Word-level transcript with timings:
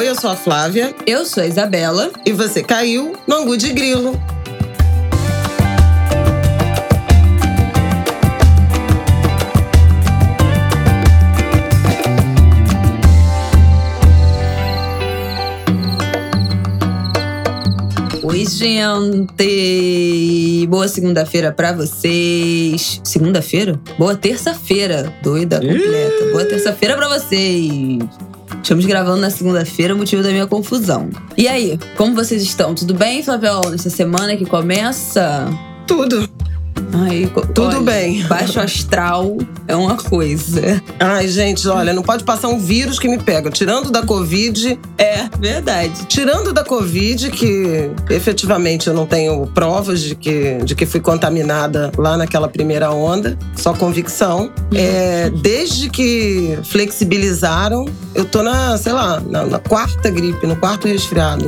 Oi, 0.00 0.08
eu 0.08 0.14
sou 0.14 0.30
a 0.30 0.34
Flávia. 0.34 0.94
Eu 1.06 1.26
sou 1.26 1.42
a 1.42 1.46
Isabela. 1.46 2.10
E 2.24 2.32
você 2.32 2.62
caiu 2.62 3.14
no 3.26 3.34
Angu 3.34 3.54
de 3.54 3.70
Grilo. 3.70 4.18
Oi, 18.22 18.46
gente! 18.46 19.36
Boa 20.66 20.88
segunda-feira 20.88 21.52
pra 21.52 21.74
vocês. 21.74 23.02
Segunda-feira? 23.04 23.78
Boa 23.98 24.16
terça-feira. 24.16 25.12
Doida, 25.22 25.56
completa. 25.56 26.24
Boa 26.32 26.46
terça-feira 26.46 26.96
pra 26.96 27.06
vocês. 27.08 28.29
Estamos 28.62 28.84
gravando 28.84 29.20
na 29.20 29.30
segunda-feira, 29.30 29.94
motivo 29.94 30.22
da 30.22 30.30
minha 30.30 30.46
confusão. 30.46 31.10
E 31.36 31.48
aí, 31.48 31.78
como 31.96 32.14
vocês 32.14 32.42
estão? 32.42 32.74
Tudo 32.74 32.94
bem, 32.94 33.22
Flaviol? 33.22 33.70
Nessa 33.70 33.90
semana 33.90 34.36
que 34.36 34.46
começa? 34.46 35.48
Tudo. 35.86 36.39
Ai, 36.92 37.30
Tudo 37.54 37.68
olha, 37.76 37.80
bem. 37.80 38.24
Baixo 38.26 38.58
astral 38.58 39.36
é 39.68 39.76
uma 39.76 39.96
coisa. 39.96 40.82
Ai, 40.98 41.28
gente, 41.28 41.66
olha, 41.68 41.92
não 41.92 42.02
pode 42.02 42.24
passar 42.24 42.48
um 42.48 42.58
vírus 42.58 42.98
que 42.98 43.08
me 43.08 43.16
pega. 43.18 43.48
Tirando 43.50 43.90
da 43.92 44.02
Covid, 44.02 44.78
É, 44.98 45.28
verdade. 45.38 46.06
tirando 46.08 46.52
da 46.52 46.64
Covid, 46.64 47.30
que 47.30 47.90
efetivamente 48.10 48.88
eu 48.88 48.94
não 48.94 49.06
tenho 49.06 49.46
provas 49.48 50.00
de 50.00 50.14
que, 50.16 50.58
de 50.64 50.74
que 50.74 50.84
fui 50.84 51.00
contaminada 51.00 51.92
lá 51.96 52.16
naquela 52.16 52.48
primeira 52.48 52.90
onda, 52.90 53.38
só 53.56 53.72
convicção. 53.72 54.50
É, 54.74 55.30
desde 55.30 55.88
que 55.90 56.58
flexibilizaram, 56.64 57.86
eu 58.14 58.24
tô 58.24 58.42
na, 58.42 58.76
sei 58.78 58.92
lá, 58.92 59.20
na, 59.20 59.44
na 59.46 59.58
quarta 59.60 60.10
gripe, 60.10 60.44
no 60.46 60.56
quarto 60.56 60.88
resfriado. 60.88 61.44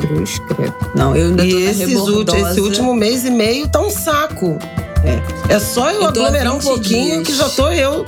Não, 0.94 1.16
eu 1.16 1.28
ainda 1.28 1.42
tô 1.42 1.48
E 1.48 1.64
esses 1.64 1.94
ulti- 1.96 2.36
esse 2.36 2.60
último 2.60 2.94
mês 2.94 3.24
e 3.24 3.30
meio 3.30 3.68
tá 3.68 3.80
um 3.80 3.90
saco. 3.90 4.56
É, 5.04 5.54
é 5.54 5.58
só 5.58 5.90
eu, 5.90 6.02
Eu 6.02 6.06
aglomerar 6.08 6.52
um 6.54 6.58
20 6.58 6.64
pouquinho 6.64 7.12
dias. 7.22 7.26
que 7.26 7.34
já 7.34 7.48
tô 7.48 7.68
eu. 7.70 8.06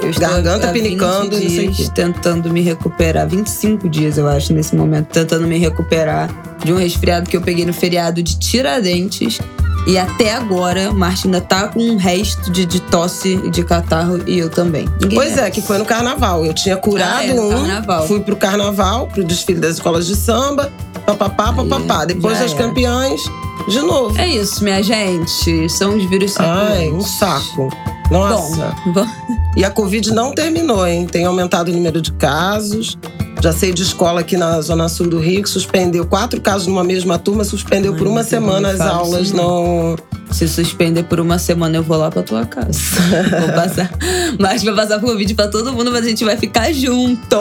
Eu 0.00 0.10
estou 0.10 0.28
Garganta 0.28 0.68
há 0.68 0.72
20 0.72 0.82
pinicando 0.82 1.36
e 1.38 1.44
não 1.44 1.50
sei 1.50 1.68
o 1.68 1.70
dias 1.72 1.88
tentando 1.88 2.50
me 2.52 2.60
recuperar. 2.60 3.26
25 3.28 3.88
dias, 3.88 4.18
eu 4.18 4.28
acho, 4.28 4.52
nesse 4.52 4.76
momento. 4.76 5.06
Tentando 5.06 5.46
me 5.46 5.58
recuperar 5.58 6.28
de 6.62 6.72
um 6.72 6.76
resfriado 6.76 7.28
que 7.28 7.36
eu 7.36 7.40
peguei 7.40 7.64
no 7.64 7.72
feriado 7.72 8.22
de 8.22 8.38
Tiradentes. 8.38 9.38
E 9.86 9.96
até 9.96 10.34
agora, 10.34 10.92
Martin 10.92 11.28
ainda 11.28 11.40
tá 11.40 11.68
com 11.68 11.80
um 11.80 11.96
resto 11.96 12.50
de, 12.50 12.66
de 12.66 12.80
tosse 12.80 13.40
e 13.44 13.50
de 13.50 13.62
catarro. 13.64 14.20
E 14.26 14.38
eu 14.38 14.50
também. 14.50 14.86
Ninguém 15.00 15.16
Pois 15.16 15.32
é, 15.32 15.36
merece. 15.36 15.52
que 15.60 15.66
foi 15.66 15.78
no 15.78 15.84
carnaval. 15.84 16.44
Eu 16.44 16.52
tinha 16.52 16.76
curado 16.76 17.18
Ah, 17.18 17.24
é, 17.26 17.32
um, 17.40 17.50
carnaval. 17.50 18.06
fui 18.06 18.20
pro 18.20 18.36
carnaval, 18.36 19.06
pro 19.06 19.24
desfile 19.24 19.60
das 19.60 19.74
escolas 19.76 20.06
de 20.06 20.14
samba, 20.16 20.70
papapá, 21.06 21.52
papapá. 21.52 22.04
Depois 22.04 22.36
já 22.36 22.42
das 22.44 22.52
campeãs, 22.52 23.22
de 23.68 23.80
novo. 23.80 24.18
É 24.18 24.28
isso, 24.28 24.62
minha 24.62 24.82
gente. 24.82 25.68
São 25.68 25.96
os 25.96 26.04
vírus 26.08 26.38
Ai, 26.38 26.88
um 26.88 27.00
saco. 27.00 27.68
Nossa. 28.10 28.74
Bom, 28.86 29.06
E 29.56 29.64
a 29.64 29.70
Covid 29.70 30.12
não 30.12 30.32
terminou, 30.32 30.86
hein? 30.86 31.06
Tem 31.06 31.24
aumentado 31.24 31.70
o 31.70 31.74
número 31.74 32.00
de 32.00 32.12
casos. 32.12 32.96
Já 33.42 33.52
sei 33.52 33.72
de 33.72 33.82
escola 33.82 34.20
aqui 34.20 34.36
na 34.36 34.60
Zona 34.60 34.88
Sul 34.88 35.08
do 35.08 35.18
Rio 35.18 35.42
que 35.42 35.48
suspendeu 35.48 36.06
quatro 36.06 36.40
casos 36.40 36.66
numa 36.66 36.84
mesma 36.84 37.18
turma, 37.18 37.44
suspendeu 37.44 37.92
Ai, 37.92 37.98
por 37.98 38.06
uma 38.06 38.22
não 38.22 38.28
semana 38.28 38.70
as 38.70 38.80
aulas 38.80 39.28
isso 39.28 39.36
no. 39.36 39.96
se 40.30 40.48
suspender 40.48 41.04
por 41.04 41.20
uma 41.20 41.38
semana, 41.38 41.76
eu 41.76 41.82
vou 41.82 41.96
lá 41.96 42.10
pra 42.10 42.22
tua 42.22 42.46
casa. 42.46 42.80
vou 43.40 43.54
passar. 43.54 43.90
Mas 44.38 44.62
vai 44.62 44.74
passar 44.74 44.98
vídeo 45.16 45.36
pra 45.36 45.48
todo 45.48 45.72
mundo, 45.72 45.90
mas 45.90 46.04
a 46.04 46.08
gente 46.08 46.24
vai 46.24 46.36
ficar 46.36 46.72
junto. 46.72 47.36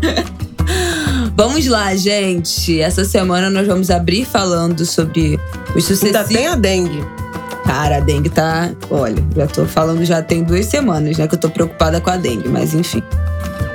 Vamos 1.36 1.66
lá, 1.66 1.94
gente. 1.96 2.80
Essa 2.80 3.04
semana 3.04 3.48
nós 3.48 3.66
vamos 3.66 3.90
abrir 3.90 4.24
falando 4.26 4.84
sobre 4.84 5.38
os 5.74 5.76
Ainda 5.76 5.80
sucessivos. 5.80 6.28
tem 6.28 6.46
a 6.46 6.54
dengue. 6.54 7.04
Cara, 7.64 7.96
a 7.98 8.00
dengue 8.00 8.28
tá. 8.28 8.70
Olha, 8.90 9.22
já 9.36 9.46
tô 9.46 9.64
falando 9.64 10.04
já 10.04 10.20
tem 10.22 10.42
duas 10.42 10.66
semanas, 10.66 11.16
né? 11.16 11.26
Que 11.26 11.34
eu 11.34 11.38
tô 11.38 11.48
preocupada 11.48 12.00
com 12.00 12.10
a 12.10 12.16
dengue, 12.16 12.48
mas 12.48 12.74
enfim. 12.74 13.02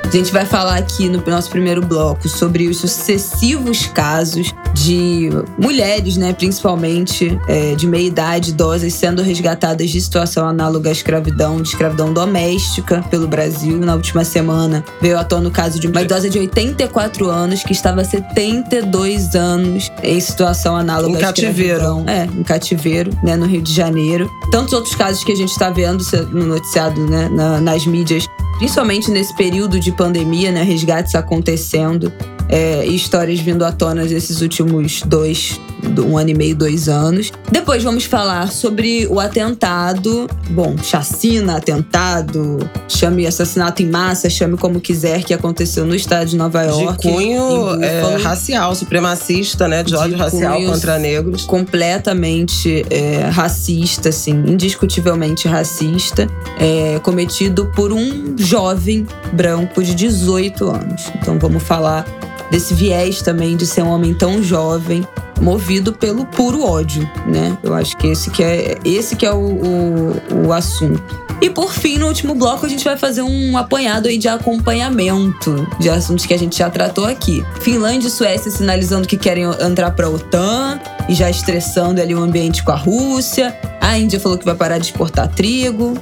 A 0.06 0.10
gente 0.18 0.32
vai 0.32 0.46
falar 0.46 0.76
aqui 0.76 1.08
no 1.10 1.22
nosso 1.26 1.50
primeiro 1.50 1.84
bloco 1.84 2.26
sobre 2.28 2.68
os 2.68 2.78
sucessivos 2.78 3.86
casos 3.86 4.54
de 4.72 5.28
mulheres, 5.58 6.16
né, 6.16 6.32
principalmente 6.32 7.38
é, 7.48 7.74
de 7.74 7.86
meia 7.86 8.06
idade, 8.06 8.50
idosas, 8.50 8.94
sendo 8.94 9.20
resgatadas 9.20 9.90
de 9.90 10.00
situação 10.00 10.48
análoga 10.48 10.88
à 10.88 10.92
escravidão, 10.92 11.60
de 11.60 11.68
escravidão 11.68 12.12
doméstica 12.14 13.04
pelo 13.10 13.26
Brasil. 13.26 13.78
Na 13.78 13.94
última 13.94 14.24
semana 14.24 14.82
veio 15.02 15.18
à 15.18 15.24
tona 15.24 15.48
o 15.48 15.52
caso 15.52 15.78
de 15.78 15.86
uma 15.88 16.00
idosa 16.00 16.30
de 16.30 16.38
84 16.38 17.28
anos 17.28 17.62
que 17.62 17.72
estava 17.72 18.00
há 18.00 18.04
72 18.04 19.34
anos 19.34 19.90
em 20.02 20.20
situação 20.20 20.76
análoga 20.76 21.10
Em 21.12 21.16
à 21.16 21.26
cativeiro. 21.26 21.74
escravidão. 21.78 22.04
É, 22.08 22.24
em 22.24 22.42
cativeiro, 22.42 23.10
né, 23.22 23.36
no 23.36 23.44
Rio 23.46 23.60
de 23.60 23.72
Janeiro. 23.74 24.30
Tantos 24.50 24.72
outros 24.72 24.94
casos 24.94 25.24
que 25.24 25.32
a 25.32 25.36
gente 25.36 25.50
está 25.50 25.68
vendo 25.68 26.02
no 26.32 26.46
noticiado, 26.46 27.00
né, 27.06 27.28
na- 27.30 27.60
nas 27.60 27.84
mídias 27.86 28.26
principalmente 28.58 29.10
nesse 29.10 29.34
período 29.34 29.78
de 29.78 29.92
pandemia, 29.92 30.50
né, 30.50 30.62
resgates 30.62 31.14
acontecendo 31.14 32.12
é, 32.48 32.84
histórias 32.86 33.40
vindo 33.40 33.64
à 33.64 33.72
tona 33.72 34.04
nesses 34.04 34.40
últimos 34.40 35.02
dois, 35.02 35.60
um 35.98 36.16
ano 36.16 36.30
e 36.30 36.34
meio, 36.34 36.54
dois 36.54 36.88
anos. 36.88 37.32
Depois 37.50 37.82
vamos 37.82 38.04
falar 38.04 38.50
sobre 38.50 39.06
o 39.08 39.18
atentado, 39.18 40.28
bom, 40.50 40.76
chacina, 40.82 41.56
atentado, 41.56 42.58
chame 42.88 43.26
assassinato 43.26 43.82
em 43.82 43.86
massa, 43.86 44.30
chame 44.30 44.56
como 44.56 44.80
quiser, 44.80 45.22
que 45.24 45.34
aconteceu 45.34 45.84
no 45.84 45.94
estado 45.94 46.26
de 46.26 46.36
Nova 46.36 46.62
York. 46.62 47.06
de 47.06 47.12
cunho 47.12 47.82
é, 47.82 48.16
racial, 48.16 48.74
supremacista, 48.74 49.68
né? 49.68 49.82
De, 49.82 49.90
De 49.90 49.96
ódio 49.96 50.16
racial 50.16 50.60
contra 50.62 50.98
negros. 50.98 51.44
completamente 51.44 52.84
é, 52.90 53.28
racista, 53.28 54.10
assim, 54.10 54.32
indiscutivelmente 54.46 55.48
racista, 55.48 56.28
é, 56.58 56.98
cometido 57.00 57.66
por 57.74 57.92
um 57.92 58.36
jovem 58.38 59.06
branco 59.32 59.82
de 59.82 59.94
18 59.94 60.68
anos. 60.68 61.10
Então 61.20 61.38
vamos 61.38 61.62
falar 61.62 62.04
desse 62.50 62.74
viés 62.74 63.22
também 63.22 63.56
de 63.56 63.66
ser 63.66 63.82
um 63.82 63.88
homem 63.88 64.14
tão 64.14 64.42
jovem, 64.42 65.06
movido 65.40 65.92
pelo 65.92 66.24
puro 66.26 66.64
ódio, 66.64 67.08
né? 67.26 67.56
Eu 67.62 67.74
acho 67.74 67.96
que 67.96 68.06
esse 68.06 68.30
que 68.30 68.42
é, 68.42 68.78
esse 68.84 69.16
que 69.16 69.26
é 69.26 69.32
o, 69.32 69.36
o, 69.36 70.46
o 70.46 70.52
assunto. 70.52 71.26
E 71.40 71.50
por 71.50 71.72
fim, 71.72 71.98
no 71.98 72.06
último 72.06 72.34
bloco, 72.34 72.64
a 72.64 72.68
gente 72.68 72.82
vai 72.82 72.96
fazer 72.96 73.20
um 73.20 73.58
apanhado 73.58 74.08
aí 74.08 74.16
de 74.16 74.26
acompanhamento 74.26 75.66
de 75.78 75.90
assuntos 75.90 76.24
que 76.24 76.32
a 76.32 76.38
gente 76.38 76.56
já 76.56 76.70
tratou 76.70 77.04
aqui. 77.04 77.44
Finlândia 77.60 78.08
e 78.08 78.10
Suécia 78.10 78.50
sinalizando 78.50 79.06
que 79.06 79.18
querem 79.18 79.44
entrar 79.60 79.90
pra 79.90 80.08
OTAN 80.08 80.80
e 81.08 81.14
já 81.14 81.28
estressando 81.28 82.00
ali 82.00 82.14
o 82.14 82.22
ambiente 82.22 82.64
com 82.64 82.72
a 82.72 82.76
Rússia. 82.76 83.54
A 83.80 83.98
Índia 83.98 84.18
falou 84.18 84.38
que 84.38 84.46
vai 84.46 84.54
parar 84.54 84.78
de 84.78 84.86
exportar 84.86 85.28
trigo. 85.28 85.94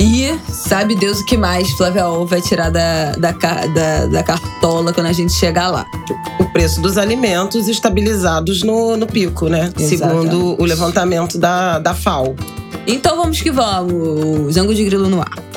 E 0.00 0.40
sabe 0.50 0.94
Deus 0.94 1.20
o 1.20 1.26
que 1.26 1.36
mais 1.36 1.70
Flávia 1.72 2.04
vai 2.24 2.40
tirar 2.40 2.70
da, 2.70 3.12
da, 3.12 3.32
da, 3.32 4.06
da 4.06 4.22
cartola 4.22 4.94
quando 4.94 5.08
a 5.08 5.12
gente 5.12 5.34
chegar 5.34 5.68
lá. 5.68 5.84
O 6.38 6.46
preço 6.46 6.80
dos 6.80 6.96
alimentos 6.96 7.68
estabilizados 7.68 8.62
no, 8.62 8.96
no 8.96 9.06
pico, 9.06 9.48
né? 9.48 9.70
Exatamente. 9.78 10.30
Segundo 10.30 10.56
o 10.58 10.64
levantamento 10.64 11.36
da, 11.36 11.78
da 11.78 11.94
FAO. 11.94 12.34
Então 12.86 13.14
vamos 13.14 13.42
que 13.42 13.50
vamos. 13.50 14.54
Zango 14.54 14.74
de 14.74 14.84
grilo 14.86 15.10
no 15.10 15.20
ar. 15.20 15.49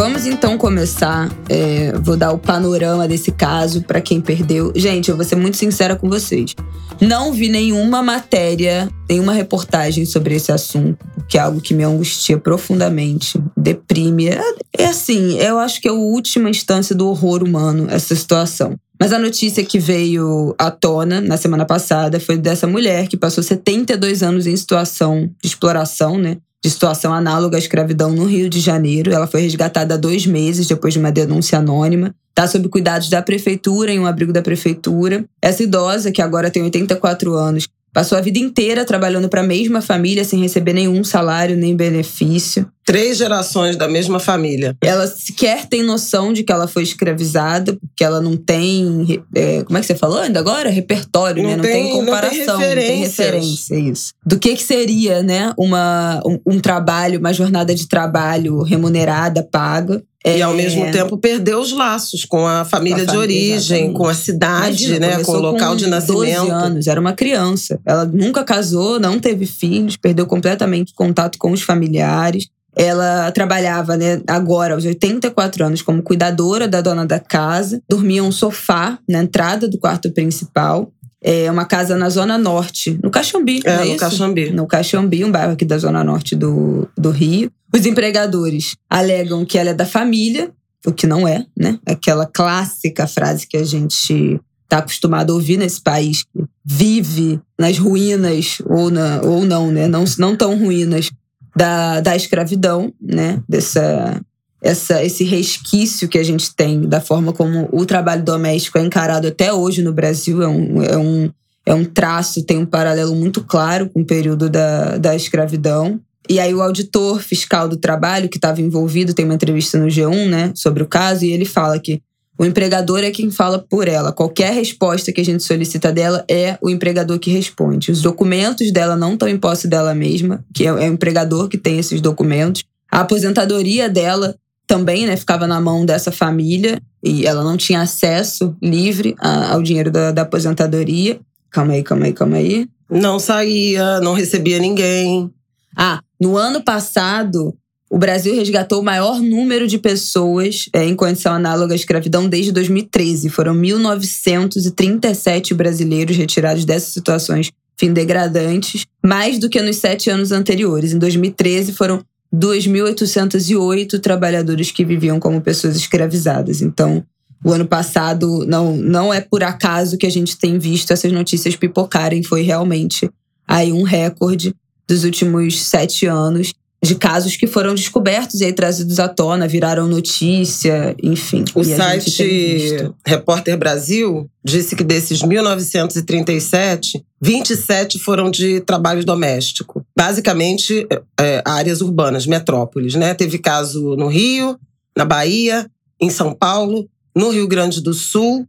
Vamos 0.00 0.24
então 0.24 0.56
começar. 0.56 1.30
É, 1.46 1.92
vou 1.92 2.16
dar 2.16 2.32
o 2.32 2.38
panorama 2.38 3.06
desse 3.06 3.30
caso 3.30 3.82
para 3.82 4.00
quem 4.00 4.18
perdeu. 4.18 4.72
Gente, 4.74 5.10
eu 5.10 5.16
vou 5.16 5.26
ser 5.26 5.36
muito 5.36 5.58
sincera 5.58 5.94
com 5.94 6.08
vocês. 6.08 6.54
Não 6.98 7.34
vi 7.34 7.50
nenhuma 7.50 8.02
matéria, 8.02 8.88
nenhuma 9.06 9.34
reportagem 9.34 10.06
sobre 10.06 10.34
esse 10.34 10.50
assunto, 10.50 11.04
que 11.28 11.36
é 11.36 11.42
algo 11.42 11.60
que 11.60 11.74
me 11.74 11.84
angustia 11.84 12.38
profundamente, 12.38 13.38
deprime. 13.54 14.28
É, 14.28 14.40
é 14.78 14.86
assim, 14.86 15.38
eu 15.38 15.58
acho 15.58 15.78
que 15.82 15.86
é 15.86 15.90
a 15.90 15.94
última 15.94 16.48
instância 16.48 16.94
do 16.94 17.06
horror 17.06 17.42
humano 17.42 17.86
essa 17.90 18.16
situação. 18.16 18.76
Mas 18.98 19.12
a 19.12 19.18
notícia 19.18 19.62
que 19.62 19.78
veio 19.78 20.54
à 20.58 20.70
tona 20.70 21.20
na 21.20 21.36
semana 21.36 21.66
passada 21.66 22.18
foi 22.18 22.38
dessa 22.38 22.66
mulher 22.66 23.06
que 23.06 23.18
passou 23.18 23.44
72 23.44 24.22
anos 24.22 24.46
em 24.46 24.56
situação 24.56 25.30
de 25.42 25.46
exploração, 25.46 26.16
né? 26.16 26.38
De 26.62 26.70
situação 26.70 27.12
análoga 27.14 27.56
à 27.56 27.58
escravidão 27.58 28.10
no 28.10 28.24
Rio 28.24 28.50
de 28.50 28.60
Janeiro. 28.60 29.12
Ela 29.12 29.26
foi 29.26 29.40
resgatada 29.40 29.94
há 29.94 29.96
dois 29.96 30.26
meses 30.26 30.66
depois 30.66 30.92
de 30.92 31.00
uma 31.00 31.10
denúncia 31.10 31.58
anônima. 31.58 32.14
Está 32.30 32.46
sob 32.46 32.68
cuidados 32.68 33.08
da 33.08 33.22
prefeitura, 33.22 33.92
em 33.92 33.98
um 33.98 34.06
abrigo 34.06 34.32
da 34.32 34.42
prefeitura. 34.42 35.24
Essa 35.42 35.62
idosa, 35.62 36.12
que 36.12 36.22
agora 36.22 36.50
tem 36.50 36.62
84 36.62 37.34
anos, 37.34 37.66
passou 37.92 38.16
a 38.16 38.20
vida 38.20 38.38
inteira 38.38 38.84
trabalhando 38.84 39.28
para 39.28 39.40
a 39.40 39.46
mesma 39.46 39.80
família 39.80 40.24
sem 40.24 40.40
receber 40.40 40.72
nenhum 40.72 41.02
salário 41.02 41.56
nem 41.56 41.74
benefício. 41.74 42.70
Três 42.84 43.18
gerações 43.18 43.76
da 43.76 43.86
mesma 43.86 44.18
família. 44.18 44.76
Ela 44.82 45.06
sequer 45.06 45.66
tem 45.66 45.82
noção 45.82 46.32
de 46.32 46.42
que 46.42 46.50
ela 46.52 46.66
foi 46.66 46.82
escravizada, 46.82 47.76
porque 47.76 48.02
ela 48.02 48.20
não 48.20 48.36
tem. 48.36 49.22
É, 49.34 49.62
como 49.62 49.78
é 49.78 49.80
que 49.80 49.86
você 49.86 49.94
falou 49.94 50.18
ainda 50.18 50.40
agora? 50.40 50.70
Repertório, 50.70 51.42
não 51.42 51.50
né? 51.50 51.56
Não 51.56 51.62
tem, 51.62 51.84
tem 51.84 51.92
comparação, 51.92 52.58
não 52.58 52.58
tem, 52.58 52.68
não 52.68 52.82
tem 52.82 53.00
referência, 53.00 53.78
isso. 53.78 54.12
Do 54.24 54.38
que, 54.38 54.56
que 54.56 54.62
seria, 54.62 55.22
né? 55.22 55.52
Uma, 55.58 56.20
um, 56.26 56.54
um 56.54 56.60
trabalho, 56.60 57.20
uma 57.20 57.32
jornada 57.32 57.74
de 57.74 57.86
trabalho 57.86 58.62
remunerada, 58.62 59.42
paga. 59.42 60.02
É... 60.24 60.38
E 60.38 60.42
ao 60.42 60.52
mesmo 60.52 60.90
tempo 60.90 61.16
perdeu 61.16 61.60
os 61.60 61.72
laços 61.72 62.24
com 62.26 62.46
a 62.46 62.64
família, 62.64 62.98
com 62.98 63.02
a 63.02 63.06
família 63.06 63.06
de 63.06 63.16
origem, 63.16 63.54
exatamente. 63.78 63.96
com 63.96 64.06
a 64.06 64.14
cidade, 64.14 64.84
Imagina, 64.84 65.16
né, 65.16 65.24
com 65.24 65.32
o 65.32 65.40
local 65.40 65.70
com 65.70 65.76
de 65.76 65.86
nascimento. 65.86 66.40
12 66.40 66.50
anos, 66.50 66.86
era 66.86 67.00
uma 67.00 67.14
criança. 67.14 67.80
Ela 67.86 68.04
nunca 68.04 68.44
casou, 68.44 69.00
não 69.00 69.18
teve 69.18 69.46
filhos, 69.46 69.96
perdeu 69.96 70.26
completamente 70.26 70.92
contato 70.94 71.38
com 71.38 71.52
os 71.52 71.62
familiares. 71.62 72.48
Ela 72.76 73.30
trabalhava, 73.32 73.96
né, 73.96 74.20
agora, 74.26 74.74
aos 74.74 74.84
84 74.84 75.64
anos, 75.64 75.82
como 75.82 76.02
cuidadora 76.02 76.68
da 76.68 76.80
dona 76.80 77.04
da 77.04 77.18
casa. 77.18 77.82
Dormia 77.88 78.22
um 78.22 78.32
sofá 78.32 78.98
na 79.08 79.22
entrada 79.22 79.68
do 79.68 79.78
quarto 79.78 80.10
principal. 80.12 80.92
É 81.22 81.50
uma 81.50 81.66
casa 81.66 81.96
na 81.96 82.08
Zona 82.08 82.38
Norte, 82.38 82.98
no 83.02 83.10
Caxambi. 83.10 83.60
É, 83.64 83.70
é 83.70 83.76
no 83.78 83.84
isso? 83.84 83.96
Caxambi. 83.96 84.50
No 84.50 84.66
Caxambi, 84.66 85.24
um 85.24 85.30
bairro 85.30 85.52
aqui 85.52 85.64
da 85.64 85.76
Zona 85.76 86.02
Norte 86.02 86.34
do, 86.34 86.88
do 86.96 87.10
Rio. 87.10 87.50
Os 87.74 87.84
empregadores 87.84 88.76
alegam 88.88 89.44
que 89.44 89.58
ela 89.58 89.70
é 89.70 89.74
da 89.74 89.84
família, 89.84 90.50
o 90.86 90.92
que 90.92 91.06
não 91.06 91.28
é, 91.28 91.44
né? 91.56 91.78
Aquela 91.86 92.24
clássica 92.24 93.06
frase 93.06 93.46
que 93.46 93.56
a 93.56 93.64
gente 93.64 94.40
está 94.64 94.78
acostumado 94.78 95.32
a 95.32 95.34
ouvir 95.34 95.56
nesse 95.56 95.80
país, 95.80 96.22
que 96.22 96.44
vive 96.64 97.40
nas 97.58 97.76
ruínas, 97.76 98.62
ou, 98.64 98.90
na, 98.90 99.20
ou 99.22 99.44
não, 99.44 99.70
né? 99.70 99.88
Não, 99.88 100.04
não 100.18 100.36
tão 100.36 100.56
ruínas 100.56 101.10
da, 101.60 102.00
da 102.00 102.16
escravidão, 102.16 102.90
né? 102.98 103.42
Dessa, 103.46 104.18
essa, 104.62 105.04
esse 105.04 105.24
resquício 105.24 106.08
que 106.08 106.18
a 106.18 106.22
gente 106.22 106.54
tem 106.54 106.80
da 106.80 107.02
forma 107.02 107.34
como 107.34 107.68
o 107.70 107.84
trabalho 107.84 108.24
doméstico 108.24 108.78
é 108.78 108.82
encarado 108.82 109.28
até 109.28 109.52
hoje 109.52 109.82
no 109.82 109.92
Brasil. 109.92 110.42
É 110.42 110.48
um, 110.48 110.82
é 110.82 110.96
um, 110.96 111.30
é 111.66 111.74
um 111.74 111.84
traço, 111.84 112.46
tem 112.46 112.56
um 112.56 112.64
paralelo 112.64 113.14
muito 113.14 113.44
claro 113.44 113.90
com 113.90 114.00
o 114.00 114.06
período 114.06 114.48
da, 114.48 114.96
da 114.96 115.14
escravidão. 115.14 116.00
E 116.30 116.40
aí 116.40 116.54
o 116.54 116.62
auditor 116.62 117.20
fiscal 117.20 117.68
do 117.68 117.76
trabalho 117.76 118.30
que 118.30 118.38
estava 118.38 118.62
envolvido 118.62 119.12
tem 119.12 119.26
uma 119.26 119.34
entrevista 119.34 119.76
no 119.76 119.88
G1, 119.88 120.28
né, 120.28 120.52
sobre 120.54 120.82
o 120.82 120.86
caso, 120.86 121.26
e 121.26 121.32
ele 121.32 121.44
fala 121.44 121.78
que 121.78 122.00
o 122.40 122.44
empregador 122.46 123.00
é 123.00 123.10
quem 123.10 123.30
fala 123.30 123.58
por 123.58 123.86
ela. 123.86 124.12
Qualquer 124.12 124.54
resposta 124.54 125.12
que 125.12 125.20
a 125.20 125.24
gente 125.24 125.42
solicita 125.42 125.92
dela 125.92 126.24
é 126.26 126.56
o 126.62 126.70
empregador 126.70 127.18
que 127.18 127.30
responde. 127.30 127.92
Os 127.92 128.00
documentos 128.00 128.72
dela 128.72 128.96
não 128.96 129.12
estão 129.12 129.28
em 129.28 129.36
posse 129.36 129.68
dela 129.68 129.94
mesma, 129.94 130.42
que 130.54 130.64
é, 130.64 130.68
é 130.68 130.88
o 130.88 130.94
empregador 130.94 131.50
que 131.50 131.58
tem 131.58 131.78
esses 131.78 132.00
documentos. 132.00 132.64
A 132.90 133.00
aposentadoria 133.00 133.90
dela 133.90 134.34
também, 134.66 135.04
né, 135.04 135.18
ficava 135.18 135.46
na 135.46 135.60
mão 135.60 135.84
dessa 135.84 136.10
família 136.10 136.80
e 137.04 137.26
ela 137.26 137.44
não 137.44 137.58
tinha 137.58 137.82
acesso 137.82 138.56
livre 138.62 139.14
ao 139.18 139.62
dinheiro 139.62 139.90
da, 139.90 140.10
da 140.10 140.22
aposentadoria. 140.22 141.20
Calma 141.50 141.74
aí, 141.74 141.82
calma 141.82 142.06
aí, 142.06 142.12
calma 142.14 142.36
aí. 142.38 142.66
Não 142.90 143.18
saía, 143.18 144.00
não 144.00 144.14
recebia 144.14 144.58
ninguém. 144.58 145.30
Ah, 145.76 146.00
no 146.18 146.38
ano 146.38 146.64
passado, 146.64 147.54
o 147.90 147.98
Brasil 147.98 148.36
resgatou 148.36 148.80
o 148.80 148.84
maior 148.84 149.20
número 149.20 149.66
de 149.66 149.76
pessoas 149.76 150.68
é, 150.72 150.84
em 150.84 150.94
condição 150.94 151.34
análoga 151.34 151.74
à 151.74 151.76
escravidão 151.76 152.28
desde 152.28 152.52
2013. 152.52 153.28
Foram 153.28 153.52
1.937 153.52 155.52
brasileiros 155.54 156.16
retirados 156.16 156.64
dessas 156.64 156.92
situações 156.92 157.50
fim 157.76 157.92
degradantes, 157.92 158.86
mais 159.02 159.38
do 159.38 159.48
que 159.48 159.60
nos 159.60 159.76
sete 159.76 160.10
anos 160.10 160.30
anteriores. 160.30 160.92
Em 160.92 160.98
2013, 160.98 161.72
foram 161.72 162.04
2.808 162.32 163.98
trabalhadores 163.98 164.70
que 164.70 164.84
viviam 164.84 165.18
como 165.18 165.40
pessoas 165.40 165.76
escravizadas. 165.76 166.60
Então, 166.60 167.02
o 167.42 167.50
ano 167.50 167.66
passado 167.66 168.44
não, 168.46 168.76
não 168.76 169.12
é 169.12 169.20
por 169.20 169.42
acaso 169.42 169.96
que 169.96 170.06
a 170.06 170.10
gente 170.10 170.38
tem 170.38 170.58
visto 170.58 170.92
essas 170.92 171.10
notícias 171.10 171.56
pipocarem, 171.56 172.22
foi 172.22 172.42
realmente 172.42 173.10
aí 173.48 173.72
um 173.72 173.82
recorde 173.82 174.54
dos 174.86 175.04
últimos 175.04 175.62
sete 175.62 176.04
anos 176.04 176.52
de 176.82 176.94
casos 176.94 177.36
que 177.36 177.46
foram 177.46 177.74
descobertos 177.74 178.40
e 178.40 178.44
aí 178.44 178.52
trazidos 178.52 178.98
à 178.98 179.06
tona, 179.06 179.46
viraram 179.46 179.86
notícia, 179.86 180.96
enfim. 181.02 181.44
O 181.54 181.62
site 181.62 182.90
Repórter 183.06 183.58
Brasil 183.58 184.28
disse 184.42 184.74
que 184.74 184.82
desses 184.82 185.22
1937, 185.22 187.04
27 187.20 187.98
foram 187.98 188.30
de 188.30 188.60
trabalho 188.60 189.04
doméstico. 189.04 189.84
Basicamente, 189.96 190.86
é, 191.18 191.42
áreas 191.44 191.82
urbanas, 191.82 192.26
metrópoles, 192.26 192.94
né? 192.94 193.12
Teve 193.12 193.38
caso 193.38 193.94
no 193.96 194.06
Rio, 194.06 194.58
na 194.96 195.04
Bahia, 195.04 195.70
em 196.00 196.08
São 196.08 196.32
Paulo, 196.32 196.88
no 197.14 197.28
Rio 197.28 197.46
Grande 197.46 197.82
do 197.82 197.92
Sul 197.92 198.46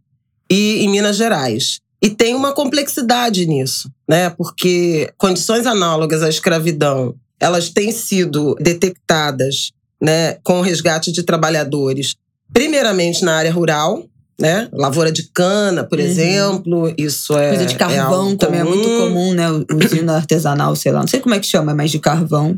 e 0.50 0.86
em 0.86 0.90
Minas 0.90 1.18
Gerais. 1.18 1.80
E 2.02 2.10
tem 2.10 2.34
uma 2.34 2.54
complexidade 2.54 3.46
nisso, 3.46 3.92
né? 4.08 4.30
Porque 4.30 5.12
condições 5.18 5.68
análogas 5.68 6.24
à 6.24 6.30
escravidão 6.30 7.14
elas 7.42 7.70
têm 7.70 7.92
sido 7.92 8.56
detectadas 8.60 9.72
né, 10.00 10.36
com 10.44 10.62
resgate 10.62 11.12
de 11.12 11.24
trabalhadores, 11.24 12.16
primeiramente 12.54 13.26
na 13.26 13.34
área 13.34 13.52
rural, 13.52 14.06
né? 14.40 14.70
Lavoura 14.72 15.12
de 15.12 15.30
cana, 15.32 15.84
por 15.84 16.00
uhum. 16.00 16.06
exemplo, 16.06 16.94
isso 16.98 17.38
é. 17.38 17.50
Coisa 17.50 17.66
de 17.66 17.76
carvão 17.76 18.32
é 18.32 18.36
também 18.36 18.60
é 18.60 18.64
muito 18.64 18.88
comum, 18.88 19.34
né? 19.34 19.46
Usina 19.72 20.16
artesanal, 20.16 20.76
sei 20.76 20.92
lá. 20.92 21.02
Não 21.02 21.08
sei 21.08 21.20
como 21.20 21.36
é 21.36 21.40
que 21.40 21.46
chama, 21.46 21.76
mas 21.76 21.92
de 21.92 22.00
carvão. 22.00 22.58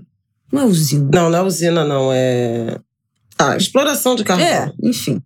Não 0.52 0.62
é 0.62 0.66
usina. 0.66 1.10
Não, 1.14 1.30
não 1.30 1.40
é 1.40 1.42
usina, 1.42 1.84
não. 1.84 2.12
É. 2.14 2.78
Ah, 3.38 3.58
exploração 3.58 4.16
de 4.16 4.24
carvão. 4.24 4.46
É, 4.46 4.72
enfim. 4.82 5.22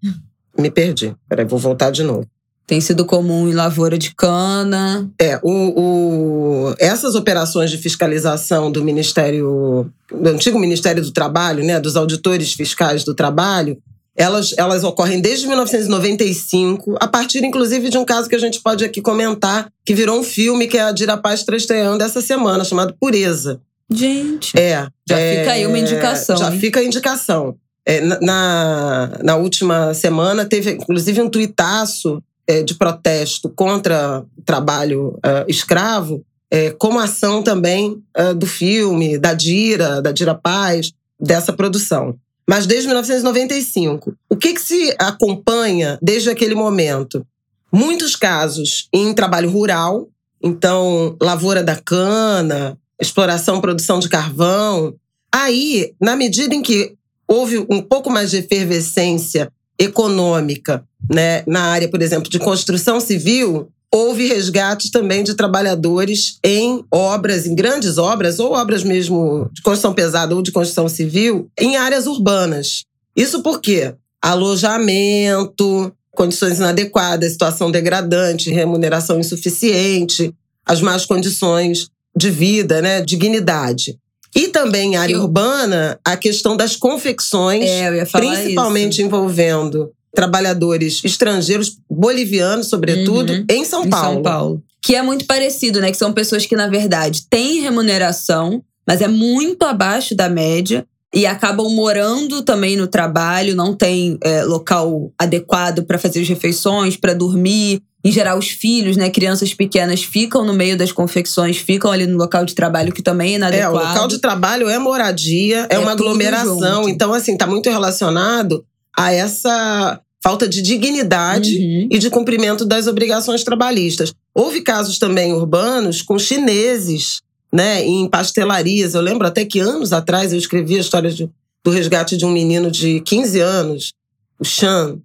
Me 0.58 0.72
perdi. 0.72 1.16
Peraí, 1.30 1.46
vou 1.46 1.60
voltar 1.60 1.92
de 1.92 2.02
novo. 2.02 2.28
Tem 2.68 2.82
sido 2.82 3.06
comum 3.06 3.48
em 3.48 3.54
lavoura 3.54 3.98
de 3.98 4.14
cana. 4.14 5.10
É, 5.18 5.40
o, 5.42 5.52
o, 5.52 6.76
essas 6.78 7.16
operações 7.16 7.72
de 7.72 7.78
fiscalização 7.78 8.70
do 8.70 8.84
Ministério, 8.84 9.90
do 10.12 10.30
antigo 10.30 10.60
Ministério 10.60 11.02
do 11.02 11.12
Trabalho, 11.12 11.64
né, 11.64 11.80
dos 11.80 11.96
auditores 11.96 12.52
fiscais 12.52 13.06
do 13.06 13.16
trabalho, 13.16 13.78
elas, 14.18 14.54
elas 14.58 14.84
ocorrem 14.84 15.22
desde 15.22 15.48
1995, 15.48 16.98
a 17.00 17.08
partir 17.08 17.42
inclusive 17.46 17.88
de 17.88 17.98
um 17.98 18.04
caso 18.04 18.28
que 18.28 18.36
a 18.36 18.40
gente 18.40 18.60
pode 18.60 18.84
aqui 18.84 19.02
comentar, 19.02 19.72
que 19.86 19.94
virou 19.94 20.20
um 20.20 20.24
filme 20.24 20.68
que 20.68 20.78
é 20.78 20.82
a 20.82 20.92
Dira 20.92 21.16
Paz 21.16 21.40
está 21.40 21.56
estreando 21.56 22.04
essa 22.04 22.20
semana, 22.20 22.66
chamado 22.66 22.94
Pureza. 23.00 23.62
Gente. 23.90 24.60
É. 24.60 24.88
Já 25.08 25.18
é, 25.18 25.40
fica 25.40 25.52
aí 25.54 25.66
uma 25.66 25.80
indicação. 25.80 26.36
Já 26.36 26.52
hein? 26.52 26.60
fica 26.60 26.82
a 26.82 26.84
indicação. 26.84 27.56
É, 27.86 28.02
na, 28.02 29.20
na 29.24 29.36
última 29.38 29.94
semana 29.94 30.44
teve 30.44 30.72
inclusive 30.72 31.22
um 31.22 31.30
tuitaço 31.30 32.22
de 32.64 32.76
protesto 32.76 33.50
contra 33.50 34.24
o 34.38 34.42
trabalho 34.42 35.20
é, 35.24 35.46
escravo, 35.48 36.24
é, 36.50 36.72
como 36.72 37.00
ação 37.00 37.44
também 37.44 38.02
é, 38.16 38.34
do 38.34 38.48
filme, 38.48 39.18
da 39.18 39.34
Dira, 39.34 40.02
da 40.02 40.12
Dira 40.12 40.34
Paz, 40.34 40.94
dessa 41.20 41.52
produção. 41.52 42.18
Mas 42.50 42.66
desde 42.66 42.88
1995. 42.88 44.16
O 44.30 44.38
que, 44.38 44.54
que 44.54 44.62
se 44.62 44.96
acompanha 44.98 46.00
desde 46.02 46.30
aquele 46.30 46.56
momento? 46.56 47.26
Muitos 47.72 48.16
casos 48.16 48.88
em 48.94 49.14
trabalho 49.14 49.50
rural, 49.50 50.08
então, 50.42 51.18
lavoura 51.22 51.62
da 51.62 51.76
cana, 51.76 52.78
exploração, 53.02 53.60
produção 53.60 54.00
de 54.00 54.08
carvão. 54.08 54.96
Aí, 55.32 55.94
na 56.00 56.16
medida 56.16 56.56
em 56.56 56.62
que 56.62 56.96
houve 57.28 57.66
um 57.70 57.82
pouco 57.82 58.10
mais 58.10 58.32
de 58.32 58.38
efervescência 58.38 59.52
econômica 59.80 60.84
né, 61.10 61.44
na 61.48 61.62
área, 61.62 61.90
por 61.90 62.02
exemplo, 62.02 62.30
de 62.30 62.40
construção 62.40 63.00
civil, 63.00 63.70
houve 63.94 64.28
resgates 64.28 64.92
também 64.92 65.24
de 65.24 65.34
trabalhadores 65.34 66.38
em 66.44 66.84
obras, 66.92 67.46
em 67.46 67.56
grandes 67.56 67.98
obras, 67.98 68.40
ou 68.40 68.54
obras 68.54 68.84
mesmo 68.84 69.50
de 69.54 69.62
construção 69.62 69.94
pesada 69.94 70.36
ou 70.36 70.42
de 70.42 70.52
construção 70.52 70.90
civil, 70.90 71.50
em 71.58 71.78
áreas 71.78 72.08
urbanas. 72.08 72.84
Isso 73.16 73.42
por 73.42 73.62
quê? 73.62 73.96
Alojamento, 74.22 75.94
condições 76.12 76.58
inadequadas, 76.58 77.32
situação 77.32 77.72
degradante, 77.72 78.52
remuneração 78.52 79.20
insuficiente, 79.20 80.34
as 80.66 80.82
más 80.82 81.06
condições 81.06 81.90
de 82.16 82.30
vida, 82.30 82.82
né, 82.82 83.02
dignidade. 83.02 83.98
E 84.38 84.50
também 84.50 84.94
em 84.94 84.96
área 84.96 85.14
eu... 85.14 85.22
urbana, 85.22 86.00
a 86.06 86.16
questão 86.16 86.56
das 86.56 86.76
confecções, 86.76 87.66
é, 87.68 88.06
principalmente 88.06 88.94
isso. 88.94 89.02
envolvendo 89.02 89.92
trabalhadores 90.14 91.02
estrangeiros, 91.04 91.78
bolivianos, 91.90 92.68
sobretudo, 92.68 93.34
Uhum. 93.34 93.46
em 93.50 93.66
São 93.66 93.86
em 93.86 93.90
Paulo. 93.90 94.14
São 94.14 94.22
Paulo. 94.24 94.64
Que 94.82 94.96
é 94.96 95.02
muito 95.02 95.26
parecido, 95.26 95.82
né? 95.82 95.92
Que 95.92 95.98
são 95.98 96.14
pessoas 96.14 96.46
que, 96.46 96.56
na 96.56 96.68
verdade, 96.68 97.24
têm 97.30 97.62
remuneração, 97.62 98.64
mas 98.88 99.02
é 99.02 99.08
muito 99.08 99.64
abaixo 99.64 100.16
da 100.16 100.30
média. 100.30 100.86
E 101.16 101.26
acabam 101.26 101.70
morando 101.70 102.42
também 102.44 102.76
no 102.76 102.86
trabalho, 102.86 103.56
não 103.56 103.74
tem 103.74 104.18
é, 104.22 104.44
local 104.44 105.12
adequado 105.18 105.84
para 105.84 105.98
fazer 105.98 106.22
as 106.22 106.28
refeições, 106.28 106.98
para 106.98 107.14
dormir. 107.14 107.82
Em 108.08 108.12
geral, 108.12 108.38
os 108.38 108.48
filhos, 108.48 108.96
né, 108.96 109.10
crianças 109.10 109.54
pequenas, 109.54 110.02
ficam 110.02 110.46
no 110.46 110.54
meio 110.54 110.78
das 110.78 110.94
confecções, 110.94 111.58
ficam 111.58 111.92
ali 111.92 112.08
no 112.08 112.18
local 112.18 112.46
de 112.46 112.56
trabalho, 112.56 112.94
que 112.94 113.02
também 113.02 113.34
é 113.34 113.36
inadequado. 113.36 113.76
É, 113.76 113.80
o 113.80 113.88
local 113.90 114.08
de 114.08 114.20
trabalho 114.20 114.70
é 114.70 114.80
moradia, 114.80 115.68
é, 115.70 115.76
é 115.76 115.80
uma 115.80 115.92
aglomeração. 115.92 116.88
Então, 116.88 117.14
assim, 117.14 117.34
está 117.34 117.46
muito 117.46 117.70
relacionado 117.70 118.64
a 118.98 119.12
essa 119.12 120.00
falta 120.24 120.48
de 120.48 120.62
dignidade 120.62 121.58
uhum. 121.58 121.90
e 121.92 122.00
de 122.00 122.10
cumprimento 122.10 122.64
das 122.64 122.88
obrigações 122.88 123.44
trabalhistas. 123.44 124.14
Houve 124.34 124.62
casos 124.62 124.98
também 124.98 125.34
urbanos 125.34 126.02
com 126.02 126.18
chineses, 126.18 127.22
né, 127.52 127.84
em 127.84 128.08
pastelarias. 128.08 128.94
Eu 128.94 129.02
lembro 129.02 129.28
até 129.28 129.44
que 129.44 129.60
anos 129.60 129.92
atrás 129.92 130.32
eu 130.32 130.40
escrevi 130.40 130.78
a 130.78 130.82
história 130.82 131.12
de, 131.12 131.30
do 131.62 131.72
resgate 131.72 132.16
de 132.16 132.26
um 132.26 132.32
menino 132.32 132.72
de 132.72 133.02
15 133.02 133.40
anos, 133.42 133.92
o 134.40 134.46
Chan, 134.46 134.98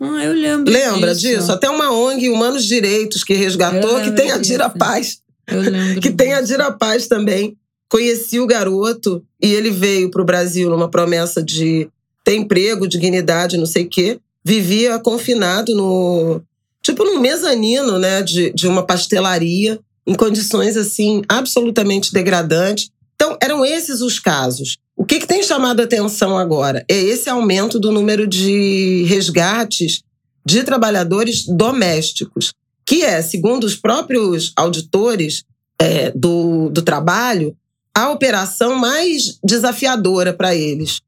ah, 0.00 0.24
eu 0.24 0.32
lembro. 0.32 0.72
Lembra 0.72 1.14
disso? 1.14 1.38
disso? 1.38 1.52
Até 1.52 1.70
uma 1.70 1.92
ONG 1.92 2.28
Humanos 2.28 2.64
Direitos 2.64 3.22
que 3.22 3.34
resgatou, 3.34 4.00
que 4.00 4.12
tem 4.12 4.32
a 4.32 4.38
Dira 4.38 4.68
Paz. 4.68 5.18
Eu 5.46 5.60
lembro. 5.60 6.00
que 6.02 6.10
tem 6.10 6.34
a 6.34 6.40
Dira 6.40 6.72
Paz 6.72 7.06
também. 7.06 7.56
Conheci 7.88 8.40
o 8.40 8.46
garoto 8.46 9.22
e 9.40 9.52
ele 9.52 9.70
veio 9.70 10.10
para 10.10 10.22
o 10.22 10.24
Brasil 10.24 10.68
numa 10.68 10.88
promessa 10.88 11.42
de 11.42 11.88
ter 12.24 12.34
emprego, 12.34 12.88
dignidade, 12.88 13.56
não 13.56 13.66
sei 13.66 13.84
o 13.84 13.88
quê. 13.88 14.18
Vivia 14.44 14.98
confinado 14.98 15.74
no. 15.74 16.42
Tipo 16.82 17.04
num 17.04 17.20
mezanino, 17.20 17.98
né? 17.98 18.22
De, 18.22 18.52
de 18.52 18.66
uma 18.66 18.82
pastelaria, 18.82 19.78
em 20.06 20.14
condições 20.14 20.76
assim, 20.76 21.22
absolutamente 21.28 22.12
degradantes. 22.12 22.90
Então, 23.14 23.38
eram 23.40 23.64
esses 23.64 24.00
os 24.00 24.18
casos. 24.18 24.76
O 25.04 25.06
que, 25.06 25.18
que 25.18 25.26
tem 25.26 25.42
chamado 25.42 25.80
a 25.80 25.84
atenção 25.84 26.38
agora 26.38 26.82
é 26.88 26.98
esse 26.98 27.28
aumento 27.28 27.78
do 27.78 27.92
número 27.92 28.26
de 28.26 29.04
resgates 29.06 30.02
de 30.46 30.62
trabalhadores 30.64 31.44
domésticos, 31.44 32.54
que 32.86 33.02
é, 33.02 33.20
segundo 33.20 33.64
os 33.64 33.76
próprios 33.76 34.54
auditores 34.56 35.44
é, 35.78 36.10
do, 36.12 36.70
do 36.70 36.80
trabalho, 36.80 37.54
a 37.94 38.12
operação 38.12 38.76
mais 38.76 39.38
desafiadora 39.44 40.32
para 40.32 40.54
eles. 40.54 41.02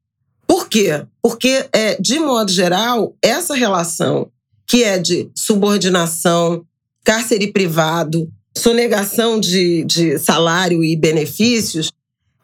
Por 0.45 0.69
quê? 0.69 1.03
Porque, 1.19 1.65
é, 1.73 1.99
de 1.99 2.19
modo 2.19 2.51
geral, 2.51 3.15
essa 3.19 3.55
relação 3.55 4.29
que 4.67 4.83
é 4.83 4.99
de 4.99 5.27
subordinação, 5.35 6.63
cárcere 7.03 7.51
privado, 7.51 8.31
sonegação 8.55 9.39
de, 9.39 9.83
de 9.85 10.19
salário 10.19 10.83
e 10.83 10.95
benefícios, 10.95 11.91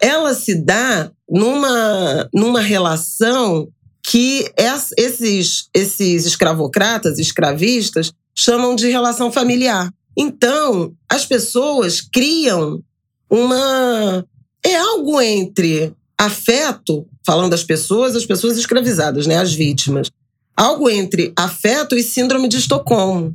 ela 0.03 0.33
se 0.33 0.53
dá 0.53 1.09
numa, 1.29 2.29
numa 2.33 2.59
relação 2.59 3.69
que 4.05 4.51
esses, 4.97 5.69
esses 5.73 6.25
escravocratas, 6.25 7.17
escravistas, 7.19 8.11
chamam 8.35 8.75
de 8.75 8.89
relação 8.89 9.31
familiar. 9.31 9.89
Então, 10.17 10.93
as 11.09 11.25
pessoas 11.25 12.01
criam 12.01 12.83
uma. 13.29 14.25
É 14.61 14.75
algo 14.75 15.21
entre 15.21 15.93
afeto, 16.17 17.07
falando 17.25 17.51
das 17.51 17.63
pessoas, 17.63 18.13
as 18.13 18.25
pessoas 18.25 18.57
escravizadas, 18.57 19.25
né, 19.25 19.37
as 19.37 19.53
vítimas. 19.53 20.11
Algo 20.55 20.89
entre 20.89 21.31
afeto 21.33 21.95
e 21.95 22.03
síndrome 22.03 22.49
de 22.49 22.57
Estocolmo. 22.57 23.33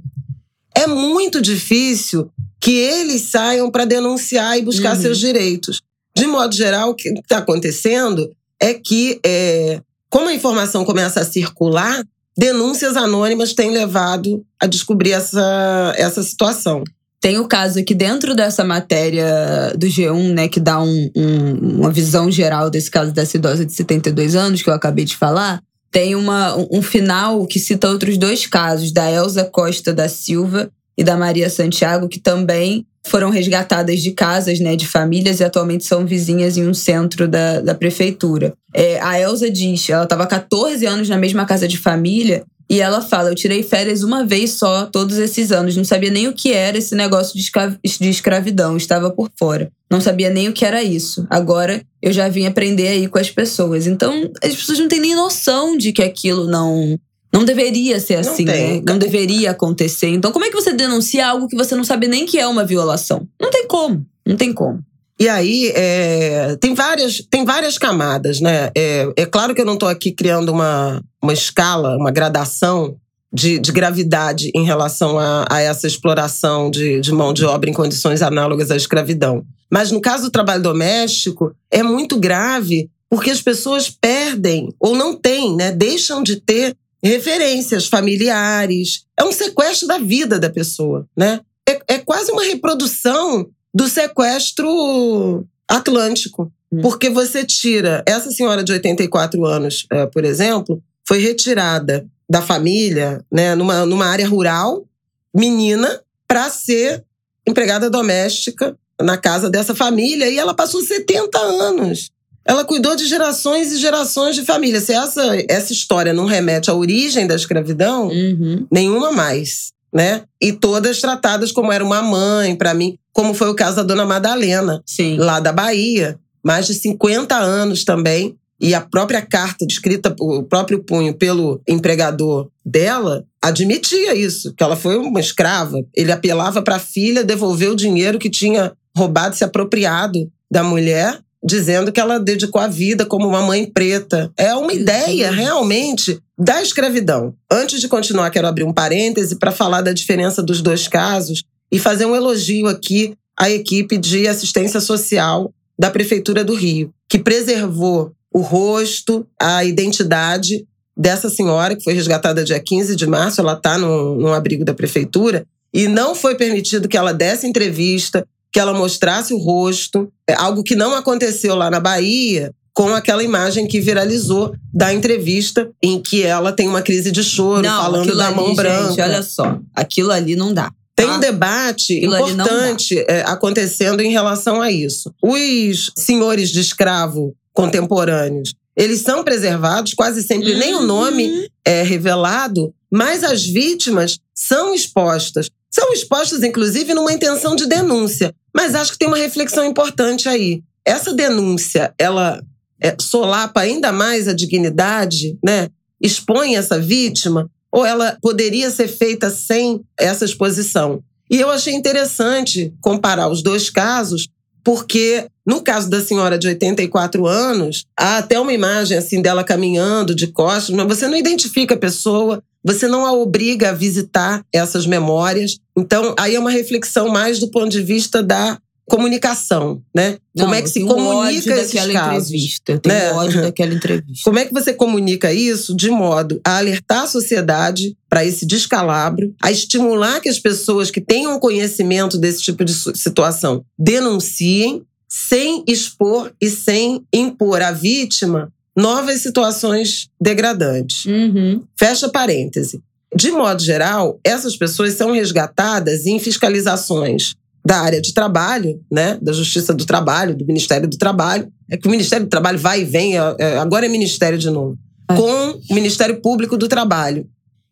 É 0.75 0.87
muito 0.87 1.41
difícil 1.41 2.31
que 2.61 2.73
eles 2.73 3.23
saiam 3.23 3.71
para 3.71 3.87
denunciar 3.87 4.59
e 4.59 4.63
buscar 4.63 4.95
uhum. 4.95 5.03
seus 5.03 5.19
direitos. 5.19 5.81
De 6.19 6.27
modo 6.27 6.53
geral, 6.53 6.91
o 6.91 6.95
que 6.97 7.11
está 7.11 7.39
acontecendo 7.39 8.29
é 8.61 8.75
que, 8.75 9.21
é, 9.25 9.81
como 10.11 10.29
a 10.29 10.35
informação 10.35 10.85
começa 10.85 11.21
a 11.21 11.25
circular, 11.25 12.03
denúncias 12.37 12.97
anônimas 12.97 13.55
têm 13.55 13.71
levado 13.71 14.45
a 14.61 14.67
descobrir 14.67 15.13
essa, 15.13 15.95
essa 15.97 16.21
situação. 16.25 16.83
Tem 17.21 17.39
o 17.39 17.47
caso 17.47 17.79
aqui 17.79 17.95
dentro 17.95 18.35
dessa 18.35 18.65
matéria 18.65 19.73
do 19.79 19.87
G1, 19.87 20.33
né, 20.33 20.49
que 20.49 20.59
dá 20.59 20.81
um, 20.81 21.11
um, 21.15 21.79
uma 21.79 21.91
visão 21.93 22.29
geral 22.33 22.69
desse 22.69 22.91
caso 22.91 23.13
dessa 23.13 23.37
idosa 23.37 23.65
de 23.65 23.73
72 23.73 24.35
anos 24.35 24.61
que 24.61 24.69
eu 24.69 24.75
acabei 24.75 25.05
de 25.05 25.17
falar. 25.17 25.61
Tem 25.89 26.17
uma, 26.17 26.57
um 26.69 26.83
final 26.83 27.47
que 27.47 27.61
cita 27.61 27.89
outros 27.89 28.19
dois 28.19 28.45
casos, 28.45 28.91
da 28.91 29.09
Elza 29.09 29.45
Costa 29.45 29.93
da 29.93 30.09
Silva 30.09 30.69
e 30.99 31.05
da 31.05 31.17
Maria 31.17 31.49
Santiago, 31.49 32.09
que 32.09 32.19
também 32.19 32.85
foram 33.07 33.31
resgatadas 33.31 34.01
de 34.01 34.11
casas, 34.11 34.59
né, 34.59 34.75
de 34.75 34.87
famílias 34.87 35.39
e 35.39 35.45
atualmente 35.45 35.85
são 35.85 36.05
vizinhas 36.05 36.57
em 36.57 36.67
um 36.67 36.75
centro 36.75 37.29
da, 37.29 37.61
da 37.61 37.75
prefeitura. 37.75 38.53
É, 38.75 39.01
a 39.01 39.19
Elsa 39.19 39.49
diz, 39.49 39.89
ela 39.89 40.03
estava 40.03 40.27
14 40.27 40.85
anos 40.85 41.09
na 41.09 41.17
mesma 41.17 41.47
casa 41.47 41.69
de 41.69 41.79
família 41.79 42.45
e 42.69 42.81
ela 42.81 43.01
fala: 43.01 43.31
Eu 43.31 43.35
tirei 43.35 43.63
férias 43.63 44.03
uma 44.03 44.27
vez 44.27 44.53
só 44.53 44.87
todos 44.87 45.17
esses 45.17 45.53
anos, 45.53 45.77
não 45.77 45.85
sabia 45.85 46.11
nem 46.11 46.29
o 46.29 46.35
que 46.35 46.53
era 46.53 46.77
esse 46.77 46.95
negócio 46.95 47.39
de, 47.39 47.51
de 47.83 48.09
escravidão, 48.11 48.77
estava 48.77 49.11
por 49.11 49.31
fora. 49.39 49.71
Não 49.91 50.01
sabia 50.01 50.29
nem 50.29 50.49
o 50.49 50.53
que 50.53 50.67
era 50.67 50.83
isso. 50.83 51.27
Agora 51.31 51.81
eu 52.03 52.13
já 52.13 52.29
vim 52.29 52.45
aprender 52.45 52.89
aí 52.89 53.09
com 53.09 53.19
as 53.19 53.31
pessoas. 53.31 53.87
Então 53.87 54.31
as 54.43 54.55
pessoas 54.55 54.79
não 54.79 54.89
têm 54.89 55.01
nem 55.01 55.15
noção 55.15 55.79
de 55.79 55.93
que 55.93 56.03
aquilo 56.03 56.47
não 56.47 56.99
não 57.33 57.45
deveria 57.45 58.01
ser 58.01 58.17
assim, 58.17 58.45
não 58.45 58.53
né? 58.53 58.83
Não 58.87 58.99
deveria 58.99 59.51
acontecer. 59.51 60.09
Então, 60.09 60.33
como 60.33 60.45
é 60.45 60.51
que 60.51 60.55
você 60.55 60.73
denuncia 60.73 61.27
algo 61.27 61.49
que 61.49 61.57
você 61.57 61.75
não 61.75 61.85
sabe 61.85 62.09
nem 62.09 62.27
que 62.27 62.39
é 62.39 62.47
uma 62.47 62.65
violação? 62.65 63.27
Não 63.41 63.51
tem 63.51 63.67
como. 63.67 64.05
Não 64.27 64.37
tem 64.37 64.53
como. 64.53 64.81
E 65.21 65.29
aí, 65.29 65.73
é, 65.75 66.57
tem, 66.61 66.75
várias, 66.75 67.23
tem 67.29 67.45
várias 67.45 67.77
camadas, 67.77 68.41
né? 68.41 68.71
É, 68.77 69.09
é 69.17 69.27
claro 69.27 69.55
que 69.55 69.61
eu 69.61 69.67
não 69.67 69.75
estou 69.75 69.89
aqui 69.89 70.13
criando 70.13 70.51
uma, 70.51 71.03
uma 71.21 71.33
escala, 71.33 71.97
uma 71.97 72.11
gradação 72.11 72.97
de, 73.33 73.59
de 73.59 73.73
gravidade 73.73 74.51
em 74.55 74.65
relação 74.65 75.19
a, 75.19 75.45
a 75.51 75.61
essa 75.61 75.87
exploração 75.87 76.71
de, 76.71 77.01
de 77.01 77.13
mão 77.13 77.33
de 77.33 77.45
obra 77.45 77.69
em 77.69 77.75
condições 77.75 78.23
análogas 78.23 78.71
à 78.71 78.77
escravidão. 78.77 79.45
Mas 79.71 79.91
no 79.91 80.01
caso 80.01 80.25
do 80.25 80.31
trabalho 80.31 80.63
doméstico, 80.63 81.53
é 81.71 81.83
muito 81.83 82.19
grave 82.19 82.89
porque 83.11 83.31
as 83.31 83.43
pessoas 83.43 83.91
perdem 83.91 84.73
ou 84.79 84.95
não 84.95 85.15
têm, 85.15 85.57
né? 85.57 85.73
Deixam 85.73 86.23
de 86.23 86.37
ter 86.37 86.77
referências 87.03 87.87
familiares. 87.87 89.05
É 89.19 89.25
um 89.25 89.33
sequestro 89.33 89.87
da 89.87 89.99
vida 89.99 90.39
da 90.39 90.51
pessoa, 90.51 91.07
né? 91.17 91.41
É, 91.69 91.95
é 91.95 91.99
quase 91.99 92.33
uma 92.33 92.43
reprodução 92.43 93.49
do 93.75 93.89
sequestro 93.89 95.47
atlântico. 95.69 96.51
Hum. 96.73 96.81
Porque 96.83 97.09
você 97.09 97.45
tira. 97.45 98.03
Essa 98.07 98.31
senhora 98.31 98.65
de 98.65 98.73
84 98.73 99.45
anos, 99.45 99.87
é, 99.91 100.07
por 100.07 100.25
exemplo, 100.25 100.83
foi 101.07 101.19
retirada 101.19 102.07
da 102.29 102.43
família, 102.43 103.25
né, 103.33 103.55
numa, 103.55 103.87
numa 103.87 104.07
área 104.07 104.29
rural, 104.29 104.87
menina, 105.35 106.03
para 106.27 106.51
ser 106.51 107.03
empregada 107.47 107.89
doméstica 107.89 108.77
na 109.01 109.17
casa 109.17 109.49
dessa 109.49 109.75
família. 109.75 110.29
E 110.29 110.39
ela 110.39 110.53
passou 110.53 110.83
70 110.83 111.39
anos 111.39 112.11
ela 112.49 112.65
cuidou 112.65 112.97
de 112.97 113.07
gerações 113.07 113.71
e 113.71 113.77
gerações 113.77 114.35
de 114.35 114.43
famílias. 114.43 114.85
Se 114.85 114.95
essa, 114.95 115.37
essa 115.51 115.71
história 115.71 116.15
não 116.15 116.25
remete 116.25 116.71
à 116.71 116.75
origem 116.75 117.27
da 117.27 117.35
escravidão, 117.35 118.09
uhum. 118.09 118.67
nenhuma 118.73 119.13
mais. 119.13 119.71
Né? 119.93 120.23
E 120.41 120.51
todas 120.51 120.99
tratadas 120.99 121.53
como 121.53 121.71
era 121.71 121.85
uma 121.85 122.01
mãe, 122.01 122.57
para 122.57 122.73
mim, 122.73 122.97
como 123.13 123.35
foi 123.35 123.51
o 123.51 123.55
caso 123.55 123.77
da 123.77 123.83
dona 123.83 124.07
Madalena, 124.07 124.83
Sim. 124.87 125.19
lá 125.19 125.41
da 125.41 125.53
Bahia, 125.53 126.19
mais 126.43 126.67
de 126.67 126.73
50 126.73 127.37
anos 127.37 127.85
também. 127.85 128.35
E 128.59 128.75
a 128.75 128.81
própria 128.81 129.21
carta 129.21 129.67
escrita, 129.69 130.17
o 130.19 130.43
próprio 130.43 130.83
punho 130.83 131.15
pelo 131.15 131.61
empregador 131.69 132.49
dela, 132.65 133.25
admitia 133.43 134.15
isso, 134.15 134.55
que 134.55 134.65
ela 134.65 134.75
foi 134.75 134.97
uma 134.97 135.21
escrava. 135.21 135.85
Ele 135.95 136.11
apelava 136.11 136.63
para 136.63 136.77
a 136.77 136.81
filha 136.81 137.23
devolver 137.23 137.71
o 137.71 137.77
dinheiro 137.77 138.19
que 138.19 138.31
tinha 138.31 138.73
roubado, 138.97 139.37
se 139.37 139.45
apropriado 139.45 140.31
da 140.51 140.65
mulher 140.65 141.21
dizendo 141.45 141.93
que 141.93 142.01
ela 142.01 142.19
dedicou 142.19 142.61
a 142.61 142.67
vida 142.67 143.07
como 143.07 143.27
uma 143.27 143.43
mãe 143.43 143.65
preta. 143.67 144.31
É 144.37 144.55
uma 144.55 144.73
ideia 144.73 145.31
realmente 145.31 146.19
da 146.37 146.61
escravidão. 146.63 147.35
Antes 147.51 147.81
de 147.81 147.89
continuar, 147.89 148.31
quero 148.31 148.47
abrir 148.47 148.65
um 148.65 148.73
parêntese 148.73 149.37
para 149.37 149.53
falar 149.53 149.81
da 149.81 149.93
diferença 149.93 150.43
dos 150.43 150.61
dois 150.61 150.89
casos 150.89 151.43
e 151.71 151.79
fazer 151.79 152.07
um 152.07 152.17
elogio 152.17 152.67
aqui 152.67 153.15
à 153.39 153.51
equipe 153.51 153.97
de 153.97 154.27
assistência 154.27 154.81
social 154.81 155.53
da 155.79 155.91
Prefeitura 155.91 156.45
do 156.45 156.55
Rio, 156.55 156.93
que 157.09 157.19
preservou 157.19 158.13
o 158.33 158.41
rosto, 158.41 159.27
a 159.41 159.65
identidade 159.65 160.67
dessa 160.97 161.31
senhora, 161.31 161.77
que 161.77 161.85
foi 161.85 161.93
resgatada 161.93 162.43
dia 162.43 162.59
15 162.59 162.97
de 162.97 163.07
março, 163.07 163.41
ela 163.41 163.53
está 163.53 163.79
no, 163.79 164.17
no 164.17 164.35
abrigo 164.35 164.65
da 164.65 164.75
Prefeitura, 164.75 165.47
e 165.73 165.87
não 165.87 166.15
foi 166.15 166.35
permitido 166.35 166.89
que 166.89 166.97
ela 166.97 167.13
desse 167.13 167.47
entrevista, 167.47 168.27
que 168.53 168.59
ela 168.59 168.73
mostrasse 168.73 169.35
o 169.35 169.39
rosto, 169.39 170.11
é 170.29 170.35
algo 170.35 170.63
que 170.63 170.75
não 170.75 170.95
aconteceu 170.95 171.55
lá 171.55 171.71
na 171.71 171.81
Bahia, 171.81 172.53
com 172.79 172.95
aquela 172.95 173.25
imagem 173.25 173.67
que 173.67 173.81
viralizou 173.81 174.55
da 174.73 174.95
entrevista 174.95 175.69
em 175.83 176.01
que 176.01 176.23
ela 176.23 176.53
tem 176.53 176.69
uma 176.69 176.81
crise 176.81 177.11
de 177.11 177.25
choro, 177.25 177.63
não, 177.63 177.83
falando 177.83 178.17
da 178.17 178.29
ali, 178.29 178.37
mão 178.37 178.55
branca. 178.55 178.91
Gente, 178.91 179.01
olha 179.01 179.23
só, 179.23 179.59
aquilo 179.75 180.13
ali 180.13 180.37
não 180.37 180.55
dá. 180.55 180.71
Tem 180.95 181.07
um 181.07 181.15
tá? 181.15 181.19
debate 181.19 181.97
aquilo 181.97 182.17
importante 182.17 183.05
é, 183.09 183.23
acontecendo 183.27 184.01
em 184.01 184.11
relação 184.11 184.63
a 184.63 184.71
isso. 184.71 185.13
Os 185.21 185.91
senhores 185.97 186.51
de 186.51 186.61
escravo 186.61 187.35
contemporâneos, 187.53 188.55
eles 188.77 189.01
são 189.01 189.25
preservados, 189.25 189.93
quase 189.93 190.23
sempre 190.23 190.53
uhum. 190.53 190.59
nem 190.59 190.75
o 190.77 190.83
nome 190.83 191.51
é 191.65 191.83
revelado, 191.83 192.73
mas 192.89 193.25
as 193.25 193.45
vítimas 193.45 194.21
são 194.33 194.73
expostas 194.73 195.51
são 195.71 195.93
expostas, 195.93 196.43
inclusive, 196.43 196.95
numa 196.95 197.13
intenção 197.13 197.55
de 197.55 197.67
denúncia. 197.67 198.35
Mas 198.55 198.75
acho 198.75 198.93
que 198.93 198.99
tem 198.99 199.09
uma 199.09 199.17
reflexão 199.17 199.65
importante 199.65 200.29
aí. 200.29 200.63
Essa 200.85 201.13
denúncia, 201.13 201.93
ela 201.99 202.43
é, 202.81 202.97
solapa 203.01 203.61
ainda 203.61 203.93
mais 203.93 204.27
a 204.27 204.33
dignidade, 204.33 205.39
né? 205.45 205.69
expõe 206.01 206.57
essa 206.57 206.79
vítima, 206.79 207.51
ou 207.71 207.85
ela 207.85 208.17
poderia 208.23 208.71
ser 208.71 208.89
feita 208.89 209.31
sem 209.31 209.81
essa 209.99 210.25
exposição? 210.25 211.03
E 211.31 211.39
eu 211.39 211.51
achei 211.51 211.75
interessante 211.75 212.73
comparar 212.81 213.29
os 213.29 213.43
dois 213.43 213.69
casos, 213.69 214.29
porque 214.65 215.27
no 215.47 215.63
caso 215.63 215.89
da 215.89 216.01
senhora 216.01 216.39
de 216.39 216.47
84 216.47 217.27
anos, 217.27 217.85
há 217.99 218.19
até 218.19 218.39
uma 218.39 218.53
imagem 218.53 218.97
assim 218.97 219.21
dela 219.21 219.45
caminhando 219.45 220.15
de 220.15 220.27
costas, 220.29 220.75
mas 220.75 220.87
você 220.87 221.09
não 221.09 221.17
identifica 221.17 221.75
a 221.75 221.79
pessoa, 221.79 222.43
você 222.65 222.89
não 222.89 223.07
a 223.07 223.13
obriga 223.13 223.71
a 223.71 223.75
visitar 223.75 224.45
essas 224.53 224.87
memórias. 224.87 225.59
Então, 225.77 226.15
aí 226.19 226.35
é 226.35 226.41
uma 226.41 226.51
reflexão 226.51 227.09
mais 227.09 227.39
do 227.39 227.51
ponto 227.51 227.69
de 227.69 227.83
vista 227.83 228.23
da 228.23 228.59
comunicação, 228.89 229.83
né? 229.95 230.17
Não, 230.35 230.47
Como 230.47 230.55
é 230.55 230.63
que 230.63 230.69
se 230.69 230.81
comunica 230.81 231.55
esses 231.55 231.75
daquela 231.75 231.93
casos? 231.93 232.29
entrevista. 232.29 232.73
Eu 232.73 232.79
tenho 232.79 232.95
né? 232.95 233.13
ódio 233.13 233.43
daquela 233.43 233.75
entrevista. 233.75 234.23
Como 234.25 234.39
é 234.39 234.47
que 234.47 234.53
você 234.53 234.73
comunica 234.73 235.33
isso 235.33 235.77
de 235.77 235.91
modo 235.91 236.41
a 236.43 236.57
alertar 236.57 237.03
a 237.03 237.07
sociedade 237.07 237.95
para 238.09 238.25
esse 238.25 238.47
descalabro, 238.47 239.35
a 239.43 239.53
estimular 239.53 240.21
que 240.21 240.29
as 240.29 240.39
pessoas 240.39 240.91
que 240.91 241.03
tenham 241.03 241.39
conhecimento 241.39 242.17
desse 242.17 242.43
tipo 242.43 242.65
de 242.65 242.73
situação 242.73 243.63
denunciem, 243.79 244.83
sem 245.07 245.63
expor 245.67 246.33
e 246.41 246.49
sem 246.49 247.05
impor 247.13 247.61
à 247.61 247.71
vítima 247.73 248.51
novas 248.79 249.23
situações 249.23 250.09
degradantes. 250.21 251.05
Uhum. 251.05 251.65
Fecha 251.77 252.09
parêntese. 252.09 252.81
De 253.15 253.33
modo 253.33 253.61
geral, 253.61 254.21
essas 254.23 254.57
pessoas 254.57 254.95
são 254.95 255.11
resgatadas 255.13 256.07
em 256.07 256.19
fiscalizações 256.21 257.35
da 257.67 257.81
área 257.81 258.01
de 258.01 258.15
trabalho, 258.15 258.81
né, 258.91 259.19
da 259.21 259.33
Justiça 259.33 259.75
do 259.75 259.85
Trabalho, 259.85 260.37
do 260.37 260.47
Ministério 260.47 260.87
do 260.89 260.97
Trabalho. 260.97 261.51
É 261.71 261.77
que 261.77 261.89
o 261.89 261.91
Ministério 261.91 262.27
do 262.27 262.31
Trabalho 262.31 262.59
vai 262.59 262.83
e 262.83 262.85
vem, 262.85 263.19
é- 263.19 263.37
é- 263.39 263.59
agora 263.59 263.85
é 263.85 263.89
Ministério 263.89 264.39
de 264.39 264.49
novo, 264.49 264.79
É. 265.11 265.15
com 265.17 265.61
o 265.71 265.75
Ministério 265.75 266.21
Público 266.21 266.57
do 266.57 266.69
Trabalho. 266.69 267.27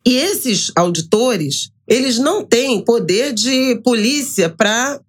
E 0.05 0.15
esses 0.15 0.73
auditores, 0.75 1.71
eles 1.87 2.19
não 2.19 2.45
têm 2.45 2.81
poder 2.85 3.33
de 3.33 3.81
polícia 3.85 4.49
para 4.49 5.01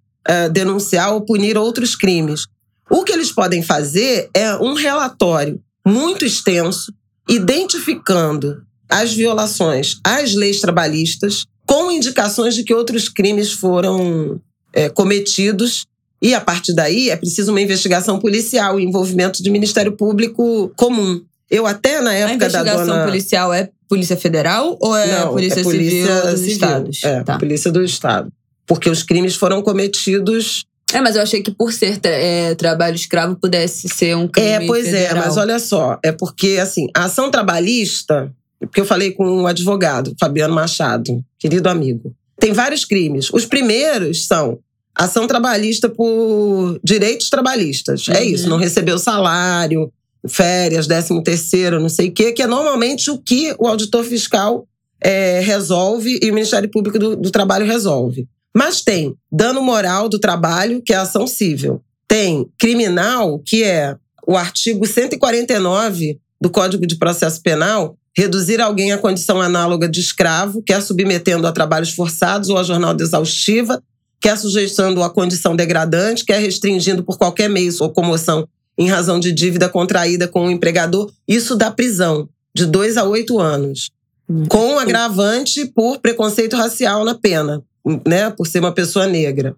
denunciar 0.52 1.14
ou 1.14 1.22
punir 1.22 1.56
outros 1.56 1.96
crimes. 1.96 2.46
O 2.90 3.02
que 3.02 3.12
eles 3.12 3.32
podem 3.32 3.62
fazer 3.62 4.28
é 4.34 4.54
um 4.56 4.74
relatório 4.74 5.58
muito 5.88 6.24
extenso, 6.24 6.92
identificando 7.28 8.62
as 8.88 9.12
violações 9.12 9.98
às 10.04 10.34
leis 10.34 10.60
trabalhistas, 10.60 11.46
com 11.66 11.90
indicações 11.90 12.54
de 12.54 12.64
que 12.64 12.72
outros 12.72 13.08
crimes 13.08 13.52
foram 13.52 14.40
é, 14.72 14.88
cometidos. 14.88 15.86
E 16.20 16.34
a 16.34 16.40
partir 16.40 16.74
daí 16.74 17.10
é 17.10 17.16
preciso 17.16 17.50
uma 17.52 17.60
investigação 17.60 18.18
policial 18.18 18.78
e 18.80 18.84
envolvimento 18.84 19.42
de 19.42 19.50
Ministério 19.50 19.92
Público 19.92 20.72
comum. 20.76 21.22
Eu 21.50 21.66
até 21.66 22.00
na 22.00 22.10
A 22.10 22.14
época 22.14 22.38
da 22.38 22.60
investigação 22.60 22.86
dona 22.86 23.04
policial 23.04 23.52
é 23.52 23.70
Polícia 23.88 24.16
Federal 24.16 24.76
ou 24.80 24.96
é 24.96 25.20
Não, 25.20 25.32
Polícia, 25.32 25.60
é 25.60 25.62
polícia 25.62 25.90
Civil 25.90 26.22
dos 26.22 26.40
civil. 26.40 26.52
Estados? 26.52 27.04
É, 27.04 27.22
Tá. 27.22 27.38
Polícia 27.38 27.70
do 27.70 27.82
Estado. 27.82 28.32
Porque 28.66 28.90
os 28.90 29.02
crimes 29.02 29.34
foram 29.34 29.62
cometidos. 29.62 30.66
É, 30.92 31.00
mas 31.00 31.16
eu 31.16 31.22
achei 31.22 31.42
que 31.42 31.50
por 31.50 31.72
ser 31.72 31.98
tra- 31.98 32.10
é, 32.10 32.54
trabalho 32.54 32.96
escravo 32.96 33.36
pudesse 33.36 33.88
ser 33.88 34.16
um 34.16 34.26
crime 34.26 34.48
É, 34.48 34.66
pois 34.66 34.86
é, 34.86 34.90
federal. 35.08 35.24
mas 35.26 35.36
olha 35.36 35.58
só, 35.58 35.98
é 36.02 36.12
porque 36.12 36.58
assim, 36.60 36.86
a 36.96 37.04
ação 37.04 37.30
trabalhista, 37.30 38.32
porque 38.60 38.80
eu 38.80 38.86
falei 38.86 39.12
com 39.12 39.24
um 39.26 39.46
advogado, 39.46 40.14
Fabiano 40.18 40.54
Machado, 40.54 41.22
querido 41.38 41.68
amigo. 41.68 42.14
Tem 42.40 42.52
vários 42.52 42.84
crimes. 42.84 43.28
Os 43.32 43.44
primeiros 43.44 44.26
são 44.26 44.58
ação 44.94 45.26
trabalhista 45.26 45.88
por 45.88 46.80
direitos 46.82 47.28
trabalhistas. 47.28 48.06
É 48.08 48.20
Uhum. 48.20 48.24
isso, 48.24 48.48
não 48.48 48.56
recebeu 48.56 48.98
salário, 48.98 49.92
férias, 50.26 50.86
décimo 50.86 51.22
terceiro, 51.22 51.78
não 51.80 51.88
sei 51.88 52.08
o 52.08 52.12
quê, 52.12 52.32
que 52.32 52.42
é 52.42 52.46
normalmente 52.46 53.10
o 53.10 53.18
que 53.18 53.54
o 53.58 53.66
auditor 53.68 54.04
fiscal 54.04 54.66
é, 55.00 55.40
resolve 55.40 56.18
e 56.22 56.30
o 56.30 56.34
Ministério 56.34 56.68
Público 56.70 56.98
do, 56.98 57.14
do 57.16 57.30
Trabalho 57.30 57.66
resolve. 57.66 58.26
Mas 58.56 58.80
tem 58.80 59.14
dano 59.30 59.62
moral 59.62 60.08
do 60.08 60.18
trabalho, 60.18 60.82
que 60.84 60.92
é 60.92 60.96
ação 60.96 61.26
cível. 61.26 61.80
Tem 62.06 62.46
criminal, 62.58 63.40
que 63.44 63.62
é 63.62 63.96
o 64.26 64.36
artigo 64.36 64.86
149 64.86 66.18
do 66.40 66.50
Código 66.50 66.86
de 66.86 66.96
Processo 66.96 67.42
Penal, 67.42 67.96
reduzir 68.16 68.60
alguém 68.60 68.92
à 68.92 68.98
condição 68.98 69.40
análoga 69.40 69.88
de 69.88 70.00
escravo, 70.00 70.62
quer 70.62 70.82
submetendo 70.82 71.46
a 71.46 71.52
trabalhos 71.52 71.92
forçados 71.92 72.48
ou 72.48 72.58
a 72.58 72.62
jornada 72.62 73.02
exaustiva, 73.02 73.82
quer 74.20 74.36
sujeitando 74.36 75.02
à 75.02 75.10
condição 75.10 75.54
degradante, 75.54 76.24
quer 76.24 76.40
restringindo 76.40 77.04
por 77.04 77.16
qualquer 77.16 77.48
meio 77.48 77.72
ou 77.80 77.90
comoção 77.90 78.46
em 78.76 78.88
razão 78.88 79.20
de 79.20 79.32
dívida 79.32 79.68
contraída 79.68 80.26
com 80.26 80.46
o 80.46 80.50
empregador. 80.50 81.10
Isso 81.26 81.54
dá 81.56 81.70
prisão 81.70 82.28
de 82.54 82.66
dois 82.66 82.96
a 82.96 83.04
oito 83.04 83.38
anos, 83.38 83.90
Hum. 84.28 84.44
com 84.46 84.74
um 84.74 84.78
agravante 84.78 85.64
por 85.66 86.00
preconceito 86.00 86.54
racial 86.54 87.02
na 87.04 87.14
pena, 87.14 87.62
né, 88.06 88.30
por 88.30 88.46
ser 88.46 88.60
uma 88.60 88.72
pessoa 88.72 89.06
negra. 89.06 89.54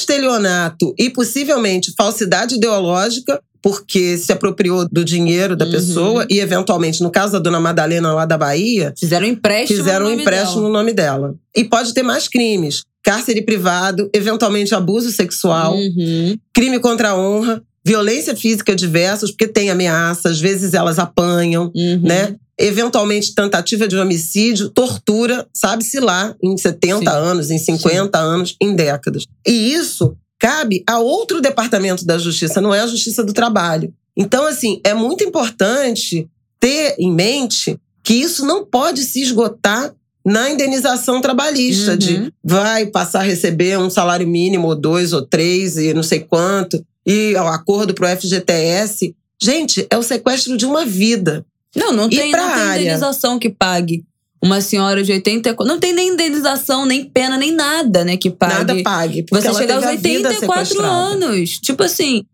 Estelionato 0.00 0.94
e 0.98 1.10
possivelmente 1.10 1.92
falsidade 1.96 2.56
ideológica, 2.56 3.40
porque 3.62 4.16
se 4.16 4.32
apropriou 4.32 4.86
do 4.90 5.04
dinheiro 5.04 5.56
da 5.56 5.64
Uhum. 5.64 5.70
pessoa 5.72 6.26
e, 6.30 6.38
eventualmente, 6.38 7.02
no 7.02 7.10
caso 7.10 7.32
da 7.32 7.38
dona 7.38 7.58
Madalena 7.58 8.12
lá 8.12 8.24
da 8.24 8.38
Bahia, 8.38 8.94
Fizeram 8.98 9.26
um 9.26 9.30
empréstimo 9.30 9.78
fizeram 9.78 10.06
um 10.06 10.10
empréstimo 10.10 10.56
dela. 10.60 10.66
no 10.68 10.72
nome 10.72 10.92
dela. 10.92 11.34
E 11.56 11.64
pode 11.64 11.92
ter 11.92 12.02
mais 12.02 12.28
crimes: 12.28 12.82
cárcere 13.02 13.42
privado, 13.42 14.08
eventualmente 14.14 14.74
abuso 14.74 15.10
sexual, 15.10 15.74
Uhum. 15.76 16.36
crime 16.54 16.78
contra 16.78 17.10
a 17.10 17.16
honra, 17.16 17.60
violência 17.84 18.36
física 18.36 18.74
diversos, 18.76 19.30
porque 19.30 19.48
tem 19.48 19.70
ameaça, 19.70 20.28
às 20.28 20.40
vezes 20.40 20.74
elas 20.74 20.98
apanham, 20.98 21.72
Uhum. 21.74 22.00
né? 22.02 22.36
Eventualmente 22.58 23.34
tentativa 23.34 23.86
de 23.86 23.96
homicídio, 23.96 24.70
tortura, 24.70 25.46
sabe-se 25.52 26.00
lá, 26.00 26.34
em 26.42 26.56
70 26.56 26.98
Sim. 27.10 27.16
anos, 27.16 27.50
em 27.50 27.58
50 27.58 28.18
anos, 28.18 28.56
em 28.60 28.74
décadas. 28.74 29.24
E 29.46 29.72
isso 29.74 30.16
cabe 30.38 30.82
a 30.88 30.98
outro 30.98 31.40
departamento 31.40 32.04
da 32.04 32.18
justiça, 32.18 32.60
não 32.60 32.74
é 32.74 32.80
a 32.80 32.86
justiça 32.86 33.22
do 33.22 33.32
trabalho. 33.32 33.92
Então, 34.16 34.46
assim, 34.46 34.80
é 34.84 34.94
muito 34.94 35.22
importante 35.22 36.28
ter 36.58 36.94
em 36.98 37.12
mente 37.12 37.78
que 38.02 38.14
isso 38.14 38.46
não 38.46 38.64
pode 38.64 39.02
se 39.02 39.20
esgotar 39.20 39.92
na 40.24 40.50
indenização 40.50 41.20
trabalhista, 41.20 41.92
Uhum. 41.92 41.98
de 41.98 42.32
vai 42.42 42.86
passar 42.86 43.20
a 43.20 43.22
receber 43.22 43.78
um 43.78 43.90
salário 43.90 44.26
mínimo, 44.26 44.68
ou 44.68 44.74
dois, 44.74 45.12
ou 45.12 45.22
três, 45.22 45.76
e 45.76 45.92
não 45.94 46.02
sei 46.02 46.20
quanto, 46.20 46.84
e 47.06 47.34
o 47.34 47.46
acordo 47.46 47.94
para 47.94 48.12
o 48.12 48.16
FGTS. 48.16 49.14
Gente, 49.40 49.86
é 49.90 49.96
o 49.96 50.02
sequestro 50.02 50.56
de 50.56 50.66
uma 50.66 50.84
vida. 50.84 51.44
Não, 51.76 51.92
não 51.92 52.08
tem, 52.08 52.32
não 52.32 52.54
tem 52.54 52.82
indenização 52.82 53.38
que 53.38 53.50
pague. 53.50 54.04
Uma 54.42 54.60
senhora 54.60 55.02
de 55.02 55.12
84. 55.12 55.66
Não 55.66 55.80
tem 55.80 55.92
nem 55.92 56.10
indenização, 56.10 56.86
nem 56.86 57.04
pena, 57.04 57.36
nem 57.36 57.52
nada, 57.52 58.04
né? 58.04 58.16
Que 58.16 58.30
pague. 58.30 58.54
Nada 58.54 58.82
pague. 58.82 59.26
Você 59.30 59.54
chegar 59.54 59.76
aos 59.76 59.84
teve 59.84 59.96
a 59.96 59.96
vida 59.96 60.28
84 60.28 60.66
sequestrada. 60.66 60.94
anos. 60.94 61.50
Tipo 61.58 61.82
assim, 61.82 62.24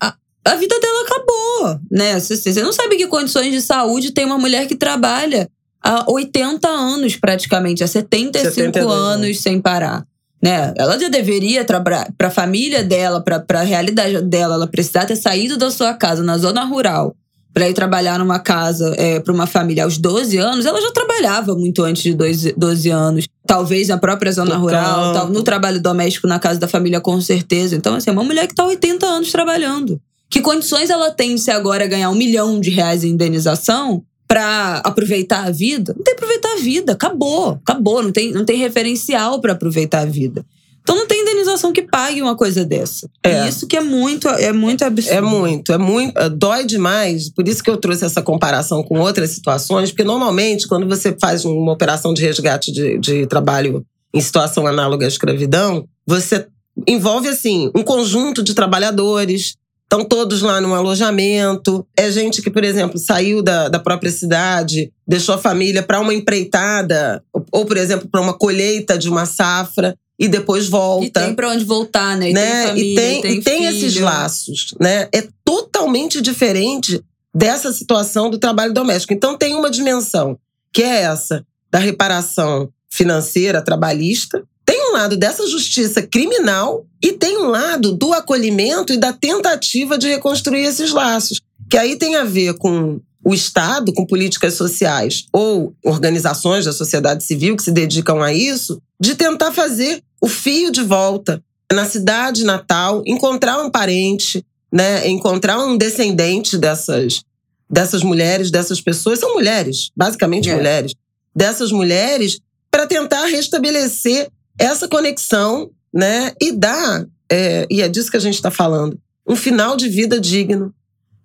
a, 0.00 0.14
a 0.44 0.54
vida 0.56 0.78
dela 0.78 1.02
acabou, 1.02 1.80
né? 1.90 2.20
Você, 2.20 2.36
você 2.36 2.62
não 2.62 2.72
sabe 2.72 2.96
que 2.96 3.06
condições 3.06 3.52
de 3.52 3.60
saúde 3.60 4.10
tem 4.10 4.24
uma 4.24 4.38
mulher 4.38 4.66
que 4.66 4.74
trabalha 4.74 5.48
há 5.82 6.10
80 6.10 6.68
anos, 6.68 7.16
praticamente, 7.16 7.82
há 7.82 7.86
75 7.86 8.54
72 8.54 8.92
anos 8.92 9.24
anos. 9.24 9.40
sem 9.40 9.60
parar. 9.60 10.04
Né? 10.42 10.74
Ela 10.76 10.98
já 10.98 11.08
deveria 11.08 11.64
para 11.64 12.06
a 12.20 12.30
família 12.30 12.84
dela, 12.84 13.22
para 13.22 13.60
a 13.60 13.62
realidade 13.62 14.20
dela, 14.22 14.56
ela 14.56 14.66
precisar 14.66 15.06
ter 15.06 15.16
saído 15.16 15.56
da 15.56 15.70
sua 15.70 15.94
casa 15.94 16.22
na 16.22 16.36
zona 16.36 16.64
rural 16.64 17.16
para 17.54 17.68
ir 17.70 17.72
trabalhar 17.72 18.18
numa 18.18 18.40
casa 18.40 18.94
para 19.24 19.32
uma 19.32 19.46
família 19.46 19.84
aos 19.84 19.96
12 19.96 20.36
anos, 20.36 20.66
ela 20.66 20.80
já 20.80 20.90
trabalhava 20.90 21.54
muito 21.54 21.84
antes 21.84 22.02
de 22.02 22.12
12, 22.12 22.54
12 22.56 22.90
anos. 22.90 23.28
Talvez 23.46 23.88
na 23.88 23.96
própria 23.96 24.32
zona 24.32 24.56
No 24.56 24.60
rural, 24.60 25.12
tal, 25.12 25.28
no 25.30 25.42
trabalho 25.42 25.80
doméstico 25.80 26.26
na 26.26 26.40
casa 26.40 26.58
da 26.58 26.66
família, 26.66 27.00
com 27.00 27.20
certeza. 27.20 27.76
Então, 27.76 27.94
assim, 27.94 28.10
é 28.10 28.12
uma 28.12 28.24
mulher 28.24 28.46
que 28.48 28.52
está 28.54 28.66
80 28.66 29.06
anos 29.06 29.30
trabalhando. 29.30 30.00
Que 30.28 30.40
condições 30.40 30.90
ela 30.90 31.12
tem 31.12 31.38
se 31.38 31.50
agora 31.50 31.86
ganhar 31.86 32.10
um 32.10 32.14
milhão 32.14 32.58
de 32.58 32.70
reais 32.70 33.04
em 33.04 33.10
indenização 33.10 34.02
para 34.26 34.78
aproveitar 34.78 35.46
a 35.46 35.50
vida? 35.50 35.94
Não 35.96 36.02
tem 36.02 36.14
aproveitar 36.14 36.54
a 36.54 36.56
vida, 36.56 36.92
acabou, 36.92 37.60
acabou, 37.62 38.02
não 38.02 38.10
tem, 38.10 38.32
não 38.32 38.44
tem 38.44 38.56
referencial 38.56 39.40
para 39.40 39.52
aproveitar 39.52 40.00
a 40.00 40.06
vida. 40.06 40.44
Então 40.84 40.94
não 40.94 41.06
tem 41.06 41.22
indenização 41.22 41.72
que 41.72 41.80
pague 41.80 42.20
uma 42.20 42.36
coisa 42.36 42.62
dessa. 42.62 43.08
É. 43.22 43.44
E 43.44 43.48
isso 43.48 43.66
que 43.66 43.74
é 43.74 43.80
muito, 43.80 44.28
é 44.28 44.52
muito 44.52 44.84
absurdo. 44.84 45.16
É 45.16 45.20
muito, 45.22 45.72
é 45.72 45.78
muito. 45.78 46.18
é, 46.18 46.28
Dói 46.28 46.66
demais. 46.66 47.30
Por 47.30 47.48
isso 47.48 47.64
que 47.64 47.70
eu 47.70 47.78
trouxe 47.78 48.04
essa 48.04 48.20
comparação 48.20 48.82
com 48.82 49.00
outras 49.00 49.30
situações, 49.30 49.90
porque 49.90 50.04
normalmente, 50.04 50.68
quando 50.68 50.86
você 50.86 51.16
faz 51.18 51.46
uma 51.46 51.72
operação 51.72 52.12
de 52.12 52.22
resgate 52.22 52.70
de, 52.70 52.98
de 52.98 53.26
trabalho 53.26 53.82
em 54.12 54.20
situação 54.20 54.66
análoga 54.66 55.06
à 55.06 55.08
escravidão, 55.08 55.88
você 56.06 56.46
envolve, 56.86 57.28
assim, 57.28 57.70
um 57.74 57.82
conjunto 57.82 58.42
de 58.42 58.52
trabalhadores. 58.52 59.54
Estão 59.84 60.04
todos 60.04 60.42
lá 60.42 60.60
num 60.60 60.74
alojamento. 60.74 61.86
É 61.96 62.10
gente 62.10 62.42
que, 62.42 62.50
por 62.50 62.64
exemplo, 62.64 62.98
saiu 62.98 63.42
da, 63.42 63.68
da 63.68 63.78
própria 63.78 64.10
cidade, 64.10 64.92
deixou 65.06 65.34
a 65.34 65.38
família 65.38 65.82
para 65.82 66.00
uma 66.00 66.12
empreitada, 66.12 67.22
ou, 67.52 67.64
por 67.64 67.76
exemplo, 67.76 68.08
para 68.08 68.20
uma 68.20 68.34
colheita 68.34 68.98
de 68.98 69.08
uma 69.08 69.26
safra 69.26 69.96
e 70.18 70.28
depois 70.28 70.68
volta. 70.68 71.06
E 71.06 71.10
tem 71.10 71.34
para 71.34 71.50
onde 71.50 71.64
voltar, 71.64 72.16
né? 72.16 72.30
E 72.30 72.32
né? 72.32 72.40
tem 72.42 72.66
família, 72.66 72.92
e 72.92 72.94
tem, 72.94 73.20
tem, 73.20 73.38
e 73.38 73.42
tem 73.42 73.64
esses 73.66 73.96
laços, 73.98 74.74
né? 74.80 75.08
É 75.12 75.26
totalmente 75.44 76.20
diferente 76.20 77.00
dessa 77.34 77.72
situação 77.72 78.30
do 78.30 78.38
trabalho 78.38 78.72
doméstico. 78.72 79.12
Então 79.12 79.36
tem 79.36 79.54
uma 79.54 79.70
dimensão 79.70 80.38
que 80.72 80.82
é 80.82 81.02
essa 81.02 81.44
da 81.70 81.78
reparação 81.78 82.68
financeira 82.90 83.60
trabalhista, 83.60 84.44
tem 84.64 84.90
um 84.90 84.92
lado 84.92 85.16
dessa 85.16 85.46
justiça 85.46 86.00
criminal 86.02 86.86
e 87.02 87.12
tem 87.12 87.36
um 87.38 87.48
lado 87.48 87.92
do 87.92 88.12
acolhimento 88.12 88.92
e 88.92 88.96
da 88.96 89.12
tentativa 89.12 89.98
de 89.98 90.08
reconstruir 90.08 90.64
esses 90.64 90.92
laços, 90.92 91.40
que 91.68 91.76
aí 91.76 91.96
tem 91.96 92.16
a 92.16 92.24
ver 92.24 92.54
com 92.54 93.00
o 93.24 93.32
Estado, 93.32 93.92
com 93.92 94.04
políticas 94.06 94.54
sociais 94.54 95.24
ou 95.32 95.74
organizações 95.82 96.64
da 96.66 96.72
sociedade 96.72 97.24
civil 97.24 97.56
que 97.56 97.62
se 97.62 97.72
dedicam 97.72 98.22
a 98.22 98.32
isso, 98.32 98.80
de 99.00 99.14
tentar 99.14 99.52
fazer 99.52 100.02
o 100.20 100.28
fio 100.28 100.70
de 100.70 100.82
volta 100.82 101.42
na 101.72 101.84
cidade 101.86 102.44
natal, 102.44 103.02
encontrar 103.06 103.58
um 103.62 103.70
parente, 103.70 104.44
né, 104.70 105.08
encontrar 105.08 105.58
um 105.64 105.76
descendente 105.76 106.58
dessas 106.58 107.22
dessas 107.68 108.02
mulheres, 108.02 108.50
dessas 108.50 108.80
pessoas, 108.80 109.18
são 109.18 109.32
mulheres, 109.32 109.90
basicamente 109.96 110.50
É. 110.50 110.54
mulheres, 110.54 110.92
dessas 111.34 111.72
mulheres 111.72 112.38
para 112.70 112.86
tentar 112.86 113.24
restabelecer 113.26 114.28
essa 114.58 114.86
conexão, 114.86 115.70
né, 115.92 116.32
e 116.40 116.52
dar, 116.52 117.06
é, 117.30 117.66
e 117.70 117.80
é 117.80 117.88
disso 117.88 118.10
que 118.10 118.16
a 118.16 118.20
gente 118.20 118.34
está 118.34 118.50
falando, 118.50 118.98
um 119.26 119.34
final 119.34 119.76
de 119.76 119.88
vida 119.88 120.20
digno 120.20 120.72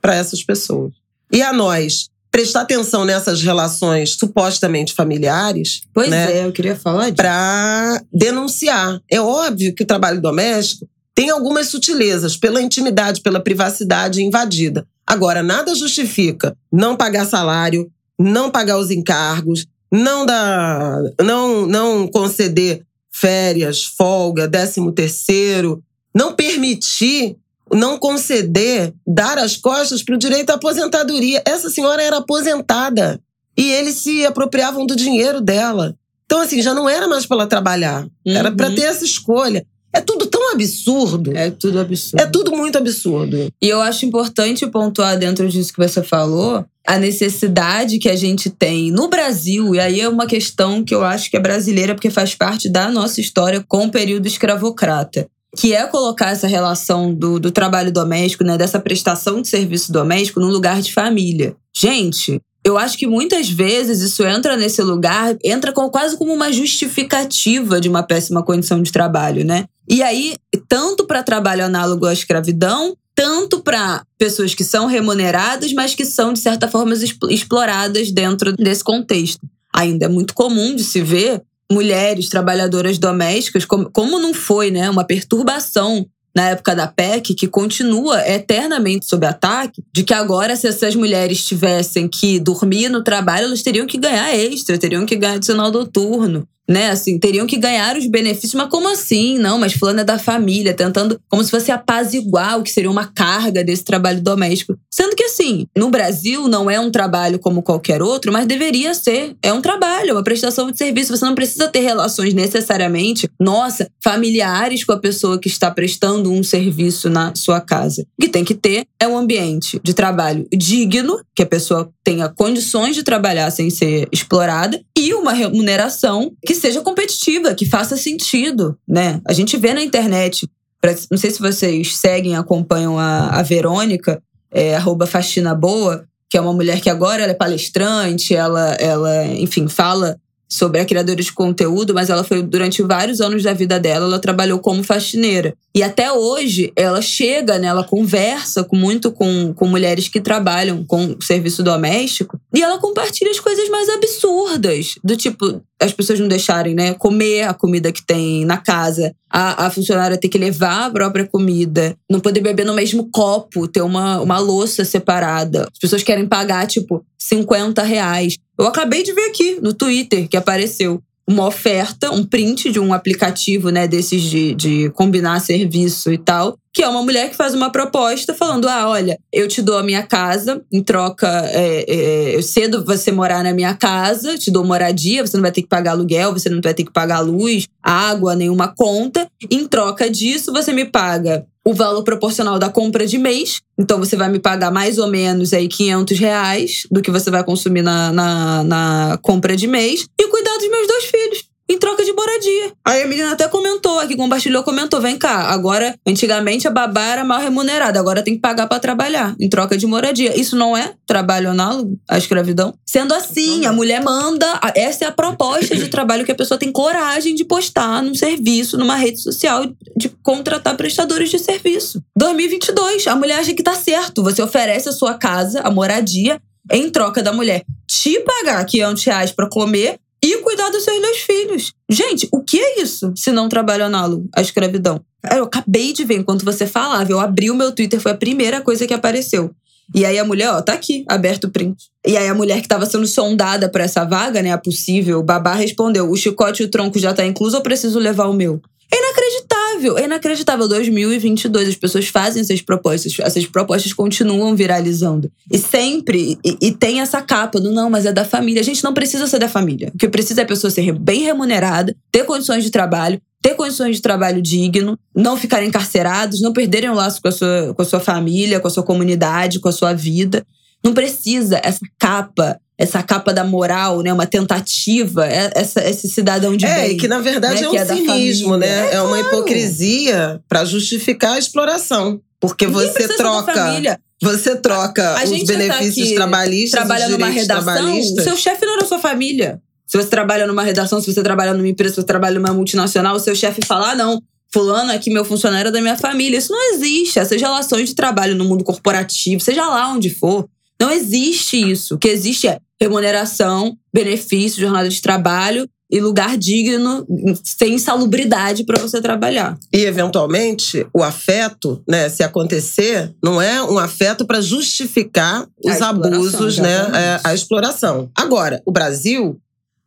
para 0.01 0.15
essas 0.15 0.41
pessoas. 0.43 0.93
E 1.31 1.41
a 1.41 1.53
nós 1.53 2.09
prestar 2.31 2.61
atenção 2.61 3.05
nessas 3.05 3.41
relações 3.41 4.11
supostamente 4.11 4.93
familiares, 4.93 5.81
Pois 5.93 6.09
né, 6.09 6.39
é, 6.39 6.45
eu 6.45 6.51
queria 6.51 6.75
falar 6.75 7.05
disso. 7.05 7.15
para 7.15 8.01
denunciar. 8.13 8.99
É 9.09 9.19
óbvio 9.19 9.73
que 9.73 9.83
o 9.83 9.87
trabalho 9.87 10.21
doméstico 10.21 10.87
tem 11.15 11.29
algumas 11.31 11.67
sutilezas 11.67 12.37
pela 12.37 12.61
intimidade, 12.61 13.21
pela 13.21 13.39
privacidade 13.41 14.23
invadida. 14.23 14.87
Agora, 15.05 15.41
nada 15.41 15.73
justifica 15.75 16.55
não 16.71 16.95
pagar 16.95 17.25
salário, 17.25 17.91
não 18.17 18.51
pagar 18.51 18.77
os 18.77 18.91
encargos, 18.91 19.65
não 19.91 20.25
dar, 20.25 21.01
não, 21.21 21.65
não 21.65 22.07
conceder 22.07 22.83
férias, 23.11 23.83
folga, 23.83 24.47
décimo 24.47 24.91
terceiro, 24.91 25.83
não 26.15 26.33
permitir, 26.35 27.35
não 27.73 27.97
conceder, 27.97 28.93
dar 29.05 29.37
as 29.37 29.55
costas 29.57 30.01
para 30.03 30.15
o 30.15 30.17
direito 30.17 30.49
à 30.49 30.53
aposentadoria. 30.55 31.41
Essa 31.45 31.69
senhora 31.69 32.01
era 32.01 32.17
aposentada 32.17 33.19
e 33.57 33.71
eles 33.71 33.95
se 33.95 34.25
apropriavam 34.25 34.85
do 34.85 34.95
dinheiro 34.95 35.41
dela. 35.41 35.95
Então, 36.25 36.41
assim, 36.41 36.61
já 36.61 36.73
não 36.73 36.87
era 36.87 37.07
mais 37.07 37.25
para 37.25 37.37
ela 37.37 37.47
trabalhar. 37.47 38.07
Era 38.25 38.51
para 38.51 38.69
Uhum. 38.69 38.75
ter 38.75 38.83
essa 38.83 39.03
escolha. 39.03 39.65
É 39.91 39.99
tudo 39.99 40.27
tão 40.27 40.51
absurdo. 40.51 41.35
É 41.35 41.49
tudo 41.49 41.79
absurdo. 41.79 42.21
É 42.21 42.27
tudo 42.27 42.51
muito 42.55 42.77
absurdo. 42.77 43.51
E 43.59 43.67
eu 43.67 43.81
acho 43.81 44.05
importante 44.05 44.67
pontuar 44.67 45.17
dentro 45.17 45.49
disso 45.49 45.73
que 45.73 45.79
você 45.79 46.03
falou 46.03 46.63
a 46.85 46.97
necessidade 46.99 47.97
que 47.99 48.07
a 48.09 48.15
gente 48.15 48.49
tem 48.49 48.91
no 48.91 49.07
Brasil, 49.07 49.75
e 49.75 49.79
aí 49.79 49.99
é 50.01 50.09
uma 50.09 50.25
questão 50.25 50.83
que 50.83 50.93
eu 50.93 51.03
acho 51.03 51.29
que 51.29 51.37
é 51.37 51.39
brasileira, 51.39 51.93
porque 51.93 52.09
faz 52.09 52.33
parte 52.35 52.69
da 52.69 52.89
nossa 52.89 53.19
história 53.21 53.63
com 53.67 53.85
o 53.85 53.91
período 53.91 54.25
escravocrata. 54.27 55.27
Que 55.57 55.73
é 55.73 55.85
colocar 55.87 56.29
essa 56.29 56.47
relação 56.47 57.13
do, 57.13 57.39
do 57.39 57.51
trabalho 57.51 57.91
doméstico, 57.91 58.43
né, 58.43 58.57
dessa 58.57 58.79
prestação 58.79 59.41
de 59.41 59.47
serviço 59.47 59.91
doméstico, 59.91 60.39
num 60.39 60.49
lugar 60.49 60.81
de 60.81 60.93
família. 60.93 61.55
Gente, 61.75 62.39
eu 62.63 62.77
acho 62.77 62.97
que 62.97 63.07
muitas 63.07 63.49
vezes 63.49 64.01
isso 64.01 64.23
entra 64.23 64.55
nesse 64.55 64.81
lugar, 64.81 65.35
entra 65.43 65.71
com, 65.71 65.89
quase 65.89 66.17
como 66.17 66.33
uma 66.33 66.51
justificativa 66.51 67.81
de 67.81 67.89
uma 67.89 68.03
péssima 68.03 68.43
condição 68.43 68.83
de 68.83 68.91
trabalho, 68.91 69.43
né? 69.43 69.65
E 69.87 70.03
aí, 70.03 70.35
tanto 70.67 71.07
para 71.07 71.23
trabalho 71.23 71.65
análogo 71.65 72.05
à 72.05 72.13
escravidão, 72.13 72.95
tanto 73.15 73.61
para 73.61 74.03
pessoas 74.17 74.53
que 74.53 74.63
são 74.63 74.85
remuneradas, 74.85 75.73
mas 75.73 75.95
que 75.95 76.05
são, 76.05 76.31
de 76.31 76.39
certa 76.39 76.67
forma, 76.67 76.93
expl- 76.93 77.31
exploradas 77.31 78.11
dentro 78.11 78.53
desse 78.53 78.83
contexto. 78.83 79.39
Ainda 79.73 80.05
é 80.05 80.09
muito 80.09 80.33
comum 80.33 80.75
de 80.75 80.83
se 80.83 81.01
ver 81.01 81.41
mulheres 81.71 82.29
trabalhadoras 82.29 82.97
domésticas, 82.97 83.65
como, 83.65 83.89
como 83.91 84.19
não 84.19 84.33
foi 84.33 84.71
né, 84.71 84.89
uma 84.89 85.03
perturbação 85.03 86.05
na 86.35 86.49
época 86.49 86.75
da 86.75 86.87
PEC, 86.87 87.33
que 87.33 87.47
continua 87.47 88.25
eternamente 88.27 89.07
sob 89.07 89.25
ataque, 89.25 89.83
de 89.93 90.03
que 90.03 90.13
agora, 90.13 90.55
se 90.55 90.67
essas 90.67 90.95
mulheres 90.95 91.43
tivessem 91.43 92.07
que 92.07 92.39
dormir 92.39 92.89
no 92.89 93.03
trabalho, 93.03 93.45
elas 93.45 93.63
teriam 93.63 93.87
que 93.87 93.97
ganhar 93.97 94.33
extra, 94.33 94.77
teriam 94.77 95.05
que 95.05 95.15
ganhar 95.15 95.35
adicional 95.35 95.71
noturno. 95.71 96.47
Né, 96.69 96.91
assim, 96.91 97.17
teriam 97.17 97.47
que 97.47 97.57
ganhar 97.57 97.97
os 97.97 98.05
benefícios, 98.05 98.53
mas 98.53 98.69
como 98.69 98.87
assim? 98.87 99.39
Não, 99.39 99.57
mas 99.57 99.73
fulano 99.73 100.01
é 100.01 100.03
da 100.03 100.19
família, 100.19 100.71
tentando 100.71 101.19
como 101.27 101.43
se 101.43 101.49
fosse 101.49 101.71
apaziguar 101.71 102.59
o 102.59 102.63
que 102.63 102.71
seria 102.71 102.91
uma 102.91 103.07
carga 103.07 103.63
desse 103.63 103.83
trabalho 103.83 104.21
doméstico. 104.21 104.77
Sendo 104.93 105.15
que, 105.15 105.23
assim, 105.23 105.65
no 105.75 105.89
Brasil 105.89 106.47
não 106.47 106.69
é 106.69 106.79
um 106.79 106.91
trabalho 106.91 107.39
como 107.39 107.63
qualquer 107.63 108.03
outro, 108.03 108.31
mas 108.31 108.45
deveria 108.45 108.93
ser. 108.93 109.35
É 109.41 109.51
um 109.51 109.61
trabalho, 109.61 110.11
é 110.11 110.13
uma 110.13 110.23
prestação 110.23 110.69
de 110.69 110.77
serviço. 110.77 111.15
Você 111.17 111.25
não 111.25 111.33
precisa 111.33 111.67
ter 111.67 111.79
relações 111.79 112.35
necessariamente, 112.35 113.27
nossa, 113.39 113.89
familiares 114.03 114.83
com 114.83 114.91
a 114.91 114.99
pessoa 114.99 115.39
que 115.39 115.47
está 115.47 115.71
prestando 115.71 116.31
um 116.31 116.43
serviço 116.43 117.09
na 117.09 117.33
sua 117.33 117.59
casa. 117.59 118.03
O 118.19 118.21
que 118.21 118.29
tem 118.29 118.45
que 118.45 118.53
ter 118.53 118.85
é 118.99 119.07
um 119.07 119.17
ambiente 119.17 119.79
de 119.83 119.93
trabalho 119.93 120.47
digno, 120.55 121.19
que 121.35 121.41
a 121.41 121.47
pessoa 121.47 121.89
tenha 122.03 122.29
condições 122.29 122.95
de 122.95 123.03
trabalhar 123.03 123.49
sem 123.49 123.69
ser 123.69 124.07
explorada, 124.11 124.79
e 124.97 125.13
uma 125.13 125.31
remuneração 125.31 126.31
que 126.45 126.53
seja 126.59 126.81
competitiva, 126.81 127.55
que 127.55 127.65
faça 127.65 127.97
sentido, 127.97 128.77
né? 128.87 129.19
A 129.25 129.33
gente 129.33 129.57
vê 129.57 129.73
na 129.73 129.81
internet, 129.81 130.47
pra- 130.79 130.95
não 131.09 131.17
sei 131.17 131.31
se 131.31 131.39
vocês 131.39 131.95
seguem, 131.97 132.35
acompanham 132.35 132.99
a, 132.99 133.29
a 133.29 133.41
Verônica, 133.41 134.21
é, 134.51 134.75
arroba 134.75 135.07
Faxina 135.07 135.55
Boa, 135.55 136.05
que 136.29 136.37
é 136.37 136.41
uma 136.41 136.53
mulher 136.53 136.79
que 136.79 136.89
agora 136.89 137.23
é 137.23 137.33
palestrante, 137.33 138.35
ela, 138.35 138.73
ela, 138.73 139.25
enfim, 139.25 139.67
fala 139.67 140.15
sobre 140.51 140.81
a 140.81 140.85
criadora 140.85 141.21
de 141.21 141.31
conteúdo, 141.31 141.93
mas 141.93 142.09
ela 142.09 142.23
foi 142.23 142.41
durante 142.41 142.81
vários 142.81 143.21
anos 143.21 143.43
da 143.43 143.53
vida 143.53 143.79
dela, 143.79 144.05
ela 144.05 144.17
trabalhou 144.19 144.57
como 144.57 144.83
faxineira. 144.83 145.53
E 145.75 145.83
até 145.83 146.11
hoje 146.11 146.73
ela 146.75 147.03
chega, 147.03 147.59
né, 147.59 147.67
ela 147.67 147.83
conversa 147.83 148.63
com, 148.63 148.75
muito 148.75 149.11
com, 149.11 149.53
com 149.53 149.67
mulheres 149.67 150.07
que 150.07 150.19
trabalham 150.19 150.83
com 150.83 151.15
serviço 151.21 151.61
doméstico 151.61 152.39
e 152.51 152.63
ela 152.63 152.79
compartilha 152.79 153.29
as 153.29 153.39
coisas 153.39 153.69
mais 153.69 153.89
absurdas, 153.89 154.95
do 155.03 155.15
tipo 155.15 155.61
as 155.81 155.93
pessoas 155.93 156.19
não 156.19 156.27
deixarem, 156.27 156.75
né, 156.75 156.93
comer 156.93 157.43
a 157.43 157.53
comida 157.53 157.91
que 157.91 158.05
tem 158.05 158.43
na 158.45 158.57
casa, 158.57 159.13
a, 159.29 159.65
a 159.67 159.69
funcionária 159.69 160.17
ter 160.17 160.27
que 160.27 160.37
levar 160.37 160.87
a 160.87 160.89
própria 160.89 161.25
comida, 161.25 161.95
não 162.09 162.19
poder 162.19 162.41
beber 162.41 162.65
no 162.65 162.73
mesmo 162.73 163.09
copo, 163.11 163.67
ter 163.67 163.81
uma, 163.81 164.19
uma 164.19 164.39
louça 164.39 164.83
separada. 164.83 165.67
As 165.71 165.79
pessoas 165.79 166.03
querem 166.03 166.27
pagar, 166.27 166.67
tipo, 166.67 167.03
50 167.17 167.81
reais. 167.83 168.37
Eu 168.57 168.67
acabei 168.67 169.03
de 169.03 169.13
ver 169.13 169.29
aqui 169.29 169.59
no 169.61 169.73
Twitter 169.73 170.27
que 170.27 170.35
apareceu 170.35 171.01
uma 171.29 171.45
oferta, 171.45 172.11
um 172.11 172.25
print 172.25 172.71
de 172.71 172.79
um 172.79 172.91
aplicativo, 172.91 173.69
né, 173.69 173.87
desses 173.87 174.21
de, 174.23 174.55
de 174.55 174.89
combinar 174.89 175.39
serviço 175.39 176.11
e 176.11 176.17
tal, 176.17 176.57
que 176.79 176.83
é 176.83 176.87
uma 176.87 177.03
mulher 177.03 177.29
que 177.29 177.35
faz 177.35 177.53
uma 177.53 177.69
proposta 177.69 178.33
falando: 178.33 178.69
ah, 178.69 178.87
olha, 178.87 179.19
eu 179.33 179.49
te 179.49 179.61
dou 179.61 179.77
a 179.77 179.83
minha 179.83 180.01
casa, 180.01 180.61
em 180.71 180.81
troca, 180.81 181.27
é, 181.47 181.83
é, 181.85 182.35
eu 182.37 182.41
cedo 182.41 182.85
você 182.85 183.11
morar 183.11 183.43
na 183.43 183.51
minha 183.51 183.73
casa, 183.73 184.37
te 184.37 184.49
dou 184.49 184.63
moradia, 184.63 185.27
você 185.27 185.35
não 185.35 185.41
vai 185.41 185.51
ter 185.51 185.61
que 185.61 185.67
pagar 185.67 185.91
aluguel, 185.91 186.31
você 186.31 186.47
não 186.47 186.61
vai 186.61 186.73
ter 186.73 186.85
que 186.85 186.93
pagar 186.93 187.19
luz, 187.19 187.67
água, 187.83 188.33
nenhuma 188.33 188.73
conta. 188.73 189.27
Em 189.51 189.67
troca 189.67 190.09
disso, 190.09 190.53
você 190.53 190.71
me 190.71 190.85
paga 190.85 191.45
o 191.65 191.73
valor 191.73 192.01
proporcional 192.01 192.57
da 192.57 192.69
compra 192.69 193.05
de 193.05 193.17
mês. 193.17 193.59
Então 193.77 193.99
você 193.99 194.15
vai 194.15 194.29
me 194.29 194.39
pagar 194.39 194.71
mais 194.71 194.97
ou 194.97 195.09
menos 195.09 195.51
aí 195.51 195.67
500 195.67 196.17
reais 196.17 196.87
do 196.89 197.01
que 197.01 197.11
você 197.11 197.29
vai 197.29 197.43
consumir 197.43 197.81
na, 197.81 198.13
na, 198.13 198.63
na 198.63 199.19
compra 199.21 199.53
de 199.53 199.67
mês 199.67 200.07
e 200.17 200.27
cuidar 200.29 200.57
dos 200.57 200.69
meus 200.69 200.87
dois 200.87 201.03
filhos. 201.03 201.48
Em 201.69 201.77
troca 201.77 202.03
de 202.03 202.11
moradia. 202.13 202.73
Aí 202.83 203.03
a 203.03 203.07
menina 203.07 203.31
até 203.31 203.47
comentou 203.47 203.99
aqui, 203.99 204.15
compartilhou, 204.15 204.63
comentou: 204.63 204.99
vem 204.99 205.17
cá, 205.17 205.51
agora, 205.51 205.95
antigamente 206.05 206.67
a 206.67 206.71
babá 206.71 207.05
era 207.05 207.23
mal 207.23 207.39
remunerada, 207.39 207.99
agora 207.99 208.23
tem 208.23 208.33
que 208.33 208.41
pagar 208.41 208.67
pra 208.67 208.79
trabalhar, 208.79 209.35
em 209.39 209.47
troca 209.47 209.77
de 209.77 209.85
moradia. 209.85 210.39
Isso 210.39 210.55
não 210.55 210.75
é 210.75 210.93
trabalho 211.05 211.51
análogo 211.51 211.99
à 212.09 212.17
escravidão? 212.17 212.73
Sendo 212.85 213.13
assim, 213.13 213.65
a 213.65 213.71
mulher 213.71 214.03
manda. 214.03 214.59
Essa 214.75 215.05
é 215.05 215.07
a 215.07 215.11
proposta 215.11 215.75
de 215.75 215.87
trabalho 215.89 216.25
que 216.25 216.31
a 216.31 216.35
pessoa 216.35 216.57
tem 216.57 216.71
coragem 216.71 217.35
de 217.35 217.45
postar 217.45 218.01
num 218.01 218.15
serviço, 218.15 218.77
numa 218.77 218.95
rede 218.95 219.21
social, 219.21 219.65
de 219.95 220.09
contratar 220.23 220.75
prestadores 220.75 221.29
de 221.29 221.37
serviço. 221.37 222.01
2022, 222.17 223.05
a 223.07 223.15
mulher 223.15 223.39
acha 223.39 223.53
que 223.53 223.61
tá 223.61 223.75
certo. 223.75 224.23
Você 224.23 224.41
oferece 224.41 224.89
a 224.89 224.91
sua 224.91 225.13
casa, 225.13 225.61
a 225.61 225.69
moradia, 225.69 226.41
em 226.71 226.89
troca 226.89 227.21
da 227.21 227.31
mulher 227.31 227.63
te 227.89 228.19
pagar 228.19 228.63
500 228.63 229.03
reais 229.03 229.31
pra 229.31 229.49
comer 229.49 229.99
e 230.33 230.41
cuidar 230.41 230.69
dos 230.69 230.83
seus 230.83 231.01
dois 231.01 231.17
filhos. 231.17 231.73
Gente, 231.89 232.27
o 232.31 232.43
que 232.43 232.59
é 232.59 232.81
isso 232.81 233.11
se 233.15 233.31
não 233.31 233.49
trabalho 233.49 233.85
análogo 233.85 234.29
à 234.35 234.41
escravidão? 234.41 235.01
Eu 235.33 235.43
acabei 235.43 235.91
de 235.93 236.05
ver 236.05 236.19
enquanto 236.19 236.45
você 236.45 236.65
falava, 236.65 237.11
eu 237.11 237.19
abri 237.19 237.51
o 237.51 237.55
meu 237.55 237.71
Twitter, 237.71 237.99
foi 237.99 238.11
a 238.11 238.17
primeira 238.17 238.61
coisa 238.61 238.87
que 238.87 238.93
apareceu. 238.93 239.51
E 239.93 240.05
aí 240.05 240.19
a 240.19 240.23
mulher, 240.23 240.51
ó, 240.51 240.61
tá 240.61 240.73
aqui, 240.73 241.03
aberto 241.07 241.45
o 241.45 241.49
print. 241.49 241.75
E 242.05 242.15
aí 242.15 242.27
a 242.27 242.33
mulher 242.35 242.57
que 242.57 242.65
estava 242.65 242.85
sendo 242.85 243.07
sondada 243.07 243.67
para 243.67 243.83
essa 243.83 244.05
vaga, 244.05 244.41
né, 244.41 244.51
a 244.51 244.57
possível 244.57 245.21
babá, 245.23 245.55
respondeu: 245.55 246.09
o 246.09 246.15
chicote 246.15 246.61
e 246.61 246.65
o 246.65 246.69
tronco 246.69 246.99
já 246.99 247.13
tá 247.13 247.25
incluso 247.25 247.57
ou 247.57 247.63
preciso 247.63 247.97
levar 247.97 248.27
o 248.27 248.33
meu? 248.33 248.61
É 248.91 248.97
inacreditável, 248.97 249.58
é 249.85 250.05
inacreditável. 250.05 250.67
2022, 250.67 251.69
as 251.69 251.75
pessoas 251.75 252.07
fazem 252.07 252.41
essas 252.41 252.61
propostas, 252.61 253.15
essas 253.19 253.45
propostas 253.45 253.93
continuam 253.93 254.55
viralizando. 254.55 255.31
E 255.51 255.57
sempre, 255.57 256.37
e, 256.43 256.57
e, 256.61 256.71
tem 256.71 257.01
essa 257.01 257.21
capa 257.21 257.59
do 257.59 257.71
não, 257.71 257.89
mas 257.89 258.05
é 258.05 258.11
da 258.11 258.25
família. 258.25 258.61
A 258.61 258.65
gente 258.65 258.83
não 258.83 258.93
precisa 258.93 259.27
ser 259.27 259.39
da 259.39 259.49
família. 259.49 259.91
O 259.93 259.97
que 259.97 260.07
precisa 260.07 260.41
é 260.41 260.43
a 260.43 260.47
pessoa 260.47 260.69
ser 260.69 260.91
bem 260.93 261.21
remunerada, 261.21 261.95
ter 262.11 262.23
condições 262.23 262.63
de 262.63 262.71
trabalho, 262.71 263.21
ter 263.41 263.55
condições 263.55 263.95
de 263.95 264.01
trabalho 264.01 264.41
digno, 264.41 264.97
não 265.15 265.37
ficarem 265.37 265.69
encarcerados, 265.69 266.41
não 266.41 266.53
perderem 266.53 266.89
o 266.89 266.93
laço 266.93 267.21
com 267.21 267.27
a 267.27 267.31
sua, 267.31 267.73
com 267.73 267.81
a 267.81 267.85
sua 267.85 267.99
família, 267.99 268.59
com 268.59 268.67
a 268.67 268.71
sua 268.71 268.83
comunidade, 268.83 269.59
com 269.59 269.69
a 269.69 269.73
sua 269.73 269.93
vida. 269.93 270.45
Não 270.83 270.93
precisa 270.93 271.59
essa 271.63 271.79
capa 271.97 272.59
essa 272.79 273.03
capa 273.03 273.33
da 273.33 273.43
moral, 273.43 274.01
né? 274.01 274.13
Uma 274.13 274.25
tentativa, 274.25 275.27
é, 275.27 275.51
essa, 275.53 275.87
esse 275.87 276.07
cidadão 276.07 276.55
de 276.55 276.65
é, 276.65 276.75
bem. 276.75 276.95
É, 276.95 276.97
que 276.97 277.09
na 277.09 277.19
verdade 277.19 277.61
né? 277.61 277.67
é 277.67 277.69
um 277.69 277.75
é 277.75 277.85
cinismo, 277.85 278.55
né? 278.55 278.87
É, 278.87 278.95
é 278.95 279.01
uma 279.01 279.19
hipocrisia 279.19 280.41
para 280.47 280.63
justificar 280.63 281.33
a 281.33 281.37
exploração. 281.37 282.21
Porque 282.39 282.65
Ninguém 282.65 282.87
você 282.87 283.07
troca. 283.09 283.99
Você 284.21 284.55
troca 284.55 285.17
a 285.17 285.23
os 285.23 285.43
benefícios 285.43 286.09
tá 286.09 286.15
trabalhistas. 286.15 286.79
Trabalha 286.79 287.09
numa 287.09 287.27
redação, 287.27 287.99
o 287.99 288.21
seu 288.21 288.37
chefe 288.37 288.65
não 288.65 288.75
é 288.75 288.79
da 288.79 288.85
sua 288.85 288.99
família. 288.99 289.61
Se 289.85 289.97
você 289.97 290.07
trabalha 290.07 290.47
numa 290.47 290.63
redação, 290.63 291.01
se 291.01 291.13
você 291.13 291.21
trabalha 291.21 291.53
numa 291.53 291.67
empresa, 291.67 291.95
se 291.95 292.01
você 292.01 292.07
trabalha 292.07 292.35
numa 292.35 292.53
multinacional, 292.53 293.15
o 293.15 293.19
seu 293.19 293.35
chefe 293.35 293.65
fala: 293.65 293.91
ah, 293.91 293.95
não, 293.95 294.21
fulano 294.53 294.93
aqui, 294.93 295.09
meu 295.09 295.25
funcionário 295.25 295.67
é 295.67 295.71
da 295.71 295.81
minha 295.81 295.97
família. 295.97 296.37
Isso 296.37 296.51
não 296.51 296.73
existe. 296.73 297.19
Essas 297.19 297.41
relações 297.41 297.89
de 297.89 297.95
trabalho 297.95 298.35
no 298.35 298.45
mundo 298.45 298.63
corporativo, 298.63 299.41
seja 299.41 299.65
lá 299.67 299.89
onde 299.89 300.09
for, 300.09 300.47
não 300.79 300.91
existe 300.91 301.57
isso. 301.57 301.95
O 301.95 301.97
que 301.97 302.07
existe 302.07 302.47
é 302.47 302.59
remuneração, 302.81 303.77
benefício, 303.93 304.61
jornada 304.61 304.87
de 304.89 305.01
trabalho 305.01 305.67
e 305.91 305.99
lugar 305.99 306.37
digno, 306.37 307.05
sem 307.43 307.73
insalubridade 307.73 308.63
para 308.63 308.79
você 308.79 309.01
trabalhar. 309.01 309.57
E 309.73 309.79
eventualmente 309.79 310.85
o 310.93 311.03
afeto, 311.03 311.83
né, 311.87 312.07
se 312.09 312.21
acontecer, 312.21 313.11
não 313.23 313.41
é 313.41 313.61
um 313.63 313.79
afeto 313.79 314.25
para 314.25 314.39
justificar 314.39 315.47
os 315.65 315.81
abusos, 315.81 316.59
né, 316.59 316.75
é, 316.93 317.19
a 317.23 317.33
exploração. 317.33 318.09
Agora, 318.15 318.61
o 318.65 318.71
Brasil 318.71 319.41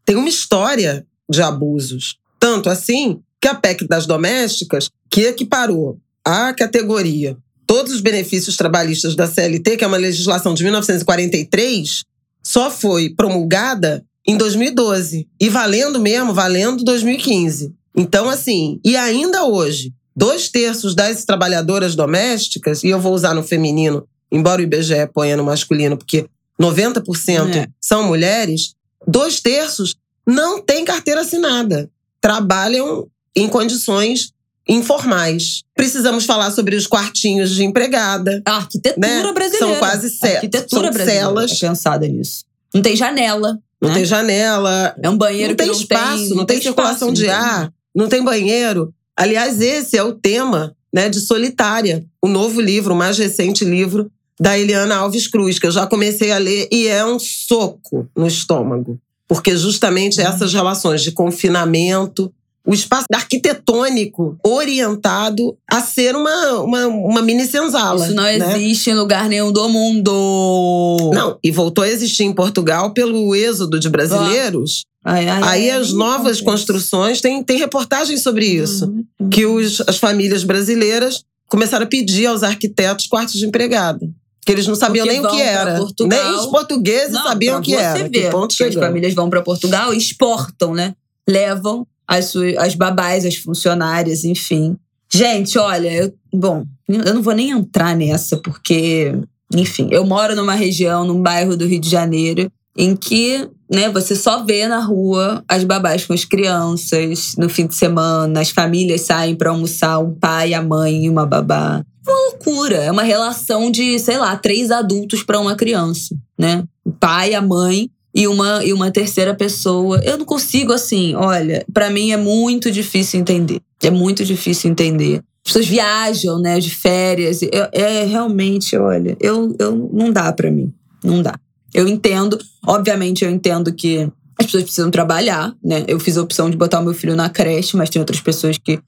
tem 0.04 0.16
uma 0.16 0.28
história 0.28 1.06
de 1.30 1.40
abusos, 1.40 2.18
tanto 2.40 2.68
assim 2.68 3.20
que 3.40 3.46
a 3.46 3.54
PEC 3.54 3.86
das 3.86 4.04
domésticas, 4.04 4.90
que 5.08 5.22
equiparou 5.22 5.98
a 6.24 6.52
categoria 6.52 7.36
todos 7.66 7.92
os 7.92 8.00
benefícios 8.00 8.56
trabalhistas 8.56 9.14
da 9.14 9.26
CLT, 9.26 9.76
que 9.76 9.84
é 9.84 9.86
uma 9.86 9.96
legislação 9.96 10.52
de 10.52 10.62
1943, 10.62 12.04
só 12.42 12.70
foi 12.70 13.10
promulgada 13.10 14.04
em 14.26 14.36
2012 14.36 15.28
e 15.40 15.48
valendo 15.48 16.00
mesmo, 16.00 16.32
valendo 16.32 16.84
2015. 16.84 17.74
Então, 17.94 18.28
assim, 18.28 18.80
e 18.84 18.96
ainda 18.96 19.44
hoje, 19.44 19.92
dois 20.14 20.48
terços 20.48 20.94
das 20.94 21.24
trabalhadoras 21.24 21.94
domésticas, 21.94 22.82
e 22.82 22.88
eu 22.88 23.00
vou 23.00 23.14
usar 23.14 23.34
no 23.34 23.42
feminino, 23.42 24.06
embora 24.30 24.60
o 24.60 24.64
IBGE 24.64 25.06
ponha 25.12 25.36
no 25.36 25.44
masculino, 25.44 25.96
porque 25.96 26.26
90% 26.60 27.56
é. 27.56 27.66
são 27.80 28.04
mulheres, 28.04 28.74
dois 29.06 29.40
terços 29.40 29.96
não 30.26 30.60
têm 30.60 30.84
carteira 30.84 31.22
assinada. 31.22 31.90
Trabalham 32.20 33.08
em 33.34 33.48
condições 33.48 34.32
informais. 34.68 35.62
Precisamos 35.74 36.24
falar 36.24 36.50
sobre 36.50 36.76
os 36.76 36.86
quartinhos 36.86 37.50
de 37.50 37.64
empregada. 37.64 38.42
A 38.46 38.56
arquitetura 38.56 39.22
né? 39.22 39.32
brasileira. 39.32 39.66
São 39.66 39.76
quase 39.76 40.10
células. 40.10 40.36
Arquitetura 40.36 40.82
são 40.82 40.92
brasileira 40.92 41.20
celas. 41.20 41.52
É 41.52 41.68
pensada 41.68 42.08
nisso. 42.08 42.44
Não 42.74 42.82
tem 42.82 42.96
janela. 42.96 43.58
Não 43.80 43.88
né? 43.88 43.96
tem 43.96 44.04
janela. 44.04 44.94
É 45.02 45.10
um 45.10 45.16
banheiro 45.16 45.50
não 45.50 45.56
tem 45.56 45.66
não 45.66 45.74
espaço, 45.74 46.28
tem, 46.28 46.36
não, 46.36 46.44
tem, 46.44 46.60
circulação 46.60 47.12
espaço, 47.12 47.22
de 47.22 47.28
ar, 47.28 47.72
não 47.94 48.08
tem 48.08 48.22
banheiro. 48.22 48.94
Aliás, 49.16 49.60
esse 49.60 49.98
é 49.98 50.02
o 50.02 50.12
tema 50.12 50.74
né, 50.92 51.08
de 51.08 51.20
Solitária, 51.20 52.04
o 52.20 52.28
novo 52.28 52.60
livro, 52.60 52.94
o 52.94 52.96
mais 52.96 53.18
recente 53.18 53.64
livro 53.64 54.10
da 54.38 54.58
Eliana 54.58 54.96
Alves 54.96 55.26
Cruz, 55.26 55.58
que 55.58 55.66
eu 55.66 55.70
já 55.70 55.86
comecei 55.86 56.30
a 56.32 56.38
ler 56.38 56.68
e 56.70 56.86
é 56.86 57.04
um 57.04 57.18
soco 57.18 58.08
no 58.16 58.26
estômago. 58.26 58.98
Porque 59.26 59.56
justamente 59.56 60.20
hum. 60.20 60.24
essas 60.24 60.52
relações 60.52 61.02
de 61.02 61.12
confinamento, 61.12 62.32
o 62.64 62.72
espaço 62.72 63.06
arquitetônico 63.12 64.38
orientado 64.44 65.56
a 65.68 65.80
ser 65.80 66.14
uma, 66.14 66.60
uma, 66.60 66.86
uma 66.86 67.22
mini 67.22 67.44
senzala. 67.46 68.04
Isso 68.04 68.14
não 68.14 68.22
né? 68.22 68.36
existe 68.36 68.90
em 68.90 68.94
lugar 68.94 69.28
nenhum 69.28 69.50
do 69.50 69.68
mundo. 69.68 71.10
Não, 71.12 71.38
e 71.42 71.50
voltou 71.50 71.82
a 71.82 71.88
existir 71.88 72.24
em 72.24 72.32
Portugal 72.32 72.92
pelo 72.92 73.34
êxodo 73.34 73.80
de 73.80 73.88
brasileiros. 73.88 74.84
Ai, 75.04 75.28
ai, 75.28 75.42
Aí 75.42 75.70
ai, 75.70 75.80
as 75.80 75.92
novas 75.92 76.40
construções, 76.40 77.20
tem, 77.20 77.42
tem 77.42 77.58
reportagens 77.58 78.22
sobre 78.22 78.46
isso. 78.46 78.86
Uhum. 78.86 79.28
Que 79.28 79.44
os, 79.44 79.80
as 79.88 79.96
famílias 79.96 80.44
brasileiras 80.44 81.24
começaram 81.48 81.84
a 81.84 81.88
pedir 81.88 82.26
aos 82.26 82.44
arquitetos 82.44 83.08
quartos 83.08 83.34
de 83.34 83.44
empregada. 83.44 84.08
Que 84.46 84.52
eles 84.52 84.66
não 84.66 84.74
sabiam 84.74 85.04
Porque 85.04 85.20
nem 85.20 85.26
o 85.26 85.30
que 85.30 85.42
era. 85.42 85.80
Nem 86.00 86.34
os 86.34 86.46
portugueses 86.46 87.12
não, 87.12 87.22
sabiam 87.24 87.58
o 87.58 87.62
que 87.62 87.74
era. 87.74 87.98
Ver, 87.98 88.10
que 88.10 88.30
ponto 88.30 88.54
as 88.64 88.74
famílias 88.74 89.14
vão 89.14 89.28
para 89.28 89.42
Portugal 89.42 89.92
e 89.92 89.98
exportam, 89.98 90.74
né? 90.74 90.94
Levam 91.28 91.86
as, 92.12 92.34
as 92.58 92.74
babás, 92.74 93.24
as 93.24 93.36
funcionárias, 93.36 94.22
enfim. 94.24 94.76
Gente, 95.10 95.58
olha, 95.58 95.90
eu, 95.90 96.12
bom, 96.32 96.64
eu 96.86 97.14
não 97.14 97.22
vou 97.22 97.34
nem 97.34 97.50
entrar 97.50 97.96
nessa, 97.96 98.36
porque, 98.36 99.14
enfim, 99.54 99.88
eu 99.90 100.04
moro 100.04 100.36
numa 100.36 100.54
região, 100.54 101.06
num 101.06 101.22
bairro 101.22 101.56
do 101.56 101.66
Rio 101.66 101.80
de 101.80 101.88
Janeiro, 101.88 102.50
em 102.76 102.94
que 102.94 103.48
né, 103.70 103.88
você 103.88 104.14
só 104.14 104.44
vê 104.44 104.68
na 104.68 104.80
rua 104.80 105.42
as 105.48 105.64
babás 105.64 106.04
com 106.04 106.12
as 106.12 106.24
crianças 106.24 107.32
no 107.38 107.48
fim 107.48 107.66
de 107.66 107.74
semana, 107.74 108.40
as 108.40 108.50
famílias 108.50 109.02
saem 109.02 109.34
para 109.34 109.50
almoçar, 109.50 109.98
um 109.98 110.14
pai, 110.14 110.52
a 110.52 110.62
mãe 110.62 111.06
e 111.06 111.08
uma 111.08 111.24
babá. 111.24 111.82
Uma 112.06 112.14
loucura, 112.30 112.76
é 112.76 112.90
uma 112.90 113.04
relação 113.04 113.70
de, 113.70 113.98
sei 113.98 114.18
lá, 114.18 114.36
três 114.36 114.70
adultos 114.70 115.22
para 115.22 115.40
uma 115.40 115.54
criança, 115.54 116.14
né? 116.38 116.64
O 116.84 116.90
pai, 116.90 117.32
a 117.32 117.40
mãe 117.40 117.88
e 118.14 118.28
uma, 118.28 118.64
e 118.64 118.72
uma 118.72 118.90
terceira 118.90 119.34
pessoa. 119.34 120.00
Eu 120.04 120.18
não 120.18 120.24
consigo, 120.24 120.72
assim, 120.72 121.14
olha, 121.14 121.64
para 121.72 121.90
mim 121.90 122.12
é 122.12 122.16
muito 122.16 122.70
difícil 122.70 123.20
entender. 123.20 123.60
É 123.82 123.90
muito 123.90 124.24
difícil 124.24 124.70
entender. 124.70 125.22
As 125.44 125.52
pessoas 125.52 125.66
viajam, 125.66 126.38
né, 126.38 126.60
de 126.60 126.70
férias. 126.70 127.40
É, 127.72 128.04
realmente, 128.04 128.76
olha, 128.76 129.16
eu, 129.20 129.54
eu 129.58 129.90
não 129.92 130.12
dá 130.12 130.32
para 130.32 130.50
mim. 130.50 130.72
Não 131.02 131.22
dá. 131.22 131.34
Eu 131.74 131.88
entendo, 131.88 132.38
obviamente, 132.66 133.24
eu 133.24 133.30
entendo 133.30 133.72
que 133.72 134.08
as 134.38 134.46
pessoas 134.46 134.64
precisam 134.64 134.90
trabalhar, 134.90 135.54
né? 135.62 135.84
Eu 135.88 135.98
fiz 135.98 136.16
a 136.16 136.22
opção 136.22 136.50
de 136.50 136.56
botar 136.56 136.80
o 136.80 136.84
meu 136.84 136.94
filho 136.94 137.16
na 137.16 137.30
creche, 137.30 137.76
mas 137.76 137.90
tem 137.90 138.00
outras 138.00 138.20
pessoas 138.20 138.58
que 138.58 138.78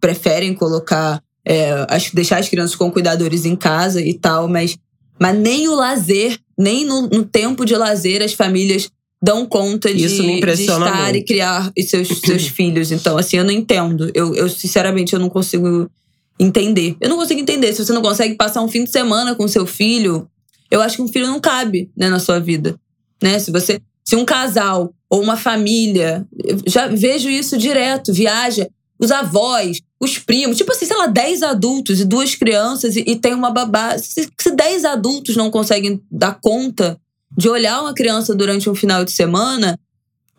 preferem 0.00 0.54
colocar, 0.54 1.22
é, 1.44 1.86
deixar 2.12 2.38
as 2.38 2.48
crianças 2.48 2.76
com 2.76 2.90
cuidadores 2.90 3.44
em 3.44 3.56
casa 3.56 4.00
e 4.00 4.14
tal, 4.14 4.48
mas, 4.48 4.76
mas 5.22 5.38
nem 5.38 5.68
o 5.68 5.76
lazer 5.76 6.36
nem 6.58 6.84
no, 6.84 7.02
no 7.02 7.24
tempo 7.24 7.64
de 7.64 7.76
lazer 7.76 8.20
as 8.22 8.32
famílias 8.32 8.90
dão 9.22 9.46
conta 9.46 9.88
de, 9.88 9.98
de 9.98 10.08
estar 10.50 10.80
muito. 11.04 11.16
e 11.16 11.22
criar 11.22 11.72
seus, 11.86 12.08
seus 12.26 12.48
filhos. 12.48 12.90
Então, 12.90 13.16
assim, 13.16 13.36
eu 13.36 13.44
não 13.44 13.52
entendo. 13.52 14.10
Eu, 14.14 14.34
eu, 14.34 14.48
sinceramente, 14.48 15.12
eu 15.12 15.20
não 15.20 15.28
consigo 15.28 15.88
entender. 16.40 16.96
Eu 17.00 17.08
não 17.08 17.16
consigo 17.16 17.40
entender. 17.40 17.72
Se 17.72 17.84
você 17.84 17.92
não 17.92 18.02
consegue 18.02 18.34
passar 18.34 18.62
um 18.62 18.68
fim 18.68 18.82
de 18.82 18.90
semana 18.90 19.36
com 19.36 19.46
seu 19.46 19.64
filho, 19.64 20.28
eu 20.68 20.82
acho 20.82 20.96
que 20.96 21.02
um 21.02 21.08
filho 21.08 21.28
não 21.28 21.38
cabe 21.38 21.88
né, 21.96 22.10
na 22.10 22.18
sua 22.18 22.40
vida. 22.40 22.74
Né? 23.22 23.38
Se 23.38 23.52
você. 23.52 23.80
Se 24.04 24.16
um 24.16 24.24
casal 24.24 24.92
ou 25.08 25.22
uma 25.22 25.36
família, 25.36 26.26
já 26.66 26.88
vejo 26.88 27.30
isso 27.30 27.56
direto, 27.56 28.12
viaja, 28.12 28.68
os 29.02 29.10
avós, 29.10 29.80
os 30.00 30.16
primos, 30.16 30.56
tipo 30.56 30.70
assim, 30.70 30.86
sei 30.86 30.96
lá, 30.96 31.08
10 31.08 31.42
adultos 31.42 32.00
e 32.00 32.04
duas 32.04 32.36
crianças 32.36 32.94
e, 32.94 33.00
e 33.04 33.16
tem 33.16 33.34
uma 33.34 33.50
babá. 33.50 33.98
Se, 33.98 34.28
se 34.38 34.50
10 34.52 34.84
adultos 34.84 35.34
não 35.34 35.50
conseguem 35.50 36.00
dar 36.08 36.38
conta 36.40 36.96
de 37.36 37.48
olhar 37.48 37.80
uma 37.80 37.92
criança 37.92 38.32
durante 38.32 38.70
um 38.70 38.76
final 38.76 39.04
de 39.04 39.10
semana, 39.10 39.76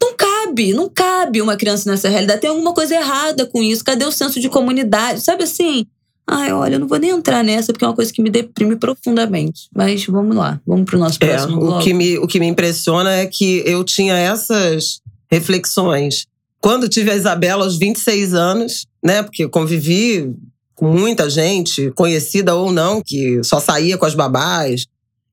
não 0.02 0.16
cabe, 0.16 0.74
não 0.74 0.88
cabe 0.88 1.42
uma 1.42 1.58
criança 1.58 1.92
nessa 1.92 2.08
realidade. 2.08 2.40
Tem 2.40 2.50
alguma 2.50 2.74
coisa 2.74 2.96
errada 2.96 3.46
com 3.46 3.62
isso. 3.62 3.84
Cadê 3.84 4.06
o 4.06 4.12
senso 4.14 4.40
de 4.40 4.48
comunidade? 4.48 5.20
Sabe 5.20 5.44
assim? 5.44 5.86
Ai, 6.26 6.54
olha, 6.54 6.76
eu 6.76 6.80
não 6.80 6.88
vou 6.88 6.98
nem 6.98 7.10
entrar 7.10 7.44
nessa 7.44 7.74
porque 7.74 7.84
é 7.84 7.88
uma 7.90 7.96
coisa 7.96 8.14
que 8.14 8.22
me 8.22 8.30
deprime 8.30 8.78
profundamente. 8.78 9.68
Mas 9.76 10.06
vamos 10.06 10.38
lá, 10.38 10.62
vamos 10.66 10.86
pro 10.86 10.98
nosso 10.98 11.20
próximo 11.20 11.66
é, 11.66 11.78
o 11.78 11.80
que 11.80 11.94
me 11.94 12.18
O 12.18 12.28
que 12.28 12.40
me 12.40 12.48
impressiona 12.48 13.12
é 13.12 13.26
que 13.26 13.62
eu 13.66 13.84
tinha 13.84 14.18
essas 14.18 15.02
reflexões 15.30 16.26
quando 16.64 16.88
tive 16.88 17.12
a 17.12 17.16
Isabela 17.16 17.66
aos 17.66 17.78
26 17.78 18.34
anos, 18.34 18.88
né? 19.04 19.22
Porque 19.22 19.50
convivi 19.50 20.34
com 20.74 20.88
muita 20.88 21.30
gente, 21.30 21.92
conhecida 21.92 22.56
ou 22.56 22.72
não, 22.72 23.02
que 23.06 23.44
só 23.44 23.60
saía 23.60 23.98
com 23.98 24.06
as 24.06 24.16
babás, 24.16 24.86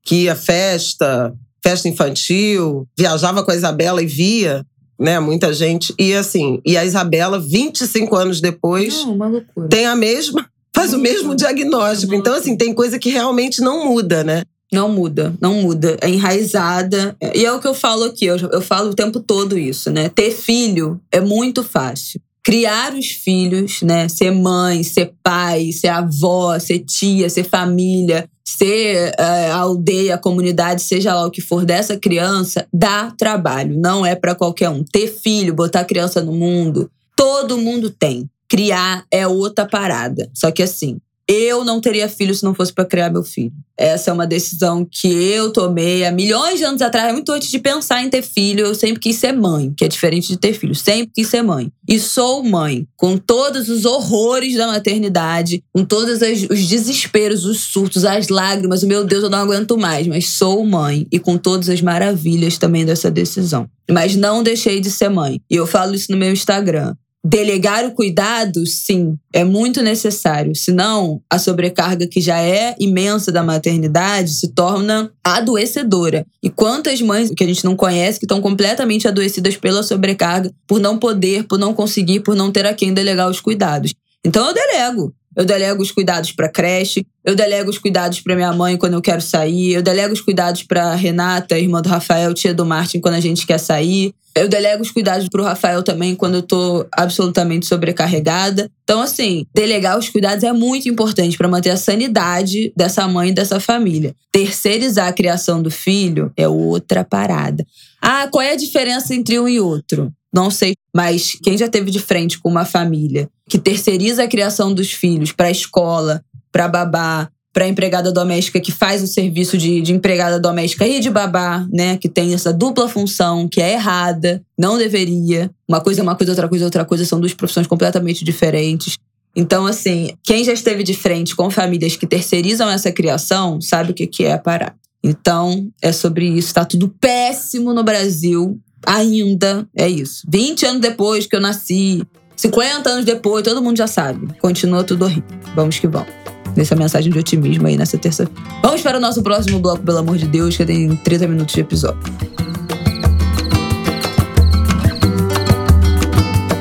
que 0.03 0.25
ia 0.25 0.35
festa, 0.35 1.33
festa 1.63 1.89
infantil, 1.89 2.85
viajava 2.99 3.45
com 3.45 3.53
a 3.53 3.55
Isabela 3.55 4.03
e 4.03 4.07
via, 4.07 4.67
né, 4.99 5.21
muita 5.21 5.53
gente. 5.53 5.95
E 5.97 6.13
assim, 6.15 6.61
e 6.67 6.77
a 6.77 6.85
Isabela, 6.85 7.39
25 7.39 8.17
anos 8.17 8.41
depois, 8.41 9.05
não, 9.05 9.69
tem 9.69 9.87
a 9.87 9.95
mesma 9.95 10.51
faz 10.75 10.93
o 10.93 10.99
mesmo 10.99 11.37
diagnóstico. 11.37 12.13
Então, 12.13 12.35
assim, 12.35 12.57
tem 12.57 12.75
coisa 12.75 12.99
que 12.99 13.11
realmente 13.11 13.61
não 13.61 13.85
muda, 13.85 14.25
né? 14.25 14.43
Não 14.73 14.89
muda, 14.89 15.35
não 15.41 15.55
muda. 15.55 15.97
É 16.01 16.09
enraizada. 16.09 17.17
E 17.35 17.45
é 17.45 17.53
o 17.53 17.61
que 17.61 17.67
eu 17.67 17.75
falo 17.75 18.05
aqui, 18.05 18.27
eu, 18.27 18.37
eu 18.37 18.61
falo 18.61 18.91
o 18.91 18.95
tempo 18.95 19.19
todo 19.19 19.59
isso, 19.59 19.91
né? 19.91 20.09
Ter 20.09 20.31
filho 20.31 21.01
é 21.11 21.21
muito 21.21 21.65
fácil. 21.65 22.21
Criar 22.43 22.95
os 22.95 23.07
filhos, 23.07 23.83
né? 23.83 24.09
Ser 24.09 24.31
mãe, 24.31 24.83
ser 24.83 25.13
pai, 25.23 25.73
ser 25.73 25.89
avó, 25.89 26.59
ser 26.59 26.79
tia, 26.81 27.29
ser 27.29 27.45
família, 27.45 28.29
ser 28.45 29.13
a 29.19 29.57
aldeia, 29.57 30.17
comunidade, 30.17 30.83
seja 30.83 31.15
lá 31.15 31.27
o 31.27 31.31
que 31.31 31.41
for 31.41 31.65
dessa 31.65 31.97
criança, 31.97 32.67
dá 32.73 33.11
trabalho. 33.11 33.79
Não 33.79 34.07
é 34.07 34.15
para 34.15 34.35
qualquer 34.35 34.69
um. 34.69 34.85
Ter 34.85 35.09
filho, 35.09 35.55
botar 35.55 35.85
criança 35.85 36.23
no 36.23 36.33
mundo, 36.33 36.91
todo 37.17 37.59
mundo 37.59 37.91
tem. 37.91 38.31
Criar 38.49 39.05
é 39.11 39.27
outra 39.27 39.67
parada. 39.67 40.31
Só 40.35 40.51
que 40.51 40.63
assim, 40.63 40.99
eu 41.33 41.65
não 41.65 41.81
teria 41.81 42.09
filho 42.09 42.35
se 42.35 42.43
não 42.43 42.53
fosse 42.53 42.73
para 42.73 42.85
criar 42.85 43.09
meu 43.09 43.23
filho. 43.23 43.53
Essa 43.79 44.11
é 44.11 44.13
uma 44.13 44.27
decisão 44.27 44.85
que 44.85 45.07
eu 45.07 45.53
tomei 45.53 46.05
há 46.05 46.11
milhões 46.11 46.59
de 46.59 46.65
anos 46.65 46.83
atrás, 46.83 47.13
muito 47.13 47.31
antes 47.31 47.49
de 47.49 47.59
pensar 47.61 48.03
em 48.03 48.11
ter 48.11 48.21
filho. 48.21 48.67
Eu 48.67 48.75
sempre 48.75 48.99
quis 48.99 49.17
ser 49.17 49.33
mãe, 49.33 49.73
que 49.75 49.85
é 49.85 49.89
diferente 49.89 50.27
de 50.27 50.37
ter 50.37 50.53
filho. 50.53 50.75
Sempre 50.75 51.13
quis 51.15 51.29
ser 51.29 51.41
mãe. 51.41 51.71
E 51.89 52.01
sou 52.01 52.43
mãe, 52.43 52.87
com 52.97 53.17
todos 53.17 53.69
os 53.69 53.85
horrores 53.85 54.57
da 54.57 54.67
maternidade, 54.67 55.63
com 55.73 55.85
todos 55.85 56.21
os 56.51 56.67
desesperos, 56.67 57.45
os 57.45 57.61
surtos, 57.61 58.05
as 58.05 58.29
lágrimas. 58.29 58.83
Meu 58.83 59.05
Deus, 59.05 59.23
eu 59.23 59.31
não 59.31 59.39
aguento 59.39 59.79
mais. 59.79 60.07
Mas 60.09 60.31
sou 60.31 60.67
mãe 60.67 61.07
e 61.11 61.21
com 61.21 61.39
todas 61.39 61.69
as 61.69 61.81
maravilhas 61.81 62.59
também 62.59 62.85
dessa 62.85 63.11
decisão. 63.11 63.69
Mas 63.89 64.17
não 64.17 64.43
deixei 64.43 64.81
de 64.81 64.91
ser 64.91 65.09
mãe. 65.09 65.41
E 65.49 65.55
eu 65.55 65.67
falo 65.67 65.95
isso 65.95 66.11
no 66.11 66.19
meu 66.19 66.33
Instagram. 66.33 66.95
Delegar 67.23 67.85
o 67.85 67.93
cuidado, 67.93 68.67
sim, 68.67 69.15
é 69.31 69.45
muito 69.45 69.83
necessário. 69.83 70.57
Senão, 70.57 71.21
a 71.29 71.39
sobrecarga 71.39 72.07
que 72.07 72.19
já 72.19 72.41
é 72.41 72.75
imensa 72.81 73.31
da 73.31 73.43
maternidade 73.43 74.31
se 74.31 74.55
torna 74.55 75.13
adoecedora. 75.23 76.27
E 76.43 76.49
quantas 76.49 77.03
mães 77.03 77.31
que 77.37 77.45
a 77.45 77.47
gente 77.47 77.65
não 77.65 77.77
conhece 77.77 78.19
que 78.19 78.25
estão 78.25 78.41
completamente 78.41 79.07
adoecidas 79.07 79.55
pela 79.57 79.83
sobrecarga, 79.83 80.51
por 80.67 80.81
não 80.81 80.99
poder, 80.99 81.47
por 81.47 81.59
não 81.59 81.75
conseguir, 81.75 82.21
por 82.21 82.35
não 82.35 82.51
ter 82.51 82.65
a 82.65 82.73
quem 82.73 82.95
delegar 82.95 83.29
os 83.29 83.41
cuidados. 83.41 83.95
Então 84.25 84.47
eu 84.47 84.55
delego. 84.55 85.15
Eu 85.37 85.45
delego 85.45 85.81
os 85.81 85.93
cuidados 85.93 86.33
para 86.33 86.49
creche, 86.49 87.07
eu 87.25 87.37
delego 87.37 87.71
os 87.71 87.79
cuidados 87.79 88.21
para 88.21 88.35
minha 88.35 88.53
mãe 88.53 88.77
quando 88.77 88.95
eu 88.95 89.01
quero 89.01 89.21
sair, 89.21 89.75
eu 89.75 89.83
delego 89.83 90.13
os 90.13 90.21
cuidados 90.21 90.65
para 90.65 90.95
Renata, 90.95 91.57
irmã 91.57 91.81
do 91.81 91.89
Rafael, 91.89 92.35
tia 92.35 92.53
do 92.53 92.67
Martin, 92.67 92.99
quando 92.99 93.15
a 93.15 93.21
gente 93.21 93.47
quer 93.47 93.59
sair. 93.59 94.13
Eu 94.35 94.49
delego 94.49 94.83
os 94.83 94.91
cuidados 94.91 95.29
pro 95.29 95.43
Rafael 95.43 95.83
também 95.83 96.15
quando 96.15 96.37
eu 96.37 96.43
tô 96.43 96.87
absolutamente 96.93 97.67
sobrecarregada. 97.67 98.71
Então, 98.85 99.03
assim, 99.03 99.45
delegar 99.55 99.99
os 99.99 100.09
cuidados 100.09 100.45
é 100.45 100.53
muito 100.53 100.89
importante 100.89 101.37
para 101.37 101.49
manter 101.49 101.71
a 101.71 101.77
sanidade 101.77 102.73
dessa 102.77 103.07
mãe 103.09 103.31
e 103.31 103.35
dessa 103.35 103.59
família. 103.59 104.15
Terceirizar 104.31 105.09
a 105.09 105.13
criação 105.13 105.63
do 105.63 105.71
filho 105.71 106.33
é 106.37 106.49
outra 106.49 107.05
parada. 107.05 107.67
Ah, 108.01 108.29
qual 108.31 108.43
é 108.43 108.53
a 108.53 108.57
diferença 108.57 109.15
entre 109.15 109.39
um 109.39 109.49
e 109.49 109.61
outro? 109.61 110.13
Não 110.33 110.51
sei, 110.51 110.75
mas 110.95 111.37
quem 111.43 111.59
já 111.59 111.69
teve 111.69 111.91
de 111.91 111.99
frente 111.99 112.39
com 112.39 112.49
uma 112.49 112.65
família 112.65 113.29
que 113.49 113.59
terceiriza 113.59 114.23
a 114.23 114.29
criação 114.29 114.73
dos 114.73 114.93
filhos 114.93 115.33
para 115.33 115.49
a 115.49 115.51
escola, 115.51 116.25
para 116.53 116.69
babá, 116.69 117.29
para 117.53 117.67
empregada 117.67 118.13
doméstica 118.13 118.61
que 118.61 118.71
faz 118.71 119.03
o 119.03 119.07
serviço 119.07 119.59
de, 119.59 119.81
de, 119.81 119.93
empregada 119.93 120.39
doméstica 120.39 120.87
e 120.87 121.01
de 121.01 121.11
babá, 121.11 121.67
né? 121.73 121.97
Que 121.97 122.09
tem 122.09 122.33
essa 122.33 122.53
dupla 122.53 122.89
função 122.89 123.49
que 123.49 123.61
é 123.61 123.73
errada, 123.73 124.43
não 124.59 124.79
deveria. 124.79 125.51
Uma 125.69 125.81
coisa 125.81 126.01
é 126.01 126.03
uma 126.03 126.15
coisa, 126.15 126.33
outra 126.33 126.49
coisa 126.49 126.65
é 126.65 126.67
outra 126.67 126.85
coisa, 126.85 127.05
são 127.05 127.19
duas 127.19 127.35
profissões 127.35 127.67
completamente 127.67 128.25
diferentes. 128.25 128.97
Então, 129.35 129.67
assim, 129.67 130.13
quem 130.25 130.45
já 130.45 130.53
esteve 130.53 130.83
de 130.83 130.95
frente 130.95 131.35
com 131.35 131.51
famílias 131.51 131.97
que 131.97 132.07
terceirizam 132.07 132.69
essa 132.69 132.91
criação 132.91 133.61
sabe 133.61 133.93
o 133.93 133.95
que, 133.95 134.07
que 134.07 134.25
é 134.25 134.33
a 134.33 134.39
parada. 134.39 134.75
Então, 135.03 135.69
é 135.81 135.93
sobre 135.93 136.27
isso. 136.27 136.55
Tá 136.55 136.65
tudo 136.65 136.89
péssimo 137.01 137.73
no 137.73 137.83
Brasil. 137.83 138.61
Ainda 138.87 139.69
é 139.77 139.89
isso. 139.89 140.27
20 140.29 140.67
anos 140.67 140.81
depois 140.81 141.27
que 141.27 141.37
eu 141.37 141.41
nasci, 141.41 142.03
50 142.37 142.89
anos 142.89 143.05
depois, 143.05 143.45
todo 143.45 143.63
mundo 143.63 143.77
já 143.77 143.87
sabe. 143.87 144.29
Continua 144.39 144.83
tudo 144.83 145.05
horrível. 145.05 145.39
Vamos 145.55 145.79
que 145.79 145.87
vamos 145.87 146.20
nessa 146.61 146.77
mensagem 146.77 147.11
de 147.11 147.19
otimismo 147.19 147.67
aí 147.67 147.77
nessa 147.77 147.97
terça. 147.97 148.29
Vamos 148.63 148.83
para 148.83 148.99
o 148.99 149.01
nosso 149.01 149.23
próximo 149.23 149.59
bloco, 149.59 149.83
pelo 149.83 149.99
amor 149.99 150.19
de 150.19 150.27
Deus, 150.27 150.57
que 150.57 150.65
tem 150.65 150.95
30 150.95 151.27
minutos 151.27 151.55
de 151.55 151.61
episódio. 151.63 151.99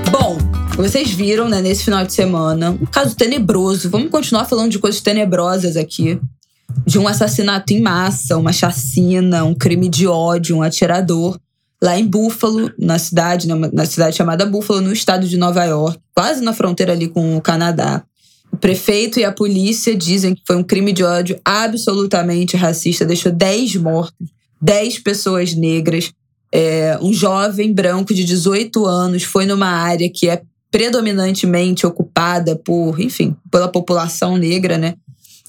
Bom, 0.10 0.38
vocês 0.78 1.12
viram, 1.12 1.50
né, 1.50 1.62
nesse 1.62 1.84
final 1.84 2.06
de 2.06 2.14
semana, 2.14 2.72
um 2.72 2.86
caso 2.86 3.14
tenebroso. 3.16 3.90
Vamos 3.90 4.10
continuar 4.10 4.46
falando 4.46 4.72
de 4.72 4.80
coisas 4.80 5.02
tenebrosas 5.02 5.76
aqui. 5.76 6.20
De 6.86 6.98
um 6.98 7.08
assassinato 7.08 7.74
em 7.74 7.82
massa, 7.82 8.38
uma 8.38 8.54
chacina, 8.54 9.44
um 9.44 9.56
crime 9.56 9.90
de 9.90 10.08
ódio, 10.08 10.56
um 10.56 10.62
atirador 10.62 11.38
lá 11.82 11.98
em 11.98 12.06
Buffalo, 12.06 12.72
na 12.78 13.00
cidade, 13.00 13.48
na 13.48 13.86
cidade 13.86 14.16
chamada 14.16 14.46
Buffalo, 14.46 14.82
no 14.82 14.94
estado 14.94 15.28
de 15.28 15.38
Nova 15.38 15.64
York, 15.64 16.00
quase 16.14 16.42
na 16.44 16.54
fronteira 16.54 16.92
ali 16.92 17.08
com 17.08 17.38
o 17.38 17.42
Canadá. 17.42 18.04
O 18.60 18.67
prefeito 18.69 19.17
e 19.17 19.24
a 19.24 19.32
polícia 19.32 19.95
dizem 19.95 20.36
que 20.36 20.41
foi 20.45 20.58
um 20.58 20.63
crime 20.63 20.91
de 20.91 21.02
ódio 21.02 21.39
absolutamente 21.45 22.58
racista, 22.58 23.06
deixou 23.06 23.32
10 23.32 23.78
mortos, 23.78 24.28
10 24.62 25.00
pessoas 25.00 25.54
negras. 25.54 26.12
É, 26.52 27.00
um 27.02 27.13
jovem 27.13 27.72
branco 27.72 28.13
de 28.13 28.26
18 28.26 28.86
anos 28.86 29.24
foi 29.24 29.45
numa 29.45 29.69
área 29.69 30.12
que 30.13 30.28
é 30.28 30.41
predominantemente 30.69 31.88
ocupada 31.88 32.54
por, 32.54 33.00
enfim, 33.00 33.34
pela 33.50 33.69
população 33.69 34.36
negra, 34.36 34.78
né? 34.78 34.95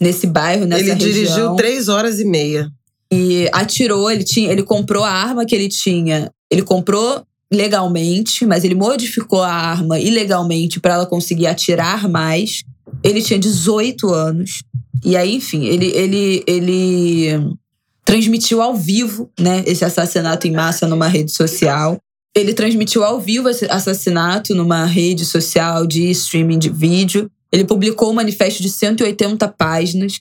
Nesse 0.01 0.29
bairro, 0.29 0.65
nessa 0.65 0.83
ele 0.83 0.93
região. 0.93 1.09
Ele 1.09 1.13
dirigiu 1.13 1.55
três 1.57 1.89
horas 1.89 2.21
e 2.21 2.25
meia. 2.25 2.71
E 3.13 3.49
atirou, 3.53 4.09
ele, 4.09 4.23
tinha, 4.23 4.53
ele 4.53 4.63
comprou 4.63 5.03
a 5.03 5.11
arma 5.11 5.45
que 5.45 5.57
ele 5.57 5.69
tinha. 5.69 6.31
Ele 6.49 6.63
comprou 6.63 7.25
legalmente, 7.53 8.47
mas 8.47 8.63
ele 8.63 8.77
modificou 8.77 9.43
a 9.43 9.53
arma 9.53 9.99
ilegalmente 9.99 10.79
para 10.79 10.95
ela 10.95 11.07
conseguir 11.07 11.49
atirar 11.49 12.09
mais. 12.09 12.63
Ele 13.03 13.23
tinha 13.23 13.39
18 13.39 14.09
anos. 14.13 14.63
E 15.05 15.17
aí, 15.17 15.35
enfim, 15.35 15.65
ele, 15.65 15.87
ele, 15.95 16.45
ele 16.47 17.57
transmitiu 18.05 18.61
ao 18.61 18.75
vivo, 18.75 19.31
né, 19.39 19.63
esse 19.67 19.85
assassinato 19.85 20.47
em 20.47 20.53
massa 20.53 20.87
numa 20.87 21.09
rede 21.09 21.33
social. 21.33 21.99
Ele 22.35 22.53
transmitiu 22.53 23.03
ao 23.03 23.21
vivo 23.21 23.49
esse 23.49 23.65
assassinato 23.71 24.55
numa 24.55 24.85
rede 24.85 25.25
social 25.25 25.87
de 25.87 26.11
streaming 26.11 26.59
de 26.59 26.69
vídeo. 26.69 27.31
Ele 27.51 27.65
publicou 27.65 28.11
um 28.11 28.15
manifesto 28.15 28.63
de 28.63 28.69
180 28.69 29.49
páginas. 29.49 30.21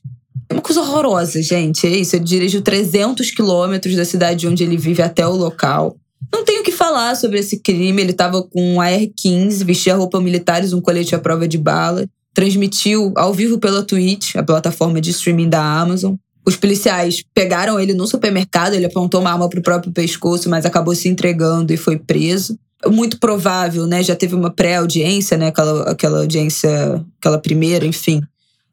É 0.50 0.54
uma 0.54 0.62
coisa 0.62 0.82
horrorosa, 0.82 1.42
gente. 1.42 1.86
É 1.86 1.90
isso. 1.90 2.16
Ele 2.16 2.26
dirigiu 2.26 2.62
300 2.62 3.30
quilômetros 3.32 3.96
da 3.96 4.06
cidade 4.06 4.48
onde 4.48 4.64
ele 4.64 4.78
vive 4.78 5.02
até 5.02 5.28
o 5.28 5.36
local. 5.36 5.96
Não 6.34 6.44
tenho 6.44 6.62
o 6.62 6.64
que 6.64 6.72
falar 6.72 7.16
sobre 7.16 7.40
esse 7.40 7.60
crime. 7.60 8.02
Ele 8.02 8.12
estava 8.12 8.42
com 8.42 8.76
um 8.76 8.82
AR-15, 8.82 9.64
vestia 9.64 9.96
roupa 9.96 10.20
militares, 10.20 10.74
um 10.74 10.82
colete 10.82 11.14
à 11.14 11.20
prova 11.20 11.48
de 11.48 11.58
bala 11.58 12.08
transmitiu 12.40 13.12
ao 13.18 13.34
vivo 13.34 13.60
pela 13.60 13.84
Twitch, 13.84 14.38
a 14.38 14.42
plataforma 14.42 15.02
de 15.02 15.10
streaming 15.10 15.50
da 15.50 15.62
Amazon. 15.62 16.16
Os 16.46 16.56
policiais 16.56 17.22
pegaram 17.34 17.78
ele 17.78 17.94
no 17.94 18.08
supermercado, 18.08 18.76
ele 18.76 18.86
apontou 18.86 19.20
uma 19.20 19.30
arma 19.30 19.50
pro 19.50 19.62
próprio 19.62 19.92
pescoço, 19.92 20.50
mas 20.50 20.66
acabou 20.66 20.96
se 20.96 21.10
entregando 21.10 21.74
e 21.74 21.76
foi 21.76 21.98
preso. 22.00 22.58
Muito 22.88 23.20
provável, 23.20 23.86
né? 23.86 24.02
Já 24.02 24.16
teve 24.16 24.36
uma 24.36 24.50
pré-audiência, 24.50 25.36
né? 25.36 25.48
Aquela, 25.48 25.92
aquela 25.92 26.20
audiência, 26.20 27.06
aquela 27.20 27.38
primeira, 27.38 27.86
enfim. 27.86 28.22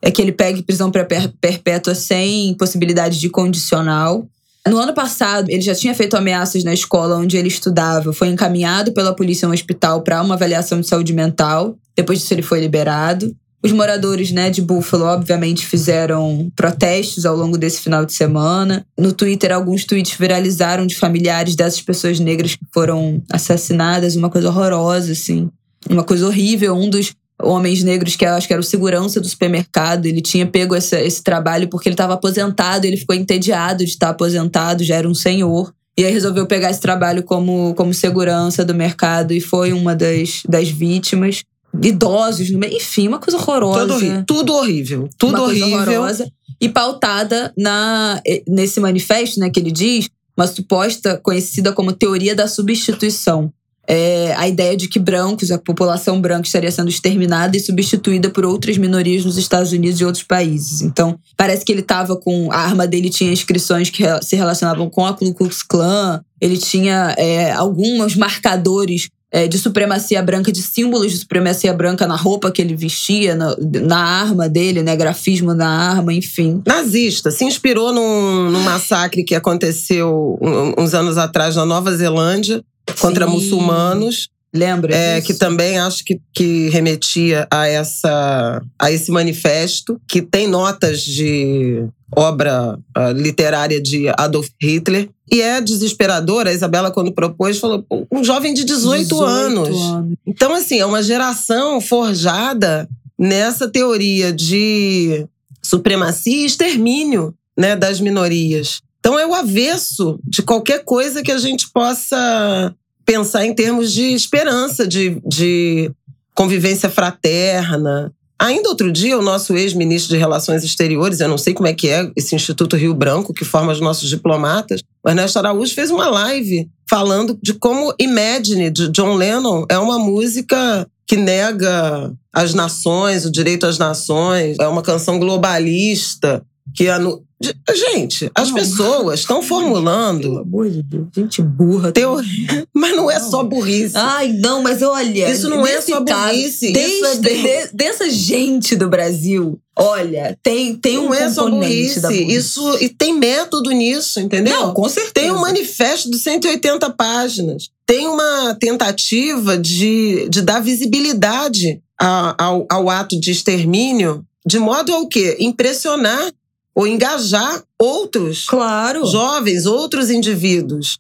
É 0.01 0.13
que 0.13 0.23
ele 0.23 0.31
pegue 0.31 0.63
prisão 0.63 0.93
perpétua 0.93 1.93
sem 1.93 2.55
possibilidade 2.55 3.19
de 3.19 3.29
condicional. 3.29 4.29
No 4.69 4.79
ano 4.79 4.95
passado, 4.95 5.51
ele 5.51 5.61
já 5.63 5.75
tinha 5.75 5.93
feito 5.93 6.17
ameaças 6.17 6.63
na 6.63 6.73
escola 6.73 7.17
onde 7.17 7.37
ele 7.37 7.49
estudava. 7.49 8.13
Foi 8.13 8.29
encaminhado 8.29 8.93
pela 8.93 9.13
polícia 9.13 9.45
a 9.45 9.51
um 9.51 9.53
hospital 9.53 10.03
para 10.03 10.23
uma 10.23 10.37
avaliação 10.37 10.81
de 10.81 10.87
saúde 10.87 11.13
mental. 11.13 11.77
Depois 11.97 12.21
disso, 12.21 12.33
ele 12.33 12.43
foi 12.43 12.61
liberado. 12.61 13.35
Os 13.63 13.73
moradores 13.73 14.31
né, 14.31 14.51
de 14.51 14.63
Buffalo, 14.63 15.05
obviamente, 15.05 15.67
fizeram 15.67 16.51
protestos 16.55 17.27
ao 17.27 17.37
longo 17.37 17.59
desse 17.59 17.81
final 17.81 18.05
de 18.05 18.13
semana. 18.13 18.87
No 18.99 19.13
Twitter, 19.13 19.53
alguns 19.53 19.85
tweets 19.85 20.17
viralizaram 20.17 20.87
de 20.87 20.97
familiares 20.97 21.57
dessas 21.57 21.81
pessoas 21.81 22.21
negras 22.21 22.55
que 22.55 22.65
foram 22.73 23.23
assassinadas, 23.33 24.15
uma 24.15 24.31
coisa 24.31 24.49
horrorosa, 24.49 25.13
assim. 25.13 25.51
Uma 25.89 26.05
coisa 26.05 26.27
horrível. 26.27 26.77
Um 26.77 26.89
dos 26.89 27.13
homens 27.43 27.83
negros, 27.83 28.17
que 28.17 28.25
acho 28.25 28.47
que 28.47 28.53
era 28.53 28.61
o 28.61 28.65
segurança 28.65 29.21
do 29.21 29.29
supermercado, 29.29 30.07
ele 30.07 30.21
tinha 30.21 30.47
pego 30.47 30.75
esse, 30.75 30.97
esse 31.01 31.23
trabalho 31.23 31.69
porque 31.69 31.89
ele 31.89 31.95
estava 31.95 32.15
aposentado, 32.15 32.87
ele 32.87 32.97
ficou 32.97 33.15
entediado 33.15 33.85
de 33.85 33.91
estar 33.91 34.11
aposentado, 34.11 34.85
já 34.85 34.97
era 34.97 35.09
um 35.09 35.15
senhor. 35.15 35.73
E 35.99 36.05
aí 36.05 36.13
resolveu 36.13 36.47
pegar 36.47 36.71
esse 36.71 36.81
trabalho 36.81 37.23
como, 37.23 37.75
como 37.75 37.93
segurança 37.93 38.65
do 38.65 38.75
mercado 38.75 39.33
e 39.33 39.41
foi 39.41 39.73
uma 39.73 39.95
das, 39.97 40.43
das 40.47 40.69
vítimas 40.69 41.43
idosos 41.83 42.51
no 42.51 42.59
meio. 42.59 42.77
Enfim, 42.77 43.09
uma 43.09 43.19
coisa 43.19 43.39
horrorosa. 43.39 43.87
Tudo, 43.87 44.25
tudo 44.25 44.55
horrível. 44.55 45.09
Tudo 45.19 45.43
horrível. 45.43 45.79
horrorosa. 45.79 46.31
E 46.61 46.69
pautada 46.69 47.53
na, 47.57 48.21
nesse 48.49 48.81
manifesto, 48.81 49.39
né, 49.41 49.51
que 49.51 49.61
ele 49.61 49.71
diz, 49.71 50.09
uma 50.37 50.47
suposta 50.47 51.19
conhecida 51.23 51.73
como 51.73 51.93
teoria 51.93 52.35
da 52.35 52.49
substituição. 52.49 53.53
é, 53.87 54.35
a 54.37 54.49
ideia 54.49 54.77
de 54.77 54.89
que 54.89 54.99
brancos, 54.99 55.51
a 55.51 55.59
população 55.59 56.21
branca 56.21 56.47
estaria 56.47 56.71
sendo 56.71 56.89
exterminada 56.89 57.57
e 57.57 57.61
substituída 57.61 58.29
por 58.29 58.45
outras 58.45 58.77
minorias 58.77 59.25
nos 59.25 59.39
Estados 59.39 59.73
Unidos 59.73 60.01
e 60.01 60.05
outros 60.05 60.25
países. 60.25 60.83
Então, 60.83 61.19
parece 61.37 61.65
que 61.65 61.73
ele 61.73 61.83
estava 61.83 62.17
com. 62.17 62.51
A 62.51 62.59
arma 62.59 62.87
dele 62.87 63.09
tinha 63.09 63.33
inscrições 63.33 63.89
que 63.89 64.03
se 64.23 64.35
relacionavam 64.35 64.91
com 64.91 65.07
a 65.07 65.15
Ku 65.15 65.33
Klux 65.33 65.63
Klan, 65.63 66.21
ele 66.41 66.59
tinha 66.59 67.15
é, 67.17 67.53
alguns 67.53 68.17
marcadores 68.17 69.09
é, 69.37 69.47
de 69.47 69.59
supremacia 69.59 70.23
branca, 70.23 70.51
de 70.51 70.63
símbolos 70.63 71.13
de 71.13 71.19
supremacia 71.19 71.71
branca 71.71 72.07
na 72.07 72.17
roupa 72.17 72.51
que 72.51 72.63
ele 72.63 72.75
vestia, 72.75 73.35
na, 73.35 73.55
na, 73.83 73.99
arma 73.99 74.49
dele, 74.49 74.83
né? 74.83 74.97
Grafismo 74.97 75.53
na 75.53 75.69
arma, 75.69 76.11
enfim. 76.15 76.63
Nazista. 76.65 77.31
Se 77.31 77.45
inspirou 77.45 77.93
num, 77.93 78.51
num 78.51 78.63
massacre 78.63 79.23
que 79.23 79.35
aconteceu 79.35 80.39
uns 80.79 80.95
anos 80.95 81.19
atrás 81.19 81.55
na 81.55 81.67
Nova 81.67 81.95
Zelândia 81.95 82.65
contra 82.99 83.27
Sim. 83.27 83.33
muçulmanos. 83.33 84.31
Lembra? 84.57 84.95
É, 84.95 85.21
que 85.21 85.35
também 85.35 85.79
acho 85.79 86.05
que, 86.05 86.21
que 86.35 86.69
remetia 86.71 87.47
a, 87.51 87.67
essa, 87.69 88.63
a 88.79 88.91
esse 88.91 89.11
manifesto, 89.11 90.01
que 90.09 90.23
tem 90.23 90.49
notas 90.49 91.03
de 91.03 91.87
obra 92.15 92.79
uh, 92.97 93.13
literária 93.13 93.81
de 93.81 94.09
Adolf 94.17 94.49
Hitler. 94.61 95.09
E 95.31 95.43
é 95.43 95.61
desesperador, 95.61 96.47
a 96.47 96.53
Isabela, 96.53 96.91
quando 96.91 97.13
propôs, 97.13 97.59
falou: 97.59 97.85
um 98.11 98.23
jovem 98.23 98.55
de 98.55 98.65
18, 98.65 99.03
18 99.03 99.25
anos. 99.25 99.69
anos. 99.69 100.17
Então, 100.27 100.55
assim, 100.55 100.79
é 100.79 100.87
uma 100.87 101.03
geração 101.03 101.81
forjada 101.81 102.89
nessa 103.19 103.69
teoria 103.69 104.33
de 104.33 105.27
supremacia 105.63 106.43
e 106.43 106.47
extermínio 106.47 107.35
né, 107.57 107.75
das 107.75 108.01
minorias. 108.01 108.81
Então, 109.01 109.19
é 109.19 109.27
o 109.27 109.35
avesso 109.35 110.19
de 110.25 110.43
qualquer 110.43 110.85
coisa 110.85 111.23
que 111.23 111.33
a 111.33 111.39
gente 111.39 111.71
possa 111.73 112.75
pensar 113.07 113.47
em 113.47 113.55
termos 113.55 113.93
de 113.93 114.13
esperança, 114.13 114.87
de, 114.87 115.23
de 115.25 115.91
convivência 116.35 116.91
fraterna. 116.91 118.13
Ainda 118.39 118.69
outro 118.69 118.93
dia, 118.93 119.19
o 119.19 119.23
nosso 119.23 119.57
ex-ministro 119.57 120.11
de 120.11 120.19
Relações 120.19 120.63
Exteriores, 120.63 121.21
eu 121.21 121.29
não 121.29 121.39
sei 121.39 121.55
como 121.55 121.69
é 121.69 121.73
que 121.73 121.89
é 121.89 122.11
esse 122.15 122.35
Instituto 122.35 122.77
Rio 122.77 122.93
Branco, 122.93 123.33
que 123.33 123.47
forma 123.47 123.73
os 123.73 123.81
nossos 123.81 124.11
diplomatas, 124.11 124.83
o 125.03 125.09
Ernesto 125.09 125.39
Araújo 125.39 125.73
fez 125.73 125.91
uma 125.91 126.11
live 126.11 126.69
falando 126.89 127.39
de 127.43 127.55
como 127.55 127.95
Imagine, 127.99 128.69
de 128.71 128.89
John 128.91 129.15
Lennon, 129.15 129.65
é 129.71 129.79
uma 129.79 129.99
música 129.99 130.87
que 131.07 131.17
nega 131.17 132.13
as 132.33 132.53
nações, 132.53 133.25
o 133.25 133.31
direito 133.31 133.65
às 133.65 133.79
nações, 133.79 134.57
é 134.61 134.67
uma 134.67 134.83
canção 134.83 135.19
globalista, 135.19 136.45
que 136.75 136.89
anu 136.89 137.27
Gente, 137.75 138.31
as 138.35 138.49
não, 138.49 138.55
pessoas 138.55 139.21
estão 139.21 139.43
formulando. 139.43 140.23
Pelo 140.23 140.39
amor 140.39 140.71
de 140.71 140.83
Deus, 140.83 141.07
gente 141.15 141.43
burra. 141.43 141.93
Teoria. 141.93 142.67
Mas 142.73 142.97
não 142.97 143.11
é 143.11 143.21
só 143.21 143.45
burrice. 143.45 143.95
Ai, 143.95 144.33
não, 144.33 144.63
mas 144.63 144.81
olha. 144.81 145.31
Isso 145.31 145.49
não 145.51 145.67
é 145.67 145.81
só 145.81 146.01
burrice. 146.01 146.73
Desde, 146.73 147.29
é 147.29 147.67
de, 147.67 147.73
dessa 147.75 148.09
gente 148.09 148.75
do 148.75 148.89
Brasil, 148.89 149.61
olha, 149.79 150.39
tem, 150.43 150.77
tem 150.77 150.97
não 150.97 151.09
um 151.09 151.15
é 151.15 151.31
só 151.31 151.51
burrice. 151.51 152.01
Burrice. 152.01 152.33
Isso, 152.33 152.79
e 152.81 152.89
tem 152.89 153.13
método 153.19 153.71
nisso, 153.71 154.19
entendeu? 154.19 154.55
Não, 154.55 154.75
com 154.75 154.89
certeza. 154.89 155.13
Tem 155.13 155.31
um 155.31 155.41
manifesto 155.41 156.11
de 156.11 156.19
180 156.19 156.89
páginas. 156.91 157.69
Tem 157.85 158.07
uma 158.07 158.57
tentativa 158.59 159.59
de, 159.59 160.27
de 160.31 160.41
dar 160.41 160.61
visibilidade 160.61 161.83
ao, 161.99 162.67
ao 162.71 162.89
ato 162.89 163.19
de 163.21 163.31
extermínio, 163.31 164.25
de 164.47 164.59
modo 164.59 164.95
ao 164.95 165.07
quê? 165.07 165.37
Impressionar 165.39 166.33
ou 166.77 166.87
engajar 166.87 167.65
outros 167.81 168.45
claro. 168.45 169.07
jovens, 169.07 169.65
outros 169.65 170.11
indivíduos. 170.11 170.99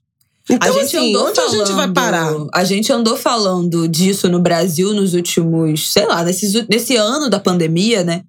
Então, 0.48 0.70
a 0.70 0.72
gente 0.72 0.96
assim, 0.96 1.10
andou 1.10 1.26
onde 1.26 1.36
falando, 1.36 1.54
a 1.54 1.64
gente 1.64 1.74
vai 1.74 1.92
parar? 1.92 2.32
A 2.54 2.64
gente 2.64 2.92
andou 2.92 3.16
falando 3.16 3.86
disso 3.86 4.26
no 4.28 4.40
Brasil 4.40 4.94
nos 4.94 5.12
últimos, 5.12 5.92
sei 5.92 6.06
lá, 6.06 6.24
nesse, 6.24 6.66
nesse 6.70 6.96
ano 6.96 7.28
da 7.28 7.38
pandemia, 7.38 8.02
né? 8.02 8.22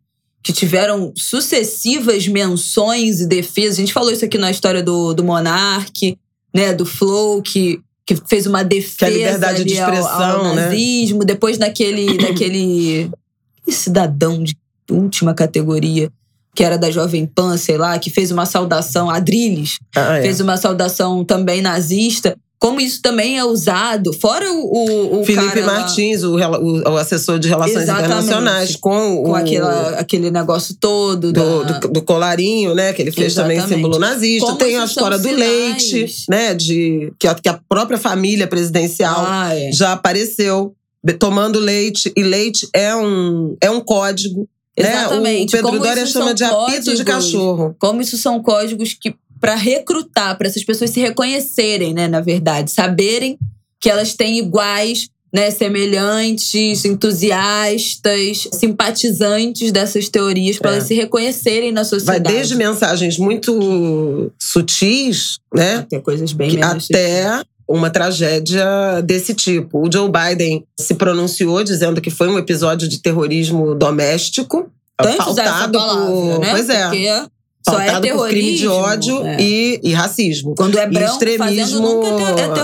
Que 0.43 0.51
tiveram 0.51 1.13
sucessivas 1.15 2.27
menções 2.27 3.21
e 3.21 3.27
defesas. 3.27 3.77
A 3.77 3.81
gente 3.81 3.93
falou 3.93 4.11
isso 4.11 4.25
aqui 4.25 4.37
na 4.37 4.51
história 4.51 4.83
do, 4.83 5.13
do 5.13 5.23
Monark, 5.23 6.17
né? 6.53 6.73
Do 6.73 6.85
Flow, 6.85 7.41
que, 7.41 7.79
que 8.05 8.15
fez 8.27 8.45
uma 8.45 8.63
defesa 8.63 8.97
que 8.97 9.05
a 9.05 9.09
liberdade 9.09 9.63
de 9.63 9.73
expressão, 9.73 10.21
ao, 10.21 10.45
ao 10.47 10.55
né? 10.55 10.65
nazismo. 10.65 11.19
Né? 11.19 11.25
Depois 11.25 11.57
daquele, 11.57 12.17
daquele 12.17 13.11
cidadão 13.69 14.43
de 14.43 14.57
última 14.89 15.33
categoria 15.35 16.11
que 16.57 16.63
era 16.63 16.75
da 16.75 16.89
Jovem 16.89 17.23
Pan, 17.27 17.55
sei 17.55 17.77
lá, 17.77 17.99
que 17.99 18.09
fez 18.09 18.31
uma 18.31 18.47
saudação, 18.47 19.11
Adrilles, 19.11 19.77
ah, 19.95 20.17
é. 20.17 20.23
fez 20.23 20.39
uma 20.39 20.57
saudação 20.57 21.23
também 21.23 21.61
nazista. 21.61 22.35
Como 22.57 22.81
isso 22.81 22.99
também 22.99 23.37
é 23.37 23.45
usado, 23.45 24.11
fora 24.11 24.51
o. 24.51 24.63
o, 24.65 25.19
o 25.19 25.23
Felipe 25.23 25.61
Martins, 25.61 26.23
o, 26.23 26.35
o, 26.35 26.97
assessor 26.97 27.37
de 27.37 27.47
relações 27.47 27.83
internacionais, 27.87 28.75
com, 28.75 29.21
com 29.23 29.35
aquela, 29.35 29.89
aquele 29.99 30.31
negócio 30.31 30.75
todo. 30.81 31.31
Do, 31.31 31.63
da... 31.63 31.73
do, 31.73 31.87
do, 31.89 32.01
colarinho, 32.01 32.73
né? 32.73 32.91
Que 32.91 33.03
ele 33.03 33.11
fez 33.11 33.33
Exatamente. 33.33 33.61
também 33.61 33.75
símbolo 33.75 33.99
nazista. 33.99 34.47
Como 34.47 34.57
Tem 34.57 34.79
a 34.79 34.85
história 34.85 35.19
do 35.19 35.29
leite, 35.29 36.07
né? 36.27 36.55
De, 36.55 37.13
que, 37.19 37.27
a, 37.27 37.35
que 37.35 37.47
a 37.47 37.59
própria 37.69 37.99
família 37.99 38.47
presidencial 38.47 39.23
ah, 39.27 39.53
é. 39.53 39.71
já 39.71 39.93
apareceu 39.93 40.73
tomando 41.19 41.59
leite. 41.59 42.11
E 42.17 42.23
leite 42.23 42.67
é 42.73 42.95
um, 42.95 43.55
é 43.61 43.69
um 43.69 43.79
código 43.79 44.49
Exatamente. 44.77 45.53
Né? 45.53 45.59
O 45.59 45.63
Pedro 45.63 45.79
Doria 45.79 46.05
chama 46.05 46.33
de 46.33 46.47
códigos, 46.47 46.73
apito 46.73 46.95
de 46.95 47.03
cachorro. 47.03 47.75
Como 47.79 48.01
isso 48.01 48.17
são 48.17 48.41
códigos 48.41 48.93
que 48.93 49.15
para 49.39 49.55
recrutar, 49.55 50.37
para 50.37 50.47
essas 50.47 50.63
pessoas 50.63 50.89
se 50.89 50.99
reconhecerem, 50.99 51.93
né, 51.93 52.07
na 52.07 52.21
verdade, 52.21 52.71
saberem 52.71 53.37
que 53.79 53.89
elas 53.89 54.13
têm 54.15 54.39
iguais, 54.39 55.09
né, 55.31 55.51
semelhantes, 55.51 56.85
entusiastas, 56.85 58.47
simpatizantes 58.53 59.71
dessas 59.71 60.09
teorias 60.09 60.57
para 60.57 60.71
é. 60.71 60.73
elas 60.75 60.87
se 60.87 60.95
reconhecerem 60.95 61.71
na 61.71 61.83
sociedade. 61.83 62.23
Vai 62.23 62.33
desde 62.33 62.55
mensagens 62.55 63.17
muito 63.17 64.31
sutis, 64.39 65.37
né, 65.53 65.75
até 65.77 65.99
coisas 65.99 66.33
bem 66.33 66.51
que, 66.51 66.61
até 66.61 67.41
uma 67.67 67.89
tragédia 67.89 69.01
desse 69.03 69.33
tipo. 69.33 69.85
O 69.85 69.91
Joe 69.91 70.09
Biden 70.09 70.65
se 70.79 70.95
pronunciou 70.95 71.63
dizendo 71.63 71.99
que 71.99 72.09
foi 72.09 72.29
um 72.29 72.37
episódio 72.37 72.87
de 72.87 73.01
terrorismo 73.01 73.75
doméstico. 73.75 74.71
Tanto 74.95 75.17
pautado 75.17 75.77
palavra, 75.77 76.05
por. 76.05 76.39
Né? 76.39 76.49
Pois 76.51 76.69
é. 76.69 76.83
Porque 76.83 77.27
só 77.69 77.79
é 77.81 78.13
por 78.13 78.29
crime 78.29 78.55
de 78.55 78.67
ódio 78.67 79.25
é. 79.27 79.37
e, 79.41 79.79
e, 79.83 79.93
racismo. 79.93 80.55
Quando 80.55 80.79
é 80.79 80.87
branco, 80.87 81.05
e 81.05 81.11
extremismo 81.11 82.01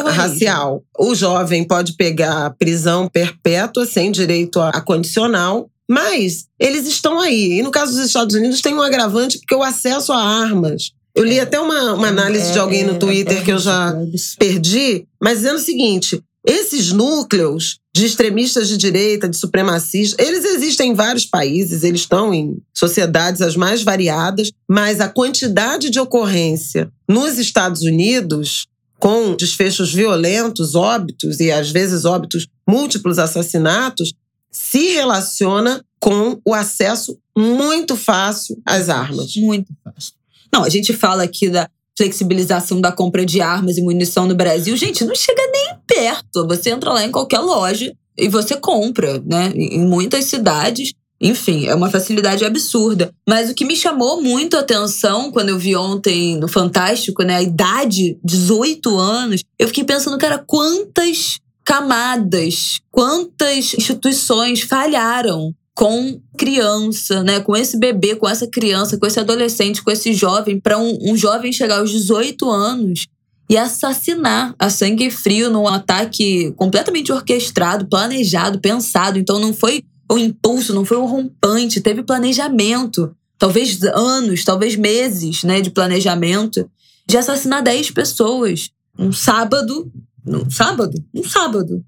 é 0.07 0.11
racial. 0.11 0.81
O 0.97 1.13
jovem 1.13 1.65
pode 1.65 1.93
pegar 1.93 2.55
prisão 2.57 3.09
perpétua 3.09 3.85
sem 3.85 4.11
direito 4.11 4.61
a, 4.61 4.69
a 4.69 4.81
condicional. 4.81 5.69
Mas 5.89 6.45
eles 6.57 6.87
estão 6.87 7.19
aí. 7.19 7.59
E 7.59 7.61
no 7.61 7.69
caso 7.69 7.91
dos 7.91 8.05
Estados 8.05 8.33
Unidos 8.33 8.61
tem 8.61 8.73
um 8.73 8.81
agravante, 8.81 9.37
porque 9.39 9.53
o 9.53 9.61
acesso 9.61 10.13
a 10.13 10.17
armas 10.17 10.93
eu 11.15 11.23
li 11.23 11.39
até 11.39 11.59
uma, 11.59 11.93
uma 11.93 12.07
análise 12.07 12.49
é, 12.49 12.51
de 12.51 12.59
alguém 12.59 12.83
no 12.83 12.97
Twitter 12.97 13.37
é, 13.37 13.41
que 13.43 13.51
eu 13.51 13.59
já 13.59 13.95
perdi, 14.39 15.05
mas 15.21 15.39
dizendo 15.39 15.57
o 15.57 15.63
seguinte: 15.63 16.23
esses 16.45 16.91
núcleos 16.91 17.79
de 17.95 18.05
extremistas 18.05 18.67
de 18.67 18.77
direita, 18.77 19.29
de 19.29 19.37
supremacistas, 19.37 20.17
eles 20.25 20.43
existem 20.43 20.91
em 20.91 20.95
vários 20.95 21.25
países, 21.25 21.83
eles 21.83 22.01
estão 22.01 22.33
em 22.33 22.57
sociedades 22.73 23.41
as 23.41 23.55
mais 23.55 23.83
variadas, 23.83 24.51
mas 24.67 24.99
a 24.99 25.07
quantidade 25.07 25.91
de 25.91 25.99
ocorrência 25.99 26.91
nos 27.07 27.37
Estados 27.37 27.83
Unidos, 27.83 28.67
com 28.97 29.35
desfechos 29.35 29.93
violentos, 29.93 30.73
óbitos 30.73 31.39
e 31.39 31.51
às 31.51 31.69
vezes 31.69 32.03
óbitos 32.03 32.47
múltiplos 32.67 33.19
assassinatos, 33.19 34.13
se 34.51 34.93
relaciona 34.93 35.83
com 35.99 36.39
o 36.43 36.53
acesso 36.53 37.17
muito 37.37 37.95
fácil 37.95 38.59
às 38.65 38.89
armas. 38.89 39.35
Muito 39.35 39.71
fácil. 39.83 40.13
Não, 40.53 40.63
a 40.63 40.69
gente 40.69 40.93
fala 40.93 41.23
aqui 41.23 41.49
da 41.49 41.67
flexibilização 41.97 42.79
da 42.79 42.91
compra 42.91 43.25
de 43.25 43.41
armas 43.41 43.77
e 43.77 43.81
munição 43.81 44.27
no 44.27 44.35
Brasil. 44.35 44.77
Gente, 44.77 45.03
não 45.03 45.15
chega 45.15 45.41
nem 45.51 45.75
perto. 45.87 46.47
Você 46.47 46.69
entra 46.69 46.91
lá 46.93 47.03
em 47.03 47.11
qualquer 47.11 47.39
loja 47.39 47.91
e 48.17 48.27
você 48.27 48.55
compra, 48.55 49.21
né? 49.25 49.51
Em 49.55 49.85
muitas 49.85 50.25
cidades. 50.25 50.93
Enfim, 51.19 51.65
é 51.65 51.73
uma 51.73 51.89
facilidade 51.89 52.43
absurda. 52.43 53.11
Mas 53.27 53.49
o 53.49 53.55
que 53.55 53.65
me 53.65 53.75
chamou 53.75 54.21
muito 54.21 54.57
a 54.57 54.59
atenção 54.59 55.31
quando 55.31 55.49
eu 55.49 55.57
vi 55.57 55.75
ontem 55.75 56.37
no 56.37 56.47
Fantástico, 56.47 57.23
né? 57.23 57.37
A 57.37 57.41
idade, 57.41 58.17
18 58.23 58.95
anos, 58.95 59.41
eu 59.57 59.67
fiquei 59.67 59.83
pensando, 59.83 60.17
cara, 60.17 60.37
quantas 60.37 61.39
camadas, 61.65 62.79
quantas 62.91 63.73
instituições 63.73 64.61
falharam 64.61 65.53
com 65.75 66.21
criança, 66.37 67.23
né? 67.23 67.39
Com 67.39 67.55
esse 67.55 67.77
bebê, 67.77 68.15
com 68.15 68.29
essa 68.29 68.47
criança, 68.47 68.97
com 68.97 69.05
esse 69.05 69.19
adolescente, 69.19 69.83
com 69.83 69.91
esse 69.91 70.13
jovem, 70.13 70.59
para 70.59 70.77
um, 70.77 70.97
um 71.01 71.17
jovem 71.17 71.51
chegar 71.51 71.79
aos 71.79 71.91
18 71.91 72.49
anos 72.49 73.07
e 73.49 73.57
assassinar 73.57 74.55
a 74.57 74.69
sangue 74.69 75.09
frio 75.09 75.49
num 75.49 75.67
ataque 75.67 76.51
completamente 76.53 77.11
orquestrado, 77.11 77.87
planejado, 77.87 78.59
pensado. 78.59 79.17
Então 79.17 79.39
não 79.39 79.53
foi 79.53 79.83
o 80.09 80.17
impulso, 80.17 80.73
não 80.73 80.85
foi 80.85 80.97
o 80.97 81.05
rompante, 81.05 81.81
teve 81.81 82.03
planejamento. 82.03 83.15
Talvez 83.37 83.81
anos, 83.83 84.43
talvez 84.43 84.75
meses, 84.75 85.43
né, 85.43 85.59
de 85.59 85.71
planejamento 85.71 86.69
de 87.05 87.17
assassinar 87.17 87.61
10 87.61 87.91
pessoas. 87.91 88.69
Um 88.97 89.11
sábado 89.11 89.91
no 90.25 90.49
sábado, 90.49 91.03
um 91.13 91.23
sábado, 91.23 91.83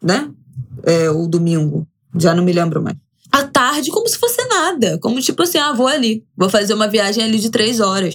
né? 0.00 0.30
É, 0.84 1.10
ou 1.10 1.26
domingo, 1.26 1.86
já 2.16 2.34
não 2.34 2.44
me 2.44 2.52
lembro 2.52 2.80
mais. 2.82 2.96
À 3.32 3.44
tarde, 3.44 3.90
como 3.90 4.06
se 4.06 4.18
fosse 4.18 4.44
nada. 4.46 4.98
Como 5.00 5.20
tipo 5.20 5.42
assim, 5.42 5.58
ah, 5.58 5.72
vou 5.72 5.88
ali, 5.88 6.22
vou 6.36 6.50
fazer 6.50 6.74
uma 6.74 6.86
viagem 6.86 7.24
ali 7.24 7.38
de 7.38 7.50
três 7.50 7.80
horas. 7.80 8.14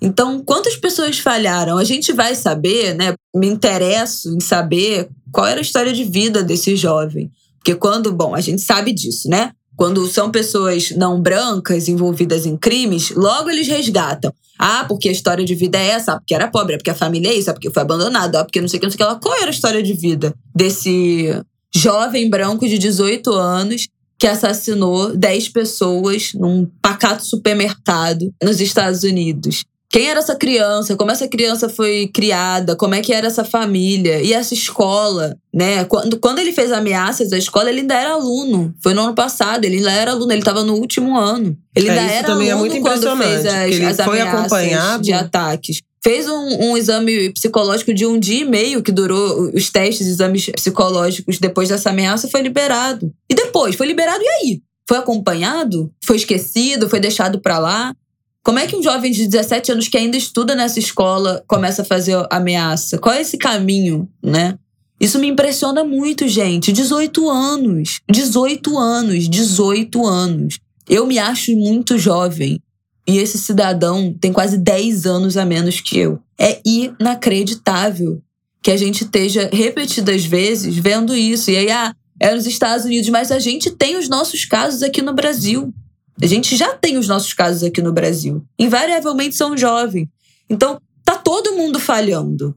Então, 0.00 0.42
quantas 0.44 0.76
pessoas 0.76 1.18
falharam? 1.18 1.76
A 1.76 1.84
gente 1.84 2.12
vai 2.12 2.34
saber, 2.34 2.94
né? 2.94 3.14
Me 3.34 3.46
interesso 3.46 4.34
em 4.34 4.40
saber 4.40 5.08
qual 5.32 5.46
era 5.46 5.60
a 5.60 5.62
história 5.62 5.92
de 5.92 6.04
vida 6.04 6.42
desse 6.42 6.76
jovem. 6.76 7.30
Porque 7.58 7.74
quando, 7.74 8.12
bom, 8.12 8.34
a 8.34 8.40
gente 8.40 8.62
sabe 8.62 8.92
disso, 8.92 9.28
né? 9.28 9.52
Quando 9.76 10.06
são 10.08 10.30
pessoas 10.30 10.90
não 10.92 11.20
brancas 11.20 11.86
envolvidas 11.88 12.46
em 12.46 12.56
crimes, 12.56 13.10
logo 13.10 13.48
eles 13.48 13.68
resgatam. 13.68 14.32
Ah, 14.58 14.84
porque 14.88 15.08
a 15.08 15.12
história 15.12 15.44
de 15.44 15.54
vida 15.54 15.78
é 15.78 15.90
essa, 15.90 16.14
ah, 16.14 16.16
porque 16.16 16.34
era 16.34 16.48
pobre, 16.48 16.74
é 16.74 16.78
porque 16.78 16.90
a 16.90 16.94
família 16.94 17.30
é 17.30 17.34
isso, 17.34 17.48
é 17.48 17.52
porque 17.52 17.70
foi 17.70 17.82
abandonado, 17.82 18.36
é 18.36 18.42
porque 18.42 18.60
não 18.60 18.66
sei 18.66 18.78
o 18.78 18.80
que, 18.80 18.86
não 18.86 18.92
sei 18.92 19.06
o 19.06 19.14
que. 19.14 19.20
Qual 19.20 19.36
era 19.36 19.46
a 19.46 19.50
história 19.50 19.82
de 19.82 19.92
vida 19.92 20.34
desse 20.54 21.40
jovem 21.72 22.28
branco 22.28 22.66
de 22.66 22.76
18 22.76 23.32
anos 23.32 23.88
que 24.18 24.26
assassinou 24.26 25.16
10 25.16 25.48
pessoas 25.50 26.32
num 26.34 26.66
pacato 26.82 27.24
supermercado 27.24 28.32
nos 28.42 28.60
Estados 28.60 29.04
Unidos? 29.04 29.64
Quem 29.90 30.10
era 30.10 30.20
essa 30.20 30.36
criança? 30.36 30.96
Como 30.96 31.10
essa 31.10 31.26
criança 31.26 31.66
foi 31.66 32.10
criada? 32.12 32.76
Como 32.76 32.94
é 32.94 33.00
que 33.00 33.12
era 33.12 33.26
essa 33.26 33.42
família? 33.42 34.20
E 34.20 34.34
essa 34.34 34.52
escola, 34.52 35.34
né? 35.52 35.84
Quando, 35.84 36.18
quando 36.18 36.40
ele 36.40 36.52
fez 36.52 36.70
ameaças 36.70 37.32
à 37.32 37.38
escola, 37.38 37.70
ele 37.70 37.80
ainda 37.80 37.94
era 37.94 38.10
aluno. 38.10 38.74
Foi 38.82 38.92
no 38.92 39.00
ano 39.00 39.14
passado, 39.14 39.64
ele 39.64 39.78
ainda 39.78 39.90
era 39.90 40.10
aluno, 40.10 40.30
ele 40.30 40.40
estava 40.40 40.62
no 40.62 40.74
último 40.74 41.18
ano. 41.18 41.56
Ele 41.74 41.88
é, 41.88 41.90
ainda 41.90 42.12
era 42.12 42.28
é 42.28 42.50
aluno 42.50 42.74
é 42.74 42.80
quando 42.80 43.16
fez 43.16 43.46
as, 43.46 43.72
ele 43.72 43.86
as 43.86 43.96
foi 43.96 44.20
ameaças 44.20 44.40
acompanhado 44.40 45.02
de 45.02 45.12
ataques. 45.14 45.80
Fez 46.02 46.28
um, 46.28 46.70
um, 46.70 46.76
exame 46.76 47.32
psicológico 47.32 47.92
de 47.92 48.06
um 48.06 48.18
dia 48.18 48.42
e 48.42 48.44
meio 48.44 48.82
que 48.82 48.92
durou 48.92 49.50
os 49.54 49.68
testes, 49.68 50.06
exames 50.06 50.48
psicológicos 50.50 51.38
depois 51.38 51.68
dessa 51.68 51.90
ameaça, 51.90 52.28
foi 52.28 52.40
liberado. 52.42 53.12
E 53.28 53.34
depois, 53.34 53.74
foi 53.74 53.86
liberado 53.86 54.22
e 54.22 54.28
aí? 54.28 54.62
Foi 54.88 54.96
acompanhado? 54.96 55.92
Foi 56.04 56.16
esquecido? 56.16 56.88
Foi 56.88 57.00
deixado 57.00 57.40
para 57.40 57.58
lá? 57.58 57.94
Como 58.42 58.58
é 58.58 58.66
que 58.66 58.76
um 58.76 58.82
jovem 58.82 59.12
de 59.12 59.26
17 59.26 59.72
anos 59.72 59.88
que 59.88 59.98
ainda 59.98 60.16
estuda 60.16 60.54
nessa 60.54 60.78
escola 60.78 61.44
começa 61.46 61.82
a 61.82 61.84
fazer 61.84 62.16
ameaça? 62.30 62.96
Qual 62.96 63.14
é 63.14 63.20
esse 63.20 63.36
caminho, 63.36 64.08
né? 64.22 64.56
Isso 65.00 65.18
me 65.18 65.28
impressiona 65.28 65.84
muito, 65.84 66.26
gente. 66.26 66.72
18 66.72 67.28
anos. 67.28 68.00
18 68.10 68.78
anos. 68.78 69.28
18 69.28 70.06
anos. 70.06 70.58
Eu 70.88 71.06
me 71.06 71.18
acho 71.18 71.54
muito 71.54 71.98
jovem. 71.98 72.60
E 73.08 73.16
esse 73.16 73.38
cidadão 73.38 74.14
tem 74.20 74.30
quase 74.30 74.58
10 74.58 75.06
anos 75.06 75.38
a 75.38 75.44
menos 75.46 75.80
que 75.80 75.98
eu. 75.98 76.20
É 76.38 76.60
inacreditável 76.62 78.20
que 78.62 78.70
a 78.70 78.76
gente 78.76 79.04
esteja 79.04 79.48
repetidas 79.50 80.26
vezes 80.26 80.76
vendo 80.76 81.16
isso. 81.16 81.50
E 81.50 81.56
aí, 81.56 81.70
ah, 81.70 81.94
é 82.20 82.34
nos 82.34 82.46
Estados 82.46 82.84
Unidos, 82.84 83.08
mas 83.08 83.32
a 83.32 83.38
gente 83.38 83.70
tem 83.70 83.96
os 83.96 84.10
nossos 84.10 84.44
casos 84.44 84.82
aqui 84.82 85.00
no 85.00 85.14
Brasil. 85.14 85.72
A 86.20 86.26
gente 86.26 86.54
já 86.54 86.74
tem 86.74 86.98
os 86.98 87.08
nossos 87.08 87.32
casos 87.32 87.62
aqui 87.62 87.80
no 87.80 87.94
Brasil. 87.94 88.44
Invariavelmente 88.58 89.36
são 89.36 89.56
jovens. 89.56 90.06
Então, 90.50 90.78
tá 91.02 91.16
todo 91.16 91.56
mundo 91.56 91.80
falhando. 91.80 92.54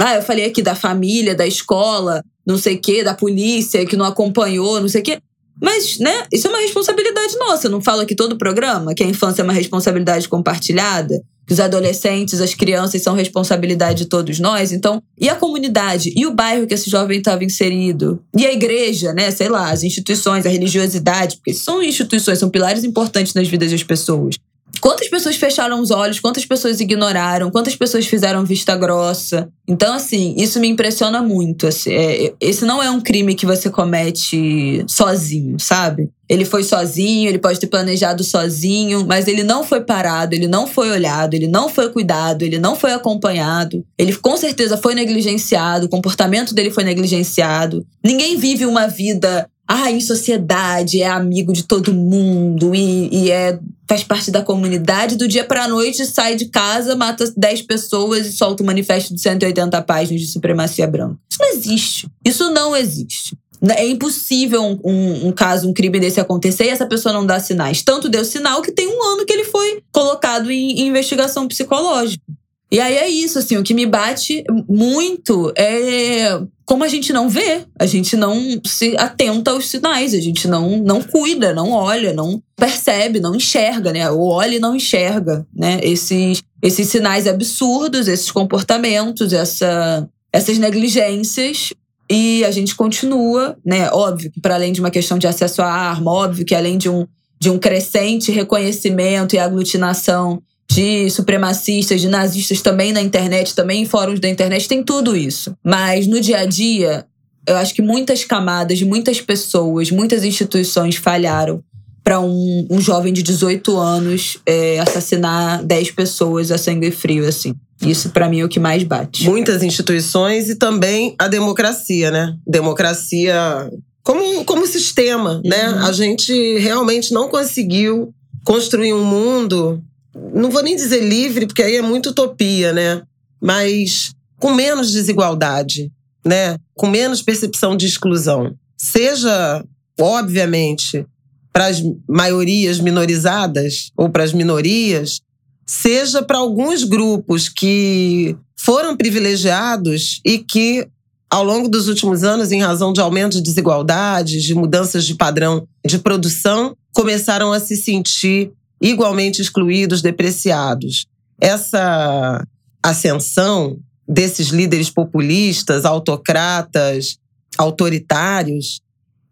Ah, 0.00 0.16
eu 0.16 0.22
falei 0.22 0.46
aqui 0.46 0.62
da 0.62 0.74
família, 0.74 1.32
da 1.32 1.46
escola, 1.46 2.24
não 2.44 2.58
sei 2.58 2.74
o 2.74 2.80
quê, 2.80 3.04
da 3.04 3.14
polícia 3.14 3.86
que 3.86 3.96
não 3.96 4.06
acompanhou, 4.06 4.80
não 4.80 4.88
sei 4.88 5.00
o 5.00 5.04
quê. 5.04 5.20
Mas, 5.62 5.98
né, 5.98 6.24
isso 6.32 6.48
é 6.48 6.50
uma 6.50 6.58
responsabilidade 6.58 7.36
nossa. 7.38 7.68
Eu 7.68 7.70
não 7.70 7.80
falo 7.80 8.00
aqui 8.00 8.16
todo 8.16 8.32
o 8.32 8.38
programa 8.38 8.94
que 8.94 9.04
a 9.04 9.06
infância 9.06 9.42
é 9.42 9.44
uma 9.44 9.52
responsabilidade 9.52 10.28
compartilhada? 10.28 11.14
que 11.44 11.52
os 11.52 11.60
adolescentes, 11.60 12.40
as 12.40 12.54
crianças 12.54 13.02
são 13.02 13.14
responsabilidade 13.14 14.04
de 14.04 14.08
todos 14.08 14.38
nós. 14.38 14.70
Então, 14.70 15.02
e 15.18 15.28
a 15.28 15.34
comunidade? 15.34 16.12
E 16.16 16.24
o 16.24 16.32
bairro 16.32 16.68
que 16.68 16.74
esse 16.74 16.88
jovem 16.88 17.18
estava 17.18 17.44
inserido? 17.44 18.22
E 18.36 18.46
a 18.46 18.52
igreja, 18.52 19.12
né? 19.12 19.30
Sei 19.30 19.48
lá, 19.48 19.70
as 19.70 19.82
instituições, 19.82 20.46
a 20.46 20.48
religiosidade, 20.48 21.36
porque 21.36 21.52
são 21.52 21.82
instituições, 21.82 22.38
são 22.38 22.48
pilares 22.48 22.84
importantes 22.84 23.34
nas 23.34 23.48
vidas 23.48 23.72
das 23.72 23.82
pessoas. 23.82 24.36
Quantas 24.80 25.08
pessoas 25.08 25.36
fecharam 25.36 25.80
os 25.80 25.90
olhos? 25.90 26.18
Quantas 26.18 26.44
pessoas 26.44 26.80
ignoraram? 26.80 27.50
Quantas 27.50 27.76
pessoas 27.76 28.06
fizeram 28.06 28.44
vista 28.44 28.74
grossa? 28.76 29.48
Então, 29.68 29.94
assim, 29.94 30.34
isso 30.36 30.58
me 30.58 30.68
impressiona 30.68 31.22
muito. 31.22 31.66
Assim, 31.66 31.92
é, 31.92 32.32
esse 32.40 32.64
não 32.64 32.82
é 32.82 32.90
um 32.90 33.00
crime 33.00 33.34
que 33.34 33.46
você 33.46 33.70
comete 33.70 34.84
sozinho, 34.88 35.58
sabe? 35.58 36.10
Ele 36.28 36.44
foi 36.44 36.64
sozinho, 36.64 37.28
ele 37.28 37.38
pode 37.38 37.60
ter 37.60 37.66
planejado 37.66 38.24
sozinho, 38.24 39.04
mas 39.06 39.28
ele 39.28 39.42
não 39.42 39.62
foi 39.62 39.82
parado, 39.82 40.34
ele 40.34 40.48
não 40.48 40.66
foi 40.66 40.90
olhado, 40.90 41.34
ele 41.34 41.46
não 41.46 41.68
foi 41.68 41.90
cuidado, 41.90 42.42
ele 42.42 42.58
não 42.58 42.74
foi 42.74 42.92
acompanhado. 42.92 43.84
Ele 43.98 44.14
com 44.14 44.36
certeza 44.36 44.76
foi 44.76 44.94
negligenciado, 44.94 45.86
o 45.86 45.90
comportamento 45.90 46.54
dele 46.54 46.70
foi 46.70 46.84
negligenciado. 46.84 47.86
Ninguém 48.02 48.38
vive 48.38 48.64
uma 48.64 48.86
vida 48.86 49.46
ah, 49.68 49.90
em 49.90 50.00
sociedade, 50.00 51.02
é 51.02 51.08
amigo 51.08 51.52
de 51.52 51.64
todo 51.64 51.94
mundo 51.94 52.74
e, 52.74 53.08
e 53.12 53.30
é 53.30 53.58
faz 53.92 54.02
parte 54.02 54.30
da 54.30 54.40
comunidade, 54.40 55.16
do 55.16 55.28
dia 55.28 55.44
para 55.44 55.68
noite 55.68 56.06
sai 56.06 56.34
de 56.34 56.46
casa, 56.46 56.96
mata 56.96 57.30
10 57.36 57.62
pessoas 57.62 58.26
e 58.26 58.32
solta 58.32 58.62
um 58.62 58.66
manifesto 58.66 59.14
de 59.14 59.20
180 59.20 59.82
páginas 59.82 60.22
de 60.22 60.28
supremacia 60.28 60.86
branca. 60.86 61.18
Isso 61.30 61.38
não 61.38 61.52
existe. 61.52 62.08
Isso 62.24 62.50
não 62.50 62.74
existe. 62.74 63.36
É 63.76 63.86
impossível 63.86 64.62
um, 64.62 64.80
um, 64.82 65.28
um, 65.28 65.32
caso, 65.32 65.68
um 65.68 65.74
crime 65.74 66.00
desse 66.00 66.18
acontecer 66.18 66.64
e 66.64 66.68
essa 66.70 66.86
pessoa 66.86 67.12
não 67.12 67.26
dar 67.26 67.38
sinais. 67.38 67.82
Tanto 67.82 68.08
deu 68.08 68.24
sinal 68.24 68.62
que 68.62 68.72
tem 68.72 68.88
um 68.88 69.04
ano 69.12 69.26
que 69.26 69.32
ele 69.32 69.44
foi 69.44 69.82
colocado 69.92 70.50
em, 70.50 70.80
em 70.80 70.88
investigação 70.88 71.46
psicológica. 71.46 72.24
E 72.72 72.80
aí 72.80 72.96
é 72.96 73.06
isso, 73.06 73.38
assim, 73.38 73.58
o 73.58 73.62
que 73.62 73.74
me 73.74 73.84
bate 73.84 74.42
muito 74.66 75.52
é 75.54 76.40
como 76.64 76.84
a 76.84 76.88
gente 76.88 77.12
não 77.12 77.28
vê, 77.28 77.66
a 77.78 77.84
gente 77.84 78.16
não 78.16 78.58
se 78.64 78.96
atenta 78.96 79.50
aos 79.50 79.68
sinais, 79.68 80.14
a 80.14 80.20
gente 80.20 80.48
não, 80.48 80.78
não 80.78 81.02
cuida, 81.02 81.52
não 81.52 81.70
olha, 81.70 82.14
não 82.14 82.42
percebe, 82.56 83.20
não 83.20 83.34
enxerga, 83.34 83.92
né? 83.92 84.10
Ou 84.10 84.26
olha 84.30 84.56
e 84.56 84.58
não 84.58 84.74
enxerga, 84.74 85.46
né? 85.54 85.80
Esses, 85.82 86.42
esses 86.62 86.88
sinais 86.88 87.26
absurdos, 87.26 88.08
esses 88.08 88.30
comportamentos, 88.30 89.34
essa, 89.34 90.08
essas 90.32 90.56
negligências. 90.56 91.74
E 92.10 92.42
a 92.42 92.50
gente 92.50 92.74
continua, 92.74 93.54
né? 93.62 93.90
Óbvio 93.90 94.32
que 94.32 94.40
para 94.40 94.54
além 94.54 94.72
de 94.72 94.80
uma 94.80 94.90
questão 94.90 95.18
de 95.18 95.26
acesso 95.26 95.60
à 95.60 95.66
arma, 95.66 96.10
óbvio 96.10 96.46
que 96.46 96.54
além 96.54 96.78
de 96.78 96.88
um, 96.88 97.06
de 97.38 97.50
um 97.50 97.58
crescente 97.58 98.32
reconhecimento 98.32 99.36
e 99.36 99.38
aglutinação 99.38 100.42
de 100.72 101.10
supremacistas, 101.10 102.00
de 102.00 102.08
nazistas 102.08 102.62
também 102.62 102.92
na 102.92 103.02
internet, 103.02 103.54
também 103.54 103.82
em 103.82 103.86
fóruns 103.86 104.20
da 104.20 104.28
internet, 104.28 104.66
tem 104.66 104.82
tudo 104.82 105.16
isso. 105.16 105.54
Mas 105.62 106.06
no 106.06 106.20
dia 106.20 106.38
a 106.38 106.46
dia, 106.46 107.04
eu 107.46 107.56
acho 107.56 107.74
que 107.74 107.82
muitas 107.82 108.24
camadas, 108.24 108.80
muitas 108.82 109.20
pessoas, 109.20 109.90
muitas 109.90 110.24
instituições 110.24 110.96
falharam 110.96 111.62
para 112.02 112.18
um, 112.18 112.66
um, 112.68 112.80
jovem 112.80 113.12
de 113.12 113.22
18 113.22 113.76
anos 113.76 114.38
é, 114.44 114.80
assassinar 114.80 115.62
10 115.62 115.92
pessoas 115.92 116.50
a 116.50 116.58
sangue 116.58 116.90
frio, 116.90 117.28
assim. 117.28 117.54
Isso 117.80 118.10
para 118.10 118.28
mim 118.28 118.40
é 118.40 118.44
o 118.44 118.48
que 118.48 118.60
mais 118.60 118.82
bate. 118.82 119.24
Muitas 119.24 119.62
instituições 119.62 120.48
e 120.48 120.54
também 120.54 121.14
a 121.18 121.28
democracia, 121.28 122.10
né? 122.10 122.36
Democracia 122.46 123.70
como, 124.02 124.44
como 124.44 124.66
sistema, 124.66 125.40
né? 125.44 125.68
uhum. 125.68 125.76
né? 125.76 125.82
A 125.86 125.92
gente 125.92 126.58
realmente 126.58 127.12
não 127.12 127.28
conseguiu 127.28 128.12
construir 128.44 128.92
um 128.92 129.04
mundo 129.04 129.82
não 130.14 130.50
vou 130.50 130.62
nem 130.62 130.76
dizer 130.76 131.00
livre, 131.00 131.46
porque 131.46 131.62
aí 131.62 131.76
é 131.76 131.82
muito 131.82 132.10
utopia, 132.10 132.72
né? 132.72 133.02
Mas 133.40 134.12
com 134.38 134.52
menos 134.52 134.92
desigualdade, 134.92 135.90
né? 136.24 136.56
Com 136.74 136.88
menos 136.88 137.22
percepção 137.22 137.76
de 137.76 137.86
exclusão. 137.86 138.54
Seja, 138.76 139.64
obviamente, 140.00 141.06
para 141.52 141.66
as 141.66 141.82
maiorias 142.08 142.80
minorizadas 142.80 143.90
ou 143.96 144.08
para 144.08 144.24
as 144.24 144.32
minorias, 144.32 145.20
seja 145.66 146.22
para 146.22 146.38
alguns 146.38 146.82
grupos 146.82 147.48
que 147.48 148.36
foram 148.56 148.96
privilegiados 148.96 150.20
e 150.24 150.38
que, 150.38 150.86
ao 151.30 151.44
longo 151.44 151.68
dos 151.68 151.88
últimos 151.88 152.22
anos, 152.22 152.52
em 152.52 152.60
razão 152.60 152.92
de 152.92 153.00
aumento 153.00 153.34
de 153.34 153.42
desigualdades, 153.42 154.42
de 154.42 154.54
mudanças 154.54 155.04
de 155.04 155.14
padrão 155.14 155.66
de 155.84 155.98
produção, 155.98 156.76
começaram 156.92 157.52
a 157.52 157.60
se 157.60 157.76
sentir 157.76 158.52
igualmente 158.82 159.40
excluídos, 159.40 160.02
depreciados. 160.02 161.06
Essa 161.40 162.44
ascensão 162.82 163.78
desses 164.06 164.48
líderes 164.48 164.90
populistas, 164.90 165.84
autocratas, 165.84 167.16
autoritários, 167.56 168.80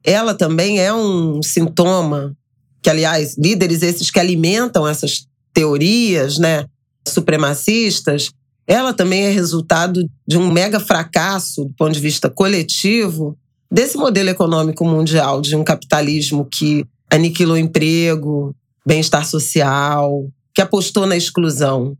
ela 0.04 0.34
também 0.34 0.80
é 0.80 0.94
um 0.94 1.42
sintoma 1.42 2.36
que, 2.80 2.88
aliás, 2.88 3.36
líderes 3.36 3.82
esses 3.82 4.10
que 4.10 4.20
alimentam 4.20 4.86
essas 4.86 5.26
teorias, 5.52 6.38
né, 6.38 6.64
supremacistas, 7.06 8.30
ela 8.66 8.94
também 8.94 9.24
é 9.24 9.30
resultado 9.30 10.00
de 10.26 10.38
um 10.38 10.50
mega 10.50 10.78
fracasso 10.78 11.64
do 11.64 11.74
ponto 11.74 11.92
de 11.92 12.00
vista 12.00 12.30
coletivo 12.30 13.36
desse 13.70 13.96
modelo 13.96 14.28
econômico 14.28 14.84
mundial, 14.84 15.40
de 15.40 15.56
um 15.56 15.64
capitalismo 15.64 16.44
que 16.44 16.86
aniquilou 17.10 17.58
emprego, 17.58 18.54
bem-estar 18.86 19.26
social, 19.26 20.28
que 20.54 20.62
apostou 20.62 21.06
na 21.06 21.16
exclusão, 21.16 21.96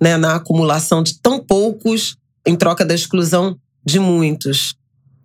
né, 0.00 0.16
na 0.16 0.36
acumulação 0.36 1.02
de 1.02 1.18
tão 1.20 1.38
poucos 1.38 2.16
em 2.46 2.56
troca 2.56 2.84
da 2.84 2.94
exclusão 2.94 3.56
de 3.84 3.98
muitos, 3.98 4.74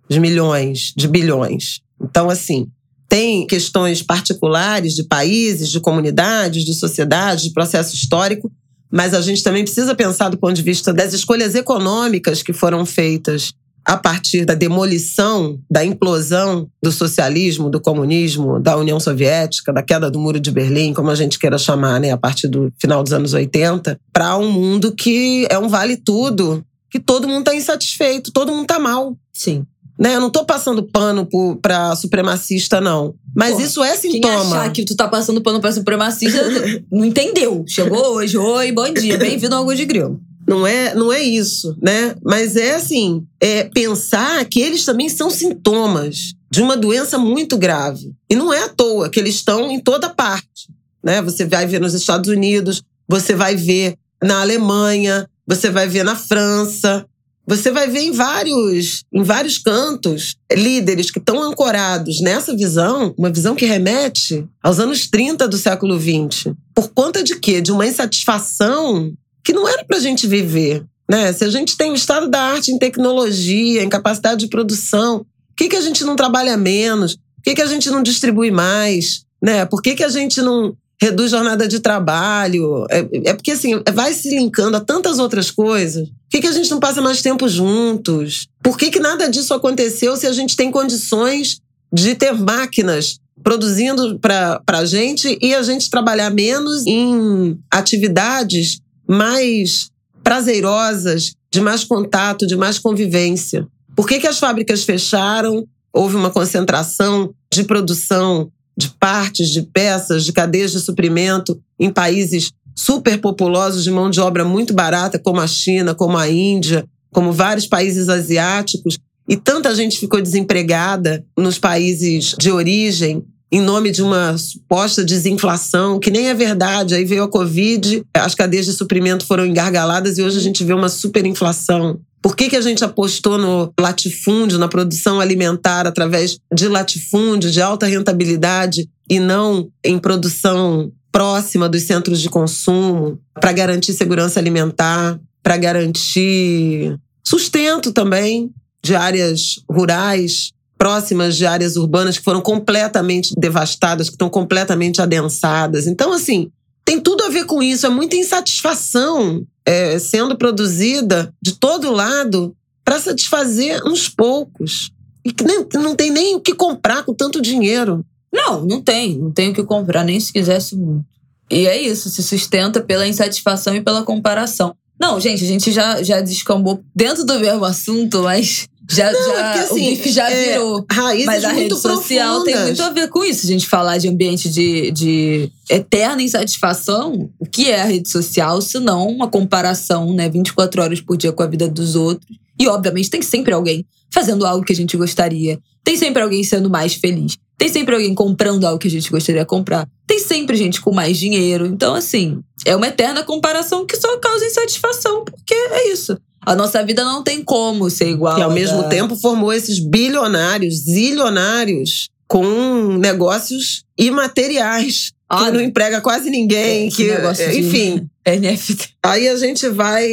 de 0.08 0.18
milhões, 0.20 0.92
de 0.96 1.06
bilhões. 1.06 1.80
Então, 2.00 2.30
assim, 2.30 2.66
tem 3.08 3.46
questões 3.46 4.02
particulares 4.02 4.94
de 4.94 5.04
países, 5.04 5.68
de 5.68 5.80
comunidades, 5.80 6.64
de 6.64 6.74
sociedades, 6.74 7.44
de 7.44 7.52
processo 7.52 7.94
histórico, 7.94 8.50
mas 8.90 9.14
a 9.14 9.20
gente 9.20 9.42
também 9.42 9.64
precisa 9.64 9.94
pensar 9.94 10.28
do 10.28 10.38
ponto 10.38 10.54
de 10.54 10.62
vista 10.62 10.92
das 10.92 11.12
escolhas 11.12 11.54
econômicas 11.54 12.42
que 12.42 12.52
foram 12.52 12.84
feitas 12.86 13.52
a 13.84 13.96
partir 13.96 14.44
da 14.44 14.54
demolição, 14.54 15.58
da 15.70 15.84
implosão 15.84 16.68
do 16.82 16.92
socialismo, 16.92 17.70
do 17.70 17.80
comunismo, 17.80 18.60
da 18.60 18.76
União 18.76 19.00
Soviética, 19.00 19.72
da 19.72 19.82
queda 19.82 20.10
do 20.10 20.18
Muro 20.18 20.38
de 20.38 20.50
Berlim, 20.50 20.92
como 20.92 21.10
a 21.10 21.14
gente 21.14 21.38
queira 21.38 21.58
chamar, 21.58 22.00
né, 22.00 22.10
a 22.10 22.16
partir 22.16 22.48
do 22.48 22.72
final 22.80 23.02
dos 23.02 23.12
anos 23.12 23.32
80, 23.32 23.98
para 24.12 24.36
um 24.36 24.50
mundo 24.50 24.92
que 24.92 25.46
é 25.50 25.58
um 25.58 25.68
vale 25.68 25.96
tudo, 25.96 26.64
que 26.90 27.00
todo 27.00 27.28
mundo 27.28 27.40
está 27.40 27.54
insatisfeito, 27.54 28.32
todo 28.32 28.52
mundo 28.52 28.62
está 28.62 28.78
mal. 28.78 29.16
Sim. 29.32 29.64
Né? 29.98 30.16
Eu 30.16 30.20
não 30.20 30.30
tô 30.30 30.46
passando 30.46 30.82
pano 30.82 31.28
para 31.60 31.94
supremacista, 31.94 32.80
não. 32.80 33.14
Mas 33.36 33.54
Pô, 33.54 33.60
isso 33.60 33.84
é 33.84 33.94
sintoma. 33.96 34.20
Quem 34.20 34.30
achar 34.30 34.72
que 34.72 34.84
tu 34.84 34.96
tá 34.96 35.06
passando 35.06 35.42
pano 35.42 35.60
pra 35.60 35.70
supremacista 35.72 36.42
não 36.90 37.04
entendeu. 37.04 37.64
Chegou 37.68 38.14
hoje, 38.14 38.38
oi, 38.38 38.72
bom 38.72 38.90
dia, 38.92 39.18
bem-vindo 39.18 39.54
ao 39.54 39.60
Algo 39.60 39.74
de 39.74 39.84
Grilo. 39.84 40.18
Não 40.50 40.66
é, 40.66 40.96
não 40.96 41.12
é 41.12 41.22
isso, 41.22 41.76
né? 41.80 42.16
Mas 42.24 42.56
é 42.56 42.74
assim, 42.74 43.24
é 43.40 43.70
pensar 43.72 44.44
que 44.46 44.60
eles 44.60 44.84
também 44.84 45.08
são 45.08 45.30
sintomas 45.30 46.34
de 46.50 46.60
uma 46.60 46.76
doença 46.76 47.16
muito 47.16 47.56
grave. 47.56 48.12
E 48.28 48.34
não 48.34 48.52
é 48.52 48.64
à 48.64 48.68
toa 48.68 49.08
que 49.08 49.20
eles 49.20 49.36
estão 49.36 49.70
em 49.70 49.78
toda 49.78 50.10
parte, 50.10 50.68
né? 51.04 51.22
Você 51.22 51.44
vai 51.44 51.68
ver 51.68 51.80
nos 51.80 51.94
Estados 51.94 52.28
Unidos, 52.28 52.82
você 53.08 53.32
vai 53.32 53.54
ver 53.54 53.94
na 54.20 54.40
Alemanha, 54.40 55.30
você 55.46 55.70
vai 55.70 55.86
ver 55.86 56.02
na 56.02 56.16
França, 56.16 57.06
você 57.46 57.70
vai 57.70 57.88
ver 57.88 58.00
em 58.00 58.10
vários, 58.10 59.04
em 59.12 59.22
vários 59.22 59.56
cantos 59.56 60.34
líderes 60.52 61.12
que 61.12 61.20
estão 61.20 61.40
ancorados 61.40 62.20
nessa 62.20 62.56
visão, 62.56 63.14
uma 63.16 63.30
visão 63.30 63.54
que 63.54 63.66
remete 63.66 64.44
aos 64.60 64.80
anos 64.80 65.06
30 65.06 65.46
do 65.46 65.56
século 65.56 65.96
20. 65.96 66.52
Por 66.74 66.88
conta 66.88 67.22
de 67.22 67.38
quê? 67.38 67.60
De 67.60 67.70
uma 67.70 67.86
insatisfação 67.86 69.12
que 69.44 69.52
não 69.52 69.68
era 69.68 69.84
para 69.84 69.96
a 69.96 70.00
gente 70.00 70.26
viver. 70.26 70.84
Né? 71.10 71.32
Se 71.32 71.44
a 71.44 71.50
gente 71.50 71.76
tem 71.76 71.90
o 71.90 71.94
estado 71.94 72.28
da 72.28 72.40
arte 72.40 72.70
em 72.70 72.78
tecnologia, 72.78 73.82
em 73.82 73.88
capacidade 73.88 74.40
de 74.40 74.48
produção, 74.48 75.18
por 75.18 75.56
que, 75.56 75.68
que 75.68 75.76
a 75.76 75.80
gente 75.80 76.04
não 76.04 76.16
trabalha 76.16 76.56
menos? 76.56 77.16
Por 77.16 77.44
que, 77.44 77.54
que 77.54 77.62
a 77.62 77.66
gente 77.66 77.90
não 77.90 78.02
distribui 78.02 78.50
mais? 78.50 79.24
Né? 79.42 79.64
Por 79.64 79.82
que, 79.82 79.94
que 79.94 80.04
a 80.04 80.08
gente 80.08 80.40
não 80.40 80.76
reduz 81.00 81.30
jornada 81.30 81.66
de 81.66 81.80
trabalho. 81.80 82.86
É, 82.90 83.30
é 83.30 83.34
porque, 83.34 83.52
assim, 83.52 83.82
vai 83.92 84.12
se 84.12 84.28
linkando 84.28 84.76
a 84.76 84.80
tantas 84.80 85.18
outras 85.18 85.50
coisas. 85.50 86.06
Por 86.06 86.30
que, 86.30 86.40
que 86.42 86.46
a 86.46 86.52
gente 86.52 86.70
não 86.70 86.78
passa 86.78 87.00
mais 87.00 87.22
tempo 87.22 87.48
juntos? 87.48 88.46
Por 88.62 88.76
que, 88.76 88.90
que 88.90 89.00
nada 89.00 89.28
disso 89.28 89.54
aconteceu 89.54 90.16
se 90.16 90.26
a 90.26 90.32
gente 90.32 90.54
tem 90.54 90.70
condições 90.70 91.60
de 91.92 92.14
ter 92.14 92.34
máquinas 92.34 93.18
produzindo 93.42 94.18
para 94.18 94.60
a 94.68 94.84
gente 94.84 95.38
e 95.40 95.54
a 95.54 95.62
gente 95.62 95.88
trabalhar 95.88 96.30
menos 96.30 96.86
em 96.86 97.58
atividades 97.70 98.80
mais 99.10 99.90
prazerosas, 100.22 101.34
de 101.50 101.60
mais 101.60 101.82
contato, 101.82 102.46
de 102.46 102.56
mais 102.56 102.78
convivência? 102.78 103.66
Por 103.96 104.06
que, 104.06 104.20
que 104.20 104.26
as 104.28 104.38
fábricas 104.38 104.84
fecharam? 104.84 105.66
Houve 105.92 106.14
uma 106.14 106.30
concentração 106.30 107.34
de 107.52 107.64
produção 107.64 108.52
de 108.76 108.88
partes, 109.00 109.48
de 109.48 109.62
peças, 109.62 110.24
de 110.24 110.32
cadeias 110.32 110.70
de 110.70 110.78
suprimento 110.78 111.60
em 111.78 111.90
países 111.90 112.52
superpopulosos 112.76 113.82
de 113.82 113.90
mão 113.90 114.08
de 114.08 114.20
obra 114.20 114.44
muito 114.44 114.72
barata, 114.72 115.18
como 115.18 115.40
a 115.40 115.46
China, 115.48 115.92
como 115.92 116.16
a 116.16 116.28
Índia, 116.28 116.86
como 117.10 117.32
vários 117.32 117.66
países 117.66 118.08
asiáticos. 118.08 118.96
E 119.28 119.36
tanta 119.36 119.74
gente 119.74 119.98
ficou 119.98 120.22
desempregada 120.22 121.24
nos 121.36 121.58
países 121.58 122.36
de 122.38 122.52
origem 122.52 123.24
em 123.52 123.60
nome 123.60 123.90
de 123.90 124.02
uma 124.02 124.36
suposta 124.38 125.04
desinflação, 125.04 125.98
que 125.98 126.10
nem 126.10 126.28
é 126.28 126.34
verdade. 126.34 126.94
Aí 126.94 127.04
veio 127.04 127.24
a 127.24 127.28
Covid, 127.28 128.04
as 128.14 128.34
cadeias 128.34 128.66
de 128.66 128.72
suprimento 128.72 129.26
foram 129.26 129.44
engargaladas 129.44 130.18
e 130.18 130.22
hoje 130.22 130.38
a 130.38 130.42
gente 130.42 130.62
vê 130.62 130.72
uma 130.72 130.88
superinflação. 130.88 132.00
Por 132.22 132.36
que, 132.36 132.50
que 132.50 132.56
a 132.56 132.60
gente 132.60 132.84
apostou 132.84 133.38
no 133.38 133.72
latifúndio, 133.80 134.58
na 134.58 134.68
produção 134.68 135.20
alimentar 135.20 135.86
através 135.86 136.38
de 136.52 136.68
latifúndio, 136.68 137.50
de 137.50 137.62
alta 137.62 137.86
rentabilidade, 137.86 138.88
e 139.08 139.18
não 139.18 139.68
em 139.84 139.98
produção 139.98 140.92
próxima 141.10 141.68
dos 141.68 141.82
centros 141.82 142.20
de 142.20 142.28
consumo, 142.28 143.18
para 143.34 143.52
garantir 143.52 143.92
segurança 143.92 144.38
alimentar, 144.38 145.18
para 145.42 145.56
garantir 145.56 146.96
sustento 147.24 147.90
também 147.90 148.50
de 148.82 148.94
áreas 148.94 149.60
rurais, 149.68 150.52
próximas 150.80 151.36
de 151.36 151.44
áreas 151.44 151.76
urbanas 151.76 152.16
que 152.16 152.24
foram 152.24 152.40
completamente 152.40 153.34
devastadas, 153.36 154.08
que 154.08 154.14
estão 154.14 154.30
completamente 154.30 155.02
adensadas. 155.02 155.86
Então, 155.86 156.10
assim, 156.10 156.50
tem 156.86 156.98
tudo 156.98 157.22
a 157.22 157.28
ver 157.28 157.44
com 157.44 157.62
isso, 157.62 157.84
é 157.84 157.90
muita 157.90 158.16
insatisfação 158.16 159.46
é, 159.66 159.98
sendo 159.98 160.38
produzida 160.38 161.34
de 161.42 161.52
todo 161.52 161.92
lado 161.92 162.56
para 162.82 162.98
satisfazer 162.98 163.86
uns 163.86 164.08
poucos. 164.08 164.90
E 165.22 165.30
que 165.30 165.44
nem, 165.44 165.66
não 165.74 165.94
tem 165.94 166.10
nem 166.10 166.36
o 166.36 166.40
que 166.40 166.54
comprar 166.54 167.04
com 167.04 167.12
tanto 167.12 167.42
dinheiro. 167.42 168.02
Não, 168.32 168.64
não 168.64 168.80
tem. 168.80 169.18
Não 169.18 169.30
tem 169.30 169.50
o 169.50 169.54
que 169.54 169.62
comprar, 169.62 170.02
nem 170.02 170.18
se 170.18 170.32
quisesse 170.32 170.74
muito. 170.74 171.04
E 171.50 171.66
é 171.66 171.78
isso, 171.78 172.08
se 172.08 172.22
sustenta 172.22 172.80
pela 172.80 173.06
insatisfação 173.06 173.76
e 173.76 173.82
pela 173.82 174.02
comparação. 174.02 174.74
Não, 174.98 175.20
gente, 175.20 175.44
a 175.44 175.46
gente 175.46 175.72
já, 175.72 176.02
já 176.02 176.22
descambou 176.22 176.82
dentro 176.96 177.22
do 177.24 177.38
mesmo 177.38 177.66
assunto, 177.66 178.22
mas 178.22 178.66
já, 178.90 179.12
não, 179.12 179.24
já, 179.24 179.44
porque, 179.44 179.58
assim, 179.60 179.92
o 179.92 179.96
GIF 179.96 180.10
já 180.10 180.30
é, 180.30 180.52
virou. 180.52 180.84
Mas 181.24 181.44
a 181.44 181.52
rede 181.52 181.76
social 181.76 182.42
tem 182.42 182.56
muito 182.58 182.82
a 182.82 182.90
ver 182.90 183.08
com 183.08 183.24
isso. 183.24 183.46
A 183.46 183.48
gente 183.48 183.66
falar 183.66 183.98
de 183.98 184.08
ambiente 184.08 184.48
de, 184.48 184.90
de 184.90 185.50
eterna 185.68 186.20
insatisfação, 186.20 187.30
o 187.38 187.46
que 187.46 187.70
é 187.70 187.80
a 187.80 187.84
rede 187.84 188.10
social, 188.10 188.60
se 188.60 188.80
não 188.80 189.08
uma 189.08 189.28
comparação, 189.28 190.12
né, 190.12 190.28
24 190.28 190.82
horas 190.82 191.00
por 191.00 191.16
dia 191.16 191.32
com 191.32 191.42
a 191.42 191.46
vida 191.46 191.68
dos 191.68 191.94
outros. 191.94 192.36
E, 192.58 192.66
obviamente, 192.66 193.08
tem 193.08 193.22
sempre 193.22 193.54
alguém 193.54 193.86
fazendo 194.10 194.44
algo 194.44 194.64
que 194.64 194.72
a 194.72 194.76
gente 194.76 194.96
gostaria. 194.96 195.58
Tem 195.84 195.96
sempre 195.96 196.22
alguém 196.22 196.42
sendo 196.42 196.68
mais 196.68 196.94
feliz. 196.94 197.38
Tem 197.56 197.68
sempre 197.68 197.94
alguém 197.94 198.14
comprando 198.14 198.64
algo 198.64 198.78
que 198.78 198.88
a 198.88 198.90
gente 198.90 199.10
gostaria 199.10 199.42
de 199.42 199.46
comprar. 199.46 199.86
Tem 200.06 200.18
sempre 200.18 200.56
gente 200.56 200.80
com 200.80 200.92
mais 200.92 201.16
dinheiro. 201.16 201.66
Então, 201.66 201.94
assim, 201.94 202.40
é 202.64 202.74
uma 202.74 202.88
eterna 202.88 203.22
comparação 203.22 203.86
que 203.86 203.96
só 203.96 204.18
causa 204.18 204.46
insatisfação, 204.46 205.24
porque 205.24 205.54
é 205.54 205.92
isso. 205.92 206.18
A 206.44 206.56
nossa 206.56 206.82
vida 206.82 207.04
não 207.04 207.22
tem 207.22 207.44
como 207.44 207.90
ser 207.90 208.08
igual. 208.08 208.38
E 208.38 208.42
ao 208.42 208.50
mesmo 208.50 208.82
da... 208.82 208.88
tempo 208.88 209.14
formou 209.16 209.52
esses 209.52 209.78
bilionários, 209.78 210.84
zilionários, 210.84 212.08
com 212.26 212.96
negócios 212.98 213.84
imateriais. 213.98 215.12
Ah, 215.28 215.44
que 215.44 215.50
não 215.52 215.60
emprega 215.60 216.00
quase 216.00 216.28
ninguém. 216.30 216.88
Que, 216.88 217.08
que 217.08 217.58
enfim. 217.58 218.08
NFT. 218.26 218.94
Aí 219.02 219.28
a 219.28 219.36
gente 219.36 219.68
vai. 219.68 220.08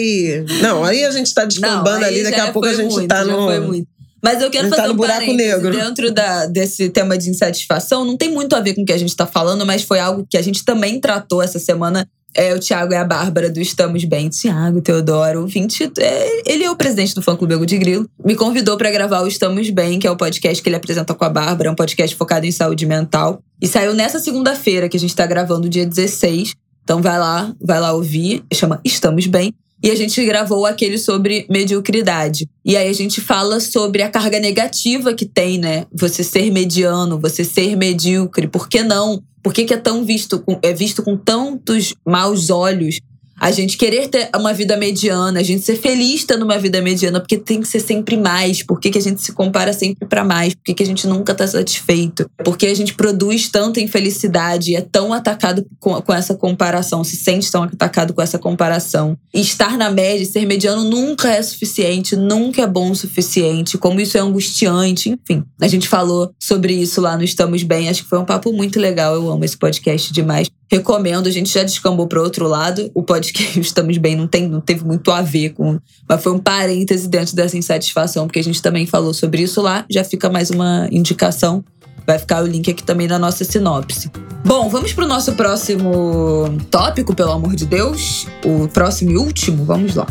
Não, 0.61 0.83
aí 0.83 1.03
a 1.05 1.11
gente 1.11 1.33
tá 1.33 1.45
descambando 1.45 2.05
ali, 2.05 2.23
daqui 2.23 2.39
a 2.39 2.51
pouco 2.51 2.67
a 2.67 2.73
gente 2.73 2.93
muito, 2.93 3.07
tá 3.07 3.23
no. 3.23 3.45
Foi 3.45 3.59
muito. 3.59 3.87
Mas 4.23 4.41
eu 4.41 4.49
quero 4.49 4.69
tá 4.69 4.75
fazer 4.75 4.87
tá 4.87 4.93
um 4.93 4.97
buraco 4.97 5.33
negro. 5.33 5.71
dentro 5.71 6.11
da, 6.11 6.47
desse 6.47 6.89
tema 6.89 7.17
de 7.17 7.29
insatisfação. 7.29 8.03
Não 8.03 8.17
tem 8.17 8.29
muito 8.31 8.55
a 8.55 8.59
ver 8.59 8.73
com 8.73 8.81
o 8.81 8.85
que 8.85 8.93
a 8.93 8.97
gente 8.97 9.09
está 9.09 9.25
falando, 9.25 9.65
mas 9.65 9.83
foi 9.83 9.99
algo 9.99 10.25
que 10.29 10.37
a 10.37 10.41
gente 10.41 10.65
também 10.65 10.99
tratou 10.99 11.41
essa 11.41 11.59
semana 11.59 12.07
é, 12.35 12.53
o 12.53 12.59
Thiago 12.59 12.93
é 12.93 12.97
a 12.97 13.03
Bárbara 13.03 13.49
do 13.49 13.59
Estamos 13.59 14.03
Bem. 14.03 14.29
Thiago 14.29 14.81
Teodoro, 14.81 15.47
20, 15.47 15.91
é, 15.99 16.41
ele 16.45 16.63
é 16.63 16.71
o 16.71 16.75
presidente 16.75 17.15
do 17.15 17.21
fã 17.21 17.35
clube 17.35 17.53
Ego 17.53 17.65
de 17.65 17.77
Grilo. 17.77 18.07
Me 18.23 18.35
convidou 18.35 18.77
para 18.77 18.91
gravar 18.91 19.21
o 19.21 19.27
Estamos 19.27 19.69
Bem, 19.69 19.99
que 19.99 20.07
é 20.07 20.11
o 20.11 20.17
podcast 20.17 20.61
que 20.61 20.69
ele 20.69 20.75
apresenta 20.75 21.13
com 21.13 21.25
a 21.25 21.29
Bárbara, 21.29 21.69
é 21.69 21.71
um 21.71 21.75
podcast 21.75 22.15
focado 22.15 22.45
em 22.45 22.51
saúde 22.51 22.85
mental. 22.85 23.41
E 23.61 23.67
saiu 23.67 23.93
nessa 23.93 24.19
segunda-feira 24.19 24.87
que 24.87 24.97
a 24.97 24.99
gente 24.99 25.15
tá 25.15 25.25
gravando, 25.25 25.67
dia 25.67 25.85
16. 25.85 26.53
Então 26.83 27.01
vai 27.01 27.17
lá, 27.17 27.53
vai 27.61 27.79
lá 27.79 27.91
ouvir. 27.91 28.43
Chama 28.53 28.79
Estamos 28.83 29.25
Bem. 29.27 29.53
E 29.81 29.91
a 29.91 29.95
gente 29.95 30.25
gravou 30.25 30.65
aquele 30.65 30.97
sobre 30.97 31.45
mediocridade. 31.49 32.49
E 32.65 32.75
aí 32.75 32.89
a 32.89 32.93
gente 32.93 33.21
fala 33.21 33.59
sobre 33.59 34.01
a 34.01 34.09
carga 34.09 34.39
negativa 34.39 35.13
que 35.13 35.25
tem, 35.25 35.59
né? 35.59 35.85
Você 35.93 36.23
ser 36.23 36.51
mediano, 36.51 37.19
você 37.19 37.43
ser 37.43 37.75
medíocre. 37.75 38.47
Por 38.47 38.67
que 38.67 38.81
não? 38.81 39.21
Por 39.43 39.53
que, 39.53 39.65
que 39.65 39.73
é 39.73 39.77
tão 39.77 40.03
visto, 40.03 40.43
é 40.61 40.73
visto 40.73 41.03
com 41.03 41.15
tantos 41.15 41.93
maus 42.05 42.49
olhos 42.49 42.99
a 43.39 43.51
gente 43.51 43.77
querer 43.77 44.07
ter 44.07 44.29
uma 44.35 44.53
vida 44.53 44.75
mediana, 44.75 45.39
a 45.39 45.43
gente 45.43 45.63
ser 45.63 45.75
feliz 45.75 46.23
tendo 46.23 46.43
uma 46.43 46.57
vida 46.57 46.81
mediana, 46.81 47.19
porque 47.19 47.37
tem 47.37 47.61
que 47.61 47.67
ser 47.67 47.79
sempre 47.79 48.17
mais. 48.17 48.63
Por 48.63 48.79
que, 48.79 48.89
que 48.89 48.97
a 48.97 49.01
gente 49.01 49.21
se 49.21 49.31
compara 49.31 49.71
sempre 49.73 50.07
para 50.07 50.23
mais? 50.23 50.55
Por 50.55 50.63
que, 50.63 50.73
que 50.73 50.83
a 50.83 50.85
gente 50.85 51.07
nunca 51.07 51.35
tá 51.35 51.45
satisfeito? 51.45 52.29
Porque 52.43 52.65
a 52.65 52.75
gente 52.75 52.95
produz 52.95 53.49
tanta 53.49 53.79
infelicidade 53.79 54.71
e 54.71 54.75
é 54.75 54.81
tão 54.81 55.13
atacado 55.13 55.65
com, 55.79 56.01
com 56.01 56.13
essa 56.13 56.35
comparação, 56.35 57.03
se 57.03 57.15
sente 57.15 57.51
tão 57.51 57.63
atacado 57.63 58.13
com 58.13 58.21
essa 58.21 58.39
comparação. 58.39 59.17
E 59.33 59.39
estar 59.39 59.77
na 59.77 59.91
média, 59.91 60.25
ser 60.25 60.45
mediano 60.45 60.83
nunca 60.83 61.31
é 61.31 61.41
suficiente, 61.41 62.15
nunca 62.15 62.63
é 62.63 62.67
bom 62.67 62.91
o 62.91 62.95
suficiente, 62.95 63.77
como 63.77 64.01
isso 64.01 64.17
é 64.17 64.21
angustiante, 64.21 65.09
enfim. 65.09 65.43
A 65.61 65.67
gente 65.67 65.87
falou 65.87 66.31
sobre 66.39 66.73
isso 66.73 66.99
lá 67.01 67.15
no 67.15 67.23
Estamos 67.23 67.61
Bem, 67.61 67.89
acho 67.89 68.03
que 68.03 68.09
foi 68.09 68.19
um 68.19 68.25
papo 68.25 68.51
muito 68.51 68.79
legal, 68.79 69.13
eu 69.13 69.29
amo 69.29 69.45
esse 69.45 69.57
podcast 69.57 70.11
demais. 70.11 70.47
Recomendo, 70.69 71.27
a 71.27 71.31
gente 71.31 71.53
já 71.53 71.63
descambou 71.63 72.07
para 72.07 72.21
outro 72.21 72.47
lado. 72.47 72.91
O 72.93 73.01
podcast 73.01 73.59
Estamos 73.59 73.97
Bem 73.97 74.15
não, 74.15 74.27
tem, 74.27 74.47
não 74.47 74.61
teve 74.61 74.83
muito 74.83 75.11
a 75.11 75.21
ver 75.21 75.51
com. 75.51 75.79
Mas 76.07 76.21
foi 76.21 76.33
um 76.33 76.39
parêntese 76.39 77.07
dentro 77.07 77.35
dessa 77.35 77.57
insatisfação, 77.57 78.27
porque 78.27 78.39
a 78.39 78.43
gente 78.43 78.61
também 78.61 78.85
falou 78.85 79.13
sobre 79.13 79.41
isso 79.41 79.61
lá. 79.61 79.85
Já 79.89 80.03
fica 80.03 80.29
mais 80.29 80.49
uma 80.49 80.87
indicação. 80.91 81.63
Vai 82.05 82.17
ficar 82.17 82.41
o 82.41 82.47
link 82.47 82.69
aqui 82.71 82.83
também 82.83 83.07
na 83.07 83.19
nossa 83.19 83.43
sinopse. 83.43 84.09
Bom, 84.45 84.69
vamos 84.69 84.93
para 84.93 85.03
o 85.03 85.07
nosso 85.07 85.33
próximo 85.33 86.45
tópico, 86.71 87.13
pelo 87.13 87.31
amor 87.31 87.53
de 87.55 87.65
Deus. 87.65 88.27
O 88.45 88.67
próximo 88.69 89.11
e 89.11 89.17
último. 89.17 89.65
Vamos 89.65 89.95
lá. 89.95 90.07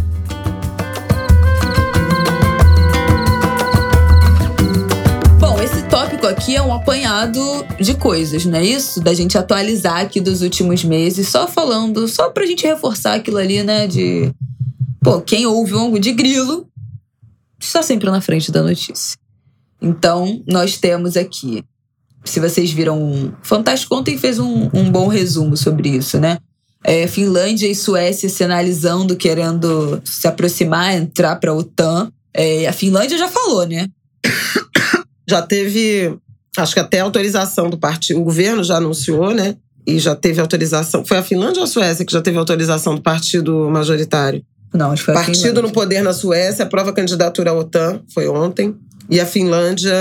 Aqui 6.27 6.57
é 6.57 6.62
um 6.62 6.72
apanhado 6.72 7.41
de 7.81 7.95
coisas, 7.95 8.45
não 8.45 8.59
é 8.59 8.64
isso? 8.64 9.01
Da 9.01 9.14
gente 9.14 9.39
atualizar 9.39 10.01
aqui 10.01 10.20
dos 10.20 10.43
últimos 10.43 10.85
meses, 10.85 11.29
só 11.29 11.47
falando, 11.47 12.07
só 12.09 12.31
pra 12.31 12.47
gente 12.47 12.66
reforçar 12.66 13.14
aquilo 13.14 13.39
ali, 13.39 13.62
né? 13.62 13.87
De. 13.87 14.33
Pô, 15.01 15.20
quem 15.20 15.47
ouve 15.47 15.74
o 15.74 15.81
ongo 15.81 15.99
de 15.99 16.12
grilo 16.12 16.68
está 17.59 17.83
sempre 17.83 18.11
na 18.11 18.20
frente 18.20 18.51
da 18.51 18.62
notícia. 18.62 19.16
Então, 19.81 20.43
nós 20.47 20.79
temos 20.79 21.16
aqui. 21.16 21.64
Se 22.24 22.41
vocês 22.41 22.70
viram. 22.70 23.33
Fantástico 23.43 23.95
ontem 23.95 24.18
fez 24.18 24.39
um, 24.39 24.68
um 24.74 24.91
bom 24.91 25.07
resumo 25.07 25.57
sobre 25.57 25.91
isso, 25.91 26.18
né? 26.18 26.39
É, 26.85 27.07
Finlândia 27.07 27.66
e 27.66 27.74
Suécia 27.74 28.29
sinalizando, 28.29 29.16
querendo 29.16 30.01
se 30.05 30.27
aproximar, 30.27 30.95
entrar 30.95 31.37
para 31.37 31.55
OTAN. 31.55 32.11
É, 32.33 32.66
a 32.66 32.72
Finlândia 32.72 33.18
já 33.18 33.29
falou, 33.29 33.66
né? 33.66 33.89
Já 35.29 35.43
teve, 35.43 36.16
acho 36.57 36.74
que 36.74 36.81
até 36.81 37.01
autorização 37.01 37.68
do 37.68 37.79
partido, 37.79 38.20
o 38.20 38.24
governo 38.24 38.62
já 38.62 38.77
anunciou, 38.77 39.33
né? 39.33 39.57
E 39.87 39.99
já 39.99 40.16
teve 40.16 40.41
autorização. 40.41 41.05
Foi 41.05 41.16
a 41.16 41.22
Finlândia 41.22 41.61
ou 41.61 41.64
a 41.64 41.68
Suécia 41.68 42.05
que 42.05 42.12
já 42.12 42.20
teve 42.20 42.39
autorização 42.39 42.95
do 42.95 43.03
partido 43.03 43.70
majoritário? 43.70 44.43
Não, 44.74 44.91
acho 44.91 45.03
que 45.03 45.07
foi 45.07 45.14
a 45.14 45.18
Partido 45.18 45.37
Finlândia. 45.37 45.62
no 45.62 45.70
poder 45.70 46.03
na 46.03 46.12
Suécia, 46.12 46.64
aprova 46.64 46.91
a 46.91 46.93
candidatura 46.93 47.51
à 47.51 47.55
OTAN, 47.55 48.01
foi 48.12 48.29
ontem. 48.29 48.74
E 49.09 49.20
a 49.20 49.27
Finlândia 49.27 49.95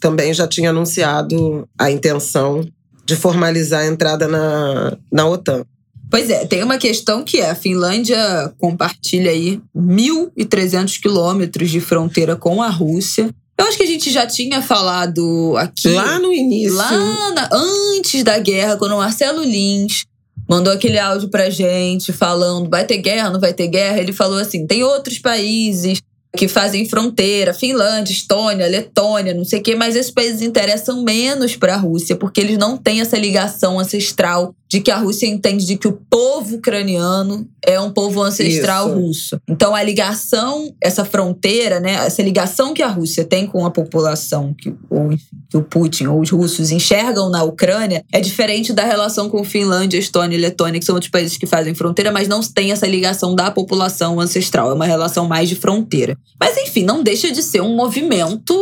também 0.00 0.34
já 0.34 0.48
tinha 0.48 0.70
anunciado 0.70 1.68
a 1.78 1.90
intenção 1.90 2.66
de 3.04 3.16
formalizar 3.16 3.82
a 3.82 3.86
entrada 3.86 4.26
na, 4.26 4.96
na 5.10 5.26
OTAN. 5.26 5.64
Pois 6.10 6.28
é, 6.28 6.44
tem 6.44 6.62
uma 6.62 6.76
questão 6.76 7.24
que 7.24 7.38
é 7.38 7.50
a 7.50 7.54
Finlândia 7.54 8.52
compartilha 8.58 9.30
aí 9.30 9.60
1.300 9.74 11.00
quilômetros 11.00 11.70
de 11.70 11.80
fronteira 11.80 12.36
com 12.36 12.62
a 12.62 12.68
Rússia. 12.68 13.30
Eu 13.62 13.68
acho 13.68 13.76
que 13.76 13.84
a 13.84 13.86
gente 13.86 14.10
já 14.10 14.26
tinha 14.26 14.60
falado 14.60 15.54
aqui. 15.56 15.88
Lá 15.88 16.18
no 16.18 16.32
início. 16.32 16.74
Lá 16.74 17.30
na, 17.32 17.48
antes 17.52 18.24
da 18.24 18.36
guerra, 18.38 18.76
quando 18.76 18.92
o 18.92 18.98
Marcelo 18.98 19.42
Lins 19.44 20.04
mandou 20.48 20.72
aquele 20.72 20.98
áudio 20.98 21.28
pra 21.28 21.48
gente 21.48 22.12
falando: 22.12 22.68
vai 22.68 22.84
ter 22.84 22.98
guerra, 22.98 23.30
não 23.30 23.38
vai 23.38 23.52
ter 23.52 23.68
guerra. 23.68 24.00
Ele 24.00 24.12
falou 24.12 24.38
assim: 24.38 24.66
tem 24.66 24.82
outros 24.82 25.20
países 25.20 26.02
que 26.36 26.48
fazem 26.48 26.88
fronteira, 26.88 27.54
Finlândia, 27.54 28.12
Estônia, 28.12 28.66
Letônia, 28.66 29.34
não 29.34 29.44
sei 29.44 29.60
o 29.60 29.62
quê, 29.62 29.74
mas 29.74 29.94
esses 29.94 30.10
países 30.10 30.40
interessam 30.40 31.02
menos 31.02 31.56
para 31.56 31.74
a 31.74 31.76
Rússia, 31.76 32.16
porque 32.16 32.40
eles 32.40 32.56
não 32.56 32.76
têm 32.76 33.02
essa 33.02 33.18
ligação 33.18 33.78
ancestral 33.78 34.54
de 34.72 34.80
que 34.80 34.90
a 34.90 34.96
Rússia 34.96 35.26
entende 35.26 35.66
de 35.66 35.76
que 35.76 35.86
o 35.86 35.92
povo 35.92 36.56
ucraniano 36.56 37.46
é 37.62 37.78
um 37.78 37.92
povo 37.92 38.22
ancestral 38.22 38.88
Isso. 38.88 38.98
russo. 38.98 39.40
Então 39.46 39.74
a 39.74 39.82
ligação, 39.82 40.74
essa 40.80 41.04
fronteira, 41.04 41.78
né, 41.78 41.92
essa 42.06 42.22
ligação 42.22 42.72
que 42.72 42.82
a 42.82 42.88
Rússia 42.88 43.22
tem 43.22 43.46
com 43.46 43.66
a 43.66 43.70
população, 43.70 44.54
que, 44.54 44.72
ou 44.88 45.10
que 45.50 45.56
o 45.58 45.62
Putin 45.62 46.06
ou 46.06 46.22
os 46.22 46.30
russos 46.30 46.70
enxergam 46.70 47.28
na 47.28 47.42
Ucrânia, 47.44 48.02
é 48.10 48.18
diferente 48.18 48.72
da 48.72 48.82
relação 48.82 49.28
com 49.28 49.44
Finlândia, 49.44 49.98
Estônia 49.98 50.38
e 50.38 50.40
Letônia, 50.40 50.80
que 50.80 50.86
são 50.86 50.94
outros 50.94 51.10
países 51.10 51.36
que 51.36 51.46
fazem 51.46 51.74
fronteira, 51.74 52.10
mas 52.10 52.26
não 52.26 52.40
tem 52.40 52.72
essa 52.72 52.86
ligação 52.86 53.34
da 53.34 53.50
população 53.50 54.18
ancestral. 54.18 54.70
É 54.70 54.74
uma 54.74 54.86
relação 54.86 55.28
mais 55.28 55.50
de 55.50 55.54
fronteira. 55.54 56.16
Mas 56.40 56.56
enfim, 56.56 56.82
não 56.82 57.02
deixa 57.02 57.30
de 57.30 57.42
ser 57.42 57.60
um 57.60 57.76
movimento 57.76 58.54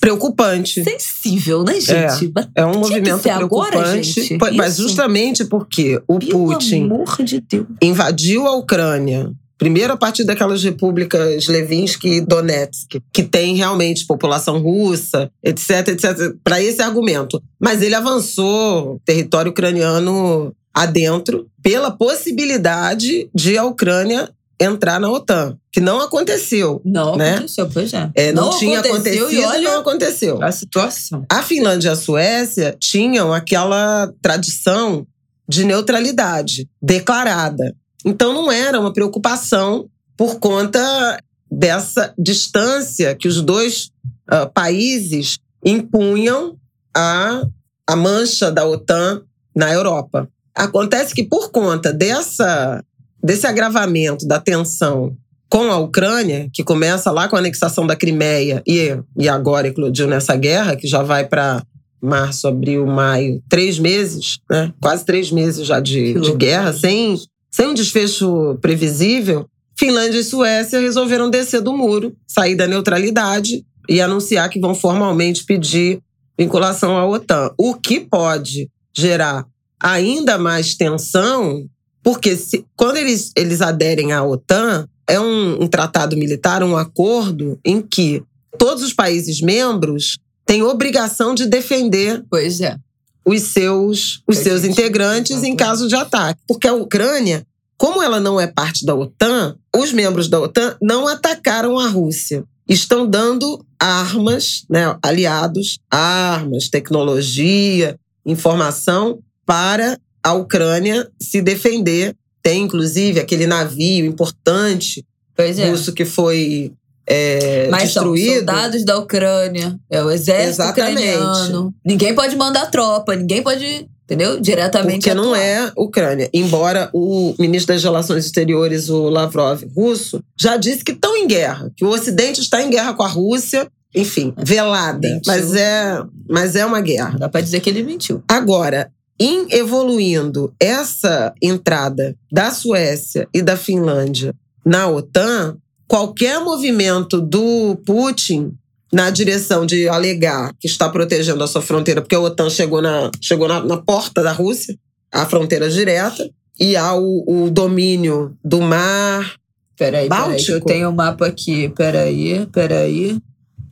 Preocupante. 0.00 0.82
sensível, 0.82 1.62
né, 1.62 1.80
gente? 1.80 2.32
Mas 2.34 2.48
É 2.56 2.66
um 2.66 2.78
movimento 2.80 3.22
ser 3.22 3.30
agora, 3.30 3.70
preocupante. 3.70 4.20
gente? 4.20 4.38
Mas 4.56 4.74
Isso. 4.74 4.82
justamente 4.82 5.43
porque 5.44 6.00
o 6.08 6.18
Pelo 6.18 6.46
Putin 6.46 6.88
de 7.24 7.66
invadiu 7.82 8.46
a 8.46 8.56
Ucrânia. 8.56 9.30
Primeiro 9.56 9.92
a 9.92 9.96
partir 9.96 10.24
daquelas 10.24 10.62
repúblicas 10.62 11.46
Levinsky 11.46 12.14
e 12.16 12.20
Donetsk, 12.20 13.00
que 13.12 13.22
tem 13.22 13.54
realmente 13.54 14.04
população 14.04 14.58
russa, 14.60 15.30
etc, 15.42 15.88
etc, 15.88 16.34
para 16.42 16.60
esse 16.60 16.82
argumento. 16.82 17.40
Mas 17.58 17.80
ele 17.80 17.94
avançou 17.94 19.00
território 19.04 19.52
ucraniano 19.52 20.54
adentro 20.74 21.46
pela 21.62 21.90
possibilidade 21.90 23.30
de 23.34 23.56
a 23.56 23.64
Ucrânia 23.64 24.28
entrar 24.60 25.00
na 25.00 25.10
OTAN, 25.10 25.56
que 25.72 25.80
não 25.80 26.00
aconteceu. 26.00 26.80
Não 26.84 27.16
Né? 27.16 27.34
aconteceu, 27.34 27.68
pois 27.72 27.92
é. 27.92 28.10
É, 28.14 28.32
não, 28.32 28.50
tinha 28.58 28.80
aconteceu 28.80 29.26
acontecido 29.26 29.32
e 29.32 29.44
olha 29.44 29.70
não 29.70 29.80
aconteceu. 29.80 30.42
a 30.42 30.52
situação. 30.52 31.24
A 31.30 31.42
Finlândia 31.42 31.88
e 31.88 31.92
a 31.92 31.96
Suécia 31.96 32.76
tinham 32.78 33.32
aquela 33.32 34.12
tradição 34.22 35.06
de 35.48 35.64
neutralidade 35.64 36.68
declarada. 36.80 37.74
Então 38.04 38.32
não 38.32 38.50
era 38.50 38.80
uma 38.80 38.92
preocupação 38.92 39.88
por 40.16 40.38
conta 40.38 41.18
dessa 41.50 42.12
distância 42.18 43.14
que 43.14 43.28
os 43.28 43.40
dois 43.40 43.90
ah, 44.28 44.46
países 44.46 45.38
impunham 45.64 46.56
à, 46.94 47.42
à 47.86 47.96
mancha 47.96 48.50
da 48.50 48.66
OTAN 48.66 49.22
na 49.54 49.72
Europa. 49.72 50.28
Acontece 50.54 51.14
que 51.14 51.24
por 51.24 51.50
conta 51.50 51.92
dessa, 51.92 52.82
desse 53.22 53.46
agravamento 53.46 54.26
da 54.26 54.40
tensão 54.40 55.16
com 55.48 55.70
a 55.70 55.78
Ucrânia, 55.78 56.48
que 56.52 56.64
começa 56.64 57.10
lá 57.10 57.28
com 57.28 57.36
a 57.36 57.38
anexação 57.38 57.86
da 57.86 57.94
Crimeia 57.94 58.62
e, 58.66 58.96
e 59.16 59.28
agora 59.28 59.68
eclodiu 59.68 60.06
nessa 60.08 60.34
guerra, 60.36 60.76
que 60.76 60.86
já 60.86 61.02
vai 61.02 61.26
para 61.26 61.62
março, 62.04 62.46
abril, 62.46 62.86
maio, 62.86 63.42
três 63.48 63.78
meses, 63.78 64.38
né? 64.50 64.72
quase 64.80 65.04
três 65.04 65.30
meses 65.30 65.66
já 65.66 65.80
de, 65.80 66.14
de 66.14 66.32
guerra, 66.34 66.72
sem, 66.72 67.16
sem 67.50 67.68
um 67.68 67.74
desfecho 67.74 68.56
previsível, 68.60 69.48
Finlândia 69.76 70.20
e 70.20 70.24
Suécia 70.24 70.78
resolveram 70.78 71.28
descer 71.28 71.60
do 71.60 71.76
muro, 71.76 72.14
sair 72.26 72.54
da 72.54 72.66
neutralidade 72.66 73.64
e 73.88 74.00
anunciar 74.00 74.48
que 74.48 74.60
vão 74.60 74.74
formalmente 74.74 75.44
pedir 75.44 75.98
vinculação 76.38 76.96
à 76.96 77.06
OTAN. 77.06 77.50
O 77.58 77.74
que 77.74 78.00
pode 78.00 78.70
gerar 78.96 79.44
ainda 79.80 80.38
mais 80.38 80.74
tensão, 80.74 81.66
porque 82.02 82.36
se, 82.36 82.64
quando 82.76 82.96
eles, 82.96 83.32
eles 83.36 83.60
aderem 83.60 84.12
à 84.12 84.22
OTAN, 84.22 84.88
é 85.08 85.20
um, 85.20 85.64
um 85.64 85.66
tratado 85.66 86.16
militar, 86.16 86.62
um 86.62 86.76
acordo 86.76 87.58
em 87.64 87.82
que 87.82 88.22
todos 88.56 88.82
os 88.82 88.92
países 88.92 89.40
membros 89.40 90.16
têm 90.44 90.62
obrigação 90.62 91.34
de 91.34 91.46
defender 91.46 92.24
Pois 92.30 92.60
é. 92.60 92.76
os 93.24 93.42
seus, 93.42 94.22
os 94.26 94.38
seus 94.38 94.62
sentido, 94.62 94.80
integrantes 94.80 95.42
em 95.42 95.56
caso 95.56 95.88
de 95.88 95.94
ataque. 95.94 96.40
Porque 96.46 96.68
a 96.68 96.74
Ucrânia, 96.74 97.46
como 97.76 98.02
ela 98.02 98.20
não 98.20 98.40
é 98.40 98.46
parte 98.46 98.84
da 98.84 98.94
OTAN, 98.94 99.56
os 99.74 99.92
membros 99.92 100.28
da 100.28 100.40
OTAN 100.40 100.76
não 100.80 101.08
atacaram 101.08 101.78
a 101.78 101.88
Rússia. 101.88 102.44
Estão 102.68 103.06
dando 103.06 103.64
armas, 103.78 104.64
né, 104.70 104.96
aliados, 105.02 105.78
armas, 105.90 106.68
tecnologia, 106.68 107.98
informação 108.24 109.18
para 109.44 109.98
a 110.22 110.32
Ucrânia 110.32 111.10
se 111.20 111.42
defender. 111.42 112.16
Tem, 112.42 112.62
inclusive, 112.62 113.20
aquele 113.20 113.46
navio 113.46 114.06
importante 114.06 115.04
é. 115.36 115.70
russo 115.70 115.92
que 115.92 116.04
foi 116.04 116.72
é, 117.06 117.68
Mas 117.70 117.92
são 117.92 118.02
destruído. 118.12 118.34
soldados 118.46 118.84
da 118.84 118.98
Ucrânia, 118.98 119.78
é 119.90 120.02
o 120.02 120.10
exército 120.10 120.62
Exatamente. 120.62 121.08
ucraniano. 121.08 121.74
Ninguém 121.84 122.14
pode 122.14 122.36
mandar 122.36 122.70
tropa, 122.70 123.14
ninguém 123.14 123.42
pode, 123.42 123.88
entendeu? 124.04 124.40
Diretamente 124.40 125.00
Porque 125.04 125.14
não 125.14 125.32
atuar. 125.34 125.38
é 125.44 125.72
Ucrânia. 125.76 126.30
Embora 126.32 126.90
o 126.94 127.34
ministro 127.38 127.74
das 127.74 127.82
Relações 127.82 128.24
Exteriores, 128.24 128.88
o 128.88 129.08
Lavrov, 129.08 129.62
russo, 129.76 130.22
já 130.38 130.56
disse 130.56 130.82
que 130.84 130.92
estão 130.92 131.16
em 131.16 131.26
guerra, 131.26 131.70
que 131.76 131.84
o 131.84 131.88
Ocidente 131.88 132.40
está 132.40 132.62
em 132.62 132.70
guerra 132.70 132.94
com 132.94 133.02
a 133.02 133.08
Rússia, 133.08 133.68
enfim, 133.94 134.34
velada. 134.36 135.06
Mentiu. 135.08 135.22
Mas 135.26 135.54
é, 135.54 136.02
mas 136.28 136.56
é 136.56 136.64
uma 136.66 136.80
guerra. 136.80 137.16
Dá 137.18 137.28
pra 137.28 137.40
dizer 137.40 137.60
que 137.60 137.70
ele 137.70 137.82
mentiu. 137.82 138.22
Agora, 138.26 138.90
em 139.20 139.46
evoluindo 139.54 140.52
essa 140.58 141.32
entrada 141.40 142.16
da 142.32 142.50
Suécia 142.50 143.28
e 143.32 143.40
da 143.40 143.56
Finlândia 143.56 144.34
na 144.66 144.88
OTAN, 144.88 145.56
qualquer 145.88 146.40
movimento 146.40 147.20
do 147.20 147.76
Putin 147.84 148.52
na 148.92 149.10
direção 149.10 149.66
de 149.66 149.88
alegar 149.88 150.52
que 150.60 150.68
está 150.68 150.88
protegendo 150.88 151.42
a 151.42 151.48
sua 151.48 151.60
fronteira, 151.60 152.00
porque 152.00 152.14
a 152.14 152.20
OTAN 152.20 152.48
chegou 152.48 152.80
na, 152.80 153.10
chegou 153.20 153.48
na, 153.48 153.62
na 153.64 153.76
porta 153.76 154.22
da 154.22 154.32
Rússia, 154.32 154.78
a 155.10 155.26
fronteira 155.26 155.68
direta, 155.68 156.30
e 156.58 156.76
há 156.76 156.94
o, 156.94 157.24
o 157.26 157.50
domínio 157.50 158.36
do 158.44 158.60
mar. 158.60 159.34
Peraí, 159.76 160.08
peraí, 160.08 160.08
Báltico? 160.08 160.44
que 160.44 160.52
eu 160.52 160.60
tenho 160.60 160.90
o 160.90 160.92
mapa 160.92 161.26
aqui. 161.26 161.68
Peraí, 161.70 162.46
peraí. 162.52 163.18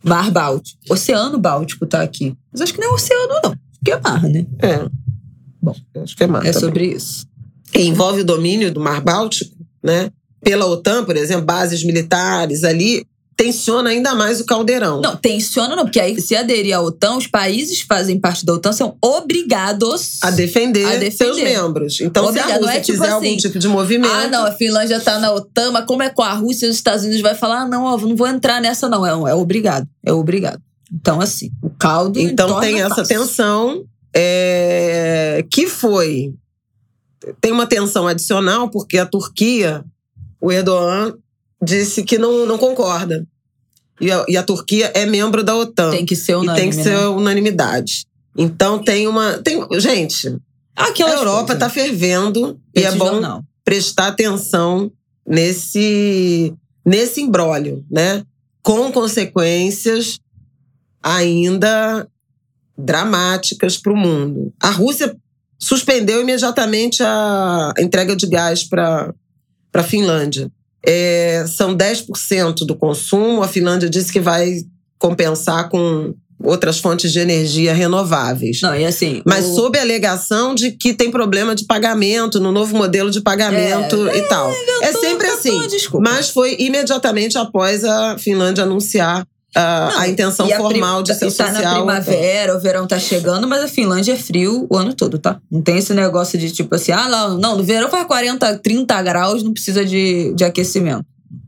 Mar 0.03 0.31
Báltico. 0.33 0.79
Oceano 0.91 1.39
Báltico 1.39 1.87
tá 1.87 2.03
aqui. 2.03 2.37
Mas 2.51 2.61
acho 2.61 2.75
que 2.75 2.81
não 2.81 2.91
é 2.91 2.95
oceano, 2.95 3.41
não. 3.45 3.51
Acho 3.53 3.81
que 3.85 3.93
é 3.93 4.01
mar, 4.01 4.23
né? 4.25 4.47
É. 4.59 4.89
Bom, 5.63 5.77
acho 6.03 6.17
que 6.17 6.25
é 6.25 6.27
mar. 6.27 6.45
É 6.45 6.53
sobre 6.53 6.87
isso. 6.87 7.25
E 7.73 7.83
envolve 7.87 8.23
o 8.23 8.25
domínio 8.25 8.73
do 8.73 8.81
Mar 8.81 9.01
Báltico, 9.01 9.57
né? 9.83 10.11
Pela 10.43 10.67
OTAN, 10.67 11.05
por 11.05 11.17
exemplo, 11.17 11.45
bases 11.45 11.85
militares 11.85 12.65
ali, 12.65 13.07
tensiona 13.37 13.91
ainda 13.91 14.15
mais 14.15 14.41
o 14.41 14.47
caldeirão. 14.47 15.01
Não, 15.01 15.17
tensiona 15.17 15.75
não, 15.75 15.85
porque 15.85 16.01
aí 16.01 16.21
se 16.21 16.37
aderir 16.37 16.77
à 16.77 16.81
OTAN, 16.81 17.17
os 17.17 17.27
países 17.27 17.83
que 17.83 17.87
fazem 17.89 18.21
parte 18.21 18.45
da 18.45 18.53
OTAN 18.53 18.73
são 18.73 18.97
obrigados 19.03 20.19
a 20.23 20.31
defender, 20.31 20.85
a 20.85 20.97
defender. 20.97 21.11
seus 21.11 21.43
membros. 21.43 22.01
Então, 22.01 22.27
Obrigado. 22.27 22.49
se 22.49 22.53
a 22.53 22.59
Rússia 22.59 22.77
é 22.77 22.81
tipo 22.81 22.99
fizer 22.99 23.09
assim, 23.09 23.27
algum 23.27 23.37
tipo 23.37 23.59
de 23.59 23.69
movimento... 23.69 24.13
Ah, 24.13 24.29
não, 24.29 24.47
a 24.47 24.53
Finlândia 24.53 25.01
tá 25.01 25.19
na 25.19 25.33
OTAN, 25.33 25.73
mas 25.73 25.85
como 25.87 26.03
é 26.03 26.11
com 26.11 26.23
a 26.23 26.35
Rússia 26.35 26.67
e 26.67 26.71
os 26.71 26.77
Estados 26.77 27.03
Unidos 27.03 27.23
vai 27.23 27.35
falar, 27.35 27.63
ah, 27.63 27.69
não, 27.69 27.85
ó, 27.85 27.97
não 27.97 28.15
vou 28.15 28.29
entrar 28.29 28.61
nessa 28.61 28.89
não, 28.89 29.07
é, 29.07 29.31
é 29.31 29.35
obrigado, 29.35 29.89
é 30.05 30.13
obrigado. 30.13 30.61
Então, 30.93 31.21
assim, 31.21 31.51
o 31.63 31.71
caldo 31.71 32.21
Então 32.21 32.61
tem 32.61 32.81
essa 32.81 32.97
fácil. 32.97 33.19
tensão 33.19 33.85
é, 34.15 35.45
que 35.51 35.67
foi... 35.67 36.33
Tem 37.41 37.53
uma 37.53 37.67
tensão 37.67 38.07
adicional, 38.07 38.69
porque 38.69 38.99
a 38.99 39.07
Turquia, 39.07 39.85
o 40.43 40.51
Erdogan 40.51 41.17
disse 41.63 42.03
que 42.03 42.19
não, 42.19 42.45
não 42.45 42.59
concorda. 42.59 43.25
E 44.01 44.11
a, 44.11 44.25
e 44.29 44.37
a, 44.37 44.43
Turquia 44.43 44.91
é 44.95 45.07
membro 45.07 45.45
da 45.45 45.55
OTAN. 45.55 45.93
Tem 45.93 46.05
que 46.05 46.17
ser 46.17 46.35
unanimidade. 46.35 46.59
E 46.59 46.61
tem 46.61 46.71
que 46.71 46.83
ser 46.83 46.99
né? 46.99 47.07
unanimidade. 47.07 48.07
Então 48.37 48.83
tem 48.83 49.07
uma. 49.07 49.39
Tem, 49.39 49.65
gente, 49.79 50.37
Aquelas 50.75 51.15
a 51.15 51.19
Europa 51.19 51.53
está 51.53 51.69
fervendo 51.69 52.59
e 52.75 52.83
é 52.83 52.91
bom 52.93 53.07
jornal. 53.07 53.45
prestar 53.65 54.09
atenção 54.09 54.91
nesse, 55.27 56.53
nesse 56.85 57.21
imbróglio, 57.21 57.85
né? 57.91 58.25
Com 58.63 58.91
consequências 58.91 60.19
ainda 61.03 62.09
dramáticas 62.77 63.77
para 63.77 63.93
o 63.93 63.97
mundo. 63.97 64.53
A 64.61 64.71
Rússia 64.71 65.15
suspendeu 65.59 66.21
imediatamente 66.23 67.03
a 67.03 67.73
entrega 67.79 68.17
de 68.17 68.27
gás 68.27 68.65
para 68.65 69.15
a 69.81 69.85
Finlândia 69.85 70.51
é, 70.85 71.45
são 71.47 71.77
10% 71.77 72.67
do 72.67 72.75
consumo. 72.75 73.43
A 73.43 73.49
Finlândia 73.49 73.89
disse 73.89 74.13
que 74.13 74.21
vai 74.21 74.61
compensar 74.99 75.69
com 75.69 76.15
outras 76.43 76.79
fontes 76.79 77.13
de 77.13 77.21
energia 77.21 77.73
renováveis. 77.73 78.61
Não, 78.61 78.75
e 78.75 78.85
assim, 78.85 79.23
Mas 79.25 79.47
o... 79.47 79.55
sob 79.55 79.79
a 79.79 79.83
alegação 79.83 80.55
de 80.55 80.73
que 80.73 80.93
tem 80.93 81.11
problema 81.11 81.55
de 81.55 81.65
pagamento 81.65 82.41
no 82.41 82.51
novo 82.51 82.77
modelo 82.77 83.11
de 83.11 83.21
pagamento 83.21 84.09
é, 84.09 84.19
e 84.19 84.23
tal. 84.23 84.51
É, 84.83 84.93
sempre 84.93 85.29
assim. 85.29 85.61
Mas 86.01 86.31
foi 86.31 86.57
imediatamente 86.59 87.39
após 87.39 87.85
a 87.85 88.19
Finlândia 88.19 88.65
anunciar 88.65 89.27
a, 89.55 90.01
a 90.01 90.09
intenção 90.09 90.49
formal 90.49 91.03
de 91.03 91.15
ser 91.15 91.31
tá 91.33 91.47
social. 91.47 91.63
na 91.63 91.75
primavera, 91.75 92.57
o 92.57 92.61
verão 92.61 92.87
tá 92.87 92.99
chegando, 92.99 93.47
mas 93.47 93.63
a 93.63 93.69
Finlândia 93.69 94.13
é 94.13 94.17
frio 94.17 94.67
o 94.71 94.77
ano 94.77 94.95
todo, 94.95 95.19
tá? 95.19 95.41
Não 95.51 95.61
tem 95.61 95.79
esse 95.79 95.93
negócio 95.93 96.39
de 96.39 96.51
tipo 96.51 96.75
assim, 96.75 96.93
ah, 96.93 97.09
não, 97.09 97.39
não 97.39 97.57
no 97.57 97.63
verão 97.63 97.89
faz 97.91 98.07
40, 98.07 98.59
30 98.59 99.03
graus, 99.03 99.43
não 99.43 99.53
precisa 99.53 99.85
de, 99.85 100.33
de 100.35 100.45
aquecimento. 100.45 101.05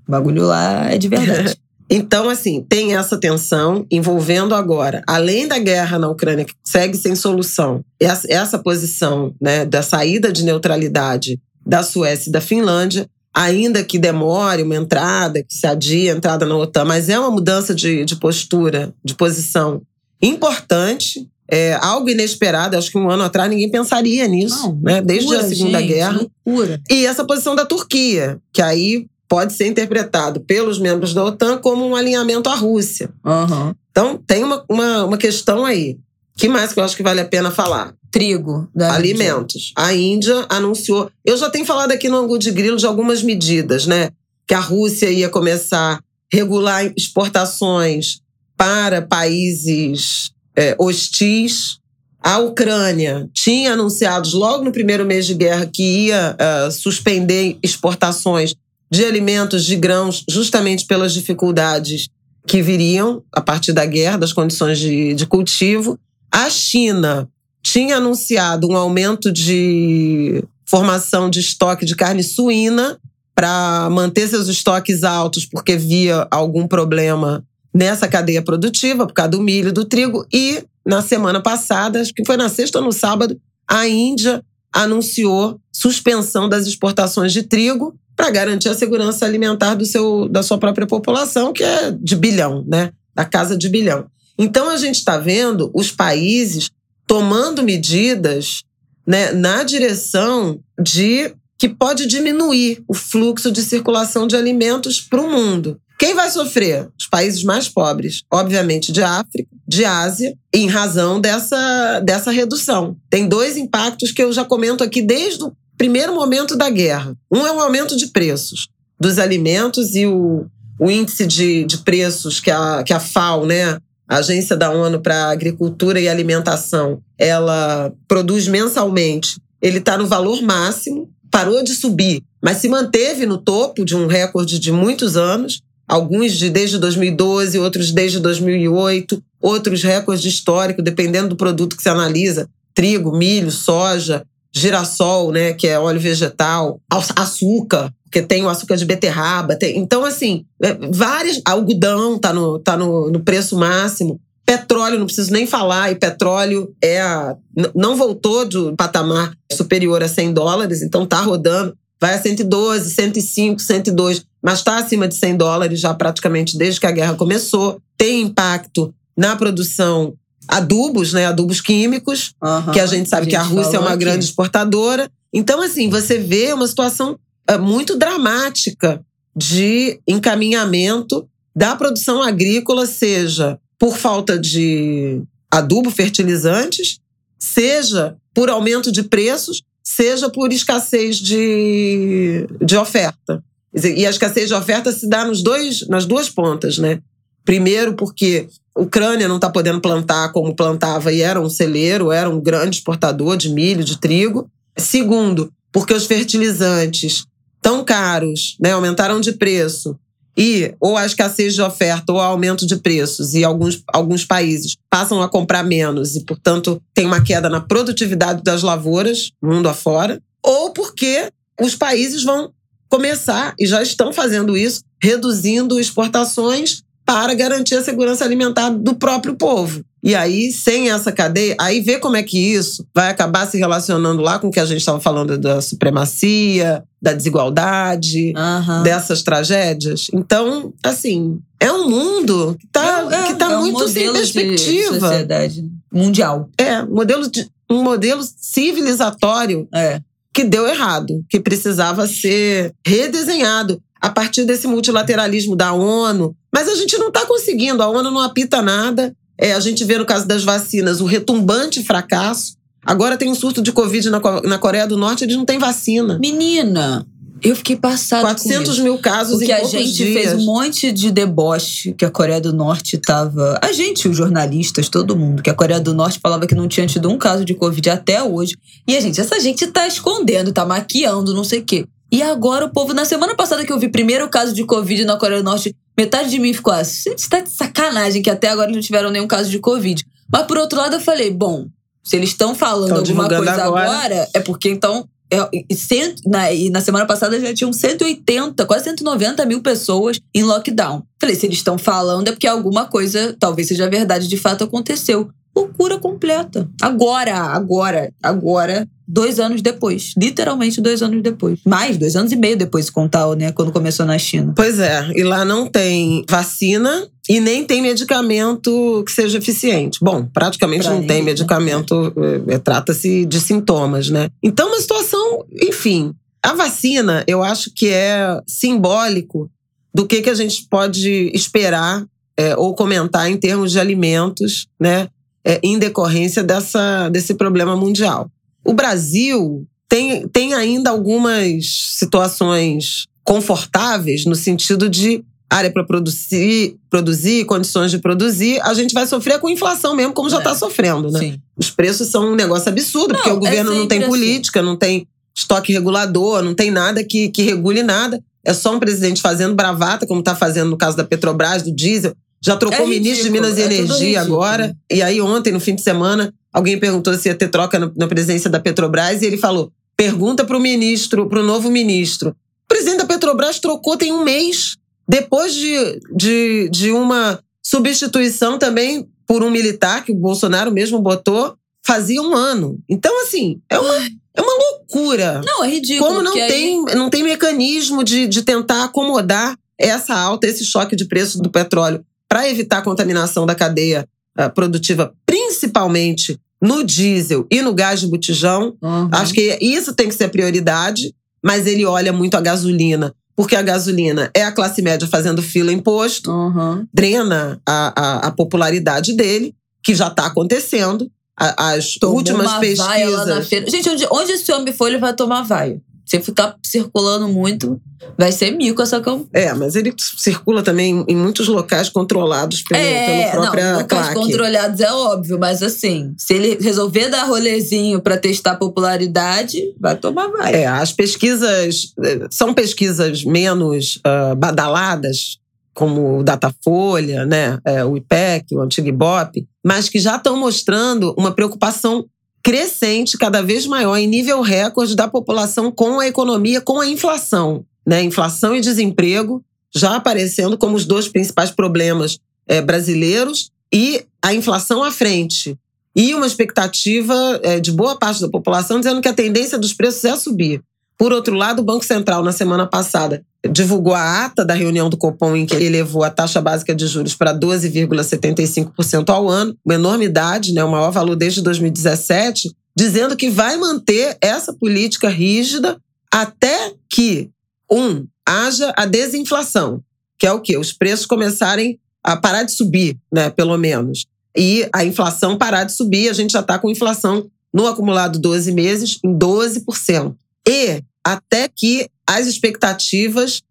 O 0.07 0.11
bagulho 0.11 0.45
lá 0.45 0.91
é 0.91 0.99
de 0.99 1.09
verdade. 1.09 1.57
Então, 1.91 2.31
assim, 2.31 2.65
tem 2.67 2.97
essa 2.97 3.19
tensão 3.19 3.87
envolvendo 3.91 4.55
agora, 4.55 5.03
além 5.07 5.47
da 5.47 5.59
guerra 5.59 5.99
na 5.99 6.09
Ucrânia, 6.09 6.47
que 6.47 6.55
segue 6.65 6.97
sem 6.97 7.15
solução, 7.15 7.85
essa, 8.01 8.27
essa 8.33 8.59
posição 8.59 9.35
né, 9.39 9.67
da 9.67 9.83
saída 9.83 10.33
de 10.33 10.45
neutralidade 10.45 11.39
da 11.65 11.83
Suécia 11.83 12.31
e 12.31 12.33
da 12.33 12.41
Finlândia, 12.41 13.07
ainda 13.35 13.83
que 13.83 13.99
demore 13.99 14.63
uma 14.63 14.77
entrada, 14.77 15.43
que 15.43 15.53
se 15.53 15.67
adie 15.67 16.09
a 16.09 16.15
entrada 16.15 16.47
na 16.47 16.57
OTAN, 16.57 16.85
mas 16.85 17.09
é 17.09 17.19
uma 17.19 17.31
mudança 17.31 17.75
de, 17.75 18.05
de 18.05 18.17
postura, 18.17 18.95
de 19.05 19.15
posição 19.15 19.83
importante, 20.23 21.29
é 21.51 21.75
algo 21.75 22.09
inesperado. 22.09 22.77
Acho 22.77 22.91
que 22.91 22.99
um 22.99 23.11
ano 23.11 23.25
atrás 23.25 23.51
ninguém 23.51 23.71
pensaria 23.71 24.27
nisso, 24.29 24.69
Não, 24.69 24.81
né? 24.83 25.03
Desde 25.03 25.27
loucura, 25.27 25.47
a 25.47 25.49
Segunda 25.49 25.81
gente, 25.81 25.93
Guerra. 25.93 26.29
Loucura. 26.47 26.81
E 26.91 27.07
essa 27.07 27.25
posição 27.25 27.55
da 27.55 27.67
Turquia, 27.67 28.39
que 28.53 28.63
aí 28.63 29.07
pode 29.29 29.53
ser 29.53 29.67
interpretado 29.67 30.41
pelos 30.41 30.79
membros 30.79 31.13
da 31.13 31.25
OTAN 31.25 31.59
como 31.59 31.85
um 31.85 31.97
alinhamento 31.97 32.49
à 32.49 32.55
Rússia. 32.55 33.11
Uhum. 33.25 33.75
Então 33.91 34.21
tem 34.27 34.45
uma, 34.45 34.65
uma, 34.69 35.05
uma 35.05 35.19
questão 35.19 35.65
aí. 35.65 35.99
Que 36.37 36.49
mais 36.49 36.73
que 36.73 36.81
eu 36.81 36.85
acho 36.85 36.97
que 36.97 37.03
vale 37.03 37.21
a 37.21 37.25
pena 37.25 37.51
falar? 37.51 37.95
trigo. 38.15 38.71
alimentos. 38.81 39.73
Índia. 39.73 39.85
A 39.85 39.93
Índia 39.93 40.47
anunciou. 40.49 41.11
Eu 41.25 41.37
já 41.37 41.51
tenho 41.51 41.65
falado 41.65 41.91
aqui 41.91 42.09
no 42.09 42.17
Angu 42.17 42.39
de 42.39 42.53
Grilo 42.53 42.77
de 42.77 42.87
algumas 42.87 43.25
medidas, 43.25 43.87
né? 43.89 44.11
Que 44.47 44.55
a 44.55 44.61
Rússia 44.61 45.11
ia 45.11 45.29
começar 45.29 45.95
a 45.95 46.01
regular 46.33 46.93
exportações 46.97 48.21
para 48.57 49.03
países 49.03 50.31
é, 50.57 50.77
hostis. 50.79 51.79
A 52.23 52.39
Ucrânia 52.39 53.29
tinha 53.35 53.73
anunciado 53.73 54.31
logo 54.39 54.65
no 54.65 54.71
primeiro 54.71 55.05
mês 55.05 55.27
de 55.27 55.35
guerra 55.35 55.69
que 55.71 56.07
ia 56.07 56.37
uh, 56.39 56.71
suspender 56.71 57.59
exportações 57.63 58.55
de 58.91 59.05
alimentos, 59.05 59.65
de 59.65 59.77
grãos, 59.77 60.25
justamente 60.31 60.87
pelas 60.87 61.13
dificuldades 61.13 62.09
que 62.47 62.63
viriam 62.63 63.23
a 63.33 63.41
partir 63.41 63.73
da 63.73 63.85
guerra, 63.85 64.19
das 64.19 64.33
condições 64.33 64.79
de, 64.79 65.15
de 65.15 65.27
cultivo. 65.27 65.99
A 66.35 66.51
China 66.51 67.29
tinha 67.63 67.99
anunciado 67.99 68.69
um 68.69 68.77
aumento 68.77 69.31
de 69.31 70.43
formação 70.69 71.31
de 71.31 71.39
estoque 71.39 71.87
de 71.87 71.95
carne 71.95 72.25
suína 72.25 72.99
para 73.37 73.89
manter 73.89 74.27
seus 74.27 74.49
estoques 74.49 75.05
altos, 75.05 75.47
porque 75.47 75.77
via 75.77 76.27
algum 76.33 76.67
problema 76.67 77.47
nessa 77.73 78.09
cadeia 78.09 78.43
produtiva, 78.43 79.07
por 79.07 79.13
causa 79.13 79.31
do 79.31 79.41
milho 79.41 79.73
do 79.73 79.85
trigo. 79.85 80.27
E 80.33 80.65
na 80.85 81.03
semana 81.03 81.41
passada, 81.41 82.01
acho 82.01 82.13
que 82.13 82.25
foi 82.27 82.37
na 82.37 82.49
sexta 82.49 82.81
ou 82.81 82.85
no 82.85 82.93
sábado, 82.93 83.41
a 83.71 83.87
Índia 83.87 84.45
anunciou 84.73 85.61
suspensão 85.73 86.49
das 86.49 86.67
exportações 86.67 87.33
de 87.33 87.45
trigo 87.45 87.95
para 88.17 88.29
garantir 88.31 88.69
a 88.69 88.75
segurança 88.75 89.25
alimentar 89.25 89.77
do 89.77 89.87
seu, 89.87 90.29
da 90.29 90.43
sua 90.43 90.59
própria 90.59 90.87
população, 90.87 91.53
que 91.53 91.63
é 91.63 91.93
de 91.93 92.17
bilhão, 92.17 92.65
né? 92.67 92.91
Da 93.15 93.25
casa 93.25 93.57
de 93.57 93.69
bilhão. 93.69 94.07
Então 94.39 94.69
a 94.69 94.77
gente 94.77 94.97
está 94.97 95.19
vendo 95.19 95.71
os 95.75 95.91
países 95.91 96.71
tomando 97.07 97.63
medidas 97.63 98.63
né, 99.07 99.33
na 99.33 99.63
direção 99.63 100.61
de 100.81 101.35
que 101.59 101.69
pode 101.69 102.07
diminuir 102.07 102.83
o 102.89 102.95
fluxo 102.95 103.51
de 103.51 103.63
circulação 103.63 104.27
de 104.27 104.37
alimentos 104.37 105.01
para 105.01 105.21
o 105.21 105.31
mundo. 105.31 105.81
Quem 105.99 106.15
vai 106.15 106.31
sofrer? 106.31 106.89
Os 106.99 107.07
países 107.07 107.45
mais 107.45 107.69
pobres, 107.69 108.23
obviamente 108.31 108.91
de 108.91 109.03
África, 109.03 109.49
de 109.67 109.85
Ásia, 109.85 110.35
em 110.53 110.67
razão 110.67 111.21
dessa, 111.21 112.01
dessa 112.01 112.31
redução. 112.31 112.97
Tem 113.09 113.29
dois 113.29 113.57
impactos 113.57 114.11
que 114.11 114.23
eu 114.23 114.33
já 114.33 114.45
comento 114.45 114.83
aqui 114.83 115.01
desde 115.01 115.45
o 115.45 115.53
primeiro 115.79 116.15
momento 116.15 116.57
da 116.57 116.69
guerra. 116.69 117.17
Um 117.33 117.47
é 117.47 117.53
o 117.53 117.61
aumento 117.61 117.97
de 117.97 118.09
preços 118.09 118.69
dos 118.99 119.19
alimentos 119.19 119.95
e 119.95 120.07
o, 120.07 120.47
o 120.79 120.91
índice 120.91 121.27
de, 121.27 121.65
de 121.65 121.79
preços 121.79 122.41
que 122.41 122.51
a, 122.51 122.83
que 122.83 122.93
a 122.93 123.01
FAO, 123.01 123.47
né, 123.47 123.79
a 124.09 124.19
Agência 124.19 124.57
da 124.57 124.71
ONU 124.71 125.01
para 125.01 125.31
Agricultura 125.31 126.01
e 126.01 126.09
Alimentação, 126.09 127.01
ela 127.19 127.93
produz 128.07 128.47
mensalmente. 128.47 129.41
Ele 129.61 129.79
está 129.79 129.97
no 129.97 130.07
valor 130.07 130.43
máximo, 130.43 131.11
parou 131.31 131.63
de 131.65 131.75
subir, 131.75 132.23
mas 132.43 132.59
se 132.59 132.69
manteve 132.69 133.27
no 133.27 133.39
topo 133.39 133.85
de 133.85 133.97
um 133.97 134.07
recorde 134.07 134.59
de 134.59 134.71
muitos 134.71 135.17
anos. 135.17 135.63
Alguns 135.87 136.33
de 136.33 136.49
desde 136.49 136.79
2012, 136.79 137.59
outros 137.59 137.93
desde 137.93 138.19
2008, 138.19 139.23
outros 139.41 139.83
recordes 139.83 140.25
históricos, 140.25 140.85
dependendo 140.85 141.31
do 141.31 141.37
produto 141.37 141.77
que 141.77 141.83
se 141.83 141.89
analisa: 141.89 142.49
trigo, 142.75 143.17
milho, 143.17 143.51
soja, 143.51 144.25
girassol, 144.55 145.33
né, 145.33 145.53
que 145.53 145.67
é 145.67 145.79
óleo 145.79 146.01
vegetal, 146.01 146.81
açúcar, 147.17 147.93
porque 148.15 148.23
tem 148.23 148.45
o 148.45 148.49
açúcar 148.49 148.77
de 148.77 148.85
beterraba. 148.85 149.57
Tem, 149.57 149.77
então, 149.77 150.05
assim, 150.05 150.45
é, 150.63 150.73
várias. 150.93 151.43
Algodão 151.45 152.17
tá 152.17 152.33
no, 152.33 152.61
tá 152.61 152.77
no, 152.77 153.11
no 153.11 153.19
preço 153.19 153.57
máximo. 153.57 154.21
Petróleo, 154.47 154.99
não 154.99 155.07
preciso 155.07 155.33
nem 155.33 155.47
falar, 155.47 155.91
e 155.91 155.97
petróleo 155.97 156.73
é 156.81 157.01
a, 157.01 157.35
não 157.75 157.97
voltou 157.97 158.45
do 158.45 158.77
patamar 158.77 159.33
superior 159.51 160.03
a 160.03 160.09
100 160.09 160.35
dólares, 160.35 160.83
então 160.83 161.07
tá 161.07 161.19
rodando, 161.23 161.75
vai 161.99 162.15
a 162.15 162.21
112, 162.21 162.91
105, 162.91 163.59
102, 163.59 164.23
mas 164.43 164.59
está 164.59 164.77
acima 164.77 165.09
de 165.09 165.15
100 165.15 165.39
dólares 165.39 165.81
já 165.81 165.95
praticamente 165.95 166.59
desde 166.59 166.79
que 166.79 166.87
a 166.87 166.91
guerra 166.91 167.15
começou. 167.15 167.81
Tem 167.97 168.21
impacto 168.21 168.95
na 169.17 169.35
produção 169.35 170.13
adubos, 170.47 171.15
né, 171.15 171.25
adubos 171.25 171.63
químicos, 171.63 172.35
uhum, 172.43 172.73
que 172.73 172.81
a 172.81 172.87
gente 172.87 173.09
sabe 173.09 173.23
a 173.23 173.25
gente 173.25 173.31
que 173.31 173.37
a 173.37 173.43
Rússia 173.43 173.79
é 173.79 173.81
uma 173.81 173.89
aqui. 173.89 173.99
grande 174.01 174.27
exportadora. 174.27 175.11
Então, 175.33 175.63
assim, 175.63 175.89
você 175.89 176.19
vê 176.19 176.53
uma 176.53 176.69
situação 176.69 177.19
muito 177.59 177.97
dramática 177.97 179.05
de 179.37 180.01
encaminhamento 180.07 181.29
da 181.55 181.77
produção 181.77 182.23
agrícola, 182.23 182.87
seja 182.87 183.59
por 183.79 183.97
falta 183.97 184.39
de 184.39 185.23
adubo, 185.51 185.91
fertilizantes, 185.91 186.99
seja 187.39 188.17
por 188.33 188.49
aumento 188.49 188.91
de 188.91 189.03
preços, 189.03 189.63
seja 189.83 190.31
por 190.31 190.53
escassez 190.53 191.19
de, 191.19 192.47
de 192.65 192.77
oferta. 192.77 193.43
E 193.75 194.07
a 194.07 194.11
escassez 194.11 194.49
de 194.49 194.55
oferta 194.55 194.93
se 194.93 195.09
dá 195.09 195.25
nos 195.25 195.43
dois, 195.43 195.87
nas 195.89 196.07
duas 196.07 196.31
pontas, 196.31 196.79
né? 196.79 197.01
Primeiro, 197.45 197.95
porque 197.95 198.49
a 198.75 198.81
Ucrânia 198.81 199.29
não 199.29 199.37
está 199.37 199.51
podendo 199.51 199.81
plantar 199.81 200.33
como 200.33 200.55
plantava 200.55 201.13
e 201.13 201.21
era 201.21 201.41
um 201.41 201.51
celeiro, 201.51 202.11
era 202.11 202.31
um 202.31 202.41
grande 202.41 202.77
exportador 202.77 203.37
de 203.37 203.51
milho, 203.51 203.85
de 203.85 203.99
trigo. 203.99 204.49
Segundo, 204.77 205.53
porque 205.71 205.93
os 205.93 206.07
fertilizantes 206.07 207.27
tão 207.65 207.83
caros, 207.83 208.59
né, 208.61 208.73
aumentaram 208.73 209.19
de 209.23 209.33
preço. 209.33 209.99
E 210.37 210.75
ou 210.79 210.99
a 210.99 211.07
escassez 211.07 211.55
de 211.55 211.63
oferta 211.63 212.13
ou 212.13 212.21
aumento 212.21 212.67
de 212.67 212.77
preços. 212.77 213.35
E 213.35 213.43
alguns, 213.43 213.83
alguns 213.87 214.25
países 214.25 214.77
passam 214.91 215.23
a 215.23 215.29
comprar 215.29 215.63
menos 215.63 216.15
e, 216.15 216.25
portanto, 216.25 216.83
tem 216.93 217.07
uma 217.07 217.23
queda 217.23 217.49
na 217.49 217.61
produtividade 217.61 218.43
das 218.43 218.63
lavouras, 218.63 219.31
mundo 219.43 219.69
afora, 219.69 220.21
ou 220.43 220.73
porque 220.73 221.31
os 221.59 221.75
países 221.75 222.23
vão 222.23 222.53
começar, 222.89 223.55
e 223.59 223.67
já 223.67 223.83
estão 223.83 224.13
fazendo 224.13 224.57
isso, 224.57 224.83
reduzindo 225.03 225.81
exportações 225.81 226.83
para 227.05 227.33
garantir 227.35 227.77
a 227.77 227.83
segurança 227.83 228.25
alimentar 228.25 228.71
do 228.71 228.95
próprio 228.95 229.37
povo. 229.37 229.83
E 230.05 230.15
aí, 230.15 230.53
sem 230.53 230.91
essa 230.91 231.11
cadeia, 231.11 231.57
aí 231.59 231.81
vê 231.81 231.99
como 231.99 232.15
é 232.15 232.23
que 232.23 232.39
isso 232.39 232.87
vai 232.95 233.09
acabar 233.09 233.47
se 233.47 233.57
relacionando 233.57 234.21
lá 234.21 234.39
com 234.39 234.49
o 234.49 234.51
que 234.51 234.61
a 234.61 234.67
gente 234.67 234.81
estava 234.81 235.01
falando 235.01 235.39
da 235.39 235.63
supremacia, 235.63 236.85
da 237.01 237.15
desigualdade, 237.15 238.35
uhum. 238.37 238.83
dessas 238.83 239.23
tragédias. 239.23 240.09
Então, 240.13 240.75
assim, 240.85 241.41
é 241.59 241.73
um 241.73 241.89
mundo 241.89 242.55
que 242.61 242.67
está 242.67 243.09
é, 243.11 243.27
que 243.29 243.35
tá 243.37 243.53
é 243.53 243.57
muito 243.57 243.83
um 243.83 243.89
sem 243.89 244.13
perspectiva. 244.13 244.93
De 244.93 245.01
sociedade 245.01 245.65
mundial. 245.91 246.51
É, 246.59 246.83
modelo 246.83 247.27
de, 247.31 247.49
um 247.71 247.83
modelo 247.83 248.21
civilizatório 248.23 249.67
é. 249.75 250.03
que 250.35 250.45
deu 250.45 250.69
errado, 250.69 251.25
que 251.31 251.41
precisava 251.41 252.07
ser 252.07 252.75
redesenhado 252.87 253.81
a 254.03 254.11
partir 254.11 254.45
desse 254.45 254.67
multilateralismo 254.67 255.57
da 255.57 255.73
ONU. 255.73 256.37
Mas 256.53 256.69
a 256.69 256.75
gente 256.75 256.99
não 256.99 257.09
está 257.09 257.25
conseguindo, 257.25 257.83
a 257.83 257.89
ONU 257.89 258.11
não 258.11 258.21
apita 258.21 258.61
nada. 258.61 259.17
É, 259.39 259.53
a 259.53 259.61
gente 259.61 259.85
vê 259.85 259.99
no 259.99 260.05
caso 260.05 260.27
das 260.27 260.45
vacinas 260.45 261.01
o 261.01 261.05
retumbante 261.05 261.83
fracasso. 261.83 262.57
Agora 262.85 263.17
tem 263.17 263.31
um 263.31 263.35
surto 263.35 263.63
de 263.63 263.73
Covid 263.73 264.11
na, 264.11 264.21
na 264.45 264.59
Coreia 264.59 264.87
do 264.87 264.97
Norte, 264.97 265.25
eles 265.25 265.37
não 265.37 265.45
têm 265.45 265.59
vacina. 265.59 266.19
Menina, 266.21 267.07
eu 267.45 267.55
fiquei 267.55 267.77
passada 267.77 268.23
400 268.23 268.79
mil 268.79 268.99
casos 268.99 269.39
Porque 269.39 269.53
em 269.53 269.55
a 269.55 269.65
gente 269.65 269.93
dias. 269.93 270.15
fez 270.15 270.33
um 270.33 270.45
monte 270.47 270.91
de 270.91 271.11
deboche 271.11 271.93
que 271.93 272.05
a 272.05 272.11
Coreia 272.11 272.41
do 272.41 272.55
Norte 272.55 272.97
estava. 272.97 273.59
A 273.63 273.71
gente, 273.71 274.09
os 274.09 274.17
jornalistas, 274.17 274.89
todo 274.89 275.15
mundo, 275.15 275.43
que 275.43 275.51
a 275.51 275.55
Coreia 275.55 275.79
do 275.79 275.93
Norte 275.93 276.19
falava 276.23 276.47
que 276.47 276.55
não 276.55 276.67
tinha 276.67 276.87
tido 276.87 277.11
um 277.11 277.19
caso 277.19 277.45
de 277.45 277.55
Covid 277.55 277.91
até 277.91 278.23
hoje. 278.23 278.57
E 278.89 278.97
a 278.97 279.01
gente, 279.01 279.21
essa 279.21 279.39
gente 279.41 279.67
tá 279.67 279.87
escondendo, 279.87 280.53
tá 280.53 280.65
maquiando, 280.65 281.35
não 281.35 281.45
sei 281.45 281.61
o 281.61 281.65
quê. 281.65 281.87
E 282.11 282.23
agora 282.23 282.65
o 282.65 282.71
povo, 282.71 282.95
na 282.95 283.05
semana 283.05 283.35
passada 283.35 283.65
que 283.65 283.73
eu 283.73 283.79
vi 283.79 283.89
primeiro 283.89 284.29
caso 284.29 284.55
de 284.55 284.65
Covid 284.65 285.05
na 285.05 285.17
Coreia 285.17 285.43
do 285.43 285.45
Norte, 285.45 285.75
metade 285.97 286.31
de 286.31 286.39
mim 286.39 286.53
ficou 286.53 286.73
assim, 286.73 287.11
gente, 287.11 287.29
tá 287.29 287.41
de 287.41 287.51
sacanagem 287.51 288.23
que 288.23 288.31
até 288.31 288.49
agora 288.49 288.71
não 288.71 288.81
tiveram 288.81 289.11
nenhum 289.11 289.27
caso 289.27 289.51
de 289.51 289.59
Covid. 289.59 290.05
Mas 290.31 290.47
por 290.47 290.59
outro 290.59 290.79
lado 290.79 290.97
eu 290.97 291.01
falei, 291.01 291.31
bom, 291.31 291.67
se 292.03 292.17
eles 292.17 292.31
estão 292.31 292.55
falando 292.55 292.89
tão 292.89 292.99
alguma 292.99 293.29
coisa 293.29 293.65
agora. 293.65 293.91
agora, 293.91 294.29
é 294.35 294.41
porque 294.41 294.69
então 294.69 295.09
é, 295.31 295.65
e, 295.69 295.75
cento, 295.75 296.23
na, 296.27 296.53
e 296.53 296.71
na 296.71 296.81
semana 296.81 297.07
passada 297.07 297.41
já 297.41 297.53
tinham 297.53 297.73
180, 297.73 298.65
quase 298.67 298.85
190 298.85 299.45
mil 299.47 299.63
pessoas 299.63 300.21
em 300.35 300.43
lockdown. 300.43 301.03
Falei, 301.21 301.35
se 301.35 301.47
eles 301.47 301.59
estão 301.59 301.79
falando 301.79 302.29
é 302.29 302.33
porque 302.33 302.47
alguma 302.47 302.87
coisa, 302.87 303.35
talvez 303.39 303.69
seja 303.69 303.89
verdade, 303.89 304.29
de 304.29 304.37
fato 304.37 304.65
aconteceu. 304.65 305.31
Loucura 305.57 305.99
completa. 305.99 306.69
Agora, 306.81 307.37
agora, 307.37 308.13
agora 308.23 308.89
dois 309.07 309.39
anos 309.39 309.63
depois. 309.63 310.15
Literalmente 310.17 310.81
dois 310.81 311.03
anos 311.03 311.23
depois. 311.23 311.61
Mais, 311.65 311.97
dois 311.97 312.17
anos 312.17 312.33
e 312.33 312.37
meio 312.37 312.57
depois, 312.57 312.91
contar, 312.91 313.35
né? 313.37 313.53
Quando 313.53 313.71
começou 313.71 314.05
na 314.05 314.19
China. 314.19 314.53
Pois 314.57 314.79
é. 314.79 315.11
E 315.15 315.23
lá 315.23 315.45
não 315.45 315.67
tem 315.67 316.25
vacina 316.29 317.07
e 317.29 317.41
nem 317.41 317.65
tem 317.65 317.81
medicamento 317.81 319.03
que 319.07 319.13
seja 319.13 319.39
eficiente. 319.39 319.99
Bom, 320.03 320.27
praticamente 320.27 320.85
pra 320.85 320.95
não 320.95 321.07
tem 321.07 321.19
né? 321.19 321.27
medicamento. 321.27 322.13
É, 322.49 322.59
Trata-se 322.59 323.25
de 323.25 323.41
sintomas, 323.41 324.11
né? 324.11 324.29
Então, 324.43 324.69
uma 324.69 324.81
situação, 324.81 325.45
enfim. 325.63 326.13
A 326.43 326.53
vacina, 326.53 327.25
eu 327.27 327.43
acho 327.43 327.71
que 327.75 327.89
é 327.89 328.41
simbólico 328.47 329.51
do 329.95 330.07
que, 330.07 330.21
que 330.21 330.31
a 330.31 330.35
gente 330.35 330.67
pode 330.69 331.31
esperar 331.33 332.05
é, 332.37 332.57
ou 332.57 332.75
comentar 332.75 333.31
em 333.31 333.37
termos 333.37 333.73
de 333.73 333.79
alimentos, 333.79 334.67
né? 334.79 335.09
É, 335.47 335.61
em 335.63 335.79
decorrência 335.79 336.43
dessa, 336.43 337.11
desse 337.11 337.35
problema 337.35 337.77
mundial. 337.77 338.31
O 338.65 338.73
Brasil 338.73 339.67
tem, 339.89 340.27
tem 340.29 340.55
ainda 340.55 340.89
algumas 340.89 341.67
situações 341.99 343.07
confortáveis 343.23 344.25
no 344.25 344.35
sentido 344.35 344.89
de 344.89 345.23
área 345.49 345.71
para 345.71 345.85
produzir, 345.85 346.77
produzir, 346.91 347.45
condições 347.45 347.91
de 347.91 347.99
produzir, 347.99 348.61
a 348.63 348.75
gente 348.75 348.93
vai 348.93 349.07
sofrer 349.07 349.39
com 349.39 349.49
inflação 349.49 349.95
mesmo, 349.95 350.13
como 350.13 350.29
já 350.29 350.39
está 350.39 350.51
é. 350.51 350.55
sofrendo, 350.55 351.11
né? 351.11 351.21
Sim. 351.21 351.41
Os 351.57 351.71
preços 351.71 352.09
são 352.09 352.33
um 352.33 352.35
negócio 352.35 352.69
absurdo, 352.69 353.13
não, 353.13 353.17
porque 353.17 353.31
o 353.31 353.39
governo 353.39 353.73
é 353.73 353.75
não 353.77 353.87
tem 353.87 354.01
assim. 354.01 354.09
política, 354.09 354.61
assim. 354.61 354.69
não 354.69 354.77
tem 354.77 355.07
estoque 355.37 355.73
regulador, 355.73 356.43
não 356.43 356.55
tem 356.55 356.71
nada 356.71 357.05
que, 357.05 357.29
que 357.29 357.43
regule 357.43 357.83
nada. 357.83 358.21
É 358.45 358.53
só 358.53 358.75
um 358.75 358.81
presidente 358.81 359.23
fazendo 359.23 359.55
bravata, 359.55 360.07
como 360.07 360.21
está 360.21 360.35
fazendo 360.35 360.71
no 360.71 360.77
caso 360.77 360.97
da 360.97 361.05
Petrobras, 361.05 361.63
do 361.63 361.75
diesel. 361.75 362.15
Já 362.45 362.57
trocou 362.57 362.85
é 362.85 362.89
ministro 362.89 363.25
de 363.25 363.31
Minas 363.31 363.57
e 363.57 363.63
é 363.63 363.65
Energia 363.65 364.21
agora. 364.21 364.77
E 364.91 365.03
aí, 365.03 365.21
ontem, 365.21 365.53
no 365.53 365.61
fim 365.61 365.75
de 365.75 365.83
semana, 365.83 366.33
Alguém 366.55 366.79
perguntou 366.79 367.13
se 367.15 367.29
ia 367.29 367.35
ter 367.35 367.49
troca 367.49 367.93
na 367.97 368.07
presidência 368.07 368.49
da 368.49 368.61
Petrobras 368.61 369.21
e 369.21 369.27
ele 369.27 369.37
falou: 369.37 369.73
pergunta 369.97 370.45
para 370.45 370.57
o 370.57 370.61
ministro, 370.61 371.29
para 371.29 371.41
o 371.41 371.43
novo 371.43 371.69
ministro. 371.69 372.31
O 372.31 372.69
presidente 372.69 372.99
da 372.99 373.07
Petrobras 373.07 373.59
trocou 373.59 373.97
tem 373.97 374.13
um 374.13 374.23
mês, 374.23 374.77
depois 375.07 375.53
de, 375.53 376.01
de, 376.15 376.69
de 376.71 376.93
uma 376.93 377.41
substituição 377.61 378.57
também 378.57 379.05
por 379.27 379.43
um 379.43 379.51
militar 379.51 380.05
que 380.05 380.13
o 380.13 380.15
Bolsonaro 380.15 380.71
mesmo 380.71 381.01
botou, 381.01 381.57
fazia 381.85 382.23
um 382.23 382.35
ano. 382.35 382.79
Então, 382.89 383.21
assim, 383.23 383.61
é 383.69 383.79
uma, 383.79 383.97
é 384.35 384.41
uma 384.41 384.55
loucura. 384.55 385.41
Não, 385.45 385.65
é 385.65 385.69
ridículo. 385.69 386.09
Como 386.09 386.23
não 386.23 386.33
tem, 386.33 386.89
aí... 386.89 386.95
não 386.95 387.11
tem 387.11 387.25
mecanismo 387.25 388.05
de, 388.05 388.29
de 388.29 388.43
tentar 388.43 388.85
acomodar 388.85 389.59
essa 389.77 390.15
alta, 390.15 390.47
esse 390.47 390.65
choque 390.65 390.95
de 390.95 391.05
preço 391.07 391.43
do 391.43 391.51
petróleo 391.51 392.05
para 392.35 392.51
evitar 392.51 392.79
a 392.79 392.83
contaminação 392.83 393.47
da 393.47 393.55
cadeia 393.55 394.09
uh, 394.37 394.53
produtiva, 394.53 395.15
principalmente 395.25 396.37
no 396.61 396.83
diesel 396.83 397.47
e 397.49 397.63
no 397.63 397.73
gás 397.73 398.01
de 398.01 398.09
botijão. 398.09 398.77
Uhum. 398.83 399.09
Acho 399.13 399.33
que 399.33 399.57
isso 399.61 399.95
tem 399.95 400.09
que 400.09 400.17
ser 400.17 400.27
prioridade, 400.31 401.15
mas 401.41 401.65
ele 401.65 401.87
olha 401.87 402.13
muito 402.13 402.37
a 402.37 402.41
gasolina. 402.41 403.15
Porque 403.37 403.55
a 403.55 403.63
gasolina 403.63 404.33
é 404.35 404.43
a 404.43 404.51
classe 404.51 404.83
média 404.83 405.07
fazendo 405.07 405.41
fila 405.45 405.73
imposto, 405.73 406.29
uhum. 406.29 406.85
drena 406.93 407.61
a, 407.65 407.93
a, 407.97 408.27
a, 408.27 408.31
popularidade 408.33 409.13
dele, 409.13 409.55
que 409.81 409.95
já 409.95 410.09
está 410.09 410.27
acontecendo. 410.27 411.09
As 411.37 411.95
Tomou 412.01 412.17
últimas 412.17 412.53
pesquisas. 412.55 412.85
Vaia 412.85 413.11
lá 413.11 413.27
na 413.27 413.43
feira. 413.43 413.71
Gente, 413.71 413.89
onde, 413.91 414.07
onde 414.11 414.33
esse 414.33 414.51
homem 414.51 414.73
for, 414.73 414.89
ele 414.89 414.99
vai 414.99 415.15
tomar 415.15 415.43
vaia. 415.43 415.81
Se 416.05 416.21
ficar 416.21 416.57
circulando 416.63 417.27
muito, 417.29 417.81
vai 418.19 418.31
ser 418.31 418.51
mico 418.51 418.83
essa 418.83 419.01
campanha. 419.01 419.29
É, 419.33 419.55
mas 419.55 419.75
ele 419.75 419.95
circula 419.97 420.63
também 420.63 421.05
em 421.09 421.17
muitos 421.17 421.49
locais 421.49 421.89
controlados 421.89 422.63
pelo, 422.63 422.81
é, 422.81 423.31
pelo 423.31 423.43
próprio 423.43 423.65
não, 423.65 423.79
locais 423.79 424.07
claque. 424.09 424.15
controlados 424.15 424.81
é 424.81 424.93
óbvio, 424.93 425.39
mas 425.39 425.63
assim, 425.63 426.15
se 426.19 426.35
ele 426.35 426.59
resolver 426.61 427.09
dar 427.09 427.25
rolezinho 427.25 428.01
para 428.01 428.19
testar 428.19 428.57
popularidade, 428.57 429.59
vai 429.81 429.97
tomar 429.97 430.29
vai. 430.29 430.55
É, 430.55 430.67
as 430.67 430.93
pesquisas 430.93 431.93
eh, 432.03 432.27
são 432.31 432.53
pesquisas 432.53 433.25
menos 433.25 433.97
uh, 433.97 434.35
badaladas, 434.37 435.39
como 435.75 436.19
o 436.19 436.23
Datafolha, 436.23 437.27
né, 437.27 437.59
é, 437.65 437.85
o 437.85 437.97
IPEC, 437.97 438.55
o 438.55 438.61
antigo 438.61 438.89
IBOP, 438.89 439.45
mas 439.65 439.89
que 439.89 439.99
já 439.99 440.17
estão 440.17 440.37
mostrando 440.37 441.13
uma 441.19 441.33
preocupação 441.33 442.07
crescente, 442.45 443.17
cada 443.17 443.43
vez 443.43 443.67
maior, 443.67 443.97
em 443.97 444.07
nível 444.07 444.43
recorde 444.43 444.95
da 444.95 445.09
população 445.09 445.73
com 445.73 445.99
a 445.99 446.07
economia, 446.07 446.61
com 446.61 446.79
a 446.79 446.87
inflação. 446.87 447.65
Né? 447.87 448.03
Inflação 448.03 448.55
e 448.55 448.61
desemprego 448.61 449.43
já 449.75 449.97
aparecendo 449.97 450.57
como 450.57 450.77
os 450.77 450.85
dois 450.85 451.09
principais 451.09 451.51
problemas 451.51 452.19
é, 452.47 452.61
brasileiros 452.61 453.51
e 453.73 454.05
a 454.23 454.33
inflação 454.33 454.85
à 454.85 454.93
frente. 454.93 455.59
E 455.97 456.15
uma 456.15 456.27
expectativa 456.27 457.41
é, 457.43 457.59
de 457.59 457.73
boa 457.73 457.97
parte 457.97 458.21
da 458.21 458.29
população 458.29 458.79
dizendo 458.79 459.01
que 459.01 459.09
a 459.09 459.15
tendência 459.15 459.59
dos 459.59 459.73
preços 459.73 460.05
é 460.05 460.15
subir. 460.15 460.63
Por 460.97 461.13
outro 461.13 461.35
lado, 461.35 461.61
o 461.61 461.65
Banco 461.65 461.85
Central, 461.85 462.23
na 462.23 462.33
semana 462.33 462.67
passada, 462.67 463.25
divulgou 463.51 463.95
a 463.95 464.25
ata 464.25 464.45
da 464.45 464.55
reunião 464.55 464.89
do 464.89 464.97
Copom 464.97 465.37
em 465.37 465.45
que 465.45 465.55
ele 465.55 465.67
elevou 465.67 466.03
a 466.03 466.11
taxa 466.11 466.41
básica 466.41 466.75
de 466.75 466.87
juros 466.87 467.15
para 467.15 467.39
12,75% 467.39 469.11
ao 469.11 469.29
ano, 469.29 469.57
uma 469.65 469.75
enormidade, 469.75 470.53
né, 470.53 470.65
o 470.65 470.71
maior 470.71 470.91
valor 470.91 471.17
desde 471.17 471.43
2017, 471.43 472.55
dizendo 472.77 473.17
que 473.17 473.29
vai 473.29 473.57
manter 473.57 474.17
essa 474.21 474.53
política 474.53 475.09
rígida 475.09 475.79
até 476.11 476.73
que, 476.89 477.29
um, 477.71 478.07
haja 478.27 478.73
a 478.77 478.87
desinflação, 478.87 479.83
que 480.19 480.27
é 480.27 480.33
o 480.33 480.41
quê? 480.41 480.57
Os 480.57 480.73
preços 480.73 481.07
começarem 481.07 481.79
a 482.03 482.17
parar 482.17 482.45
de 482.45 482.53
subir, 482.53 482.97
né, 483.13 483.31
pelo 483.31 483.57
menos. 483.59 484.07
E 484.37 484.69
a 484.73 484.85
inflação 484.85 485.37
parar 485.37 485.65
de 485.65 485.75
subir, 485.75 486.09
a 486.09 486.13
gente 486.13 486.33
já 486.33 486.41
está 486.41 486.59
com 486.59 486.71
inflação 486.71 487.27
no 487.53 487.67
acumulado 487.67 488.19
12 488.19 488.53
meses 488.53 488.99
em 489.05 489.17
12% 489.17 490.15
e 490.47 490.83
até 491.05 491.49
que 491.49 491.89
as 492.07 492.27
expectativas 492.27 493.43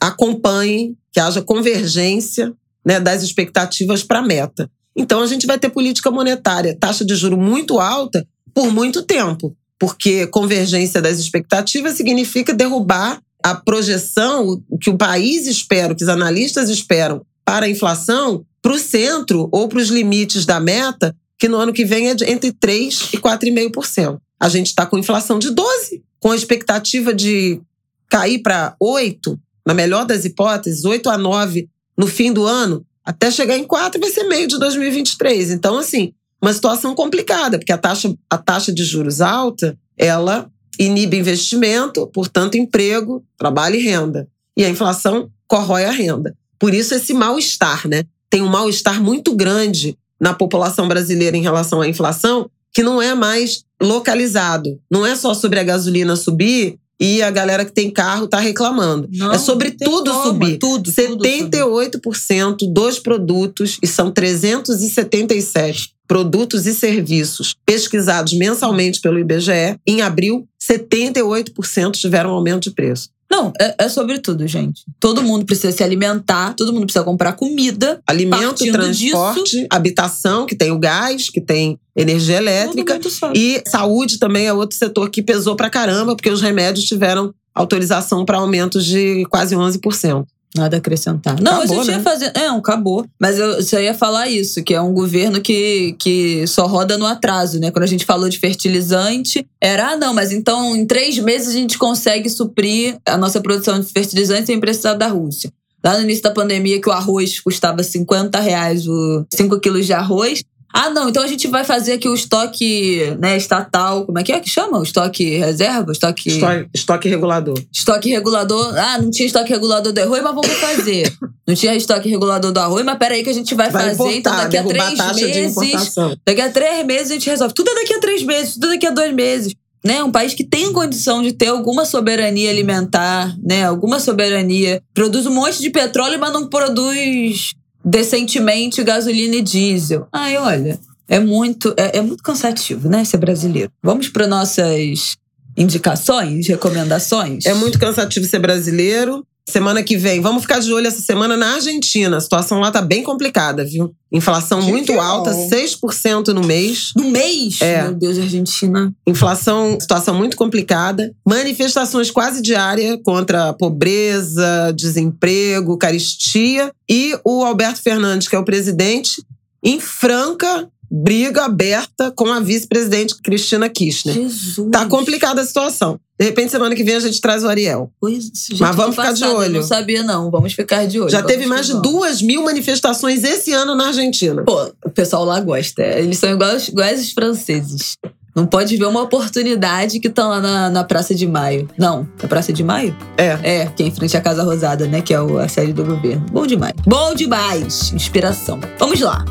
acompanhem, 0.00 0.96
que 1.12 1.20
haja 1.20 1.42
convergência 1.42 2.52
né, 2.84 2.98
das 2.98 3.22
expectativas 3.22 4.02
para 4.02 4.18
a 4.18 4.22
meta. 4.22 4.70
Então 4.96 5.22
a 5.22 5.26
gente 5.26 5.46
vai 5.46 5.58
ter 5.58 5.70
política 5.70 6.10
monetária, 6.10 6.76
taxa 6.78 7.04
de 7.04 7.14
juro 7.14 7.36
muito 7.36 7.78
alta 7.78 8.26
por 8.54 8.72
muito 8.72 9.02
tempo, 9.02 9.56
porque 9.78 10.26
convergência 10.26 11.00
das 11.00 11.18
expectativas 11.18 11.94
significa 11.94 12.52
derrubar 12.52 13.20
a 13.42 13.54
projeção, 13.54 14.62
o 14.68 14.78
que 14.78 14.90
o 14.90 14.96
país 14.96 15.46
espera, 15.46 15.92
o 15.92 15.96
que 15.96 16.04
os 16.04 16.08
analistas 16.08 16.68
esperam 16.68 17.24
para 17.44 17.66
a 17.66 17.68
inflação, 17.68 18.44
para 18.60 18.72
o 18.72 18.78
centro 18.78 19.48
ou 19.50 19.68
para 19.68 19.80
os 19.80 19.88
limites 19.88 20.46
da 20.46 20.60
meta, 20.60 21.14
que 21.38 21.48
no 21.48 21.56
ano 21.56 21.72
que 21.72 21.84
vem 21.84 22.08
é 22.08 22.12
entre 22.28 22.52
3% 22.52 23.14
e 23.14 23.18
4,5%. 23.18 24.18
A 24.38 24.48
gente 24.48 24.68
está 24.68 24.86
com 24.86 24.98
inflação 24.98 25.38
de 25.38 25.48
12%, 25.48 26.02
com 26.22 26.30
a 26.30 26.36
expectativa 26.36 27.12
de 27.12 27.60
cair 28.08 28.38
para 28.38 28.76
8%, 28.80 29.36
na 29.66 29.74
melhor 29.74 30.06
das 30.06 30.24
hipóteses, 30.24 30.84
8 30.84 31.10
a 31.10 31.18
9% 31.18 31.68
no 31.98 32.06
fim 32.06 32.32
do 32.32 32.46
ano, 32.46 32.86
até 33.04 33.28
chegar 33.28 33.56
em 33.56 33.64
4 33.64 34.00
vai 34.00 34.08
ser 34.08 34.24
meio 34.24 34.46
de 34.46 34.56
2023. 34.56 35.50
Então, 35.50 35.76
assim, 35.76 36.14
uma 36.40 36.52
situação 36.52 36.94
complicada, 36.94 37.58
porque 37.58 37.72
a 37.72 37.76
taxa, 37.76 38.14
a 38.30 38.38
taxa 38.38 38.72
de 38.72 38.84
juros 38.84 39.20
alta, 39.20 39.76
ela 39.98 40.48
inibe 40.78 41.18
investimento, 41.18 42.06
portanto, 42.06 42.56
emprego, 42.56 43.24
trabalho 43.36 43.74
e 43.74 43.82
renda. 43.82 44.28
E 44.56 44.64
a 44.64 44.70
inflação 44.70 45.28
corrói 45.48 45.84
a 45.84 45.90
renda. 45.90 46.36
Por 46.56 46.72
isso, 46.72 46.94
esse 46.94 47.12
mal-estar, 47.12 47.88
né? 47.88 48.04
Tem 48.30 48.42
um 48.42 48.48
mal-estar 48.48 49.02
muito 49.02 49.34
grande 49.34 49.98
na 50.20 50.32
população 50.32 50.86
brasileira 50.86 51.36
em 51.36 51.42
relação 51.42 51.80
à 51.80 51.88
inflação, 51.88 52.48
que 52.72 52.82
não 52.82 53.00
é 53.00 53.14
mais 53.14 53.64
localizado. 53.80 54.80
Não 54.90 55.04
é 55.04 55.14
só 55.14 55.34
sobre 55.34 55.60
a 55.60 55.64
gasolina 55.64 56.16
subir 56.16 56.78
e 57.02 57.20
a 57.20 57.30
galera 57.30 57.64
que 57.64 57.72
tem 57.72 57.90
carro 57.90 58.28
tá 58.28 58.38
reclamando. 58.38 59.08
Não, 59.12 59.32
é 59.32 59.38
sobre 59.38 59.72
tudo 59.72 60.12
como, 60.12 60.24
subir. 60.24 60.58
Tudo, 60.58 60.90
78% 60.90 62.56
tudo 62.58 62.72
dos 62.72 62.98
produtos, 63.00 63.78
e 63.82 63.88
são 63.88 64.12
377 64.12 65.92
produtos 66.06 66.66
e 66.66 66.74
serviços 66.74 67.56
pesquisados 67.66 68.34
mensalmente 68.34 69.00
pelo 69.00 69.18
IBGE, 69.18 69.80
em 69.86 70.02
abril, 70.02 70.46
78% 70.60 71.92
tiveram 71.92 72.30
aumento 72.30 72.64
de 72.64 72.70
preço. 72.70 73.08
Não, 73.32 73.50
é, 73.58 73.86
é 73.86 73.88
sobre 73.88 74.18
tudo, 74.18 74.46
gente. 74.46 74.84
Todo 75.00 75.22
mundo 75.22 75.46
precisa 75.46 75.74
se 75.74 75.82
alimentar, 75.82 76.52
todo 76.54 76.70
mundo 76.70 76.84
precisa 76.84 77.02
comprar 77.02 77.32
comida. 77.32 77.98
Alimento, 78.06 78.62
transporte, 78.70 79.52
disso, 79.52 79.66
habitação, 79.70 80.44
que 80.44 80.54
tem 80.54 80.70
o 80.70 80.78
gás, 80.78 81.30
que 81.30 81.40
tem 81.40 81.78
energia 81.96 82.36
elétrica. 82.36 83.00
E 83.34 83.62
saúde 83.66 84.18
também 84.18 84.48
é 84.48 84.52
outro 84.52 84.76
setor 84.76 85.08
que 85.08 85.22
pesou 85.22 85.56
pra 85.56 85.70
caramba, 85.70 86.14
porque 86.14 86.28
os 86.28 86.42
remédios 86.42 86.84
tiveram 86.84 87.32
autorização 87.54 88.22
para 88.26 88.36
aumentos 88.36 88.84
de 88.84 89.24
quase 89.30 89.56
11%. 89.56 90.26
Nada 90.56 90.76
a 90.76 90.78
acrescentar. 90.78 91.40
Não, 91.40 91.58
acabou, 91.58 91.80
a 91.80 91.84
gente 91.84 91.86
né? 91.86 91.96
ia 91.96 92.02
fazer. 92.02 92.32
É, 92.34 92.46
acabou. 92.48 93.06
Mas 93.18 93.38
eu 93.38 93.62
só 93.62 93.80
ia 93.80 93.94
falar 93.94 94.28
isso, 94.28 94.62
que 94.62 94.74
é 94.74 94.80
um 94.80 94.92
governo 94.92 95.40
que, 95.40 95.96
que 95.98 96.46
só 96.46 96.66
roda 96.66 96.98
no 96.98 97.06
atraso, 97.06 97.58
né? 97.58 97.70
Quando 97.70 97.84
a 97.84 97.88
gente 97.88 98.04
falou 98.04 98.28
de 98.28 98.38
fertilizante, 98.38 99.46
era, 99.60 99.92
ah, 99.92 99.96
não, 99.96 100.12
mas 100.12 100.30
então 100.30 100.76
em 100.76 100.84
três 100.84 101.18
meses 101.18 101.48
a 101.48 101.52
gente 101.52 101.78
consegue 101.78 102.28
suprir 102.28 102.98
a 103.06 103.16
nossa 103.16 103.40
produção 103.40 103.80
de 103.80 103.86
fertilizante 103.86 104.46
sem 104.46 104.60
precisar 104.60 104.94
da 104.94 105.06
Rússia. 105.06 105.50
Lá 105.84 105.96
no 105.96 106.04
início 106.04 106.22
da 106.22 106.30
pandemia, 106.30 106.80
que 106.80 106.88
o 106.88 106.92
arroz 106.92 107.40
custava 107.40 107.82
50 107.82 108.38
reais, 108.38 108.86
o 108.86 109.26
5 109.34 109.58
quilos 109.58 109.84
de 109.84 109.92
arroz, 109.92 110.44
ah, 110.72 110.88
não, 110.88 111.08
então 111.08 111.22
a 111.22 111.26
gente 111.26 111.46
vai 111.48 111.64
fazer 111.64 111.92
aqui 111.92 112.08
o 112.08 112.14
estoque 112.14 113.14
né, 113.20 113.36
estatal. 113.36 114.06
Como 114.06 114.18
é 114.18 114.22
que 114.22 114.32
é 114.32 114.40
que 114.40 114.48
chama? 114.48 114.78
O 114.78 114.82
estoque 114.82 115.36
reserva? 115.36 115.92
Estoque... 115.92 116.30
estoque. 116.30 116.68
Estoque 116.74 117.08
regulador. 117.08 117.62
Estoque 117.70 118.08
regulador. 118.08 118.74
Ah, 118.78 118.98
não 118.98 119.10
tinha 119.10 119.26
estoque 119.26 119.52
regulador 119.52 119.92
do 119.92 120.00
arroz, 120.00 120.22
mas 120.22 120.34
vamos 120.34 120.52
fazer. 120.52 121.12
não 121.46 121.54
tinha 121.54 121.74
estoque 121.74 122.08
regulador 122.08 122.52
do 122.52 122.58
arroz, 122.58 122.84
mas 122.84 122.96
peraí 122.96 123.22
que 123.22 123.28
a 123.28 123.34
gente 123.34 123.54
vai, 123.54 123.70
vai 123.70 123.94
fazer. 123.94 124.16
então 124.16 124.34
daqui 124.34 124.56
a 124.56 124.64
três 124.64 124.98
meses. 125.14 125.94
Daqui 126.26 126.40
a 126.40 126.50
três 126.50 126.86
meses 126.86 127.10
a 127.10 127.14
gente 127.14 127.28
resolve. 127.28 127.54
Tudo 127.54 127.70
é 127.70 127.74
daqui 127.74 127.94
a 127.94 128.00
três 128.00 128.22
meses, 128.22 128.54
tudo 128.54 128.68
é 128.68 128.70
daqui 128.70 128.86
a 128.86 128.90
dois 128.90 129.12
meses. 129.12 129.54
Né, 129.84 130.00
um 130.04 130.12
país 130.12 130.32
que 130.32 130.44
tem 130.44 130.72
condição 130.72 131.24
de 131.24 131.32
ter 131.32 131.48
alguma 131.48 131.84
soberania 131.84 132.48
alimentar, 132.50 133.36
né, 133.42 133.64
alguma 133.64 133.98
soberania, 133.98 134.80
produz 134.94 135.26
um 135.26 135.34
monte 135.34 135.60
de 135.60 135.70
petróleo, 135.70 136.20
mas 136.20 136.32
não 136.32 136.48
produz 136.48 137.52
decentemente 137.84 138.82
gasolina 138.82 139.36
e 139.36 139.42
diesel. 139.42 140.06
Ai, 140.12 140.36
olha, 140.36 140.78
é 141.08 141.18
muito, 141.18 141.74
é, 141.76 141.98
é 141.98 142.00
muito 142.00 142.22
cansativo, 142.22 142.88
né, 142.88 143.04
ser 143.04 143.18
brasileiro. 143.18 143.70
Vamos 143.82 144.08
para 144.08 144.26
nossas 144.26 145.16
indicações, 145.56 146.46
recomendações? 146.46 147.44
É 147.44 147.54
muito 147.54 147.78
cansativo 147.78 148.26
ser 148.26 148.38
brasileiro. 148.38 149.26
Semana 149.48 149.82
que 149.82 149.96
vem, 149.96 150.20
vamos 150.20 150.42
ficar 150.42 150.60
de 150.60 150.72
olho 150.72 150.86
essa 150.86 151.00
semana 151.00 151.36
na 151.36 151.54
Argentina. 151.54 152.16
A 152.16 152.20
situação 152.20 152.60
lá 152.60 152.70
tá 152.70 152.80
bem 152.80 153.02
complicada, 153.02 153.64
viu? 153.64 153.92
Inflação 154.12 154.60
que 154.60 154.68
muito 154.68 154.92
que 154.92 154.98
alta, 154.98 155.32
6% 155.32 156.28
no 156.28 156.42
mês. 156.44 156.92
No 156.96 157.10
mês? 157.10 157.60
É. 157.60 157.82
Meu 157.82 157.94
Deus, 157.94 158.18
Argentina. 158.18 158.94
Inflação, 159.04 159.78
situação 159.80 160.14
muito 160.14 160.36
complicada. 160.36 161.12
Manifestações 161.26 162.10
quase 162.10 162.40
diárias 162.40 162.98
contra 163.04 163.48
a 163.48 163.52
pobreza, 163.52 164.72
desemprego, 164.76 165.76
caristia. 165.76 166.70
E 166.88 167.18
o 167.24 167.44
Alberto 167.44 167.82
Fernandes, 167.82 168.28
que 168.28 168.36
é 168.36 168.38
o 168.38 168.44
presidente, 168.44 169.24
em 169.62 169.80
franca 169.80 170.68
briga 170.94 171.46
aberta 171.46 172.10
com 172.10 172.30
a 172.30 172.38
vice-presidente 172.38 173.16
Cristina 173.22 173.66
Kirchner. 173.66 174.14
Jesus. 174.14 174.70
Tá 174.70 174.84
complicada 174.84 175.40
a 175.40 175.46
situação. 175.46 175.98
De 176.22 176.26
repente, 176.26 176.52
semana 176.52 176.72
que 176.72 176.84
vem 176.84 176.94
a 176.94 177.00
gente 177.00 177.20
traz 177.20 177.42
o 177.42 177.48
Ariel. 177.48 177.90
Pois, 178.00 178.30
gente, 178.32 178.60
Mas 178.60 178.76
vamos 178.76 178.94
ficar 178.94 179.12
de 179.12 179.24
olho. 179.24 179.54
não 179.54 179.62
sabia, 179.64 180.04
não. 180.04 180.30
Vamos 180.30 180.52
ficar 180.52 180.86
de 180.86 181.00
olho. 181.00 181.10
Já 181.10 181.18
vamos 181.18 181.32
teve 181.32 181.46
mais 181.46 181.66
de 181.66 181.82
duas 181.82 182.22
mil 182.22 182.44
manifestações 182.44 183.24
esse 183.24 183.52
ano 183.52 183.74
na 183.74 183.88
Argentina. 183.88 184.44
Pô, 184.44 184.72
o 184.84 184.90
pessoal 184.90 185.24
lá 185.24 185.40
gosta. 185.40 185.82
Eles 185.82 186.18
são 186.18 186.30
iguais, 186.30 186.68
iguais 186.68 187.00
os 187.00 187.10
franceses. 187.10 187.96
Não 188.36 188.46
pode 188.46 188.76
ver 188.76 188.86
uma 188.86 189.02
oportunidade 189.02 189.98
que 189.98 190.06
estão 190.06 190.28
lá 190.28 190.40
na, 190.40 190.70
na, 190.70 190.84
Praça 190.84 191.12
de 191.12 191.26
Maio. 191.26 191.68
Não, 191.76 192.06
na 192.22 192.28
Praça 192.28 192.52
de 192.52 192.62
Maio? 192.62 192.96
É. 193.18 193.38
É, 193.42 193.66
que 193.66 193.82
é 193.82 193.86
em 193.86 193.90
frente 193.90 194.16
à 194.16 194.20
Casa 194.20 194.44
Rosada, 194.44 194.86
né? 194.86 195.02
Que 195.02 195.12
é 195.12 195.16
a 195.16 195.48
sede 195.48 195.72
do 195.72 195.84
governo. 195.84 196.24
Bom 196.30 196.46
demais. 196.46 196.74
Bom 196.86 197.16
demais. 197.16 197.92
Inspiração. 197.92 198.60
Vamos 198.78 199.00
lá. 199.00 199.24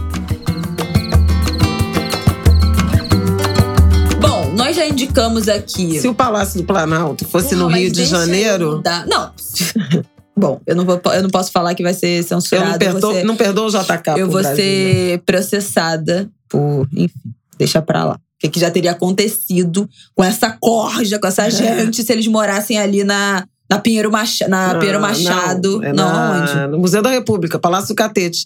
Nós 4.71 4.75
já 4.77 4.87
indicamos 4.87 5.49
aqui. 5.49 5.99
Se 5.99 6.07
o 6.07 6.13
Palácio 6.13 6.61
do 6.61 6.65
Planalto 6.65 7.27
fosse 7.27 7.49
Porra, 7.49 7.61
no 7.61 7.67
Rio 7.67 7.91
de 7.91 8.05
Janeiro. 8.05 8.81
Não. 9.07 9.31
Bom, 10.35 10.61
eu 10.65 10.75
não, 10.75 10.85
vou, 10.85 10.99
eu 11.13 11.21
não 11.21 11.29
posso 11.29 11.51
falar 11.51 11.75
que 11.75 11.83
vai 11.83 11.93
ser 11.93 12.23
censurado. 12.23 12.67
Eu 12.67 12.71
não, 12.71 12.79
perdoo, 12.79 13.13
ser, 13.13 13.23
não 13.25 13.35
perdoo 13.35 13.67
o 13.67 13.69
JK. 13.69 14.17
Eu 14.17 14.29
vou 14.29 14.41
Brasil, 14.41 14.55
ser 14.55 15.21
processada 15.25 16.29
por. 16.47 16.87
Enfim, 16.93 17.33
deixa 17.57 17.81
pra 17.81 18.05
lá. 18.05 18.13
O 18.13 18.19
que, 18.39 18.49
que 18.49 18.59
já 18.59 18.71
teria 18.71 18.91
acontecido 18.91 19.87
com 20.15 20.23
essa 20.23 20.57
corja, 20.59 21.19
com 21.19 21.27
essa 21.27 21.45
é. 21.45 21.51
gente, 21.51 22.01
se 22.01 22.11
eles 22.11 22.25
morassem 22.27 22.79
ali 22.79 23.03
na, 23.03 23.45
na 23.69 23.77
Pinheiro, 23.77 24.09
Mach, 24.09 24.39
na 24.47 24.73
não, 24.73 24.79
Pinheiro 24.79 25.01
Machado? 25.01 25.79
Não, 25.79 25.83
é 25.83 25.93
não 25.93 26.05
na, 26.05 26.31
onde? 26.31 26.71
No 26.71 26.79
Museu 26.79 27.01
da 27.03 27.09
República, 27.09 27.59
Palácio 27.59 27.89
do 27.89 27.95
Catete. 27.95 28.45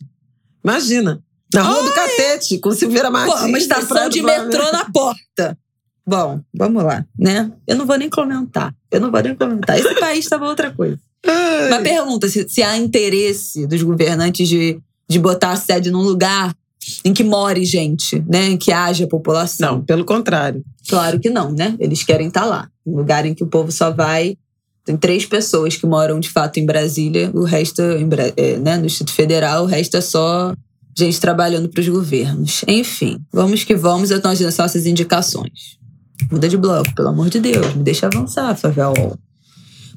Imagina. 0.63 1.21
Na 1.53 1.61
Rua 1.61 1.78
Ai. 1.78 1.84
do 1.84 1.93
Catete, 1.93 2.57
com 2.57 2.71
Silveira 2.71 3.09
Martins. 3.09 3.39
Pô, 3.39 3.45
uma 3.45 3.57
estação 3.57 4.09
de 4.09 4.21
metrô 4.21 4.71
na 4.71 4.91
porta. 4.91 5.57
Bom, 6.08 6.39
vamos 6.53 6.84
lá, 6.84 7.06
né? 7.18 7.51
Eu 7.68 7.76
não 7.76 7.86
vou 7.86 7.97
nem 7.97 8.10
comentar. 8.10 8.74
Eu 8.91 9.01
não 9.01 9.12
vou 9.12 9.22
nem 9.22 9.36
comentar. 9.36 9.80
Esse 9.80 9.95
país 9.95 10.20
estava 10.20 10.47
outra 10.47 10.72
coisa. 10.72 10.99
Ai. 11.26 11.70
Mas 11.70 11.82
pergunta 11.82 12.30
se, 12.30 12.47
se 12.47 12.62
há 12.62 12.78
interesse 12.78 13.66
dos 13.66 13.82
governantes 13.82 14.47
de, 14.47 14.80
de 15.10 15.20
botar 15.20 15.51
a 15.51 15.56
sede 15.56 15.89
num 15.89 16.03
lugar 16.03 16.53
em 17.03 17.14
que 17.14 17.24
more 17.24 17.66
gente, 17.66 18.24
né? 18.28 18.49
Em 18.49 18.58
que 18.58 18.72
haja 18.72 19.08
população. 19.08 19.78
Não, 19.78 19.82
pelo 19.82 20.06
contrário. 20.06 20.64
Claro 20.88 21.20
que 21.20 21.30
não, 21.30 21.51
né? 21.51 21.76
Eles 21.80 22.03
querem 22.03 22.28
estar 22.28 22.41
tá 22.41 22.45
lá. 22.45 22.70
Um 22.86 22.95
lugar 22.95 23.26
em 23.26 23.34
que 23.34 23.43
o 23.43 23.47
povo 23.47 23.72
só 23.72 23.89
vai. 23.89 24.38
Tem 24.86 24.95
três 24.95 25.26
pessoas 25.26 25.76
que 25.76 25.88
moram 25.88 26.20
de 26.20 26.30
fato 26.30 26.60
em 26.60 26.66
Brasília, 26.66 27.32
o 27.34 27.43
resto, 27.43 27.82
é, 27.82 28.58
né, 28.58 28.78
no 28.78 28.86
Distrito 28.86 29.12
Federal, 29.12 29.64
o 29.64 29.66
resto 29.66 29.97
é 29.97 30.01
só 30.01 30.53
gente 30.95 31.20
trabalhando 31.20 31.68
para 31.68 31.82
os 31.82 31.88
governos. 31.88 32.64
Enfim, 32.68 33.18
vamos 33.34 33.64
que 33.64 33.76
vamos, 33.76 34.11
estou 34.11 34.30
as 34.30 34.40
nossas 34.40 34.86
indicações. 34.86 35.80
Muda 36.32 36.48
de 36.48 36.58
bloco, 36.58 36.94
pelo 36.96 37.10
amor 37.10 37.30
de 37.30 37.40
Deus. 37.40 37.74
Me 37.74 37.84
deixa 37.84 38.08
avançar, 38.08 38.56
Favel. 38.56 39.18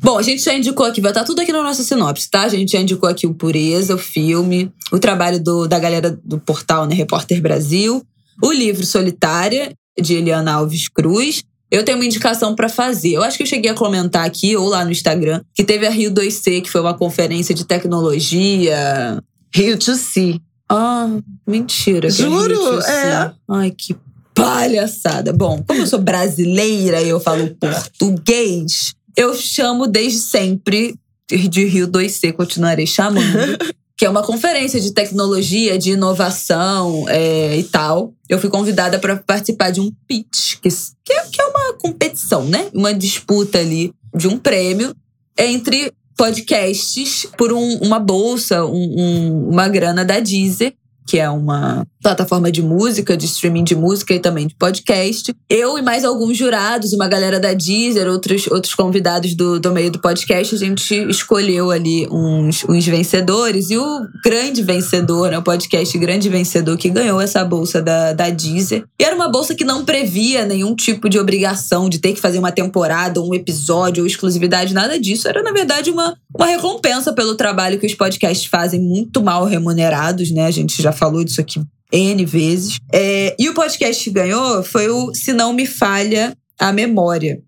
Bom, 0.00 0.16
a 0.16 0.22
gente 0.22 0.42
já 0.42 0.54
indicou 0.54 0.86
aqui, 0.86 1.00
vai 1.00 1.10
estar 1.10 1.24
tudo 1.24 1.40
aqui 1.40 1.52
na 1.52 1.62
nossa 1.62 1.82
sinopse, 1.82 2.30
tá? 2.30 2.42
A 2.42 2.48
gente 2.48 2.72
já 2.72 2.80
indicou 2.80 3.08
aqui 3.08 3.26
o 3.26 3.34
Pureza, 3.34 3.94
o 3.94 3.98
filme, 3.98 4.72
o 4.92 4.98
trabalho 4.98 5.42
do, 5.42 5.66
da 5.66 5.78
galera 5.78 6.18
do 6.24 6.38
portal, 6.38 6.86
né, 6.86 6.94
Repórter 6.94 7.40
Brasil, 7.42 8.02
o 8.42 8.52
livro 8.52 8.86
Solitária, 8.86 9.72
de 10.00 10.14
Eliana 10.14 10.52
Alves 10.52 10.88
Cruz. 10.88 11.42
Eu 11.70 11.84
tenho 11.84 11.98
uma 11.98 12.06
indicação 12.06 12.54
para 12.54 12.68
fazer. 12.68 13.14
Eu 13.14 13.22
acho 13.22 13.36
que 13.36 13.42
eu 13.42 13.46
cheguei 13.46 13.70
a 13.70 13.74
comentar 13.74 14.24
aqui, 14.24 14.56
ou 14.56 14.68
lá 14.68 14.84
no 14.84 14.92
Instagram, 14.92 15.42
que 15.54 15.64
teve 15.64 15.86
a 15.86 15.90
Rio 15.90 16.12
2C, 16.12 16.62
que 16.62 16.70
foi 16.70 16.80
uma 16.80 16.94
conferência 16.94 17.54
de 17.54 17.64
tecnologia. 17.64 19.20
Rio 19.52 19.76
2C. 19.76 20.40
Ah, 20.70 21.08
mentira. 21.46 22.08
Juro? 22.08 22.80
É. 22.82 23.32
Ai, 23.48 23.70
que 23.70 23.96
palhaçada. 24.38 25.32
Bom, 25.32 25.62
como 25.66 25.80
eu 25.80 25.86
sou 25.86 25.98
brasileira 25.98 27.02
e 27.02 27.08
eu 27.08 27.18
falo 27.18 27.54
português, 27.56 28.94
eu 29.16 29.34
chamo 29.34 29.86
desde 29.86 30.18
sempre 30.18 30.94
de 31.28 31.64
Rio 31.64 31.88
2C, 31.88 32.32
continuarei 32.32 32.86
chamando. 32.86 33.58
que 33.98 34.06
é 34.06 34.08
uma 34.08 34.22
conferência 34.22 34.80
de 34.80 34.92
tecnologia, 34.92 35.76
de 35.76 35.90
inovação 35.90 37.04
é, 37.08 37.56
e 37.56 37.64
tal. 37.64 38.14
Eu 38.28 38.38
fui 38.38 38.48
convidada 38.48 38.96
para 38.96 39.16
participar 39.16 39.72
de 39.72 39.80
um 39.80 39.90
pitch, 40.06 40.54
que, 40.62 40.68
que, 41.04 41.42
é, 41.42 41.44
uma 41.44 41.72
competição, 41.74 42.44
né? 42.44 42.68
Uma 42.72 42.94
disputa 42.94 43.58
ali 43.58 43.92
de 44.14 44.28
um 44.28 44.38
prêmio 44.38 44.94
entre 45.36 45.92
podcasts 46.16 47.26
por 47.36 47.52
um, 47.52 47.78
uma 47.78 47.98
bolsa, 47.98 48.64
um, 48.64 48.94
um, 49.00 49.48
uma 49.48 49.66
grana 49.68 50.04
da 50.04 50.20
Deezer 50.20 50.74
que 51.08 51.18
é 51.18 51.28
uma 51.30 51.86
plataforma 52.02 52.50
de 52.50 52.62
música, 52.62 53.16
de 53.16 53.26
streaming 53.26 53.64
de 53.64 53.74
música 53.74 54.14
e 54.14 54.20
também 54.20 54.46
de 54.46 54.54
podcast. 54.54 55.34
Eu 55.48 55.78
e 55.78 55.82
mais 55.82 56.04
alguns 56.04 56.36
jurados, 56.36 56.92
uma 56.92 57.08
galera 57.08 57.40
da 57.40 57.52
Deezer, 57.52 58.08
outros, 58.08 58.46
outros 58.48 58.74
convidados 58.74 59.34
do, 59.34 59.58
do 59.58 59.72
meio 59.72 59.90
do 59.90 60.00
podcast, 60.00 60.54
a 60.54 60.58
gente 60.58 60.94
escolheu 61.08 61.70
ali 61.70 62.06
uns, 62.10 62.64
uns 62.68 62.86
vencedores. 62.86 63.70
E 63.70 63.78
o 63.78 64.00
grande 64.24 64.62
vencedor, 64.62 65.30
né, 65.30 65.38
o 65.38 65.42
podcast 65.42 65.96
grande 65.98 66.28
vencedor 66.28 66.76
que 66.76 66.88
ganhou 66.88 67.20
essa 67.20 67.44
bolsa 67.44 67.82
da, 67.82 68.12
da 68.12 68.30
Deezer. 68.30 68.84
E 68.98 69.04
era 69.04 69.14
uma 69.14 69.28
bolsa 69.28 69.54
que 69.54 69.64
não 69.64 69.84
previa 69.84 70.44
nenhum 70.44 70.74
tipo 70.74 71.08
de 71.08 71.18
obrigação 71.18 71.88
de 71.88 71.98
ter 71.98 72.12
que 72.12 72.20
fazer 72.20 72.38
uma 72.38 72.52
temporada, 72.52 73.20
um 73.20 73.34
episódio 73.34 74.02
ou 74.02 74.06
exclusividade, 74.06 74.74
nada 74.74 74.98
disso. 74.98 75.28
Era, 75.28 75.42
na 75.42 75.52
verdade, 75.52 75.90
uma, 75.90 76.16
uma 76.34 76.46
recompensa 76.46 77.12
pelo 77.12 77.34
trabalho 77.34 77.78
que 77.78 77.86
os 77.86 77.94
podcasts 77.94 78.46
fazem, 78.46 78.80
muito 78.80 79.22
mal 79.22 79.44
remunerados, 79.44 80.30
né? 80.30 80.46
A 80.46 80.50
gente 80.50 80.80
já 80.80 80.92
falou 80.92 81.24
disso 81.24 81.40
aqui 81.40 81.60
N 81.92 82.24
vezes. 82.24 82.78
É, 82.92 83.34
e 83.38 83.48
o 83.48 83.54
podcast 83.54 84.04
que 84.04 84.10
ganhou 84.10 84.62
foi 84.62 84.88
o 84.88 85.14
Se 85.14 85.32
Não 85.32 85.52
Me 85.52 85.66
Falha 85.66 86.36
a 86.58 86.72
Memória. 86.72 87.40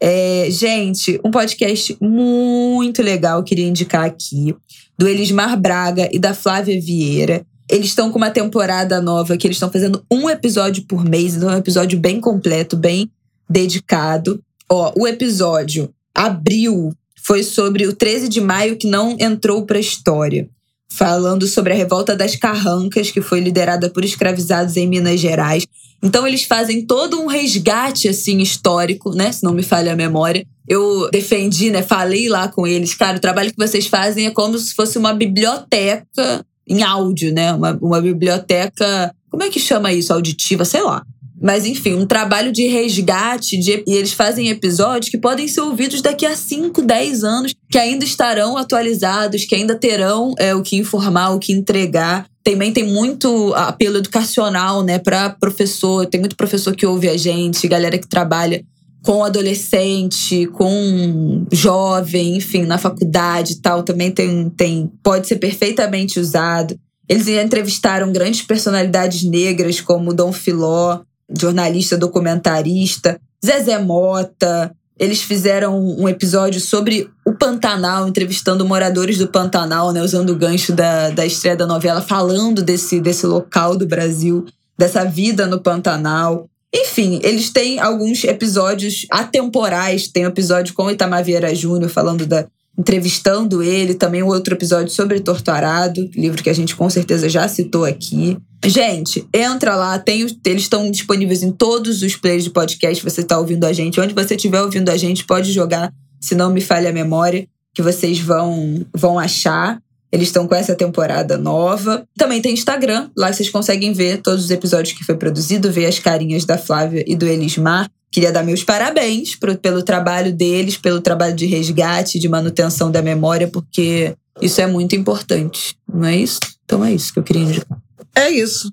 É, 0.00 0.48
gente, 0.50 1.20
um 1.24 1.30
podcast 1.30 1.96
muito 2.00 3.02
legal, 3.02 3.42
queria 3.42 3.66
indicar 3.66 4.04
aqui, 4.04 4.54
do 4.98 5.08
Elismar 5.08 5.58
Braga 5.58 6.08
e 6.12 6.18
da 6.18 6.34
Flávia 6.34 6.80
Vieira. 6.80 7.44
Eles 7.70 7.86
estão 7.86 8.10
com 8.10 8.18
uma 8.18 8.30
temporada 8.30 9.00
nova 9.00 9.36
que 9.36 9.46
eles 9.46 9.56
estão 9.56 9.72
fazendo 9.72 10.04
um 10.10 10.28
episódio 10.28 10.84
por 10.86 11.04
mês, 11.04 11.34
então 11.34 11.50
é 11.50 11.54
um 11.54 11.58
episódio 11.58 11.98
bem 11.98 12.20
completo, 12.20 12.76
bem 12.76 13.10
dedicado. 13.48 14.42
Ó, 14.68 14.92
o 14.96 15.06
episódio 15.06 15.90
abril 16.14 16.92
foi 17.22 17.42
sobre 17.42 17.86
o 17.86 17.94
13 17.94 18.28
de 18.28 18.40
maio 18.40 18.76
que 18.76 18.86
não 18.86 19.16
entrou 19.18 19.64
para 19.64 19.78
a 19.78 19.80
história 19.80 20.48
falando 20.94 21.46
sobre 21.46 21.72
a 21.72 21.76
revolta 21.76 22.16
das 22.16 22.36
carrancas, 22.36 23.10
que 23.10 23.20
foi 23.20 23.40
liderada 23.40 23.90
por 23.90 24.04
escravizados 24.04 24.76
em 24.76 24.86
Minas 24.86 25.18
Gerais. 25.18 25.66
Então 26.02 26.26
eles 26.26 26.44
fazem 26.44 26.84
todo 26.84 27.20
um 27.20 27.26
resgate 27.26 28.08
assim 28.08 28.38
histórico, 28.38 29.14
né, 29.14 29.32
se 29.32 29.42
não 29.42 29.52
me 29.52 29.62
falha 29.62 29.92
a 29.92 29.96
memória. 29.96 30.46
Eu 30.68 31.10
defendi, 31.10 31.70
né, 31.70 31.82
falei 31.82 32.28
lá 32.28 32.48
com 32.48 32.66
eles, 32.66 32.94
cara, 32.94 33.16
o 33.16 33.20
trabalho 33.20 33.50
que 33.50 33.56
vocês 33.56 33.86
fazem 33.86 34.26
é 34.26 34.30
como 34.30 34.58
se 34.58 34.74
fosse 34.74 34.98
uma 34.98 35.12
biblioteca 35.12 36.44
em 36.66 36.82
áudio, 36.82 37.32
né? 37.32 37.52
Uma, 37.52 37.78
uma 37.80 38.00
biblioteca, 38.00 39.14
como 39.30 39.42
é 39.42 39.50
que 39.50 39.60
chama 39.60 39.92
isso? 39.92 40.12
Auditiva, 40.12 40.64
sei 40.64 40.82
lá. 40.82 41.04
Mas, 41.40 41.66
enfim, 41.66 41.94
um 41.94 42.06
trabalho 42.06 42.52
de 42.52 42.66
resgate, 42.66 43.58
de, 43.58 43.82
e 43.86 43.94
eles 43.94 44.12
fazem 44.12 44.48
episódios 44.48 45.10
que 45.10 45.18
podem 45.18 45.48
ser 45.48 45.60
ouvidos 45.60 46.00
daqui 46.00 46.24
a 46.24 46.36
5, 46.36 46.80
10 46.80 47.24
anos, 47.24 47.54
que 47.70 47.78
ainda 47.78 48.04
estarão 48.04 48.56
atualizados, 48.56 49.44
que 49.44 49.54
ainda 49.54 49.74
terão 49.74 50.32
é, 50.38 50.54
o 50.54 50.62
que 50.62 50.76
informar, 50.76 51.30
o 51.30 51.38
que 51.38 51.52
entregar. 51.52 52.26
Também 52.42 52.72
tem 52.72 52.84
muito 52.84 53.52
apelo 53.54 53.98
educacional, 53.98 54.82
né, 54.82 54.98
para 54.98 55.30
professor. 55.30 56.06
Tem 56.06 56.20
muito 56.20 56.36
professor 56.36 56.74
que 56.74 56.86
ouve 56.86 57.08
a 57.08 57.16
gente, 57.16 57.66
galera 57.66 57.98
que 57.98 58.08
trabalha 58.08 58.64
com 59.04 59.22
adolescente, 59.22 60.46
com 60.46 61.46
jovem, 61.52 62.36
enfim, 62.36 62.62
na 62.62 62.78
faculdade 62.78 63.52
e 63.52 63.56
tal, 63.60 63.82
também 63.82 64.10
tem, 64.10 64.48
tem 64.48 64.90
pode 65.02 65.26
ser 65.28 65.36
perfeitamente 65.36 66.18
usado. 66.18 66.74
Eles 67.06 67.28
entrevistaram 67.28 68.10
grandes 68.10 68.40
personalidades 68.40 69.22
negras 69.22 69.78
como 69.78 70.14
Dom 70.14 70.32
Filó, 70.32 71.00
jornalista 71.30 71.96
documentarista, 71.96 73.20
Zezé 73.44 73.78
Mota. 73.78 74.74
Eles 74.98 75.22
fizeram 75.22 75.76
um 75.76 76.08
episódio 76.08 76.60
sobre 76.60 77.10
o 77.26 77.32
Pantanal, 77.32 78.06
entrevistando 78.06 78.64
moradores 78.64 79.18
do 79.18 79.26
Pantanal, 79.26 79.92
né, 79.92 80.00
usando 80.00 80.30
o 80.30 80.36
gancho 80.36 80.72
da, 80.72 81.10
da 81.10 81.26
estreia 81.26 81.56
da 81.56 81.66
novela, 81.66 82.00
falando 82.00 82.62
desse, 82.62 83.00
desse 83.00 83.26
local 83.26 83.76
do 83.76 83.86
Brasil, 83.86 84.44
dessa 84.78 85.04
vida 85.04 85.46
no 85.46 85.60
Pantanal. 85.60 86.48
Enfim, 86.72 87.20
eles 87.22 87.50
têm 87.50 87.78
alguns 87.78 88.24
episódios 88.24 89.06
atemporais. 89.10 90.08
Tem 90.08 90.24
um 90.24 90.28
episódio 90.28 90.74
com 90.74 90.90
Itamar 90.90 91.24
Vieira 91.24 91.54
Júnior 91.54 91.90
falando 91.90 92.26
da, 92.26 92.46
entrevistando 92.76 93.62
ele, 93.62 93.94
também 93.94 94.22
um 94.22 94.28
outro 94.28 94.54
episódio 94.54 94.92
sobre 94.92 95.20
Torturado, 95.20 96.10
livro 96.14 96.42
que 96.42 96.50
a 96.50 96.54
gente 96.54 96.74
com 96.74 96.90
certeza 96.90 97.28
já 97.28 97.46
citou 97.46 97.84
aqui. 97.84 98.36
Gente, 98.64 99.26
entra 99.32 99.76
lá, 99.76 99.98
tem, 99.98 100.22
eles 100.22 100.62
estão 100.62 100.90
disponíveis 100.90 101.42
em 101.42 101.52
todos 101.52 102.02
os 102.02 102.16
players 102.16 102.44
de 102.44 102.50
podcast, 102.50 103.04
você 103.04 103.20
está 103.20 103.38
ouvindo 103.38 103.64
a 103.64 103.72
gente. 103.72 104.00
Onde 104.00 104.14
você 104.14 104.34
estiver 104.34 104.60
ouvindo 104.62 104.88
a 104.88 104.96
gente, 104.96 105.24
pode 105.24 105.52
jogar, 105.52 105.92
se 106.20 106.34
não 106.34 106.52
me 106.52 106.60
falha 106.60 106.90
a 106.90 106.92
memória, 106.92 107.46
que 107.74 107.82
vocês 107.82 108.18
vão, 108.18 108.84
vão 108.94 109.18
achar. 109.18 109.80
Eles 110.14 110.28
estão 110.28 110.46
com 110.46 110.54
essa 110.54 110.76
temporada 110.76 111.36
nova. 111.36 112.06
Também 112.16 112.40
tem 112.40 112.54
Instagram, 112.54 113.10
lá 113.18 113.32
vocês 113.32 113.50
conseguem 113.50 113.92
ver 113.92 114.22
todos 114.22 114.44
os 114.44 114.50
episódios 114.52 114.96
que 114.96 115.02
foi 115.02 115.16
produzido, 115.16 115.72
ver 115.72 115.86
as 115.86 115.98
carinhas 115.98 116.44
da 116.44 116.56
Flávia 116.56 117.02
e 117.04 117.16
do 117.16 117.26
Elismar. 117.26 117.90
Queria 118.12 118.30
dar 118.30 118.44
meus 118.44 118.62
parabéns 118.62 119.34
pro, 119.34 119.58
pelo 119.58 119.82
trabalho 119.82 120.32
deles, 120.32 120.76
pelo 120.76 121.00
trabalho 121.00 121.34
de 121.34 121.46
resgate, 121.46 122.20
de 122.20 122.28
manutenção 122.28 122.92
da 122.92 123.02
memória, 123.02 123.48
porque 123.48 124.14
isso 124.40 124.60
é 124.60 124.68
muito 124.68 124.94
importante, 124.94 125.76
não 125.92 126.06
é 126.06 126.16
isso? 126.16 126.38
Então 126.64 126.84
é 126.84 126.92
isso 126.92 127.12
que 127.12 127.18
eu 127.18 127.24
queria 127.24 127.42
indicar. 127.42 127.76
É 128.14 128.30
isso. 128.30 128.72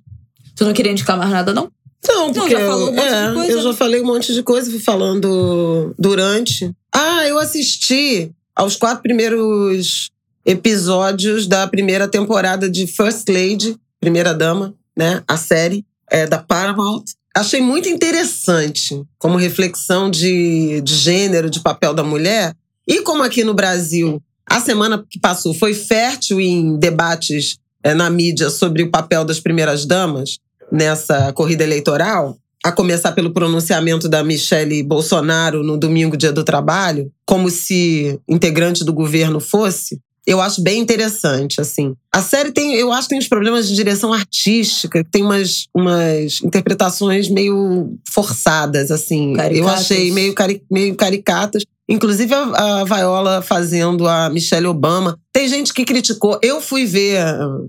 Tu 0.56 0.64
não 0.64 0.74
queria 0.74 0.92
indicar 0.92 1.18
mais 1.18 1.32
nada, 1.32 1.56
não? 1.56 1.72
Não, 2.08 2.32
porque 2.32 2.54
não, 2.54 2.62
já 2.62 2.68
falou 2.68 2.90
um 2.92 2.94
monte 2.94 3.08
é, 3.08 3.28
de 3.28 3.34
coisa, 3.34 3.52
eu 3.52 3.62
já 3.64 3.70
né? 3.70 3.76
falei 3.76 4.02
um 4.02 4.06
monte 4.06 4.32
de 4.32 4.44
coisa, 4.44 4.70
fui 4.70 4.80
falando 4.80 5.96
durante. 5.98 6.72
Ah, 6.94 7.26
eu 7.28 7.40
assisti 7.40 8.32
aos 8.56 8.76
quatro 8.76 9.02
primeiros 9.02 10.11
episódios 10.46 11.48
da 11.48 11.68
primeira 11.68 12.08
temporada 12.08 12.70
de 12.70 12.88
First 12.88 13.28
Lady, 13.30 13.78
Primeira 14.00 14.34
Dama, 14.34 14.74
né? 14.96 15.24
A 15.28 15.38
série 15.38 15.86
é, 16.10 16.26
da 16.26 16.38
Paramount. 16.38 17.04
Achei 17.34 17.62
muito 17.62 17.88
interessante 17.88 19.02
como 19.18 19.38
reflexão 19.38 20.10
de, 20.10 20.82
de 20.82 20.96
gênero, 20.96 21.50
de 21.50 21.62
papel 21.62 21.94
da 21.94 22.04
mulher. 22.04 22.54
E 22.88 23.02
como 23.02 23.24
aqui 23.24 23.44
no 23.44 23.54
Brasil, 23.54 24.22
a 24.46 24.60
semana 24.60 25.06
que 25.10 25.20
passou 25.20 25.54
foi 25.54 25.74
fértil 25.74 26.42
em 26.42 26.78
debates 26.78 27.58
é, 27.84 27.94
na 27.94 28.10
mídia 28.10 28.50
sobre 28.50 28.84
o 28.84 28.92
papel 28.92 29.24
das 29.24 29.40
primeiras 29.40 29.86
damas 29.86 30.40
nessa 30.72 31.32
corrida 31.34 31.64
eleitoral, 31.64 32.38
a 32.64 32.72
começar 32.72 33.12
pelo 33.14 33.32
pronunciamento 33.32 34.08
da 34.08 34.24
Michele 34.24 34.84
Bolsonaro 34.84 35.64
no 35.64 35.78
domingo, 35.78 36.16
dia 36.16 36.32
do 36.32 36.44
trabalho, 36.44 37.12
como 37.26 37.50
se 37.50 38.20
integrante 38.28 38.84
do 38.84 38.94
governo 38.94 39.40
fosse, 39.40 40.00
eu 40.26 40.40
acho 40.40 40.62
bem 40.62 40.80
interessante, 40.80 41.60
assim. 41.60 41.96
A 42.14 42.22
série 42.22 42.52
tem, 42.52 42.76
eu 42.76 42.92
acho 42.92 43.04
que 43.04 43.10
tem 43.10 43.20
uns 43.20 43.28
problemas 43.28 43.68
de 43.68 43.76
direção 43.76 44.14
artística, 44.14 45.04
tem 45.10 45.24
umas, 45.24 45.68
umas 45.76 46.42
interpretações 46.44 47.30
meio 47.30 47.98
forçadas, 48.10 48.92
assim. 48.92 49.34
Caricatas. 49.34 49.58
Eu 49.58 49.68
achei 49.68 50.12
meio, 50.12 50.34
cari, 50.34 50.62
meio 50.70 50.96
caricatas. 50.96 51.64
Inclusive 51.90 52.34
a, 52.34 52.82
a 52.82 52.84
Viola 52.86 53.42
fazendo 53.42 54.08
a 54.08 54.30
Michelle 54.30 54.68
Obama. 54.68 55.18
Tem 55.34 55.48
gente 55.48 55.74
que 55.74 55.84
criticou. 55.84 56.40
Eu 56.42 56.62
fui 56.62 56.86
ver 56.86 57.20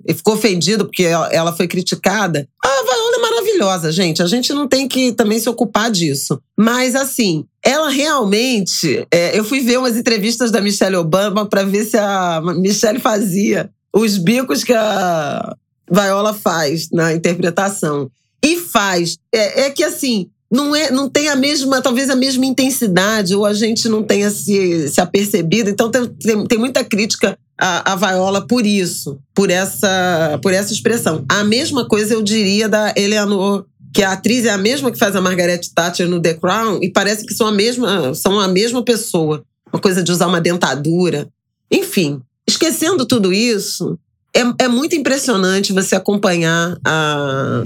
e 0.07 0.15
ficou 0.15 0.35
ofendido 0.35 0.85
porque 0.85 1.05
ela, 1.05 1.29
ela 1.33 1.53
foi 1.53 1.67
criticada. 1.67 2.47
A 2.63 2.69
Viola 2.69 3.17
é 3.17 3.19
maravilhosa, 3.19 3.91
gente. 3.91 4.23
A 4.23 4.27
gente 4.27 4.53
não 4.53 4.69
tem 4.69 4.87
que 4.87 5.13
também 5.13 5.41
se 5.41 5.49
ocupar 5.49 5.91
disso. 5.91 6.41
Mas, 6.57 6.95
assim, 6.95 7.47
ela 7.65 7.89
realmente. 7.89 9.07
É, 9.11 9.39
eu 9.39 9.45
fui 9.45 9.61
ver 9.61 9.79
umas 9.79 9.97
entrevistas 9.97 10.51
da 10.51 10.61
Michelle 10.61 10.97
Obama 10.97 11.47
para 11.47 11.63
ver 11.63 11.85
se 11.85 11.97
a 11.97 12.41
Michelle 12.57 12.99
fazia 12.99 13.71
os 13.95 14.19
bicos 14.19 14.65
que 14.65 14.73
a 14.73 15.55
Viola 15.91 16.35
faz 16.35 16.89
na 16.91 17.13
interpretação. 17.13 18.11
E 18.45 18.57
faz. 18.57 19.19
É, 19.33 19.67
é 19.67 19.71
que, 19.71 19.85
assim, 19.85 20.29
não, 20.53 20.75
é, 20.75 20.91
não 20.91 21.09
tem 21.09 21.29
a 21.29 21.37
mesma, 21.37 21.81
talvez 21.81 22.11
a 22.11 22.17
mesma 22.17 22.45
intensidade, 22.45 23.35
ou 23.35 23.47
a 23.47 23.55
gente 23.55 23.89
não 23.89 24.03
tenha 24.03 24.29
se, 24.31 24.89
se 24.89 25.01
apercebido. 25.01 25.71
Então 25.71 25.91
tem, 25.91 26.07
tem, 26.07 26.45
tem 26.47 26.59
muita 26.59 26.85
crítica 26.85 27.39
à, 27.57 27.93
à 27.93 27.97
Viola 27.97 28.47
por 28.47 28.67
isso, 28.67 29.19
por 29.35 29.51
essa, 29.51 30.39
por 30.43 30.53
essa 30.53 30.73
expressão. 30.73 31.25
A 31.29 31.45
mesma 31.45 31.87
coisa 31.87 32.13
eu 32.15 32.23
diria 32.23 32.69
da 32.69 32.93
Eleanor, 32.97 33.65
que 33.93 34.03
a 34.03 34.13
atriz 34.13 34.45
é 34.45 34.51
a 34.51 34.59
mesma 34.59 34.91
que 34.91 34.99
faz 34.99 35.15
a 35.15 35.21
Margaret 35.21 35.61
Thatcher 35.75 36.09
no 36.09 36.21
The 36.21 36.35
Crown, 36.35 36.81
e 36.83 36.91
parece 36.91 37.27
que 37.27 37.35
são 37.35 37.47
a 37.47 37.53
mesma, 37.53 38.15
são 38.15 38.41
a 38.41 38.49
mesma 38.49 38.83
pessoa. 38.85 39.45
Uma 39.73 39.81
coisa 39.81 40.03
de 40.03 40.11
usar 40.11 40.27
uma 40.27 40.41
dentadura. 40.41 41.29
Enfim, 41.71 42.21
esquecendo 42.47 43.07
tudo 43.07 43.33
isso, 43.33 43.99
é, 44.35 44.65
é 44.65 44.69
muito 44.69 44.95
impressionante 44.95 45.73
você 45.73 45.95
acompanhar 45.95 46.79
a, 46.85 47.65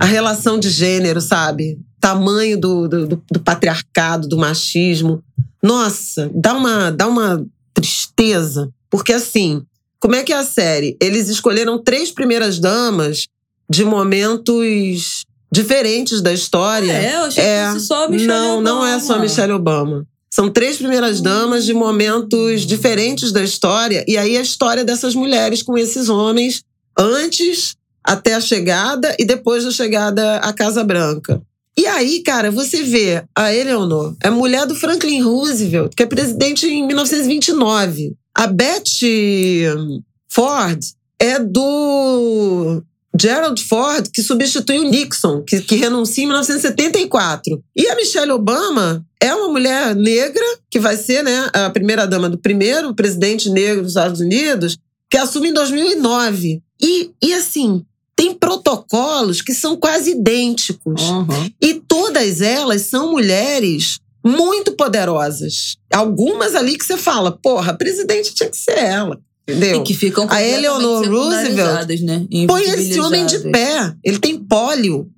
a 0.00 0.04
relação 0.04 0.58
de 0.58 0.70
gênero, 0.70 1.20
sabe? 1.20 1.78
tamanho 2.04 2.60
do, 2.60 2.86
do, 2.86 3.06
do, 3.32 3.40
patriarcado, 3.40 4.28
do 4.28 4.36
machismo. 4.36 5.24
Nossa, 5.62 6.30
dá 6.34 6.52
uma, 6.52 6.90
dá 6.90 7.06
uma 7.06 7.42
tristeza. 7.72 8.68
Porque, 8.90 9.10
assim, 9.10 9.62
como 9.98 10.14
é 10.14 10.22
que 10.22 10.30
é 10.30 10.36
a 10.36 10.44
série? 10.44 10.98
Eles 11.00 11.30
escolheram 11.30 11.82
três 11.82 12.10
primeiras 12.10 12.58
damas 12.58 13.26
de 13.70 13.86
momentos 13.86 15.24
diferentes 15.54 16.20
da 16.20 16.32
história. 16.32 16.92
É, 16.92 17.14
eu 17.14 17.20
achei 17.22 17.44
é, 17.44 17.66
que 17.66 17.72
fosse 17.74 17.86
só 17.86 18.04
a 18.04 18.08
Michelle 18.08 18.28
Não, 18.28 18.58
Obama. 18.58 18.62
não 18.62 18.86
é 18.86 18.98
só 19.00 19.14
a 19.14 19.18
Michelle 19.18 19.52
Obama. 19.52 20.06
São 20.30 20.50
três 20.50 20.76
primeiras 20.76 21.20
damas 21.20 21.64
de 21.64 21.72
momentos 21.72 22.66
diferentes 22.66 23.30
da 23.30 23.42
história. 23.42 24.04
E 24.08 24.18
aí 24.18 24.36
a 24.36 24.40
história 24.40 24.84
dessas 24.84 25.14
mulheres 25.14 25.62
com 25.62 25.78
esses 25.78 26.08
homens 26.08 26.62
antes 26.98 27.76
até 28.02 28.34
a 28.34 28.40
chegada 28.40 29.14
e 29.18 29.24
depois 29.24 29.64
da 29.64 29.70
chegada 29.70 30.38
à 30.38 30.52
Casa 30.52 30.82
Branca. 30.82 31.40
E 31.76 31.86
aí, 31.86 32.20
cara, 32.22 32.50
você 32.50 32.82
vê 32.82 33.24
a 33.34 33.52
Eleanor, 33.54 34.14
é 34.22 34.30
mulher 34.30 34.66
do 34.66 34.74
Franklin 34.74 35.22
Roosevelt, 35.22 35.92
que 35.96 36.02
é 36.02 36.06
presidente 36.06 36.66
em 36.66 36.86
1929. 36.86 38.14
A 38.34 38.46
Betty 38.46 39.64
Ford 40.28 40.80
é 41.18 41.38
do 41.38 42.82
Gerald 43.18 43.62
Ford, 43.62 44.08
que 44.12 44.22
substitui 44.22 44.78
o 44.78 44.90
Nixon, 44.90 45.42
que, 45.42 45.60
que 45.60 45.76
renuncia 45.76 46.24
em 46.24 46.26
1974. 46.26 47.62
E 47.76 47.88
a 47.88 47.94
Michelle 47.94 48.32
Obama 48.32 49.04
é 49.20 49.32
uma 49.34 49.48
mulher 49.48 49.94
negra, 49.94 50.44
que 50.70 50.80
vai 50.80 50.96
ser 50.96 51.22
né, 51.22 51.48
a 51.52 51.70
primeira-dama 51.70 52.28
do 52.28 52.38
primeiro 52.38 52.94
presidente 52.94 53.48
negro 53.48 53.82
dos 53.82 53.92
Estados 53.92 54.20
Unidos, 54.20 54.76
que 55.08 55.16
assume 55.16 55.50
em 55.50 55.54
2009. 55.54 56.60
E, 56.82 57.10
e 57.22 57.32
assim, 57.34 57.84
tem 58.16 58.34
protocolos 58.34 59.40
que 59.40 59.54
são 59.54 59.76
quase 59.76 60.10
idênticos. 60.10 61.02
Uhum. 61.02 61.50
E 61.60 61.74
todas 61.74 62.40
elas 62.40 62.82
são 62.82 63.12
mulheres 63.12 63.98
muito 64.24 64.72
poderosas. 64.72 65.76
Algumas 65.92 66.54
ali 66.54 66.76
que 66.76 66.84
você 66.84 66.96
fala, 66.96 67.30
porra, 67.30 67.72
a 67.72 67.76
presidente 67.76 68.34
tinha 68.34 68.48
que 68.48 68.56
ser 68.56 68.78
ela. 68.78 69.20
Entendeu? 69.46 69.80
E 69.80 69.84
que 69.84 69.94
ficam 69.94 70.26
A 70.30 70.42
Eleanor 70.42 71.06
Roosevelt 71.06 72.00
né? 72.00 72.26
põe 72.46 72.62
esse 72.62 72.98
homem 72.98 73.26
de 73.26 73.38
pé. 73.40 73.94
Ele 74.02 74.18
tem 74.18 74.38
pólio. 74.38 75.08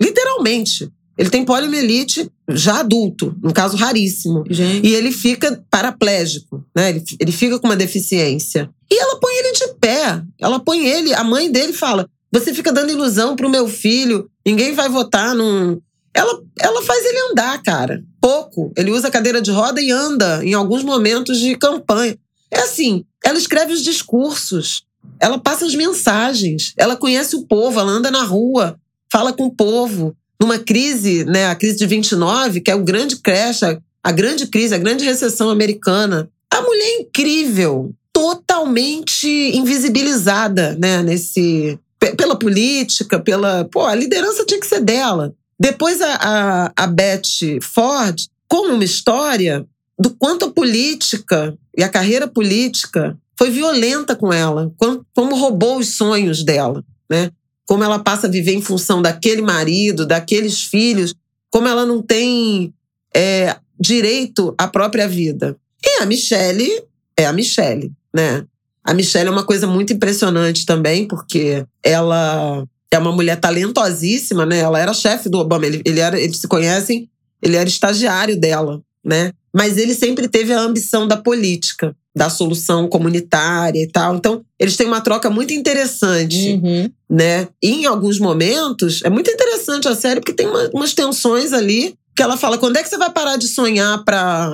Literalmente. 0.00 0.90
Ele 1.16 1.30
tem 1.30 1.44
poliomielite 1.44 2.30
já 2.50 2.80
adulto, 2.80 3.34
um 3.42 3.50
caso 3.50 3.76
raríssimo. 3.76 4.44
Gente. 4.50 4.86
E 4.86 4.94
ele 4.94 5.10
fica 5.10 5.64
paraplégico, 5.70 6.62
né? 6.76 6.90
Ele, 6.90 7.02
ele 7.18 7.32
fica 7.32 7.58
com 7.58 7.66
uma 7.66 7.76
deficiência. 7.76 8.68
E 8.90 8.98
ela 9.00 9.18
põe 9.18 9.34
ele 9.34 9.52
de 9.52 9.68
pé. 9.80 10.22
Ela 10.38 10.60
põe 10.60 10.86
ele, 10.86 11.14
a 11.14 11.24
mãe 11.24 11.50
dele 11.50 11.72
fala: 11.72 12.06
Você 12.30 12.52
fica 12.52 12.70
dando 12.70 12.92
ilusão 12.92 13.34
pro 13.34 13.48
meu 13.48 13.66
filho, 13.66 14.28
ninguém 14.44 14.74
vai 14.74 14.88
votar 14.88 15.34
num. 15.34 15.80
Ela, 16.12 16.40
ela 16.60 16.82
faz 16.82 17.04
ele 17.04 17.18
andar, 17.30 17.62
cara. 17.62 18.02
Pouco. 18.20 18.72
Ele 18.76 18.90
usa 18.90 19.10
cadeira 19.10 19.40
de 19.40 19.50
roda 19.50 19.80
e 19.80 19.90
anda 19.90 20.44
em 20.44 20.54
alguns 20.54 20.82
momentos 20.82 21.38
de 21.38 21.56
campanha. 21.56 22.16
É 22.50 22.60
assim, 22.60 23.04
ela 23.24 23.38
escreve 23.38 23.72
os 23.72 23.82
discursos, 23.82 24.84
ela 25.20 25.38
passa 25.38 25.66
as 25.66 25.74
mensagens, 25.74 26.72
ela 26.76 26.96
conhece 26.96 27.36
o 27.36 27.46
povo, 27.46 27.80
ela 27.80 27.90
anda 27.90 28.10
na 28.10 28.22
rua, 28.22 28.78
fala 29.10 29.32
com 29.32 29.46
o 29.46 29.54
povo. 29.54 30.16
Numa 30.40 30.58
crise, 30.58 31.24
né, 31.24 31.46
a 31.46 31.54
crise 31.54 31.76
de 31.76 31.86
29, 31.86 32.60
que 32.60 32.70
é 32.70 32.74
o 32.74 32.84
grande 32.84 33.16
crash, 33.16 33.62
a, 33.62 34.12
grande 34.12 34.46
crise, 34.46 34.74
a 34.74 34.78
grande 34.78 35.04
recessão 35.04 35.48
americana. 35.48 36.28
A 36.50 36.60
mulher 36.60 36.84
é 36.84 37.00
incrível, 37.00 37.94
totalmente 38.12 39.28
invisibilizada, 39.56 40.76
né, 40.78 41.02
nesse 41.02 41.78
pela 42.16 42.38
política, 42.38 43.18
pela, 43.18 43.64
pô, 43.64 43.84
a 43.84 43.94
liderança 43.94 44.44
tinha 44.44 44.60
que 44.60 44.66
ser 44.66 44.80
dela. 44.80 45.34
Depois 45.58 46.00
a, 46.02 46.14
a, 46.14 46.72
a 46.76 46.86
Betty 46.86 47.58
Ford, 47.62 48.20
como 48.46 48.74
uma 48.74 48.84
história 48.84 49.66
do 49.98 50.10
quanto 50.10 50.44
a 50.44 50.50
política 50.50 51.56
e 51.76 51.82
a 51.82 51.88
carreira 51.88 52.26
política 52.26 53.16
foi 53.38 53.50
violenta 53.50 54.16
com 54.16 54.32
ela, 54.32 54.72
como 55.14 55.36
roubou 55.36 55.78
os 55.78 55.96
sonhos 55.96 56.42
dela, 56.42 56.82
né? 57.08 57.30
Como 57.66 57.84
ela 57.84 57.98
passa 57.98 58.26
a 58.26 58.30
viver 58.30 58.54
em 58.54 58.62
função 58.62 59.02
daquele 59.02 59.42
marido, 59.42 60.06
daqueles 60.06 60.62
filhos, 60.62 61.14
como 61.50 61.68
ela 61.68 61.84
não 61.84 62.00
tem 62.00 62.72
é, 63.14 63.56
direito 63.78 64.54
à 64.56 64.66
própria 64.66 65.06
vida. 65.06 65.56
E 65.84 66.02
a 66.02 66.06
Michelle 66.06 66.82
é 67.16 67.26
a 67.26 67.32
Michelle, 67.32 67.92
né? 68.14 68.44
A 68.82 68.94
Michelle 68.94 69.28
é 69.28 69.32
uma 69.32 69.44
coisa 69.44 69.66
muito 69.66 69.92
impressionante 69.92 70.64
também, 70.64 71.06
porque 71.06 71.66
ela 71.82 72.64
é 72.90 72.98
uma 72.98 73.12
mulher 73.12 73.36
talentosíssima, 73.38 74.46
né? 74.46 74.58
Ela 74.60 74.80
era 74.80 74.94
chefe 74.94 75.28
do 75.28 75.38
Obama, 75.38 75.66
ele, 75.66 75.82
ele 75.84 76.00
era, 76.00 76.18
eles 76.18 76.38
se 76.38 76.48
conhecem, 76.48 77.10
ele 77.42 77.56
era 77.56 77.68
estagiário 77.68 78.38
dela, 78.38 78.80
né? 79.04 79.32
Mas 79.56 79.78
ele 79.78 79.94
sempre 79.94 80.28
teve 80.28 80.52
a 80.52 80.60
ambição 80.60 81.08
da 81.08 81.16
política, 81.16 81.96
da 82.14 82.28
solução 82.28 82.88
comunitária 82.88 83.80
e 83.82 83.86
tal. 83.90 84.14
Então, 84.16 84.44
eles 84.58 84.76
têm 84.76 84.86
uma 84.86 85.00
troca 85.00 85.30
muito 85.30 85.52
interessante, 85.54 86.60
Uhum. 86.62 86.90
né? 87.08 87.48
E 87.62 87.70
em 87.70 87.86
alguns 87.86 88.18
momentos, 88.18 89.00
é 89.02 89.08
muito 89.08 89.30
interessante 89.30 89.88
a 89.88 89.94
série, 89.96 90.20
porque 90.20 90.32
tem 90.34 90.46
uma- 90.46 90.70
umas 90.74 90.92
tensões 90.92 91.52
ali 91.52 91.94
que 92.14 92.22
ela 92.22 92.36
fala: 92.36 92.58
quando 92.58 92.76
é 92.76 92.82
que 92.82 92.88
você 92.88 92.98
vai 92.98 93.10
parar 93.10 93.36
de 93.36 93.48
sonhar 93.48 94.04
pra 94.04 94.52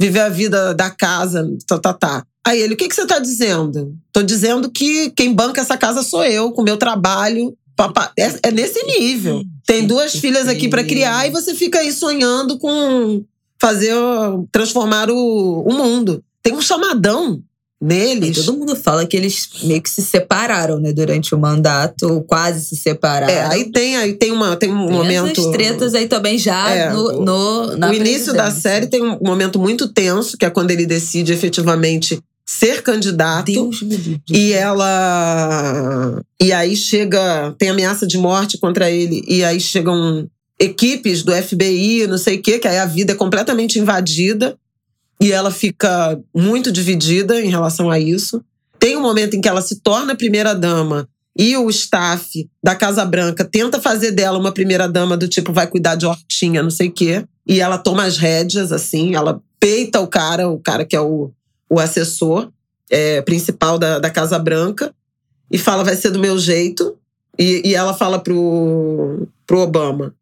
viver 0.00 0.20
a 0.20 0.28
vida 0.28 0.74
da 0.74 0.88
casa? 0.90 1.46
Tá, 1.66 1.78
tá, 1.78 1.92
tá. 1.92 2.24
Aí 2.46 2.60
ele, 2.62 2.72
o 2.74 2.76
que, 2.76 2.88
que 2.88 2.94
você 2.94 3.06
tá 3.06 3.18
dizendo? 3.18 3.94
Tô 4.12 4.22
dizendo 4.22 4.70
que 4.70 5.10
quem 5.10 5.34
banca 5.34 5.60
essa 5.60 5.76
casa 5.76 6.02
sou 6.02 6.24
eu, 6.24 6.52
com 6.52 6.62
o 6.62 6.64
meu 6.64 6.78
trabalho. 6.78 7.54
Papá. 7.76 8.10
É, 8.18 8.48
é 8.48 8.50
nesse 8.50 8.82
nível. 8.84 9.42
Tem 9.66 9.86
duas 9.86 10.12
filhas 10.16 10.48
aqui 10.48 10.68
pra 10.68 10.82
criar 10.82 11.26
e 11.28 11.30
você 11.30 11.54
fica 11.54 11.78
aí 11.80 11.92
sonhando 11.92 12.58
com 12.58 13.22
fazer, 13.60 13.92
transformar 14.52 15.10
o, 15.10 15.62
o 15.66 15.72
mundo. 15.74 16.22
Tem 16.42 16.52
um 16.54 16.60
chamadão 16.62 17.42
E 17.80 17.84
neles. 17.84 18.44
todo 18.44 18.56
mundo 18.58 18.74
fala 18.76 19.04
que 19.06 19.16
eles 19.16 19.48
meio 19.64 19.82
que 19.82 19.90
se 19.90 20.02
separaram, 20.02 20.78
né, 20.80 20.92
durante 20.92 21.34
o 21.34 21.38
mandato, 21.38 22.02
ou 22.08 22.22
quase 22.22 22.64
se 22.64 22.76
separaram. 22.76 23.32
É, 23.32 23.44
aí 23.46 23.70
tem, 23.70 23.96
aí 23.96 24.14
tem, 24.14 24.32
uma, 24.32 24.56
tem 24.56 24.72
um 24.72 24.86
Tem 24.86 24.96
momento. 24.96 25.40
essas 25.40 25.52
tretas 25.52 25.94
aí 25.94 26.06
também 26.08 26.38
já 26.38 26.70
É, 26.70 26.92
no, 26.92 27.20
no, 27.24 27.76
na 27.76 27.90
o 27.90 27.94
início 27.94 28.32
da 28.32 28.50
série 28.50 28.86
tem 28.86 29.02
um 29.02 29.18
momento 29.20 29.58
muito 29.58 29.88
tenso, 29.88 30.36
que 30.36 30.44
é 30.44 30.50
quando 30.50 30.70
ele 30.70 30.86
decide 30.86 31.32
efetivamente 31.32 32.20
ser 32.46 32.82
candidato. 32.82 33.52
Deus 33.52 33.82
me 33.82 33.94
livre. 33.96 34.22
E 34.30 34.52
ela. 34.52 36.22
E 36.40 36.52
aí 36.52 36.74
chega. 36.74 37.54
Tem 37.58 37.68
ameaça 37.70 38.06
de 38.06 38.16
morte 38.16 38.56
contra 38.58 38.90
ele. 38.90 39.22
E 39.28 39.44
aí 39.44 39.60
chegam 39.60 40.26
equipes 40.58 41.22
do 41.22 41.32
FBI, 41.32 42.06
não 42.06 42.18
sei 42.18 42.36
o 42.36 42.42
quê, 42.42 42.58
que 42.58 42.68
aí 42.68 42.78
a 42.78 42.86
vida 42.86 43.12
é 43.12 43.16
completamente 43.16 43.78
invadida. 43.78 44.56
E 45.20 45.32
ela 45.32 45.50
fica 45.50 46.20
muito 46.34 46.70
dividida 46.70 47.40
em 47.40 47.50
relação 47.50 47.90
a 47.90 47.98
isso. 47.98 48.42
Tem 48.78 48.96
um 48.96 49.02
momento 49.02 49.34
em 49.34 49.40
que 49.40 49.48
ela 49.48 49.60
se 49.60 49.80
torna 49.80 50.14
primeira-dama 50.14 51.08
e 51.38 51.56
o 51.56 51.70
staff 51.70 52.48
da 52.60 52.74
Casa 52.74 53.04
Branca 53.04 53.44
tenta 53.44 53.80
fazer 53.80 54.10
dela 54.10 54.36
uma 54.36 54.50
primeira-dama 54.50 55.16
do 55.16 55.28
tipo 55.28 55.52
vai 55.52 55.68
cuidar 55.68 55.94
de 55.94 56.04
hortinha, 56.04 56.64
não 56.64 56.70
sei 56.70 56.88
o 56.88 56.92
quê. 56.92 57.24
E 57.46 57.60
ela 57.60 57.78
toma 57.78 58.04
as 58.04 58.18
rédeas, 58.18 58.72
assim, 58.72 59.14
ela 59.14 59.40
peita 59.60 60.00
o 60.00 60.08
cara, 60.08 60.48
o 60.48 60.58
cara 60.58 60.84
que 60.84 60.96
é 60.96 61.00
o, 61.00 61.30
o 61.70 61.78
assessor 61.78 62.50
é, 62.90 63.22
principal 63.22 63.78
da, 63.78 64.00
da 64.00 64.10
Casa 64.10 64.36
Branca, 64.36 64.92
e 65.50 65.56
fala: 65.56 65.84
vai 65.84 65.94
ser 65.94 66.10
do 66.10 66.18
meu 66.18 66.38
jeito. 66.38 66.96
E, 67.38 67.62
e 67.64 67.74
ela 67.74 67.94
fala 67.94 68.18
pro, 68.18 69.28
pro 69.46 69.60
Obama: 69.60 70.14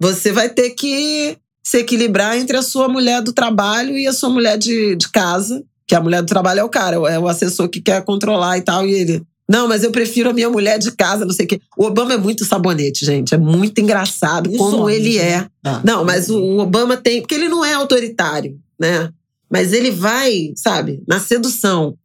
você 0.00 0.32
vai 0.32 0.48
ter 0.48 0.70
que 0.70 1.36
se 1.62 1.78
equilibrar 1.78 2.38
entre 2.38 2.56
a 2.56 2.62
sua 2.62 2.88
mulher 2.88 3.22
do 3.22 3.32
trabalho 3.32 3.96
e 3.96 4.06
a 4.06 4.12
sua 4.12 4.30
mulher 4.30 4.56
de, 4.56 4.96
de 4.96 5.08
casa. 5.10 5.62
Que 5.86 5.94
a 5.94 6.00
mulher 6.00 6.22
do 6.22 6.28
trabalho 6.28 6.60
é 6.60 6.64
o 6.64 6.68
cara, 6.68 6.96
é 6.96 7.18
o 7.18 7.28
assessor 7.28 7.68
que 7.68 7.80
quer 7.80 8.02
controlar 8.04 8.56
e 8.56 8.62
tal. 8.62 8.86
E 8.86 8.92
ele. 8.92 9.22
Não, 9.48 9.66
mas 9.66 9.82
eu 9.82 9.90
prefiro 9.90 10.30
a 10.30 10.32
minha 10.32 10.48
mulher 10.48 10.78
de 10.78 10.92
casa, 10.92 11.24
não 11.24 11.32
sei 11.32 11.44
o 11.44 11.48
quê. 11.48 11.60
O 11.76 11.84
Obama 11.84 12.14
é 12.14 12.16
muito 12.16 12.44
sabonete, 12.44 13.04
gente. 13.04 13.34
É 13.34 13.38
muito 13.38 13.80
engraçado 13.80 14.48
Os 14.48 14.56
como 14.56 14.82
homens, 14.82 14.98
ele 14.98 15.18
é. 15.18 15.46
Ah. 15.64 15.80
Não, 15.84 16.04
mas 16.04 16.30
o 16.30 16.38
o 16.38 16.58
Obama 16.60 16.96
tem. 16.96 17.20
Porque 17.20 17.34
ele 17.34 17.48
não 17.48 17.64
é 17.64 17.74
autoritário, 17.74 18.56
né? 18.78 19.10
Mas 19.50 19.72
ele 19.72 19.90
vai, 19.90 20.52
sabe, 20.54 21.02
na 21.06 21.18
sedução. 21.18 21.96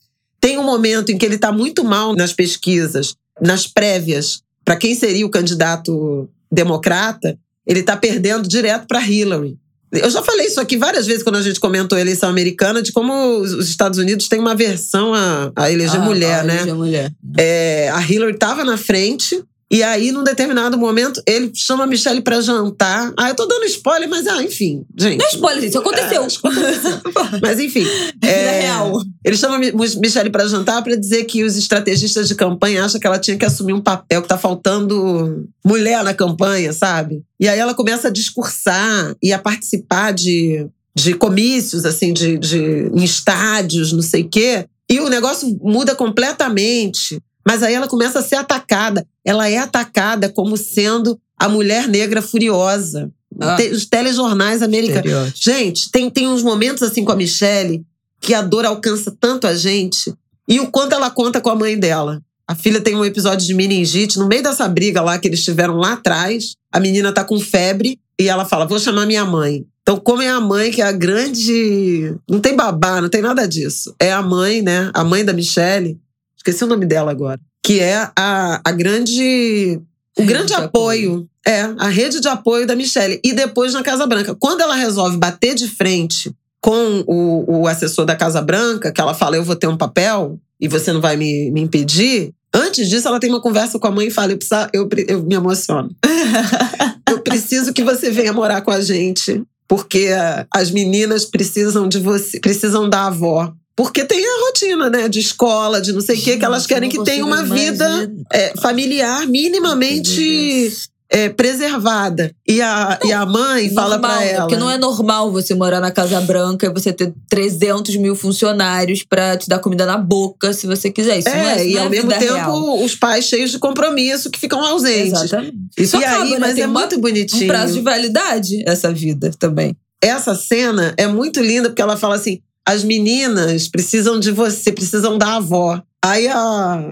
Tem 0.41 0.57
um 0.57 0.63
momento 0.63 1.11
em 1.11 1.17
que 1.17 1.25
ele 1.25 1.37
tá 1.37 1.51
muito 1.51 1.83
mal 1.83 2.15
nas 2.15 2.33
pesquisas, 2.33 3.15
nas 3.39 3.67
prévias, 3.67 4.41
para 4.63 4.75
quem 4.75 4.95
seria 4.95 5.25
o 5.25 5.29
candidato 5.29 6.27
democrata, 6.51 7.37
ele 7.65 7.83
tá 7.83 7.95
perdendo 7.97 8.47
direto 8.47 8.87
para 8.87 9.01
Hillary. 9.05 9.57
Eu 9.91 10.09
já 10.09 10.21
falei 10.21 10.47
isso 10.47 10.59
aqui 10.59 10.75
várias 10.75 11.05
vezes 11.05 11.23
quando 11.23 11.37
a 11.37 11.41
gente 11.41 11.59
comentou 11.59 11.97
a 11.97 12.01
eleição 12.01 12.29
americana, 12.29 12.81
de 12.81 12.91
como 12.91 13.37
os 13.39 13.53
os 13.53 13.69
Estados 13.69 13.97
Unidos 13.97 14.27
têm 14.27 14.39
uma 14.39 14.51
aversão 14.51 15.13
a, 15.13 15.51
a 15.55 15.71
eleger 15.71 16.01
Ah, 16.01 16.03
mulher, 16.03 16.39
ah, 16.39 16.43
né? 16.43 16.55
eleger 16.55 16.75
mulher. 16.75 17.13
É, 17.37 17.89
a 17.93 18.01
Hillary 18.01 18.33
estava 18.33 18.65
na 18.65 18.77
frente. 18.77 19.41
E 19.71 19.81
aí, 19.81 20.11
num 20.11 20.23
determinado 20.23 20.77
momento, 20.77 21.19
ele 21.27 21.51
chama 21.55 21.85
a 21.85 21.87
Michelle 21.87 22.21
pra 22.21 22.39
jantar. 22.39 23.11
Ah, 23.17 23.29
eu 23.29 23.35
tô 23.35 23.47
dando 23.47 23.65
spoiler, 23.65 24.07
mas 24.07 24.27
ah, 24.27 24.43
enfim, 24.43 24.85
gente. 24.95 25.17
Não 25.17 25.25
é 25.25 25.29
spoiler, 25.29 25.61
gente, 25.61 25.69
isso 25.71 25.79
aconteceu. 25.79 26.21
É, 26.21 26.25
aconteceu. 26.27 27.01
mas 27.41 27.59
enfim. 27.59 27.83
É, 28.21 28.61
real. 28.61 29.01
Ele 29.25 29.35
chama 29.35 29.57
Mi- 29.57 29.71
Michelle 29.73 30.29
pra 30.29 30.47
jantar 30.47 30.83
pra 30.83 30.95
dizer 30.95 31.23
que 31.25 31.43
os 31.43 31.57
estrategistas 31.57 32.27
de 32.27 32.35
campanha 32.35 32.85
acham 32.85 32.99
que 32.99 33.07
ela 33.07 33.17
tinha 33.17 33.37
que 33.37 33.45
assumir 33.45 33.73
um 33.73 33.81
papel, 33.81 34.21
que 34.21 34.27
tá 34.27 34.37
faltando 34.37 35.47
mulher 35.65 36.03
na 36.03 36.13
campanha, 36.13 36.71
sabe? 36.71 37.23
E 37.39 37.47
aí 37.47 37.57
ela 37.57 37.73
começa 37.73 38.09
a 38.09 38.11
discursar 38.11 39.15
e 39.21 39.33
a 39.33 39.39
participar 39.39 40.11
de, 40.13 40.67
de 40.95 41.15
comícios, 41.15 41.85
assim, 41.85 42.13
de, 42.13 42.37
de, 42.37 42.59
em 42.93 43.03
estádios, 43.03 43.91
não 43.91 44.03
sei 44.03 44.21
o 44.21 44.29
quê. 44.29 44.67
E 44.89 44.99
o 44.99 45.09
negócio 45.09 45.57
muda 45.63 45.95
completamente. 45.95 47.19
Mas 47.47 47.61
aí 47.61 47.73
ela 47.73 47.87
começa 47.87 48.19
a 48.19 48.23
ser 48.23 48.35
atacada. 48.35 49.05
Ela 49.23 49.49
é 49.49 49.57
atacada 49.57 50.29
como 50.29 50.57
sendo 50.57 51.19
a 51.37 51.47
mulher 51.47 51.87
negra 51.87 52.21
furiosa. 52.21 53.11
Ah. 53.39 53.57
Os 53.71 53.85
telejornais 53.85 54.61
americanos. 54.61 55.33
Gente, 55.35 55.91
tem, 55.91 56.09
tem 56.09 56.27
uns 56.27 56.41
momentos 56.41 56.81
assim 56.83 57.03
com 57.03 57.11
a 57.11 57.15
Michelle 57.15 57.85
que 58.21 58.33
a 58.33 58.41
dor 58.41 58.65
alcança 58.65 59.15
tanto 59.19 59.45
a 59.45 59.55
gente. 59.55 60.13
E 60.47 60.59
o 60.59 60.71
quanto 60.71 60.93
ela 60.93 61.09
conta 61.09 61.41
com 61.41 61.49
a 61.49 61.55
mãe 61.55 61.77
dela. 61.77 62.21
A 62.47 62.55
filha 62.55 62.79
tem 62.79 62.95
um 62.95 63.03
episódio 63.03 63.45
de 63.45 63.53
meningite. 63.53 64.19
No 64.19 64.27
meio 64.27 64.43
dessa 64.43 64.67
briga 64.67 65.01
lá 65.01 65.17
que 65.17 65.27
eles 65.27 65.43
tiveram 65.43 65.77
lá 65.77 65.93
atrás, 65.93 66.55
a 66.71 66.79
menina 66.79 67.11
tá 67.11 67.23
com 67.23 67.39
febre 67.39 67.99
e 68.19 68.29
ela 68.29 68.45
fala: 68.45 68.65
Vou 68.65 68.79
chamar 68.79 69.05
minha 69.05 69.25
mãe. 69.25 69.65
Então, 69.81 69.97
como 69.97 70.21
é 70.21 70.29
a 70.29 70.39
mãe 70.39 70.71
que 70.71 70.81
é 70.81 70.85
a 70.85 70.91
grande. 70.91 72.15
Não 72.29 72.39
tem 72.39 72.55
babá, 72.55 73.01
não 73.01 73.09
tem 73.09 73.21
nada 73.21 73.47
disso. 73.47 73.95
É 73.99 74.11
a 74.11 74.21
mãe, 74.21 74.61
né? 74.61 74.89
A 74.93 75.03
mãe 75.03 75.23
da 75.23 75.33
Michelle. 75.33 75.99
Esqueci 76.45 76.63
o 76.63 76.67
nome 76.67 76.85
dela 76.85 77.09
agora. 77.09 77.39
Que 77.63 77.79
é 77.79 78.07
a, 78.15 78.61
a 78.63 78.71
grande. 78.71 79.81
O 80.15 80.21
Rede 80.21 80.31
grande 80.31 80.47
de 80.49 80.53
apoio. 80.53 81.27
É, 81.45 81.61
a 81.77 81.89
rede 81.89 82.21
de 82.21 82.27
apoio 82.27 82.67
da 82.67 82.75
Michelle. 82.75 83.19
E 83.23 83.33
depois 83.33 83.73
na 83.73 83.81
Casa 83.81 84.05
Branca. 84.05 84.35
Quando 84.35 84.61
ela 84.61 84.75
resolve 84.75 85.17
bater 85.17 85.55
de 85.55 85.67
frente 85.67 86.31
com 86.61 87.03
o, 87.07 87.61
o 87.61 87.67
assessor 87.67 88.05
da 88.05 88.15
Casa 88.15 88.43
Branca, 88.43 88.91
que 88.91 89.01
ela 89.01 89.15
fala: 89.15 89.35
Eu 89.35 89.43
vou 89.43 89.55
ter 89.55 89.65
um 89.65 89.75
papel 89.75 90.39
e 90.61 90.67
você 90.67 90.93
não 90.93 91.01
vai 91.01 91.17
me, 91.17 91.49
me 91.49 91.61
impedir. 91.61 92.31
Antes 92.53 92.87
disso, 92.89 93.07
ela 93.07 93.19
tem 93.19 93.29
uma 93.29 93.41
conversa 93.41 93.79
com 93.79 93.87
a 93.87 93.91
mãe 93.91 94.07
e 94.07 94.11
fala: 94.11 94.31
Eu, 94.31 94.37
precisa, 94.37 94.69
eu, 94.71 94.87
eu 95.07 95.23
me 95.23 95.33
emociono. 95.33 95.89
eu 97.09 97.21
preciso 97.21 97.73
que 97.73 97.83
você 97.83 98.11
venha 98.11 98.31
morar 98.31 98.61
com 98.61 98.69
a 98.69 98.81
gente, 98.81 99.41
porque 99.67 100.09
as 100.53 100.69
meninas 100.69 101.25
precisam 101.25 101.89
de 101.89 101.99
você, 101.99 102.39
precisam 102.39 102.87
da 102.87 103.07
avó. 103.07 103.51
Porque 103.75 104.05
tem 104.05 104.23
a 104.25 104.45
rotina, 104.47 104.89
né? 104.89 105.09
De 105.09 105.19
escola, 105.19 105.81
de 105.81 105.91
não 105.91 106.01
sei 106.01 106.17
o 106.17 106.21
quê, 106.21 106.37
que 106.37 106.45
elas 106.45 106.65
querem 106.65 106.89
não 106.89 106.97
que 106.97 107.03
tenha 107.11 107.25
uma 107.25 107.43
vida 107.43 108.09
é, 108.31 108.53
familiar 108.61 109.27
minimamente 109.27 110.71
é, 111.09 111.29
preservada. 111.29 112.31
E 112.47 112.61
a, 112.61 112.99
e 113.03 113.11
a 113.13 113.25
mãe 113.25 113.69
fala 113.73 113.97
Normal, 113.97 114.11
pra 114.11 114.19
né? 114.21 114.31
ela. 114.31 114.41
Porque 114.41 114.57
não 114.57 114.71
é 114.71 114.77
normal 114.77 115.31
você 115.31 115.53
morar 115.53 115.79
na 115.79 115.91
Casa 115.91 116.19
Branca 116.21 116.65
e 116.65 116.69
você 116.73 116.91
ter 116.91 117.13
300 117.29 117.95
mil 117.97 118.15
funcionários 118.15 119.03
pra 119.07 119.37
te 119.37 119.47
dar 119.47 119.59
comida 119.59 119.85
na 119.85 119.97
boca, 119.97 120.51
se 120.53 120.65
você 120.65 120.89
quiser. 120.89 121.19
Isso 121.19 121.29
não 121.29 121.35
é, 121.35 121.59
É, 121.59 121.63
isso 121.63 121.69
e 121.69 121.73
não 121.73 121.81
é 121.81 121.83
ao 121.83 121.89
mesmo 121.89 122.09
tempo 122.11 122.33
real. 122.33 122.83
os 122.83 122.95
pais 122.95 123.25
cheios 123.25 123.51
de 123.51 123.59
compromisso 123.59 124.31
que 124.31 124.39
ficam 124.39 124.63
ausentes. 124.65 125.21
Exatamente. 125.21 125.53
Isso 125.77 125.97
e 125.97 126.03
acaba, 126.03 126.23
aí, 126.23 126.31
né? 126.31 126.37
mas 126.39 126.53
Tem 126.55 126.63
é 126.63 126.67
uma- 126.67 126.79
muito 126.79 126.95
Um 126.95 127.01
bonitinho. 127.01 127.47
prazo 127.47 127.73
de 127.73 127.81
validade, 127.81 128.63
essa 128.67 128.91
vida 128.91 129.31
também. 129.37 129.75
essa 130.01 130.33
cena 130.35 130.93
é 130.97 131.07
muito 131.07 131.39
linda 131.41 131.69
porque 131.69 131.81
ela 131.81 131.97
fala 131.97 132.15
assim: 132.15 132.39
as 132.67 132.83
meninas 132.83 133.67
precisam 133.67 134.19
de 134.19 134.31
você, 134.31 134.71
precisam 134.71 135.17
da 135.17 135.35
avó. 135.35 135.81
Aí 136.03 136.27
a, 136.27 136.91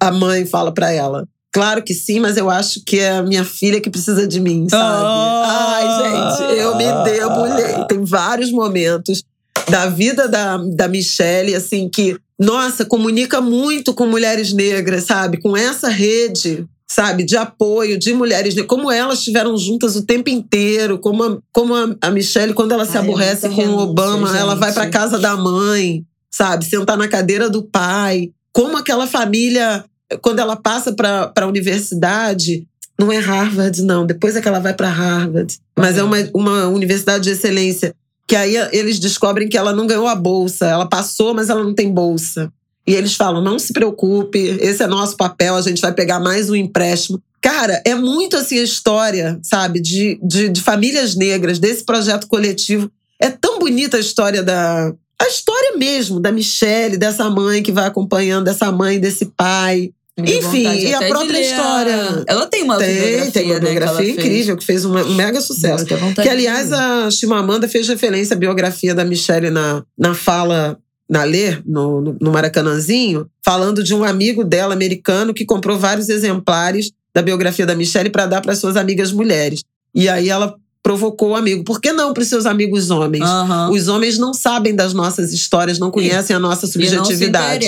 a 0.00 0.10
mãe 0.12 0.44
fala 0.44 0.72
pra 0.72 0.90
ela: 0.90 1.26
claro 1.52 1.82
que 1.82 1.94
sim, 1.94 2.20
mas 2.20 2.36
eu 2.36 2.50
acho 2.50 2.82
que 2.84 2.98
é 2.98 3.12
a 3.12 3.22
minha 3.22 3.44
filha 3.44 3.80
que 3.80 3.90
precisa 3.90 4.26
de 4.26 4.40
mim, 4.40 4.68
sabe? 4.68 5.04
Ah! 5.06 5.44
Ai, 5.76 6.38
gente, 6.38 6.58
eu 6.58 6.76
me 6.76 6.84
debulhei. 7.04 7.86
Tem 7.88 8.04
vários 8.04 8.50
momentos 8.50 9.22
da 9.70 9.86
vida 9.86 10.28
da, 10.28 10.58
da 10.58 10.88
Michelle, 10.88 11.54
assim, 11.54 11.88
que, 11.88 12.18
nossa, 12.38 12.84
comunica 12.84 13.40
muito 13.40 13.94
com 13.94 14.06
mulheres 14.06 14.52
negras, 14.52 15.04
sabe? 15.04 15.40
Com 15.40 15.56
essa 15.56 15.88
rede. 15.88 16.66
Sabe, 16.90 17.24
de 17.24 17.36
apoio 17.36 17.98
de 17.98 18.12
mulheres 18.12 18.54
negras, 18.54 18.68
como 18.68 18.90
elas 18.90 19.18
estiveram 19.18 19.56
juntas 19.56 19.96
o 19.96 20.04
tempo 20.04 20.28
inteiro, 20.28 20.98
como 20.98 21.24
a, 21.24 21.38
como 21.50 21.74
a, 21.74 21.96
a 22.00 22.10
Michelle, 22.10 22.52
quando 22.52 22.72
ela 22.72 22.84
se 22.84 22.96
Ai, 22.96 22.98
é 22.98 23.00
aborrece 23.00 23.48
com 23.48 23.66
o 23.66 23.78
Obama, 23.78 24.36
ela 24.36 24.54
vai 24.54 24.68
gente. 24.68 24.74
pra 24.74 24.90
casa 24.90 25.18
da 25.18 25.34
mãe, 25.34 26.04
sabe, 26.30 26.64
sentar 26.66 26.98
na 26.98 27.08
cadeira 27.08 27.48
do 27.48 27.62
pai. 27.62 28.30
Como 28.52 28.76
aquela 28.76 29.06
família, 29.06 29.82
quando 30.20 30.40
ela 30.40 30.56
passa 30.56 30.92
pra 30.92 31.26
pra 31.28 31.48
universidade, 31.48 32.66
não 32.98 33.10
é 33.10 33.18
Harvard, 33.18 33.82
não. 33.82 34.06
Depois 34.06 34.36
é 34.36 34.40
que 34.40 34.48
ela 34.48 34.60
vai 34.60 34.74
para 34.74 34.88
Harvard. 34.88 35.58
Mas 35.76 35.98
é 35.98 36.02
uma, 36.02 36.16
uma 36.32 36.66
universidade 36.68 37.24
de 37.24 37.30
excelência. 37.30 37.94
Que 38.26 38.36
aí 38.36 38.56
eles 38.72 38.98
descobrem 38.98 39.48
que 39.48 39.56
ela 39.56 39.72
não 39.72 39.86
ganhou 39.86 40.06
a 40.06 40.14
bolsa. 40.14 40.66
Ela 40.66 40.88
passou, 40.88 41.34
mas 41.34 41.50
ela 41.50 41.62
não 41.62 41.74
tem 41.74 41.92
bolsa. 41.92 42.52
E 42.86 42.94
eles 42.94 43.14
falam: 43.14 43.42
não 43.42 43.58
se 43.58 43.72
preocupe, 43.72 44.38
esse 44.60 44.82
é 44.82 44.86
nosso 44.86 45.16
papel, 45.16 45.56
a 45.56 45.62
gente 45.62 45.80
vai 45.80 45.92
pegar 45.92 46.20
mais 46.20 46.50
um 46.50 46.54
empréstimo. 46.54 47.22
Cara, 47.40 47.82
é 47.84 47.94
muito 47.94 48.36
assim 48.36 48.58
a 48.58 48.62
história, 48.62 49.38
sabe, 49.42 49.80
de, 49.80 50.18
de, 50.22 50.48
de 50.48 50.60
famílias 50.62 51.14
negras, 51.14 51.58
desse 51.58 51.84
projeto 51.84 52.26
coletivo. 52.26 52.90
É 53.20 53.28
tão 53.28 53.58
bonita 53.58 53.96
a 53.96 54.00
história 54.00 54.42
da. 54.42 54.92
A 55.20 55.28
história 55.28 55.76
mesmo 55.76 56.18
da 56.18 56.32
Michelle, 56.32 56.96
dessa 56.96 57.28
mãe 57.30 57.62
que 57.62 57.70
vai 57.70 57.86
acompanhando, 57.86 58.46
dessa 58.46 58.72
mãe, 58.72 58.98
desse 58.98 59.26
pai. 59.26 59.90
Deu 60.16 60.38
Enfim, 60.38 60.62
e 60.62 60.94
a 60.94 61.08
própria 61.08 61.40
história. 61.40 62.24
Ela 62.26 62.46
tem 62.46 62.62
uma 62.62 62.78
Tem, 62.78 62.94
biografia, 62.94 63.32
tem 63.32 63.44
uma 63.46 63.54
né, 63.54 63.60
que 63.60 63.66
biografia 63.66 63.96
fez. 63.96 64.10
incrível, 64.10 64.56
que 64.56 64.64
fez 64.64 64.84
um, 64.84 65.14
mega 65.14 65.40
sucesso. 65.40 65.84
Que, 66.22 66.28
aliás, 66.28 66.72
a 66.72 67.10
Chimamanda 67.10 67.66
fez 67.66 67.88
referência 67.88 68.34
à 68.34 68.38
biografia 68.38 68.94
da 68.94 69.04
Michelle 69.04 69.50
na, 69.50 69.82
na 69.98 70.14
fala, 70.14 70.78
na 71.08 71.24
Lê, 71.24 71.58
no, 71.66 72.00
no, 72.00 72.16
no 72.20 72.32
Maracanãzinho, 72.32 73.26
falando 73.44 73.82
de 73.82 73.94
um 73.94 74.04
amigo 74.04 74.44
dela, 74.44 74.74
americano, 74.74 75.34
que 75.34 75.44
comprou 75.44 75.78
vários 75.78 76.08
exemplares 76.08 76.90
da 77.14 77.22
biografia 77.22 77.66
da 77.66 77.74
Michelle 77.74 78.10
para 78.10 78.26
dar 78.26 78.40
para 78.40 78.56
suas 78.56 78.76
amigas 78.76 79.12
mulheres. 79.12 79.62
E 79.94 80.08
aí 80.08 80.28
ela 80.28 80.54
provocou 80.82 81.30
o 81.30 81.34
amigo. 81.34 81.64
Por 81.64 81.80
que 81.80 81.92
não 81.92 82.12
para 82.12 82.22
os 82.22 82.28
seus 82.28 82.44
amigos 82.44 82.90
homens? 82.90 83.24
Aham. 83.24 83.70
Os 83.70 83.88
homens 83.88 84.18
não 84.18 84.34
sabem 84.34 84.74
das 84.74 84.92
nossas 84.92 85.32
histórias, 85.32 85.78
não 85.78 85.90
conhecem 85.90 86.36
a 86.36 86.38
nossa 86.38 86.66
E 86.66 86.90
não 86.94 87.04
se 87.04 87.14
subjetividade. 87.14 87.66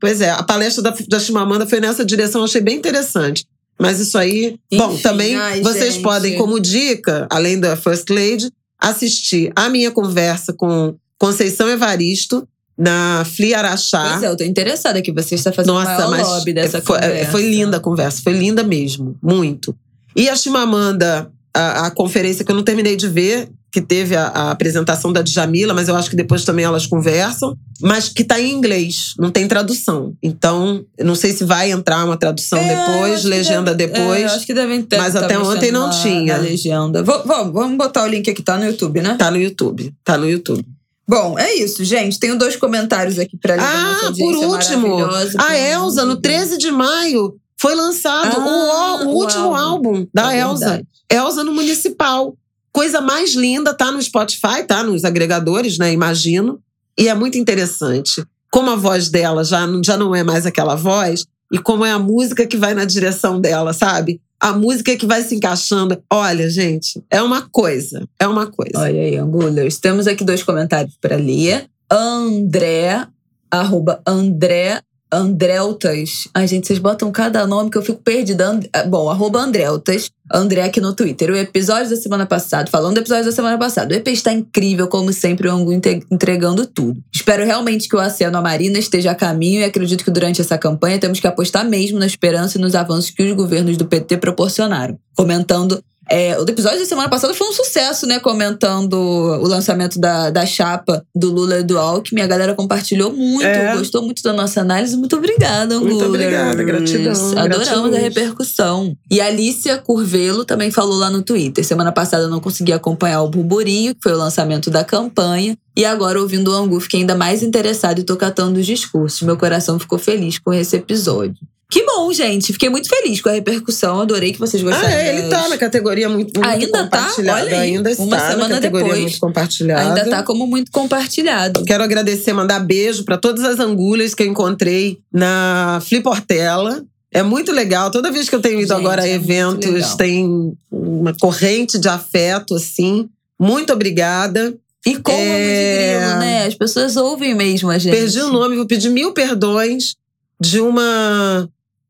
Pois 0.00 0.20
é, 0.20 0.30
a 0.30 0.42
palestra 0.42 0.82
da, 0.82 0.94
da 1.08 1.20
Chimamanda 1.20 1.66
foi 1.66 1.78
nessa 1.78 2.04
direção, 2.04 2.42
achei 2.42 2.60
bem 2.60 2.76
interessante. 2.76 3.44
Mas 3.78 4.00
isso 4.00 4.16
aí. 4.16 4.56
bom, 4.74 4.92
Enfim, 4.92 5.02
também 5.02 5.36
ai, 5.36 5.60
vocês 5.60 5.94
gente. 5.94 6.02
podem, 6.02 6.36
como 6.36 6.58
dica, 6.58 7.26
além 7.30 7.60
da 7.60 7.76
First 7.76 8.08
Lady, 8.10 8.50
assistir 8.80 9.52
a 9.54 9.68
minha 9.68 9.90
conversa 9.90 10.52
com 10.52 10.96
Conceição 11.18 11.68
Evaristo 11.68 12.48
na 12.78 13.24
Fli 13.24 13.54
Araxá. 13.54 14.10
Pois 14.10 14.22
é, 14.22 14.28
eu 14.28 14.36
tô 14.36 14.44
interessada 14.44 15.00
que 15.00 15.12
você 15.12 15.34
está 15.34 15.52
fazendo 15.52 15.74
o 15.74 15.78
Nossa, 15.82 16.08
mas 16.08 16.26
lobby 16.28 16.52
dessa 16.52 16.80
foi, 16.82 16.96
conversa. 17.00 17.30
foi 17.30 17.42
linda 17.50 17.76
a 17.76 17.80
conversa, 17.80 18.20
foi 18.22 18.32
linda 18.34 18.62
mesmo, 18.62 19.16
muito. 19.22 19.74
E 20.14 20.28
a 20.28 20.36
Chimamanda, 20.36 21.30
a, 21.54 21.86
a 21.86 21.90
conferência 21.90 22.44
que 22.44 22.50
eu 22.50 22.56
não 22.56 22.62
terminei 22.62 22.96
de 22.96 23.08
ver, 23.08 23.48
que 23.72 23.80
teve 23.82 24.16
a, 24.16 24.28
a 24.28 24.50
apresentação 24.52 25.12
da 25.12 25.20
Djamila, 25.20 25.74
mas 25.74 25.86
eu 25.88 25.96
acho 25.96 26.08
que 26.08 26.16
depois 26.16 26.44
também 26.44 26.64
elas 26.64 26.86
conversam, 26.86 27.54
mas 27.80 28.08
que 28.08 28.24
tá 28.24 28.40
em 28.40 28.50
inglês, 28.52 29.12
não 29.18 29.30
tem 29.30 29.46
tradução. 29.46 30.14
Então, 30.22 30.82
não 30.98 31.14
sei 31.14 31.32
se 31.32 31.44
vai 31.44 31.70
entrar 31.70 32.02
uma 32.06 32.16
tradução 32.16 32.58
É, 32.58 32.74
depois, 32.74 33.24
legenda 33.24 33.74
deve- 33.74 33.92
depois. 33.92 34.20
É, 34.20 34.24
eu 34.24 34.30
acho 34.30 34.46
que 34.46 34.54
devem 34.54 34.80
ter. 34.82 34.96
Mas 34.96 35.12
tá 35.12 35.20
até 35.26 35.38
ontem 35.38 35.70
não 35.70 35.88
na- 35.88 35.92
tinha. 36.02 36.36
na 36.38 36.42
legenda. 36.42 37.02
Vou- 37.02 37.22
Vamos, 37.26 37.52
vamos 37.52 37.76
botar 37.76 38.04
o 38.04 38.06
link 38.06 38.30
aqui, 38.30 38.42
tá 38.42 38.56
no 38.56 38.64
YouTube, 38.64 39.02
né? 39.02 39.14
Tá 39.18 39.30
no 39.30 39.36
YouTube, 39.36 39.92
tá 40.02 40.16
no 40.16 40.26
YouTube. 40.28 40.64
Bom, 41.08 41.38
é 41.38 41.54
isso, 41.54 41.84
gente. 41.84 42.18
Tenho 42.18 42.36
dois 42.38 42.56
comentários 42.56 43.18
aqui 43.18 43.36
pra 43.36 43.54
ler. 43.54 43.62
Ah, 43.62 44.12
por 44.18 44.34
último, 44.36 45.04
a 45.38 45.56
Elza, 45.56 46.02
amor 46.02 46.14
no 46.16 46.20
de 46.20 46.28
Deus. 46.28 46.36
13 46.48 46.58
de 46.58 46.70
maio, 46.70 47.36
foi 47.58 47.74
lançado 47.74 48.36
Ah, 48.40 49.04
o, 49.04 49.08
o 49.08 49.14
último 49.14 49.54
álbum. 49.54 49.88
álbum, 49.90 50.06
da 50.12 50.34
É 50.34 50.40
Elza. 50.40 50.58
verdade. 50.66 50.88
Elza 51.10 51.44
no 51.44 51.52
Municipal. 51.52 52.36
Coisa 52.72 53.00
mais 53.00 53.34
linda, 53.34 53.72
tá 53.72 53.90
no 53.92 54.02
Spotify, 54.02 54.64
tá 54.66 54.82
nos 54.82 55.04
agregadores, 55.04 55.78
né? 55.78 55.92
Imagino. 55.92 56.58
E 56.98 57.08
é 57.08 57.14
muito 57.14 57.38
interessante. 57.38 58.24
Como 58.50 58.70
a 58.70 58.76
voz 58.76 59.08
dela 59.08 59.44
já, 59.44 59.66
já 59.84 59.96
não 59.96 60.14
é 60.14 60.22
mais 60.24 60.44
aquela 60.44 60.74
voz, 60.74 61.24
e 61.52 61.58
como 61.58 61.84
é 61.84 61.92
a 61.92 61.98
música 61.98 62.46
que 62.46 62.56
vai 62.56 62.74
na 62.74 62.84
direção 62.84 63.40
dela, 63.40 63.72
sabe? 63.72 64.20
A 64.40 64.52
música 64.52 64.96
que 64.96 65.06
vai 65.06 65.22
se 65.22 65.34
encaixando. 65.34 66.02
Olha, 66.12 66.48
gente, 66.48 67.02
é 67.10 67.22
uma 67.22 67.42
coisa. 67.42 68.06
É 68.18 68.26
uma 68.26 68.46
coisa. 68.46 68.78
Olha 68.78 69.00
aí, 69.00 69.16
Angulers. 69.16 69.78
Temos 69.78 70.06
aqui 70.06 70.24
dois 70.24 70.42
comentários 70.42 70.96
para 71.00 71.16
ler. 71.16 71.66
André, 71.90 73.06
arroba 73.50 74.00
André, 74.06 74.80
Andreltas. 75.10 76.28
Ai, 76.34 76.46
gente, 76.48 76.66
vocês 76.66 76.78
botam 76.78 77.10
cada 77.12 77.46
nome 77.46 77.70
que 77.70 77.78
eu 77.78 77.82
fico 77.82 78.02
perdida. 78.02 78.60
Ah, 78.72 78.84
Bom, 78.84 79.08
arroba 79.08 79.38
Andreltas. 79.38 80.10
André 80.32 80.62
aqui 80.62 80.80
no 80.80 80.92
Twitter. 80.94 81.30
O 81.30 81.36
episódio 81.36 81.90
da 81.90 81.96
semana 81.96 82.26
passada, 82.26 82.70
falando 82.70 82.94
do 82.94 83.00
episódio 83.00 83.24
da 83.24 83.32
semana 83.32 83.56
passada. 83.56 83.94
O 83.94 83.96
EP 83.96 84.08
está 84.08 84.32
incrível, 84.32 84.88
como 84.88 85.12
sempre, 85.12 85.48
o 85.48 85.52
Angu 85.52 85.72
entregando 85.72 86.66
tudo. 86.66 87.00
Espero 87.26 87.44
realmente 87.44 87.88
que 87.88 87.96
o 87.96 87.98
aceno 87.98 88.38
à 88.38 88.40
Marina 88.40 88.78
esteja 88.78 89.10
a 89.10 89.14
caminho 89.16 89.58
e 89.58 89.64
acredito 89.64 90.04
que 90.04 90.12
durante 90.12 90.40
essa 90.40 90.56
campanha 90.56 90.96
temos 90.96 91.18
que 91.18 91.26
apostar 91.26 91.68
mesmo 91.68 91.98
na 91.98 92.06
esperança 92.06 92.56
e 92.56 92.60
nos 92.60 92.76
avanços 92.76 93.10
que 93.10 93.20
os 93.20 93.32
governos 93.32 93.76
do 93.76 93.84
PT 93.84 94.18
proporcionaram. 94.18 94.96
Comentando 95.12 95.82
É, 96.08 96.38
o 96.38 96.42
episódio 96.42 96.78
da 96.78 96.84
semana 96.84 97.08
passada 97.08 97.34
foi 97.34 97.48
um 97.48 97.52
sucesso, 97.52 98.06
né? 98.06 98.20
Comentando 98.20 98.94
o 98.94 99.46
lançamento 99.48 99.98
da, 99.98 100.30
da 100.30 100.46
chapa 100.46 101.04
do 101.14 101.30
Lula 101.32 101.58
e 101.58 101.62
do 101.64 101.78
Alckmin. 101.78 102.22
A 102.22 102.26
galera 102.26 102.54
compartilhou 102.54 103.12
muito, 103.12 103.44
É. 103.44 103.76
gostou 103.76 104.02
muito 104.02 104.22
da 104.22 104.32
nossa 104.32 104.60
análise. 104.60 104.96
Muito 104.96 105.16
obrigada, 105.16 105.74
Angulas. 105.74 105.94
Muito 105.94 106.08
obrigada, 106.08 106.62
gratidão, 106.62 107.38
Adoramos 107.38 107.94
a 107.94 107.98
repercussão. 107.98 108.96
E 109.10 109.20
a 109.20 109.26
Alicia 109.26 109.78
Curvelo 109.78 110.44
também 110.44 110.70
falou 110.70 110.96
lá 110.96 111.10
no 111.10 111.22
Twitter. 111.22 111.64
Semana 111.64 111.90
passada 111.90 112.24
eu 112.24 112.30
não 112.30 112.40
consegui 112.40 112.72
acompanhar 112.72 113.22
o 113.22 113.28
burburinho, 113.28 113.94
que 113.94 114.00
foi 114.02 114.12
o 114.12 114.18
lançamento 114.18 114.70
da 114.70 114.84
campanha. 114.84 115.56
E 115.76 115.84
agora, 115.84 116.20
ouvindo 116.20 116.50
o 116.50 116.54
Angu, 116.54 116.80
fiquei 116.80 117.00
ainda 117.00 117.14
mais 117.14 117.42
interessado 117.42 117.98
e 117.98 118.02
tô 118.04 118.16
catando 118.16 118.58
os 118.58 118.64
discursos. 118.64 119.20
Meu 119.22 119.36
coração 119.36 119.78
ficou 119.78 119.98
feliz 119.98 120.38
com 120.38 120.52
esse 120.54 120.76
episódio. 120.76 121.36
Que 121.68 121.84
bom, 121.84 122.12
gente. 122.12 122.52
Fiquei 122.52 122.68
muito 122.68 122.88
feliz 122.88 123.20
com 123.20 123.28
a 123.28 123.32
repercussão. 123.32 124.00
Adorei 124.00 124.32
que 124.32 124.38
vocês 124.38 124.62
Ah, 124.62 124.66
gostaram. 124.66 124.88
é, 124.88 125.08
ele 125.18 125.22
das- 125.22 125.30
tá 125.42 125.48
na 125.48 125.58
categoria 125.58 126.08
muito, 126.08 126.38
muito 126.38 126.48
Ainda 126.48 126.68
tá? 126.70 126.78
compartilhada. 126.84 127.40
Olha 127.44 127.60
aí, 127.60 127.70
Ainda 127.76 127.90
uma 127.98 128.16
está 128.16 128.30
semana 128.30 128.48
na 128.48 128.54
categoria 128.54 128.86
depois. 128.86 129.02
muito 129.02 129.18
compartilhada. 129.20 129.82
Ainda 130.00 130.10
tá 130.10 130.22
como 130.22 130.46
muito 130.46 130.70
compartilhado. 130.70 131.64
Quero 131.64 131.82
agradecer, 131.82 132.32
mandar 132.32 132.60
beijo 132.60 133.04
para 133.04 133.18
todas 133.18 133.42
as 133.44 133.58
angulhas 133.58 134.14
que 134.14 134.22
eu 134.22 134.26
encontrei 134.28 134.98
na 135.12 135.80
Fliportela. 135.84 136.84
É 137.12 137.22
muito 137.22 137.50
legal. 137.50 137.90
Toda 137.90 138.12
vez 138.12 138.28
que 138.28 138.34
eu 138.36 138.40
tenho 138.40 138.60
ido 138.60 138.68
Gente, 138.68 138.78
agora 138.78 139.02
a 139.02 139.08
é 139.08 139.12
eventos, 139.14 139.94
tem 139.96 140.52
uma 140.70 141.14
corrente 141.18 141.78
de 141.78 141.88
afeto, 141.88 142.54
assim. 142.54 143.08
Muito 143.40 143.72
obrigada. 143.72 144.54
E 144.86 144.96
como 144.98 145.16
É. 145.18 145.94
de 145.98 145.98
grilo, 146.06 146.18
né? 146.20 146.46
As 146.46 146.54
pessoas 146.54 146.96
ouvem 146.96 147.34
mesmo 147.34 147.70
a 147.70 147.78
gente. 147.78 147.92
Perdi 147.96 148.20
o 148.20 148.30
nome, 148.32 148.54
vou 148.54 148.66
pedir 148.66 148.88
mil 148.88 149.12
perdões 149.12 149.96
de 150.40 150.60
uma. 150.60 151.48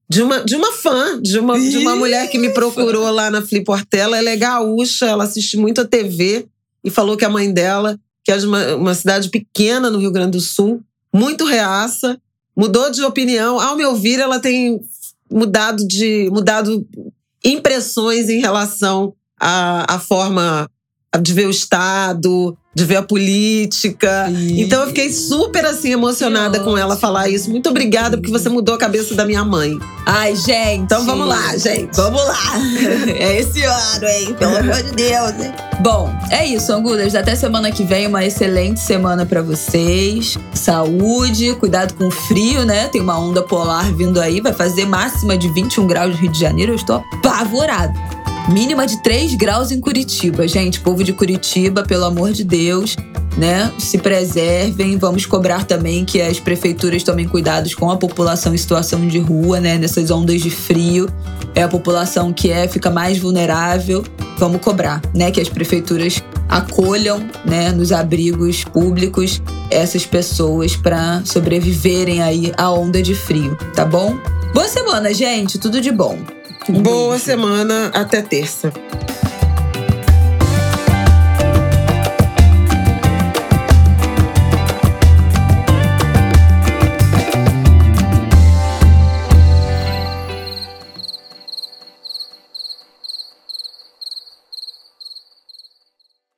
De 0.09 0.23
uma, 0.23 0.45
de 0.45 0.55
uma 0.55 0.73
fã, 0.73 1.21
de 1.21 1.39
uma, 1.39 1.59
de 1.59 1.79
uma 1.79 1.97
mulher 1.97 2.29
que 2.31 2.39
me 2.39 2.51
procurou 2.51 3.11
lá 3.11 3.31
na 3.31 3.43
Fliportela. 3.43 4.17
Ela 4.17 4.31
é 4.31 4.37
gaúcha, 4.37 5.07
ela 5.07 5.25
assiste 5.25 5.57
muito 5.57 5.81
a 5.81 5.85
TV 5.85 6.47
e 6.85 6.91
falou 6.91 7.17
que 7.17 7.25
a 7.25 7.29
mãe 7.29 7.53
dela, 7.53 7.99
que 8.23 8.31
é 8.31 8.39
de 8.39 8.47
uma, 8.47 8.77
uma 8.77 8.95
cidade 8.95 9.29
pequena 9.31 9.91
no 9.91 9.99
Rio 9.99 10.13
Grande 10.13 10.33
do 10.33 10.41
Sul, 10.41 10.81
muito 11.13 11.45
reaça, 11.45 12.17
mudou 12.57 12.89
de 12.91 13.03
opinião. 13.03 13.59
Ao 13.59 13.77
meu 13.77 13.91
ouvir, 13.91 14.21
ela 14.21 14.39
tem 14.39 14.81
mudado 15.31 15.87
de 15.87 16.31
mudado 16.31 16.87
impressões 17.45 18.29
em 18.29 18.41
relação 18.41 19.13
à, 19.41 19.95
à 19.95 19.99
forma 19.99 20.71
de 21.23 21.33
ver 21.33 21.47
o 21.47 21.51
Estado, 21.51 22.57
de 22.77 22.85
ver 22.85 22.97
a 22.97 23.03
política. 23.03 24.31
Então 24.31 24.83
eu 24.83 24.89
fiquei 24.89 25.11
super 25.11 25.65
assim 25.65 25.93
emocionada 25.93 26.61
com 26.61 26.77
ela 26.77 26.95
falar 26.95 27.27
isso. 27.27 27.49
Muito 27.51 27.71
obrigada 27.71 28.19
porque 28.19 28.31
você 28.31 28.51
mudou 28.51 28.75
a 28.75 28.79
cabeça 28.79 29.15
da 29.15 29.25
minha 29.25 29.43
mãe. 29.43 29.79
Ai, 30.05 30.37
gente. 30.37 30.83
Então 30.83 31.05
vamos 31.07 31.27
lá, 31.27 31.57
gente. 31.57 31.97
Vamos 31.97 32.23
lá. 32.23 32.37
É 33.19 33.39
esse 33.39 33.63
ano, 33.63 34.07
hein? 34.07 34.37
Pelo 34.39 34.57
amor 34.59 34.83
de 34.83 34.93
Deus, 34.93 35.31
hein? 35.41 35.53
Bom, 35.81 36.13
é 36.31 36.45
isso, 36.45 36.71
Angulas. 36.73 37.15
Até 37.15 37.35
semana 37.35 37.71
que 37.71 37.83
vem. 37.83 38.07
Uma 38.07 38.25
excelente 38.25 38.81
semana 38.81 39.25
pra 39.25 39.41
vocês. 39.41 40.37
Saúde, 40.53 41.55
cuidado 41.55 41.95
com 41.95 42.09
o 42.09 42.11
frio, 42.11 42.65
né? 42.65 42.89
Tem 42.89 43.01
uma 43.01 43.19
onda 43.19 43.43
polar 43.43 43.91
vindo 43.95 44.21
aí. 44.21 44.41
Vai 44.41 44.53
fazer 44.53 44.85
máxima 44.85 45.37
de 45.37 45.49
21 45.49 45.87
graus 45.87 46.15
no 46.15 46.21
Rio 46.21 46.33
de 46.33 46.39
Janeiro. 46.39 46.73
Eu 46.73 46.77
estou 46.77 46.97
apavorado. 46.97 47.99
Mínima 48.49 48.87
de 48.87 49.03
3 49.03 49.35
graus 49.35 49.73
em 49.73 49.81
Curitiba. 49.81 50.47
Gente, 50.47 50.81
povo 50.81 51.03
de 51.03 51.13
Curitiba, 51.13 51.83
pelo 51.83 52.05
amor 52.05 52.31
de 52.31 52.45
Deus, 52.45 52.97
né? 53.37 53.73
Se 53.77 53.99
preservem. 53.99 54.97
Vamos 54.97 55.27
cobrar 55.27 55.65
também 55.65 56.05
que 56.05 56.23
as 56.23 56.39
prefeituras 56.39 57.03
tomem 57.03 57.27
cuidados 57.27 57.75
com 57.75 57.91
a 57.91 57.97
população 57.97 58.55
em 58.55 58.57
situação 58.57 59.05
de 59.09 59.19
rua, 59.19 59.59
né? 59.59 59.77
Nessas 59.79 60.13
ondas 60.13 60.41
de 60.41 60.51
frio. 60.51 61.09
É 61.57 61.63
a 61.65 61.69
população 61.69 62.33
que 62.33 62.51
é, 62.51 62.69
fica 62.69 62.89
mais 62.89 63.19
vulnerável. 63.19 64.05
Vamos 64.39 64.61
cobrar, 64.61 65.03
né? 65.13 65.33
Que 65.33 65.41
as 65.41 65.49
prefeituras 65.49 66.23
acolham, 66.49 67.29
né? 67.45 67.73
Nos 67.73 67.91
abrigos 67.91 68.63
públicos 68.63 69.43
essas 69.73 70.07
pessoas 70.07 70.77
para 70.77 71.21
sobreviverem 71.25 72.23
aí 72.23 72.53
à 72.57 72.71
onda 72.71 73.03
de 73.03 73.15
frio, 73.15 73.59
tá 73.75 73.85
bom? 73.85 74.17
Boa 74.55 74.69
semana, 74.69 75.13
gente. 75.13 75.59
Tudo 75.59 75.81
de 75.81 75.91
bom. 75.91 76.17
Boa 76.69 77.17
semana, 77.19 77.93
até 77.95 78.21
terça. 78.21 78.73